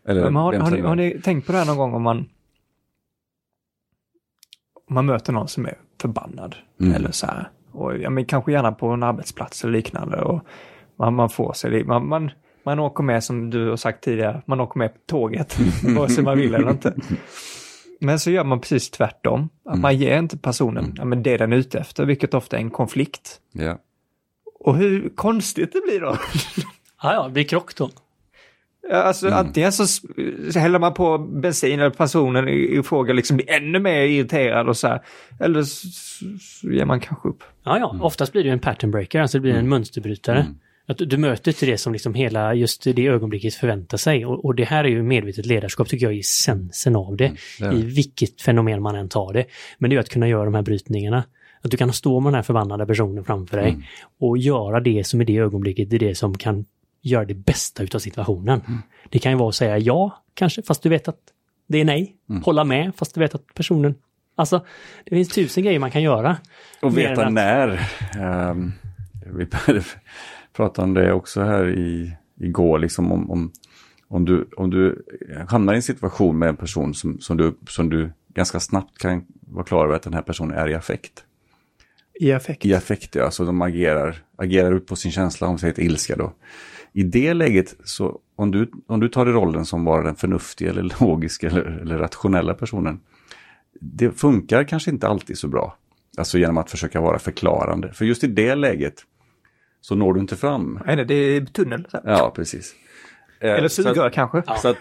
Eller, 0.06 0.30
har, 0.30 0.52
har, 0.52 0.70
ni, 0.70 0.80
har, 0.80 0.96
ni, 0.96 1.20
tänkt 1.20 1.46
på 1.46 1.52
det 1.52 1.58
här 1.58 1.66
någon 1.66 1.76
gång 1.76 1.94
om 1.94 2.02
man 2.02 2.18
om 4.88 4.94
man 4.94 5.06
möter 5.06 5.32
någon 5.32 5.48
som 5.48 5.66
är 5.66 5.78
förbannad 6.00 6.56
mm. 6.80 6.94
eller 6.94 7.10
så 7.10 7.26
här. 7.26 7.50
Och, 7.72 7.98
ja, 7.98 8.10
men 8.10 8.24
kanske 8.24 8.52
gärna 8.52 8.72
på 8.72 8.88
en 8.88 9.02
arbetsplats 9.02 9.64
eller 9.64 9.72
liknande. 9.72 10.22
Och 10.22 10.42
man, 11.00 11.14
man 11.14 11.30
får 11.30 11.52
sig, 11.52 11.84
man, 11.84 12.08
man, 12.08 12.30
man 12.64 12.78
åker 12.78 13.02
med 13.02 13.24
som 13.24 13.50
du 13.50 13.68
har 13.68 13.76
sagt 13.76 14.04
tidigare, 14.04 14.42
man 14.46 14.60
åker 14.60 14.78
med 14.78 14.94
på 14.94 15.00
tåget, 15.06 15.58
vare 15.96 16.08
sig 16.08 16.24
man 16.24 16.38
vill 16.38 16.54
eller 16.54 16.70
inte. 16.70 16.94
Men 18.00 18.18
så 18.18 18.30
gör 18.30 18.44
man 18.44 18.60
precis 18.60 18.90
tvärtom. 18.90 19.48
Att 19.64 19.72
mm. 19.72 19.82
Man 19.82 19.96
ger 19.96 20.18
inte 20.18 20.38
personen 20.38 20.84
mm. 20.84 20.96
ja, 20.98 21.04
men 21.04 21.22
det 21.22 21.36
den 21.36 21.52
är 21.52 21.56
ute 21.56 21.78
efter, 21.78 22.04
vilket 22.04 22.34
ofta 22.34 22.56
är 22.56 22.60
en 22.60 22.70
konflikt. 22.70 23.40
Ja. 23.52 23.78
Och 24.60 24.76
hur 24.76 25.08
konstigt 25.14 25.72
det 25.72 25.80
blir 25.80 26.00
då. 26.00 26.06
ja, 27.02 27.14
ja, 27.14 27.24
det 27.24 27.30
blir 27.30 27.44
krock 27.44 27.76
då. 27.76 27.90
Alltså 28.92 29.26
mm. 29.26 29.38
antingen 29.38 29.72
så, 29.72 29.86
så 30.52 30.58
häller 30.58 30.78
man 30.78 30.94
på 30.94 31.18
bensin 31.18 31.80
eller 31.80 31.90
personen 31.90 32.48
i, 32.48 32.78
i 32.78 32.82
fråga 32.82 33.12
liksom 33.12 33.36
blir 33.36 33.50
ännu 33.50 33.78
mer 33.78 34.02
irriterad 34.02 34.68
och 34.68 34.76
så 34.76 34.88
här. 34.88 35.00
Eller 35.40 35.62
så, 35.62 35.88
så 36.40 36.70
ger 36.70 36.84
man 36.84 37.00
kanske 37.00 37.28
upp. 37.28 37.44
Ja, 37.64 37.78
ja, 37.78 37.90
mm. 37.90 38.02
oftast 38.02 38.32
blir 38.32 38.44
det 38.44 38.50
en 38.50 38.58
pattern 38.58 38.90
breaker, 38.90 39.20
alltså 39.20 39.38
det 39.38 39.42
blir 39.42 39.52
en 39.52 39.58
mm. 39.58 39.70
mönsterbrytare. 39.70 40.46
Att 40.86 40.98
du, 40.98 41.16
möter 41.16 41.50
inte 41.50 41.66
det 41.66 41.78
som 41.78 41.92
liksom 41.92 42.14
hela 42.14 42.54
just 42.54 42.82
det 42.82 43.06
ögonblicket 43.06 43.54
förväntar 43.54 43.96
sig. 43.96 44.26
Och, 44.26 44.44
och, 44.44 44.54
det 44.54 44.64
här 44.64 44.84
är 44.84 44.88
ju 44.88 45.02
medvetet 45.02 45.46
ledarskap 45.46 45.88
tycker 45.88 46.06
jag 46.06 46.14
är 46.14 46.18
essensen 46.18 46.96
av 46.96 47.16
det. 47.16 47.32
Mm, 47.60 47.76
I 47.76 47.82
vilket 47.82 48.42
fenomen 48.42 48.82
man 48.82 48.96
än 48.96 49.08
tar 49.08 49.32
det. 49.32 49.44
Men 49.78 49.90
det 49.90 49.96
är 49.96 50.00
att 50.00 50.08
kunna 50.08 50.28
göra 50.28 50.44
de 50.44 50.54
här 50.54 50.62
brytningarna. 50.62 51.24
Att 51.62 51.70
du 51.70 51.76
kan 51.76 51.92
stå 51.92 52.20
med 52.20 52.32
den 52.32 52.34
här 52.34 52.42
förbannade 52.42 52.86
personen 52.86 53.24
framför 53.24 53.56
dig 53.56 53.68
mm. 53.68 53.82
och 54.20 54.38
göra 54.38 54.80
det 54.80 55.06
som 55.06 55.22
i 55.22 55.24
det 55.24 55.38
ögonblicket 55.38 55.92
är 55.92 55.98
det 55.98 56.14
som 56.14 56.38
kan 56.38 56.64
göra 57.02 57.24
det 57.24 57.34
bästa 57.34 57.82
utav 57.82 57.98
situationen. 57.98 58.60
Mm. 58.66 58.78
Det 59.08 59.18
kan 59.18 59.32
ju 59.32 59.38
vara 59.38 59.48
att 59.48 59.54
säga 59.54 59.78
ja, 59.78 60.22
kanske, 60.34 60.62
fast 60.62 60.82
du 60.82 60.88
vet 60.88 61.08
att 61.08 61.20
det 61.66 61.78
är 61.78 61.84
nej. 61.84 62.16
Mm. 62.30 62.42
Hålla 62.42 62.64
med, 62.64 62.92
fast 62.96 63.14
du 63.14 63.20
vet 63.20 63.34
att 63.34 63.54
personen... 63.54 63.94
Alltså, 64.34 64.64
det 65.04 65.16
finns 65.16 65.28
tusen 65.28 65.64
grejer 65.64 65.78
man 65.78 65.90
kan 65.90 66.02
göra. 66.02 66.36
Och 66.82 66.98
veta 66.98 67.26
att... 67.26 67.32
när. 67.32 67.80
Um, 68.50 68.72
pratade 70.52 70.88
om 70.88 70.94
det 70.94 71.12
också 71.12 71.42
här 71.42 71.68
i, 71.68 72.16
igår, 72.40 72.78
liksom 72.78 73.12
om, 73.12 73.30
om, 73.30 73.52
om, 74.08 74.24
du, 74.24 74.48
om 74.56 74.70
du 74.70 75.04
hamnar 75.48 75.72
i 75.72 75.76
en 75.76 75.82
situation 75.82 76.38
med 76.38 76.48
en 76.48 76.56
person 76.56 76.94
som, 76.94 77.20
som, 77.20 77.36
du, 77.36 77.54
som 77.68 77.90
du 77.90 78.12
ganska 78.34 78.60
snabbt 78.60 78.98
kan 78.98 79.24
vara 79.40 79.64
klar 79.64 79.84
över 79.84 79.96
att 79.96 80.02
den 80.02 80.14
här 80.14 80.22
personen 80.22 80.58
är 80.58 80.68
i 80.68 80.74
affekt. 80.74 81.24
I 82.14 82.32
affekt? 82.32 82.66
I 82.66 82.74
affekt, 82.74 83.14
ja. 83.14 83.30
Så 83.30 83.44
de 83.44 83.62
agerar, 83.62 84.16
agerar 84.36 84.72
ut 84.72 84.86
på 84.86 84.96
sin 84.96 85.12
känsla, 85.12 85.46
om 85.46 85.58
till 85.58 85.74
ilska 85.78 86.16
då. 86.16 86.32
I 86.92 87.02
det 87.02 87.34
läget, 87.34 87.76
så 87.84 88.20
om 88.36 88.50
du, 88.50 88.70
om 88.86 89.00
du 89.00 89.08
tar 89.08 89.26
i 89.26 89.32
rollen 89.32 89.64
som 89.64 89.84
vara 89.84 90.02
den 90.02 90.16
förnuftiga 90.16 90.70
eller 90.70 90.96
logiska 91.00 91.46
eller, 91.46 91.62
eller 91.62 91.98
rationella 91.98 92.54
personen. 92.54 93.00
Det 93.80 94.10
funkar 94.10 94.64
kanske 94.64 94.90
inte 94.90 95.08
alltid 95.08 95.38
så 95.38 95.48
bra. 95.48 95.76
Alltså 96.16 96.38
genom 96.38 96.58
att 96.58 96.70
försöka 96.70 97.00
vara 97.00 97.18
förklarande. 97.18 97.92
För 97.92 98.04
just 98.04 98.24
i 98.24 98.26
det 98.26 98.54
läget 98.54 99.04
så 99.80 99.94
når 99.94 100.14
du 100.14 100.20
inte 100.20 100.36
fram. 100.36 100.80
Nej, 100.86 101.04
det 101.04 101.14
är 101.14 101.40
tunnel. 101.40 101.86
Så. 101.88 102.00
Ja, 102.04 102.32
precis. 102.36 102.74
Eh, 103.40 103.50
Eller 103.50 103.68
sugrör 103.68 104.10
kanske. 104.10 104.42
Så 104.56 104.68
att, 104.68 104.78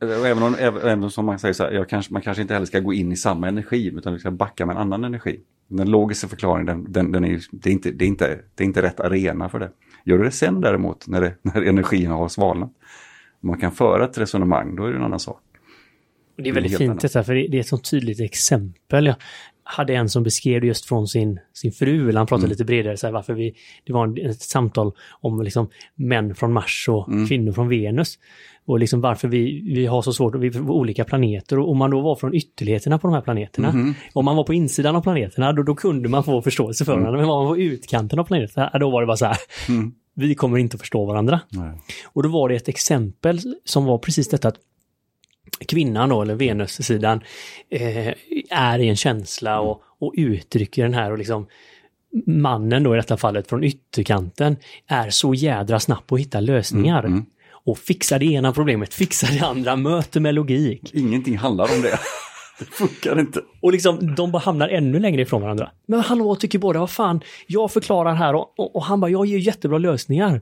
även 0.00 0.42
om, 0.42 0.54
även 0.60 1.10
som 1.10 1.26
man 1.26 1.38
säger 1.38 1.54
så 1.54 1.64
här, 1.64 1.72
jag 1.72 1.88
kanske, 1.88 2.12
man 2.12 2.22
kanske 2.22 2.42
inte 2.42 2.54
heller 2.54 2.66
ska 2.66 2.80
gå 2.80 2.92
in 2.92 3.12
i 3.12 3.16
samma 3.16 3.48
energi 3.48 3.92
utan 3.96 4.12
du 4.12 4.18
ska 4.18 4.30
backa 4.30 4.66
med 4.66 4.76
en 4.76 4.82
annan 4.82 5.04
energi. 5.04 5.40
Den 5.68 5.90
logiska 5.90 6.28
förklaringen, 6.28 6.66
den, 6.66 6.92
den, 6.92 7.12
den 7.12 7.24
är, 7.24 7.40
det, 7.52 7.70
är 7.70 7.72
inte, 7.72 7.90
det, 7.90 8.04
är 8.04 8.06
inte, 8.06 8.38
det 8.54 8.62
är 8.62 8.66
inte 8.66 8.82
rätt 8.82 9.00
arena 9.00 9.48
för 9.48 9.58
det. 9.58 9.70
Gör 10.04 10.18
du 10.18 10.24
det 10.24 10.30
sen 10.30 10.60
däremot, 10.60 11.06
när, 11.06 11.20
det, 11.20 11.34
när 11.42 11.62
energin 11.62 12.10
har 12.10 12.28
svalnat, 12.28 12.72
man 13.40 13.60
kan 13.60 13.72
föra 13.72 14.04
ett 14.04 14.18
resonemang, 14.18 14.76
då 14.76 14.84
är 14.84 14.90
det 14.90 14.96
en 14.96 15.04
annan 15.04 15.20
sak. 15.20 15.40
Det 16.36 16.48
är 16.48 16.52
väldigt 16.52 16.78
fint 16.78 17.00
detta, 17.00 17.24
för 17.24 17.34
det 17.34 17.56
är 17.56 17.60
ett 17.60 17.66
så 17.66 17.78
tydligt 17.78 18.20
exempel. 18.20 19.06
Jag 19.06 19.16
hade 19.64 19.94
en 19.94 20.08
som 20.08 20.22
beskrev 20.22 20.64
just 20.64 20.84
från 20.84 21.08
sin, 21.08 21.40
sin 21.52 21.72
fru, 21.72 22.08
eller 22.08 22.18
han 22.18 22.26
pratade 22.26 22.44
mm. 22.44 22.50
lite 22.50 22.64
bredare, 22.64 22.96
så 22.96 23.06
här, 23.06 23.12
varför 23.12 23.34
vi, 23.34 23.54
det 23.84 23.92
var 23.92 24.28
ett 24.30 24.42
samtal 24.42 24.92
om 25.20 25.42
liksom 25.42 25.68
män 25.94 26.34
från 26.34 26.52
Mars 26.52 26.86
och 26.88 27.08
mm. 27.08 27.26
kvinnor 27.26 27.52
från 27.52 27.68
Venus. 27.68 28.18
Och 28.66 28.78
liksom 28.78 29.00
varför 29.00 29.28
vi, 29.28 29.72
vi 29.74 29.86
har 29.86 30.02
så 30.02 30.12
svårt, 30.12 30.34
vi 30.34 30.58
olika 30.58 31.04
planeter. 31.04 31.58
Och 31.58 31.70
om 31.70 31.78
man 31.78 31.90
då 31.90 32.00
var 32.00 32.16
från 32.16 32.34
ytterligheterna 32.34 32.98
på 32.98 33.06
de 33.06 33.14
här 33.14 33.20
planeterna, 33.20 33.68
mm. 33.68 33.94
om 34.12 34.24
man 34.24 34.36
var 34.36 34.44
på 34.44 34.54
insidan 34.54 34.96
av 34.96 35.02
planeterna, 35.02 35.52
då, 35.52 35.62
då 35.62 35.74
kunde 35.74 36.08
man 36.08 36.24
få 36.24 36.42
förståelse 36.42 36.84
för 36.84 36.92
mm. 36.92 37.02
varandra. 37.02 37.20
Men 37.20 37.30
om 37.30 37.36
man 37.36 37.46
var 37.46 37.54
på 37.54 37.60
utkanten 37.60 38.18
av 38.18 38.24
planeterna, 38.24 38.70
då 38.80 38.90
var 38.90 39.00
det 39.00 39.06
bara 39.06 39.16
så 39.16 39.26
här, 39.26 39.36
mm. 39.68 39.92
vi 40.14 40.34
kommer 40.34 40.58
inte 40.58 40.74
att 40.74 40.80
förstå 40.80 41.04
varandra. 41.04 41.40
Nej. 41.48 41.72
Och 42.06 42.22
då 42.22 42.28
var 42.28 42.48
det 42.48 42.54
ett 42.54 42.68
exempel 42.68 43.40
som 43.64 43.84
var 43.84 43.98
precis 43.98 44.28
detta 44.28 44.48
att 44.48 44.58
kvinnan 45.68 46.08
då, 46.08 46.22
eller 46.22 46.34
Venussidan, 46.34 47.20
eh, 47.70 48.14
är 48.50 48.78
i 48.78 48.88
en 48.88 48.96
känsla 48.96 49.60
och, 49.60 49.82
och 49.98 50.14
uttrycker 50.16 50.82
den 50.82 50.94
här 50.94 51.12
och 51.12 51.18
liksom 51.18 51.46
mannen 52.26 52.82
då 52.82 52.94
i 52.94 52.96
detta 52.96 53.16
fallet 53.16 53.48
från 53.48 53.64
ytterkanten 53.64 54.56
är 54.86 55.10
så 55.10 55.34
jädra 55.34 55.80
snabb 55.80 56.06
på 56.06 56.14
att 56.14 56.20
hitta 56.20 56.40
lösningar. 56.40 56.98
Mm, 56.98 57.12
mm. 57.12 57.26
Och 57.66 57.78
fixar 57.78 58.18
det 58.18 58.26
ena 58.26 58.52
problemet, 58.52 58.94
fixar 58.94 59.28
det 59.28 59.46
andra, 59.46 59.76
möter 59.76 60.20
med 60.20 60.34
logik. 60.34 60.94
Ingenting 60.94 61.38
handlar 61.38 61.74
om 61.74 61.82
det. 61.82 61.98
Det 62.58 62.64
funkar 62.64 63.20
inte. 63.20 63.40
Och 63.62 63.72
liksom, 63.72 64.14
de 64.14 64.32
bara 64.32 64.38
hamnar 64.38 64.68
ännu 64.68 64.98
längre 64.98 65.22
ifrån 65.22 65.42
varandra. 65.42 65.70
Men 65.86 66.00
hallå, 66.00 66.36
tycker 66.36 66.58
båda, 66.58 66.80
vad 66.80 66.90
fan, 66.90 67.20
jag 67.46 67.72
förklarar 67.72 68.14
här 68.14 68.34
och, 68.34 68.54
och, 68.58 68.76
och 68.76 68.84
han 68.84 69.00
bara, 69.00 69.10
jag 69.10 69.26
ger 69.26 69.38
jättebra 69.38 69.78
lösningar. 69.78 70.40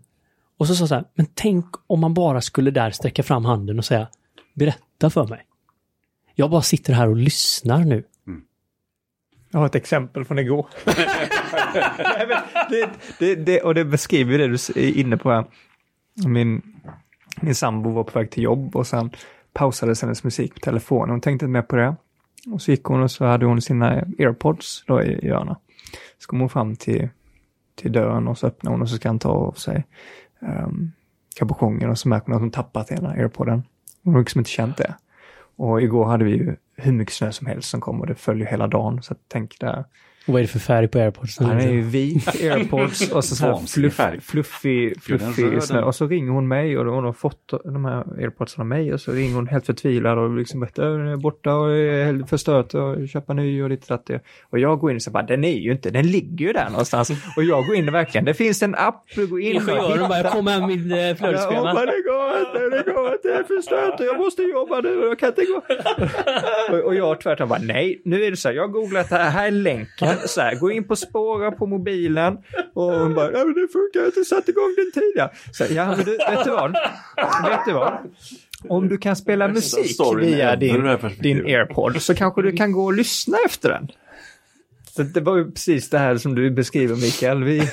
Och 0.58 0.66
så 0.66 0.74
sa 0.74 0.86
så 0.86 0.94
här, 0.94 1.04
men 1.14 1.26
tänk 1.34 1.64
om 1.86 2.00
man 2.00 2.14
bara 2.14 2.40
skulle 2.40 2.70
där 2.70 2.90
sträcka 2.90 3.22
fram 3.22 3.44
handen 3.44 3.78
och 3.78 3.84
säga, 3.84 4.08
berätta 4.54 4.82
för 5.10 5.26
mig. 5.26 5.46
Jag 6.34 6.50
bara 6.50 6.62
sitter 6.62 6.92
här 6.92 7.08
och 7.08 7.16
lyssnar 7.16 7.84
nu. 7.84 8.04
Mm. 8.26 8.42
Jag 9.50 9.58
har 9.58 9.66
ett 9.66 9.74
exempel 9.74 10.24
från 10.24 10.38
igår. 10.38 10.66
det, 12.70 12.90
det, 13.18 13.34
det, 13.34 13.60
och 13.60 13.74
det 13.74 13.84
beskriver 13.84 14.38
det 14.38 14.48
du 14.48 14.54
är 14.54 14.98
inne 14.98 15.16
på 15.16 15.30
här. 15.30 15.44
Min, 16.26 16.62
min 17.40 17.54
sambo 17.54 17.90
var 17.90 18.04
på 18.04 18.18
väg 18.18 18.30
till 18.30 18.42
jobb 18.42 18.76
och 18.76 18.86
sen 18.86 19.10
pausades 19.52 20.02
hennes 20.02 20.24
musik 20.24 20.54
på 20.54 20.60
telefonen. 20.60 21.10
Hon 21.10 21.20
tänkte 21.20 21.44
inte 21.44 21.52
mer 21.52 21.62
på 21.62 21.76
det. 21.76 21.96
Och 22.52 22.62
så 22.62 22.70
gick 22.70 22.84
hon 22.84 23.02
och 23.02 23.10
så 23.10 23.24
hade 23.24 23.46
hon 23.46 23.62
sina 23.62 23.90
airpods 24.18 24.84
då 24.86 25.02
i, 25.02 25.12
i 25.12 25.28
öronen. 25.28 25.56
Så 26.18 26.28
kom 26.28 26.40
hon 26.40 26.48
fram 26.48 26.76
till, 26.76 27.08
till 27.74 27.92
dörren 27.92 28.28
och 28.28 28.38
så 28.38 28.46
öppnade 28.46 28.74
hon 28.74 28.82
och 28.82 28.88
så 28.88 28.96
ska 28.96 29.08
han 29.08 29.18
ta 29.18 29.28
av 29.28 29.52
sig 29.52 29.84
um, 30.40 30.92
kapuschongen 31.36 31.90
och 31.90 31.98
så 31.98 32.08
märker 32.08 32.26
hon 32.26 32.34
att 32.34 32.40
hon 32.40 32.50
tappat 32.50 32.90
ena 32.90 33.10
airpoden. 33.10 33.62
Hon 34.04 34.14
har 34.14 34.20
liksom 34.20 34.38
inte 34.38 34.50
känt 34.50 34.76
det. 34.76 34.94
Och 35.56 35.82
igår 35.82 36.04
hade 36.04 36.24
vi 36.24 36.30
ju 36.30 36.56
hur 36.76 36.92
mycket 36.92 37.14
snö 37.14 37.32
som 37.32 37.46
helst 37.46 37.70
som 37.70 37.80
kom 37.80 38.00
och 38.00 38.06
det 38.06 38.14
följer 38.14 38.46
hela 38.46 38.66
dagen. 38.66 39.02
Så 39.02 39.14
tänk 39.28 39.60
där 39.60 39.84
vad 40.26 40.36
är 40.36 40.42
det 40.42 40.48
för 40.48 40.58
färg 40.58 40.88
på 40.88 40.98
airpods? 40.98 41.38
Han 41.38 41.60
är 41.60 41.72
ju 41.72 41.80
vit 41.80 42.28
airpods 42.28 43.10
och 43.12 43.24
så, 43.24 43.36
så 43.36 43.46
här 43.46 43.66
fluff, 43.66 44.00
fluffig, 44.24 45.02
fluffig 45.02 45.62
snö. 45.62 45.82
Och 45.82 45.94
så 45.94 46.06
ringer 46.06 46.32
hon 46.32 46.48
mig 46.48 46.78
och 46.78 46.94
hon 46.94 47.04
har 47.04 47.12
fått 47.12 47.52
de 47.64 47.84
här 47.84 48.04
airpods 48.18 48.58
av 48.58 48.66
mig 48.66 48.92
och 48.92 49.00
så 49.00 49.12
ringer 49.12 49.34
hon 49.34 49.46
helt 49.46 49.66
förtvivlad 49.66 50.18
och 50.18 50.36
liksom 50.36 50.60
berättar 50.60 50.98
den 50.98 51.06
är 51.06 51.16
borta 51.16 51.54
och 51.54 51.76
är 51.76 52.04
helt 52.04 52.30
förstört 52.30 52.74
och 52.74 53.08
köpa 53.08 53.32
ny 53.32 53.62
och 53.62 53.70
lite 53.70 53.98
det. 54.06 54.20
Och 54.50 54.58
jag 54.58 54.78
går 54.78 54.90
in 54.90 54.96
och 54.96 55.02
säger 55.02 55.12
bara 55.12 55.22
den 55.22 55.44
är 55.44 55.58
ju 55.58 55.72
inte, 55.72 55.90
den 55.90 56.06
ligger 56.06 56.46
ju 56.46 56.52
där 56.52 56.70
någonstans. 56.70 57.10
Och 57.36 57.44
jag 57.44 57.66
går 57.66 57.76
in 57.76 57.88
och 57.88 57.94
verkligen, 57.94 58.24
det 58.24 58.34
finns 58.34 58.62
en 58.62 58.74
app, 58.74 59.04
du 59.14 59.26
går 59.26 59.40
in 59.40 59.56
och 59.56 59.62
hittar. 59.62 60.08
bara, 60.08 60.18
jag 60.18 60.32
kommer 60.32 60.58
med 60.58 60.68
min 60.68 60.92
äh, 60.92 61.16
flödesschema. 61.16 61.74
Ja, 61.74 61.86
det 61.86 62.02
går 62.10 62.38
inte, 62.40 62.76
det 62.76 62.92
går 62.92 63.12
inte, 63.12 63.28
det 63.28 63.34
är 63.34 63.44
förstört 63.44 64.00
och 64.00 64.06
jag 64.06 64.18
måste 64.18 64.42
jobba 64.42 64.80
nu 64.80 64.98
och 64.98 65.06
jag 65.06 65.18
kan 65.18 65.28
inte 65.28 65.44
gå. 65.44 65.62
och, 66.76 66.84
och 66.84 66.94
jag 66.94 67.20
tvärtom 67.20 67.48
bara 67.48 67.58
nej, 67.62 68.02
nu 68.04 68.24
är 68.24 68.30
det 68.30 68.36
så 68.36 68.48
här, 68.48 68.54
jag 68.54 68.72
googlat 68.72 69.08
det 69.08 69.16
här, 69.16 69.30
här 69.30 69.46
är 69.46 69.50
länken 69.50 70.08
så 70.26 70.40
här, 70.40 70.54
gå 70.54 70.70
in 70.70 70.84
på 70.84 70.96
Spåra 70.96 71.50
på 71.50 71.66
mobilen 71.66 72.38
och 72.74 72.92
hon 72.92 73.14
bara, 73.14 73.32
ja 73.32 73.44
men 73.44 73.54
det 73.54 73.68
funkar 73.72 74.06
inte, 74.06 74.24
satt 74.24 74.48
igång 74.48 74.74
den 74.76 75.02
tidigare. 75.02 75.30
Så, 75.52 75.64
ja 75.70 75.86
men 75.86 76.04
du, 76.04 76.16
vet 76.16 76.44
du 76.44 76.50
vad? 76.50 76.72
Vet 77.48 77.60
du 77.66 77.72
vad? 77.72 77.98
Om 78.68 78.88
du 78.88 78.98
kan 78.98 79.16
spela 79.16 79.48
musik 79.48 80.00
via 80.20 80.56
din, 80.56 80.98
din 81.20 81.46
airpod 81.46 82.02
så 82.02 82.14
kanske 82.14 82.42
du 82.42 82.52
kan 82.52 82.72
gå 82.72 82.84
och 82.84 82.92
lyssna 82.92 83.38
efter 83.46 83.68
den. 83.68 83.88
Så 84.96 85.02
det 85.02 85.20
var 85.20 85.36
ju 85.36 85.50
precis 85.50 85.90
det 85.90 85.98
här 85.98 86.16
som 86.16 86.34
du 86.34 86.50
beskriver 86.50 86.96
Mikael. 86.96 87.44
Vi, 87.44 87.70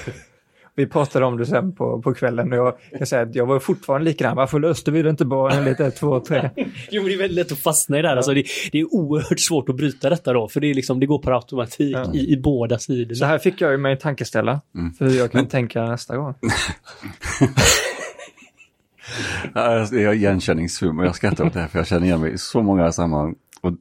vi 0.80 0.88
pratade 0.88 1.26
om 1.26 1.38
det 1.38 1.46
sen 1.46 1.76
på, 1.76 2.02
på 2.02 2.14
kvällen 2.14 2.54
och 2.54 2.58
jag 2.58 2.98
kan 2.98 3.08
säga 3.08 3.22
att 3.22 3.36
jag 3.36 3.46
var 3.46 3.60
fortfarande 3.60 4.06
likadan. 4.06 4.36
Varför 4.36 4.60
löste 4.60 4.92
vi 4.92 5.02
det 5.02 5.10
inte 5.10 5.26
bara 5.26 5.54
en 5.54 5.66
lite 5.66 5.92
två, 5.92 6.20
tre? 6.20 6.50
jo, 6.92 7.02
men 7.02 7.06
det 7.06 7.14
är 7.14 7.18
väldigt 7.18 7.36
lätt 7.36 7.52
att 7.52 7.60
fastna 7.60 8.00
i 8.00 8.02
det 8.02 8.08
här. 8.08 8.16
Alltså, 8.16 8.34
det, 8.34 8.44
det, 8.72 8.80
är 8.80 8.94
oerhört 8.94 9.40
svårt 9.40 9.70
att 9.70 9.76
bryta 9.76 10.10
detta 10.10 10.34
då, 10.34 10.48
för 10.48 10.60
det, 10.60 10.68
är 10.68 10.74
liksom, 10.74 11.00
det 11.00 11.06
går 11.06 11.20
per 11.20 11.32
automatik 11.32 11.96
ja. 11.96 12.14
i, 12.14 12.34
i, 12.34 12.38
båda 12.38 12.80
sidor. 12.80 13.16
Så 13.16 13.26
här 13.26 13.38
fick 13.38 13.62
jag 13.62 13.72
ju 13.72 13.78
mig 13.78 13.92
en 13.92 13.98
tankeställa 13.98 14.62
mm. 14.76 14.94
för 14.94 15.08
jag 15.08 15.32
kan 15.32 15.42
men... 15.42 15.50
tänka 15.50 15.86
nästa 15.86 16.18
gång. 16.18 16.34
jag 19.54 19.62
har 19.62 20.14
igenkänningshumor, 20.14 21.06
jag 21.06 21.16
skrattar 21.16 21.46
åt 21.46 21.54
det 21.54 21.60
här 21.60 21.68
för 21.68 21.80
jag 21.80 21.88
känner 21.88 22.06
igen 22.06 22.22
mig 22.22 22.34
i 22.34 22.38
så 22.38 22.62
många 22.62 22.92
sammanhang. 22.92 23.36
Och 23.62 23.74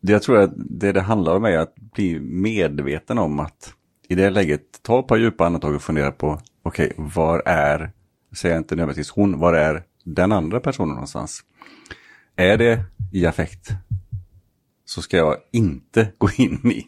det 0.00 0.12
jag 0.12 0.22
tror 0.22 0.38
att 0.38 0.52
det 0.56 0.92
det 0.92 1.00
handlar 1.00 1.36
om 1.36 1.44
är 1.44 1.58
att 1.58 1.74
bli 1.74 2.20
medveten 2.20 3.18
om 3.18 3.40
att 3.40 3.74
i 4.12 4.14
det 4.14 4.30
läget 4.30 4.82
ta 4.82 5.00
ett 5.00 5.06
par 5.06 5.16
djupa 5.16 5.46
andetag 5.46 5.74
och 5.74 5.82
fundera 5.82 6.12
på, 6.12 6.40
okej, 6.62 6.92
okay, 6.96 7.06
var 7.14 7.42
är, 7.46 7.90
säger 8.36 8.54
jag 8.54 8.60
inte 8.60 8.76
nödvändigtvis 8.76 9.10
hon, 9.10 9.38
var 9.38 9.54
är 9.54 9.82
den 10.04 10.32
andra 10.32 10.60
personen 10.60 10.94
någonstans? 10.94 11.40
Är 12.36 12.56
det 12.56 12.84
i 13.12 13.26
affekt 13.26 13.70
så 14.84 15.02
ska 15.02 15.16
jag 15.16 15.36
inte 15.52 16.08
gå 16.18 16.28
in 16.36 16.70
i 16.72 16.86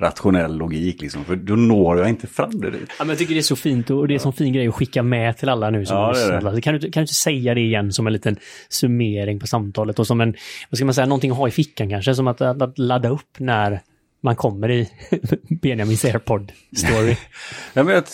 rationell 0.00 0.56
logik 0.56 1.02
liksom, 1.02 1.24
för 1.24 1.36
då 1.36 1.56
når 1.56 1.98
jag 1.98 2.08
inte 2.08 2.26
fram 2.26 2.60
det 2.60 2.70
dit. 2.70 2.88
Ja, 2.88 2.94
men 3.04 3.08
jag 3.08 3.18
tycker 3.18 3.34
det 3.34 3.40
är 3.40 3.42
så 3.42 3.56
fint 3.56 3.90
och 3.90 4.08
det 4.08 4.12
är 4.12 4.14
en 4.14 4.20
sån 4.20 4.32
fin 4.32 4.52
grej 4.52 4.68
att 4.68 4.74
skicka 4.74 5.02
med 5.02 5.36
till 5.36 5.48
alla 5.48 5.70
nu 5.70 5.86
som 5.86 5.96
ja, 5.96 6.08
lyssnar. 6.08 6.60
Kan, 6.60 6.74
du, 6.74 6.80
kan 6.80 7.00
du 7.00 7.00
inte 7.00 7.14
säga 7.14 7.54
det 7.54 7.60
igen 7.60 7.92
som 7.92 8.06
en 8.06 8.12
liten 8.12 8.36
summering 8.68 9.40
på 9.40 9.46
samtalet 9.46 9.98
och 9.98 10.06
som 10.06 10.20
en, 10.20 10.34
vad 10.70 10.78
ska 10.78 10.84
man 10.84 10.94
säga, 10.94 11.06
någonting 11.06 11.30
att 11.30 11.36
ha 11.36 11.48
i 11.48 11.50
fickan 11.50 11.90
kanske, 11.90 12.14
som 12.14 12.26
att, 12.26 12.40
att, 12.40 12.62
att 12.62 12.78
ladda 12.78 13.08
upp 13.08 13.38
när 13.38 13.82
man 14.20 14.36
kommer 14.36 14.70
i 14.70 14.90
Benjamins 15.62 16.04
AirPod-story. 16.04 17.16
ja, 17.74 17.82
men 17.82 17.94
jag, 17.94 18.04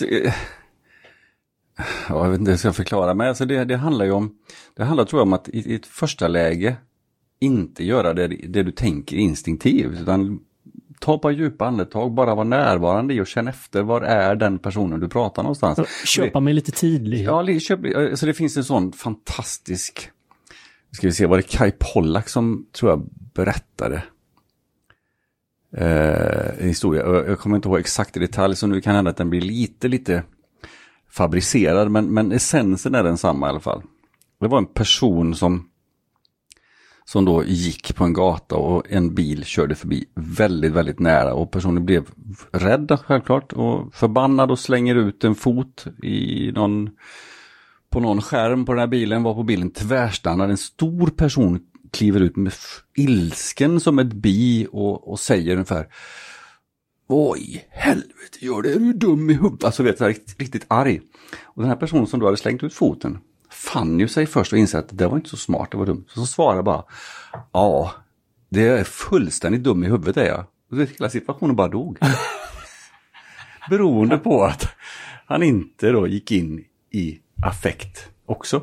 jag 2.08 2.30
vet 2.30 2.38
inte 2.38 2.50
hur 2.50 2.52
jag 2.52 2.58
ska 2.58 2.72
förklara, 2.72 3.14
men 3.14 3.28
alltså 3.28 3.44
det, 3.44 3.64
det 3.64 3.76
handlar 3.76 4.04
ju 4.04 4.12
om, 4.12 4.34
det 4.76 4.84
handlar 4.84 5.04
tror 5.04 5.20
jag 5.20 5.26
om 5.26 5.32
att 5.32 5.48
i, 5.48 5.72
i 5.72 5.74
ett 5.74 5.86
första 5.86 6.28
läge 6.28 6.76
inte 7.40 7.84
göra 7.84 8.14
det, 8.14 8.26
det 8.26 8.62
du 8.62 8.72
tänker 8.72 9.16
instinktivt, 9.16 10.00
utan 10.00 10.40
ta 11.00 11.18
par 11.18 11.30
djupa 11.30 11.66
andetag, 11.66 12.12
bara 12.12 12.34
vara 12.34 12.44
närvarande 12.44 13.14
i 13.14 13.20
och 13.20 13.26
känna 13.26 13.50
efter 13.50 13.82
var 13.82 14.00
är 14.00 14.34
den 14.34 14.58
personen 14.58 15.00
du 15.00 15.08
pratar 15.08 15.42
någonstans. 15.42 15.78
Köpa 16.04 16.40
med 16.40 16.54
lite 16.54 16.72
tid. 16.72 17.14
Ja, 17.14 17.46
köp, 17.60 17.80
alltså 17.96 18.26
det 18.26 18.34
finns 18.34 18.56
en 18.56 18.64
sån 18.64 18.92
fantastisk, 18.92 20.10
ska 20.90 21.06
vi 21.06 21.12
se, 21.12 21.26
var 21.26 21.36
det 21.36 21.42
Kai 21.42 21.72
Pollak 21.78 22.28
som 22.28 22.66
tror 22.72 22.90
jag 22.90 23.08
berättade 23.34 24.02
eh, 25.76 26.66
historia. 26.66 27.02
Jag 27.06 27.38
kommer 27.38 27.56
inte 27.56 27.68
ihåg 27.68 27.78
exakt 27.78 28.16
i 28.16 28.20
detalj, 28.20 28.56
så 28.56 28.66
nu 28.66 28.80
kan 28.80 28.94
hända 28.94 29.10
att 29.10 29.16
den 29.16 29.30
blir 29.30 29.40
lite, 29.40 29.88
lite 29.88 30.22
fabricerad, 31.10 31.90
men, 31.90 32.14
men 32.14 32.32
essensen 32.32 32.94
är 32.94 33.02
densamma 33.02 33.46
i 33.46 33.50
alla 33.50 33.60
fall. 33.60 33.82
Det 34.40 34.48
var 34.48 34.58
en 34.58 34.66
person 34.66 35.34
som 35.34 35.68
som 37.04 37.24
då 37.24 37.44
gick 37.44 37.96
på 37.96 38.04
en 38.04 38.12
gata 38.12 38.56
och 38.56 38.86
en 38.90 39.14
bil 39.14 39.44
körde 39.44 39.74
förbi 39.74 40.04
väldigt, 40.14 40.72
väldigt 40.72 40.98
nära 40.98 41.34
och 41.34 41.50
personen 41.50 41.86
blev 41.86 42.06
rädd 42.52 42.98
självklart 43.04 43.52
och 43.52 43.94
förbannad 43.94 44.50
och 44.50 44.58
slänger 44.58 44.94
ut 44.94 45.24
en 45.24 45.34
fot 45.34 45.86
i 46.02 46.52
någon 46.52 46.90
på 47.90 48.00
någon 48.00 48.22
skärm 48.22 48.64
på 48.64 48.72
den 48.72 48.80
här 48.80 48.86
bilen 48.86 49.22
var 49.22 49.34
på 49.34 49.42
bilen 49.42 49.70
tvärstannad. 49.70 50.50
En 50.50 50.56
stor 50.56 51.06
person 51.06 51.60
kliver 51.92 52.20
ut 52.20 52.36
med 52.36 52.52
ilsken 52.96 53.80
som 53.80 53.98
ett 53.98 54.12
bi 54.12 54.66
och, 54.72 55.10
och 55.10 55.20
säger 55.20 55.52
ungefär 55.52 55.86
Vad 57.06 57.38
i 57.38 57.64
helvete 57.70 58.38
gör 58.40 58.62
det? 58.62 58.72
Är 58.72 58.78
du 58.78 58.92
dum 58.92 59.30
i 59.30 59.34
huvudet? 59.34 59.64
Alltså 59.64 59.82
vet 59.82 60.00
riktigt, 60.00 60.40
riktigt 60.40 60.64
arg. 60.68 61.00
Och 61.42 61.62
den 61.62 61.68
här 61.68 61.76
personen 61.76 62.06
som 62.06 62.20
då 62.20 62.26
hade 62.26 62.36
slängt 62.36 62.62
ut 62.62 62.74
foten 62.74 63.18
fann 63.50 64.00
ju 64.00 64.08
sig 64.08 64.26
först 64.26 64.52
och 64.52 64.58
insåg 64.58 64.78
att 64.78 64.98
det 64.98 65.06
var 65.06 65.16
inte 65.16 65.30
så 65.30 65.36
smart, 65.36 65.70
det 65.70 65.76
var 65.76 65.86
dumt. 65.86 66.04
Så, 66.08 66.20
så 66.20 66.26
svarade 66.26 66.62
bara 66.62 66.84
Ja, 67.52 67.92
det 68.48 68.62
är 68.62 68.84
fullständigt 68.84 69.62
dum 69.62 69.84
i 69.84 69.86
huvudet 69.86 70.16
är 70.16 70.26
jag. 70.26 70.44
Och 70.70 70.80
vet, 70.80 70.90
hela 70.90 71.10
situationen 71.10 71.56
bara 71.56 71.68
dog. 71.68 71.98
Beroende 73.70 74.18
på 74.18 74.44
att 74.44 74.68
han 75.26 75.42
inte 75.42 75.90
då 75.90 76.06
gick 76.06 76.32
in 76.32 76.64
i 76.90 77.20
affekt 77.42 78.08
också. 78.26 78.62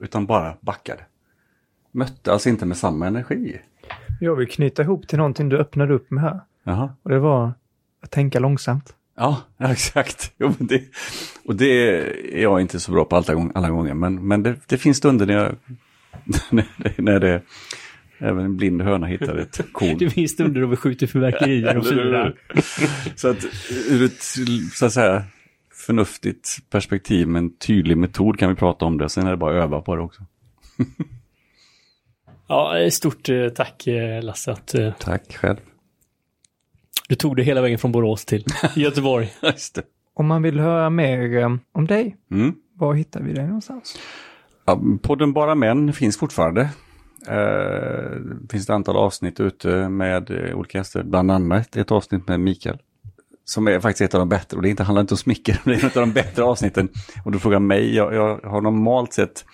Utan 0.00 0.26
bara 0.26 0.56
backade 0.60 1.04
mötte 1.92 2.32
alltså 2.32 2.48
inte 2.48 2.66
med 2.66 2.76
samma 2.76 3.06
energi. 3.06 3.60
Jag 4.20 4.36
vill 4.36 4.48
knyta 4.48 4.82
ihop 4.82 5.08
till 5.08 5.18
någonting 5.18 5.48
du 5.48 5.58
öppnade 5.58 5.94
upp 5.94 6.10
med 6.10 6.22
här. 6.22 6.40
Jaha. 6.64 6.94
Och 7.02 7.10
det 7.10 7.18
var 7.18 7.52
att 8.02 8.10
tänka 8.10 8.40
långsamt. 8.40 8.94
Ja, 9.16 9.42
exakt. 9.58 10.32
Jo, 10.38 10.54
det, 10.58 10.82
och 11.44 11.56
det 11.56 11.98
är 12.38 12.42
jag 12.42 12.60
inte 12.60 12.80
så 12.80 12.92
bra 12.92 13.04
på 13.04 13.16
alla, 13.16 13.50
alla 13.54 13.70
gånger, 13.70 13.94
men, 13.94 14.28
men 14.28 14.42
det, 14.42 14.56
det 14.66 14.78
finns 14.78 14.96
stunder 14.96 15.26
när, 15.26 15.34
jag, 15.34 15.54
när, 16.50 16.66
det, 16.76 17.02
när 17.02 17.20
det, 17.20 17.42
även 18.18 18.44
en 18.44 18.56
blind 18.56 18.82
höna 18.82 19.06
hittar 19.06 19.36
ett 19.36 19.60
korn. 19.72 19.98
Det 19.98 20.10
finns 20.10 20.32
stunder 20.32 20.60
då 20.60 20.66
vi 20.66 20.76
skjuter 20.76 21.06
fyrverkerier 21.06 21.78
och 21.78 21.86
firar. 21.86 22.34
så 23.14 23.28
att 23.28 23.44
ur 23.90 24.04
ett 24.04 24.22
så 24.72 24.86
att 24.86 24.92
säga, 24.92 25.24
förnuftigt 25.86 26.70
perspektiv 26.70 27.28
med 27.28 27.38
en 27.38 27.56
tydlig 27.56 27.96
metod 27.96 28.38
kan 28.38 28.48
vi 28.48 28.54
prata 28.54 28.84
om 28.84 28.98
det. 28.98 29.08
Sen 29.08 29.26
är 29.26 29.30
det 29.30 29.36
bara 29.36 29.58
att 29.58 29.64
öva 29.64 29.80
på 29.80 29.96
det 29.96 30.02
också. 30.02 30.22
Ja, 32.50 32.90
stort 32.90 33.28
eh, 33.28 33.48
tack 33.48 33.86
eh, 33.86 34.22
Lasse 34.22 34.52
att 34.52 34.74
eh, 34.74 34.92
Tack 34.98 35.36
själv. 35.36 35.56
du 37.08 37.14
tog 37.14 37.36
det 37.36 37.42
hela 37.42 37.60
vägen 37.62 37.78
från 37.78 37.92
Borås 37.92 38.24
till 38.24 38.44
Göteborg. 38.76 39.32
Just 39.42 39.74
det. 39.74 39.82
Om 40.14 40.26
man 40.26 40.42
vill 40.42 40.60
höra 40.60 40.90
mer 40.90 41.58
om 41.72 41.86
dig, 41.86 42.16
Mm. 42.30 42.54
var 42.74 42.94
hittar 42.94 43.20
vi 43.22 43.32
dig 43.32 43.44
någonstans? 43.46 43.98
Ja, 44.66 44.80
podden 45.02 45.32
Bara 45.32 45.54
Män 45.54 45.92
finns 45.92 46.18
fortfarande. 46.18 46.60
Eh, 47.28 48.10
det 48.20 48.48
finns 48.50 48.64
ett 48.64 48.70
antal 48.70 48.96
avsnitt 48.96 49.40
ute 49.40 49.88
med 49.88 50.30
olika 50.54 50.78
gäster, 50.78 51.02
bland 51.02 51.30
annat 51.30 51.76
ett 51.76 51.90
avsnitt 51.90 52.28
med 52.28 52.40
Mikael. 52.40 52.78
Som 53.44 53.68
är 53.68 53.80
faktiskt 53.80 54.00
ett 54.00 54.14
av 54.14 54.18
de 54.18 54.28
bättre, 54.28 54.56
och 54.56 54.62
det 54.62 54.68
inte, 54.68 54.82
handlar 54.82 55.00
inte 55.00 55.14
om 55.14 55.18
smicker, 55.18 55.60
det 55.64 55.70
är 55.74 55.86
ett 55.86 55.96
av 55.96 56.00
de 56.06 56.12
bättre 56.12 56.42
avsnitten. 56.44 56.88
Och 57.24 57.32
du 57.32 57.38
frågar 57.38 57.58
mig, 57.58 57.94
jag, 57.94 58.14
jag 58.14 58.38
har 58.44 58.60
normalt 58.60 59.12
sett 59.12 59.44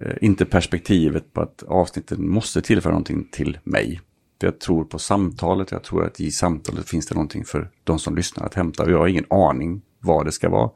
Eh, 0.00 0.16
inte 0.20 0.44
perspektivet 0.44 1.32
på 1.32 1.40
att 1.40 1.62
avsnitten 1.62 2.30
måste 2.30 2.62
tillföra 2.62 2.92
någonting 2.92 3.28
till 3.32 3.58
mig. 3.64 4.00
För 4.40 4.46
jag 4.46 4.60
tror 4.60 4.84
på 4.84 4.98
samtalet, 4.98 5.70
jag 5.70 5.84
tror 5.84 6.04
att 6.04 6.20
i 6.20 6.30
samtalet 6.30 6.88
finns 6.88 7.06
det 7.06 7.14
någonting 7.14 7.44
för 7.44 7.70
de 7.84 7.98
som 7.98 8.16
lyssnar 8.16 8.46
att 8.46 8.54
hämta. 8.54 8.82
Och 8.82 8.90
jag 8.90 8.98
har 8.98 9.08
ingen 9.08 9.26
aning 9.30 9.82
vad 10.00 10.26
det 10.26 10.32
ska 10.32 10.48
vara. 10.48 10.70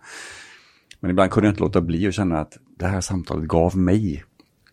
Men 1.00 1.10
ibland 1.10 1.30
kunde 1.30 1.46
jag 1.46 1.52
inte 1.52 1.62
låta 1.62 1.80
bli 1.80 2.06
att 2.06 2.14
känna 2.14 2.40
att 2.40 2.58
det 2.78 2.86
här 2.86 3.00
samtalet 3.00 3.48
gav 3.48 3.76
mig 3.76 4.24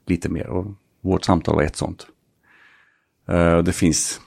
lite 0.06 0.30
mer. 0.30 0.48
Och 0.48 0.66
vårt 1.02 1.24
samtal 1.24 1.56
var 1.56 1.64
ett 1.64 1.76
sånt. 1.76 2.08
Eh, 3.28 3.58
det 3.58 3.74
finns, 3.74 4.22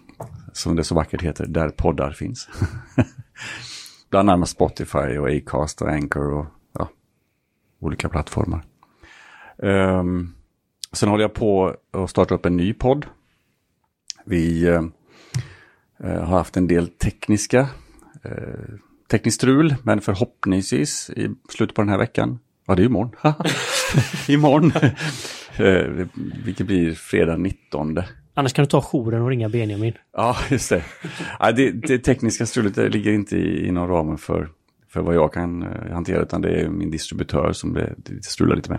som 0.53 0.77
det 0.77 0.85
så 0.85 0.95
vackert 0.95 1.23
heter, 1.23 1.47
där 1.47 1.69
poddar 1.69 2.11
finns. 2.13 2.49
Bland 4.11 4.31
annat 4.31 4.49
Spotify 4.49 5.19
och 5.19 5.29
Acast 5.31 5.83
och 5.83 5.89
Anchor 5.89 6.33
och 6.33 6.47
ja, 6.73 6.89
olika 7.81 8.09
plattformar. 8.09 8.65
Um, 9.63 10.35
sen 10.93 11.09
håller 11.09 11.25
jag 11.25 11.35
på 11.35 11.77
att 11.91 12.11
starta 12.11 12.35
upp 12.35 12.47
en 12.47 12.57
ny 12.57 12.75
podd. 12.75 13.07
Vi 14.25 14.67
eh, 14.67 14.83
har 15.99 16.37
haft 16.37 16.57
en 16.57 16.69
del 16.69 16.89
tekniska 16.89 17.69
eh, 18.25 18.75
tekniskt 19.11 19.35
strul, 19.35 19.75
men 19.83 20.01
förhoppningsvis 20.01 21.11
i 21.11 21.29
slutet 21.49 21.77
på 21.77 21.83
den 21.83 21.89
här 21.89 21.99
veckan. 21.99 22.39
Ja, 22.67 22.75
det 22.75 22.83
är 22.83 22.87
imorgon. 22.87 23.17
imorgon. 24.29 24.73
eh, 25.57 26.07
vilket 26.45 26.67
blir 26.67 26.95
fredag 26.95 27.37
19. 27.37 27.99
Annars 28.35 28.53
kan 28.53 28.65
du 28.65 28.71
ta 28.71 28.85
jouren 28.93 29.23
och 29.23 29.29
ringa 29.29 29.49
Benjamin. 29.49 29.93
Ja, 30.13 30.37
just 30.51 30.71
det. 30.71 30.85
Ja, 31.39 31.53
det, 31.53 31.71
det 31.71 31.99
tekniska 31.99 32.47
strulet 32.47 32.95
ligger 32.95 33.13
inte 33.13 33.37
i, 33.37 33.67
inom 33.67 33.89
ramen 33.89 34.19
för, 34.19 34.49
för 34.93 35.01
vad 35.01 35.15
jag 35.15 35.33
kan 35.33 35.63
eh, 35.63 35.93
hantera, 35.93 36.23
utan 36.23 36.43
det 36.43 36.61
är 36.61 36.69
min 36.69 36.91
distributör 36.91 37.53
som 37.53 37.73
det, 37.73 37.95
det 37.97 38.25
strular 38.25 38.57
lite 38.57 38.71
med. 38.71 38.79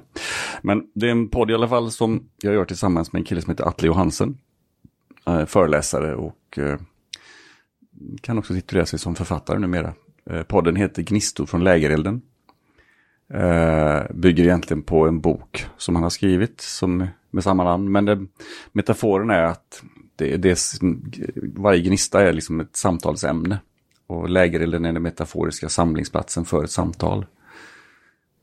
Men 0.62 0.84
det 0.96 1.08
är 1.08 1.12
en 1.12 1.30
podd 1.30 1.52
i 1.52 1.54
alla 1.54 1.68
fall 1.68 1.92
som 1.92 2.30
jag 2.42 2.54
gör 2.54 2.66
tillsammans 2.66 3.14
med 3.14 3.20
en 3.20 3.26
kille 3.26 3.42
som 3.42 3.52
heter 3.52 3.68
Atle 3.68 3.88
Johansen. 3.88 4.38
Eh, 5.28 5.46
föreläsare 5.46 6.16
och 6.16 6.58
eh, 6.58 6.80
kan 8.22 8.38
också 8.38 8.54
titulera 8.54 8.86
sig 8.86 9.00
som 9.00 9.16
författare 9.16 9.60
numera. 9.60 9.94
Eh, 10.30 10.44
podden 10.44 10.76
heter 10.76 11.04
Gnistor 11.04 11.46
från 11.46 11.64
lägerelden. 11.64 12.22
Eh, 13.34 14.02
bygger 14.14 14.44
egentligen 14.44 14.84
på 14.84 15.08
en 15.08 15.22
bok 15.22 15.66
som 15.78 15.96
han 15.96 16.04
har 16.04 16.10
skrivit 16.10 16.62
som, 16.62 17.08
med 17.32 17.44
samma 17.44 17.64
namn. 17.64 17.92
Men 17.92 18.06
det, 18.06 18.26
metaforen 18.72 19.30
är 19.30 19.44
att 19.44 19.84
det, 20.16 20.38
det, 20.38 20.60
varje 21.56 21.82
gnista 21.82 22.22
är 22.22 22.34
liksom 22.34 22.60
ett 22.60 22.76
samtalsämne. 22.76 23.60
Och 24.14 24.30
lägerelden 24.30 24.86
är 24.86 24.94
den 24.94 25.04
metaforiska 25.04 25.70
samlingsplatsen 25.70 26.46
för 26.46 26.64
ett 26.64 26.72
samtal. 26.72 27.26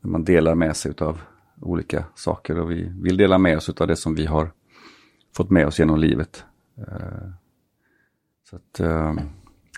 Där 0.01 0.09
man 0.09 0.25
delar 0.25 0.55
med 0.55 0.77
sig 0.77 0.93
av 0.99 1.21
olika 1.61 2.05
saker 2.15 2.59
och 2.59 2.71
vi 2.71 2.93
vill 3.01 3.17
dela 3.17 3.39
med 3.39 3.57
oss 3.57 3.69
av 3.69 3.87
det 3.87 3.97
som 3.97 4.15
vi 4.15 4.27
har 4.27 4.51
fått 5.37 5.51
med 5.51 5.67
oss 5.67 5.79
genom 5.79 5.99
livet. 5.99 6.45
Eh, 6.79 7.31
så 8.51 8.57
att, 8.57 8.81
eh, 8.81 9.15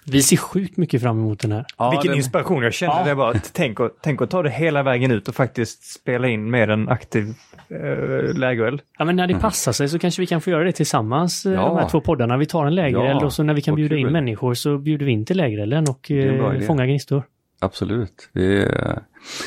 vi 0.06 0.22
ser 0.22 0.36
sjukt 0.36 0.76
mycket 0.76 1.02
fram 1.02 1.18
emot 1.18 1.40
den 1.40 1.52
här. 1.52 1.66
ja, 1.78 1.90
Vilken 1.90 2.08
den- 2.08 2.16
inspiration. 2.16 2.62
Jag 2.62 2.74
kände 2.74 2.96
Ja. 2.98 3.04
det 3.04 3.14
bara. 3.14 3.30
att 3.30 3.50
Tänk, 3.54 3.80
att- 3.80 3.96
tänk 4.02 4.22
att 4.22 4.30
ta 4.30 4.42
det 4.42 4.50
hela 4.50 4.82
vägen 4.82 5.10
ut 5.10 5.28
och 5.28 5.34
faktiskt 5.34 5.84
spela 5.94 6.28
in 6.28 6.50
med 6.50 6.70
en 6.70 6.88
aktiv 6.88 7.34
äh, 7.68 8.34
lägereld. 8.38 8.80
Ja, 8.98 9.04
men 9.04 9.16
när 9.16 9.26
det 9.26 9.34
passar 9.34 9.72
sig 9.72 9.88
så 9.88 9.98
kanske 9.98 10.22
vi 10.22 10.26
kan 10.26 10.40
få 10.40 10.50
göra 10.50 10.64
det 10.64 10.72
tillsammans, 10.72 11.46
eh, 11.46 11.52
Ja. 11.52 11.68
de 11.68 11.76
här 11.76 11.88
två 11.88 12.00
poddarna. 12.00 12.36
Vi 12.36 12.46
tar 12.46 12.66
en 12.66 12.74
lägereld 12.74 13.20
Ja, 13.22 13.24
och 13.26 13.32
så 13.32 13.42
när 13.42 13.54
vi 13.54 13.62
kan 13.62 13.72
vad 13.72 13.76
bjuda 13.76 13.96
in 13.96 14.04
kul. 14.06 14.12
människor 14.12 14.54
så 14.54 14.78
bjuder 14.78 15.06
vi 15.06 15.12
in 15.12 15.24
till 15.26 15.36
lägerelden 15.36 15.84
och 15.88 16.10
eh, 16.10 16.60
fångar 16.60 16.86
gnistor. 16.86 17.22
Absolut. 17.60 18.28
Det 18.32 18.62
är, 18.62 18.98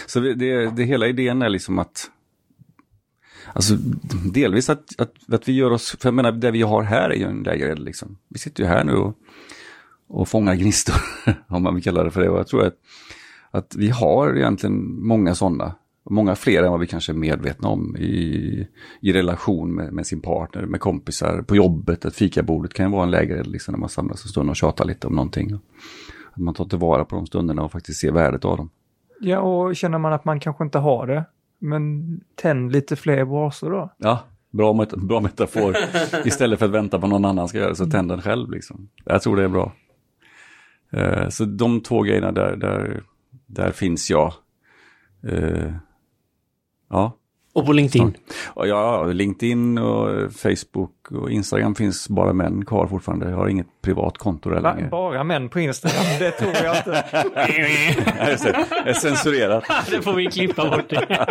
så 0.08 0.20
det, 0.20 0.34
det, 0.34 0.76
det 0.76 0.84
hela 0.84 1.08
idén 1.08 1.42
är 1.42 1.50
liksom 1.50 1.80
att 1.80 2.12
Alltså 3.54 3.74
delvis 4.34 4.70
att, 4.70 4.84
att, 4.98 5.34
att 5.34 5.48
vi 5.48 5.54
gör 5.54 5.72
oss, 5.72 5.96
för 6.00 6.08
jag 6.08 6.14
menar 6.14 6.32
det 6.32 6.52
vi 6.52 6.62
har 6.62 6.84
här 6.84 7.10
är 7.10 7.16
ju 7.16 7.24
en 7.26 7.44
lägereld 7.44 7.86
liksom. 7.86 8.18
Vi 8.30 8.40
sitter 8.40 8.64
ju 8.64 8.70
här 8.70 8.84
nu 8.84 8.94
och, 8.94 9.16
och 10.08 10.28
fångar 10.28 10.56
gnistor, 10.56 10.96
om 11.48 11.64
man 11.64 11.76
vill 11.76 11.84
kalla 11.84 12.04
det 12.04 12.12
för 12.12 12.22
det. 12.22 12.30
Och 12.30 12.40
jag 12.40 12.48
tror 12.48 12.66
att, 12.66 12.76
att 13.52 13.76
vi 13.76 13.90
har 13.90 14.38
egentligen 14.38 15.06
många 15.08 15.36
sådana, 15.36 15.76
många 16.10 16.36
fler 16.36 16.64
än 16.64 16.72
vad 16.72 16.80
vi 16.80 16.88
kanske 16.88 17.12
är 17.12 17.16
medvetna 17.16 17.70
om 17.70 17.98
i, 17.98 18.68
i 19.02 19.14
relation 19.14 19.76
med, 19.76 19.94
med 19.94 20.08
sin 20.08 20.22
partner, 20.22 20.66
med 20.66 20.80
kompisar, 20.80 21.42
på 21.42 21.56
jobbet, 21.56 22.06
ett 22.06 22.16
fikabordet 22.16 22.74
kan 22.74 22.86
ju 22.86 22.92
vara 22.92 23.04
en 23.04 23.12
lägereld 23.12 23.52
liksom 23.52 23.72
när 23.72 23.80
man 23.80 23.90
samlas 23.90 24.26
en 24.26 24.30
stund 24.30 24.50
och 24.50 24.56
tjatar 24.56 24.86
lite 24.86 25.08
om 25.08 25.16
någonting. 25.16 25.60
Att 26.34 26.42
man 26.42 26.54
tar 26.54 26.66
tillvara 26.66 27.06
på 27.06 27.16
de 27.16 27.26
stunderna 27.26 27.64
och 27.64 27.72
faktiskt 27.72 28.00
ser 28.00 28.12
värdet 28.12 28.46
av 28.46 28.58
dem. 28.58 28.70
Ja, 29.20 29.40
och 29.40 29.76
känner 29.76 29.98
man 29.98 30.14
att 30.14 30.26
man 30.26 30.40
kanske 30.40 30.64
inte 30.64 30.78
har 30.78 31.08
det, 31.08 31.26
men 31.60 32.06
tänd 32.36 32.72
lite 32.72 32.96
fler 32.96 33.26
brasor 33.26 33.72
då. 33.72 33.94
Ja, 33.98 34.20
bra, 34.52 34.74
met 34.74 34.90
bra 34.90 35.20
metafor. 35.20 35.76
Istället 36.26 36.60
för 36.60 36.66
att 36.66 36.72
vänta 36.72 37.00
på 37.00 37.08
någon 37.08 37.26
annan 37.26 37.48
ska 37.48 37.58
göra 37.58 37.70
det, 37.70 37.76
så 37.76 37.86
tänd 37.86 38.10
den 38.10 38.22
själv. 38.22 38.52
Liksom. 38.52 38.90
Jag 39.06 39.22
tror 39.22 39.38
det 39.38 39.44
är 39.44 39.48
bra. 39.48 39.72
Eh, 40.94 41.30
så 41.30 41.46
de 41.46 41.82
två 41.82 42.02
grejerna, 42.02 42.32
där, 42.32 42.56
där, 42.56 43.04
där 43.48 43.72
finns 43.72 44.10
jag. 44.10 44.34
Eh, 45.28 45.72
ja. 46.90 47.18
Och 47.54 47.66
på 47.66 47.74
LinkedIn. 47.74 48.14
Och 48.48 48.68
ja, 48.68 49.04
LinkedIn 49.06 49.78
och 49.78 50.34
Facebook 50.34 51.12
och 51.12 51.32
Instagram 51.32 51.76
finns 51.76 52.10
bara 52.10 52.34
män 52.34 52.66
kvar 52.66 52.88
fortfarande. 52.88 53.30
Jag 53.30 53.38
har 53.38 53.48
inget 53.48 53.68
privat 53.82 54.18
konto 54.18 54.50
där 54.50 54.62
längre. 54.62 54.88
Bara 54.92 55.24
män 55.24 55.50
på 55.50 55.60
Instagram, 55.60 56.06
det 56.20 56.32
tror 56.32 56.54
jag 56.64 56.78
inte. 56.78 57.04
Nej, 57.36 57.96
det. 58.44 58.90
Är 58.90 58.94
censurerat. 58.94 59.64
det 59.92 60.02
får 60.02 60.14
vi 60.14 60.26
klippa 60.26 60.70
bort. 60.70 60.90
det. 60.90 61.26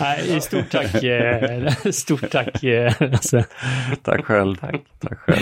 Nej, 0.00 0.40
stort 0.40 0.70
tack. 0.70 1.02
eh, 1.04 1.72
Stort 1.90 2.30
tack. 2.30 2.62
Lasse. 3.00 3.44
Tack 4.02 4.24
själv. 4.24 4.56
Tack. 4.56 4.84
Tack 5.00 5.18
själv. 5.18 5.38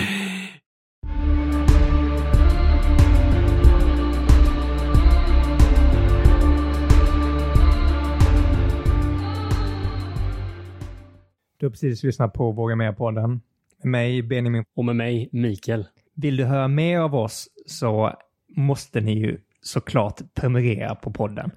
Du 11.61 11.67
har 11.67 11.71
precis 11.71 12.03
lyssnat 12.03 12.33
på 12.33 12.53
Våga 12.53 12.77
Mer-podden. 12.77 13.41
Med 13.83 13.91
mig, 13.91 14.23
Benjamin. 14.23 14.65
Och 14.77 14.85
med 14.85 14.97
mig, 14.97 15.29
Mikael. 15.33 15.87
Vill 16.15 16.37
du 16.37 16.45
höra 16.45 16.69
mer 16.69 16.99
av 16.99 17.15
oss 17.15 17.49
så 17.67 18.17
måste 18.57 19.01
ni 19.01 19.13
ju 19.13 19.41
såklart 19.63 20.21
prenumerera 20.35 20.95
på 20.95 21.11
podden. 21.11 21.51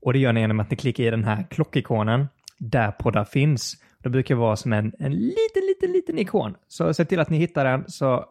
Och 0.00 0.12
det 0.12 0.18
gör 0.18 0.32
ni 0.32 0.40
genom 0.40 0.60
att 0.60 0.70
ni 0.70 0.76
klickar 0.76 1.04
i 1.04 1.10
den 1.10 1.24
här 1.24 1.46
klockikonen 1.50 2.26
där 2.58 2.90
poddar 2.90 3.24
finns. 3.24 3.76
Det 3.98 4.08
brukar 4.08 4.34
vara 4.34 4.56
som 4.56 4.72
en, 4.72 4.92
en 4.98 5.12
liten, 5.12 5.62
liten, 5.68 5.92
liten 5.92 6.18
ikon. 6.18 6.54
Så 6.68 6.94
se 6.94 7.04
till 7.04 7.20
att 7.20 7.30
ni 7.30 7.38
hittar 7.38 7.64
den 7.64 7.84
så 7.88 8.24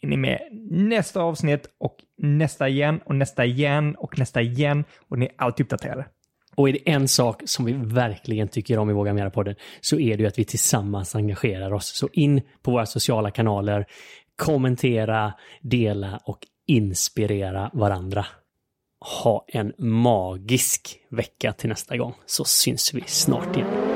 är 0.00 0.06
ni 0.08 0.16
med 0.16 0.38
nästa 0.70 1.20
avsnitt 1.20 1.66
och 1.78 1.96
nästa 2.18 2.68
igen 2.68 3.00
och 3.04 3.14
nästa 3.14 3.44
igen 3.44 3.94
och 3.94 4.18
nästa 4.18 4.42
igen 4.42 4.84
och 5.08 5.18
ni 5.18 5.26
är 5.26 5.32
alltid 5.36 5.66
uppdaterade. 5.66 6.06
Och 6.54 6.68
är 6.68 6.72
det 6.72 6.90
en 6.90 7.08
sak 7.08 7.42
som 7.44 7.64
vi 7.64 7.72
verkligen 7.72 8.48
tycker 8.48 8.78
om 8.78 8.90
i 8.90 8.92
Våga 8.92 9.12
Mera-podden 9.12 9.54
så 9.80 9.98
är 9.98 10.16
det 10.16 10.22
ju 10.22 10.28
att 10.28 10.38
vi 10.38 10.44
tillsammans 10.44 11.14
engagerar 11.14 11.72
oss. 11.72 11.96
Så 11.96 12.08
in 12.12 12.42
på 12.62 12.70
våra 12.70 12.86
sociala 12.86 13.30
kanaler, 13.30 13.86
kommentera, 14.36 15.32
dela 15.62 16.20
och 16.24 16.38
inspirera 16.66 17.70
varandra. 17.72 18.26
Ha 19.00 19.44
en 19.48 19.72
magisk 19.78 20.98
vecka 21.10 21.52
till 21.52 21.68
nästa 21.68 21.96
gång 21.96 22.14
så 22.26 22.44
syns 22.44 22.94
vi 22.94 23.02
snart 23.06 23.56
igen. 23.56 23.93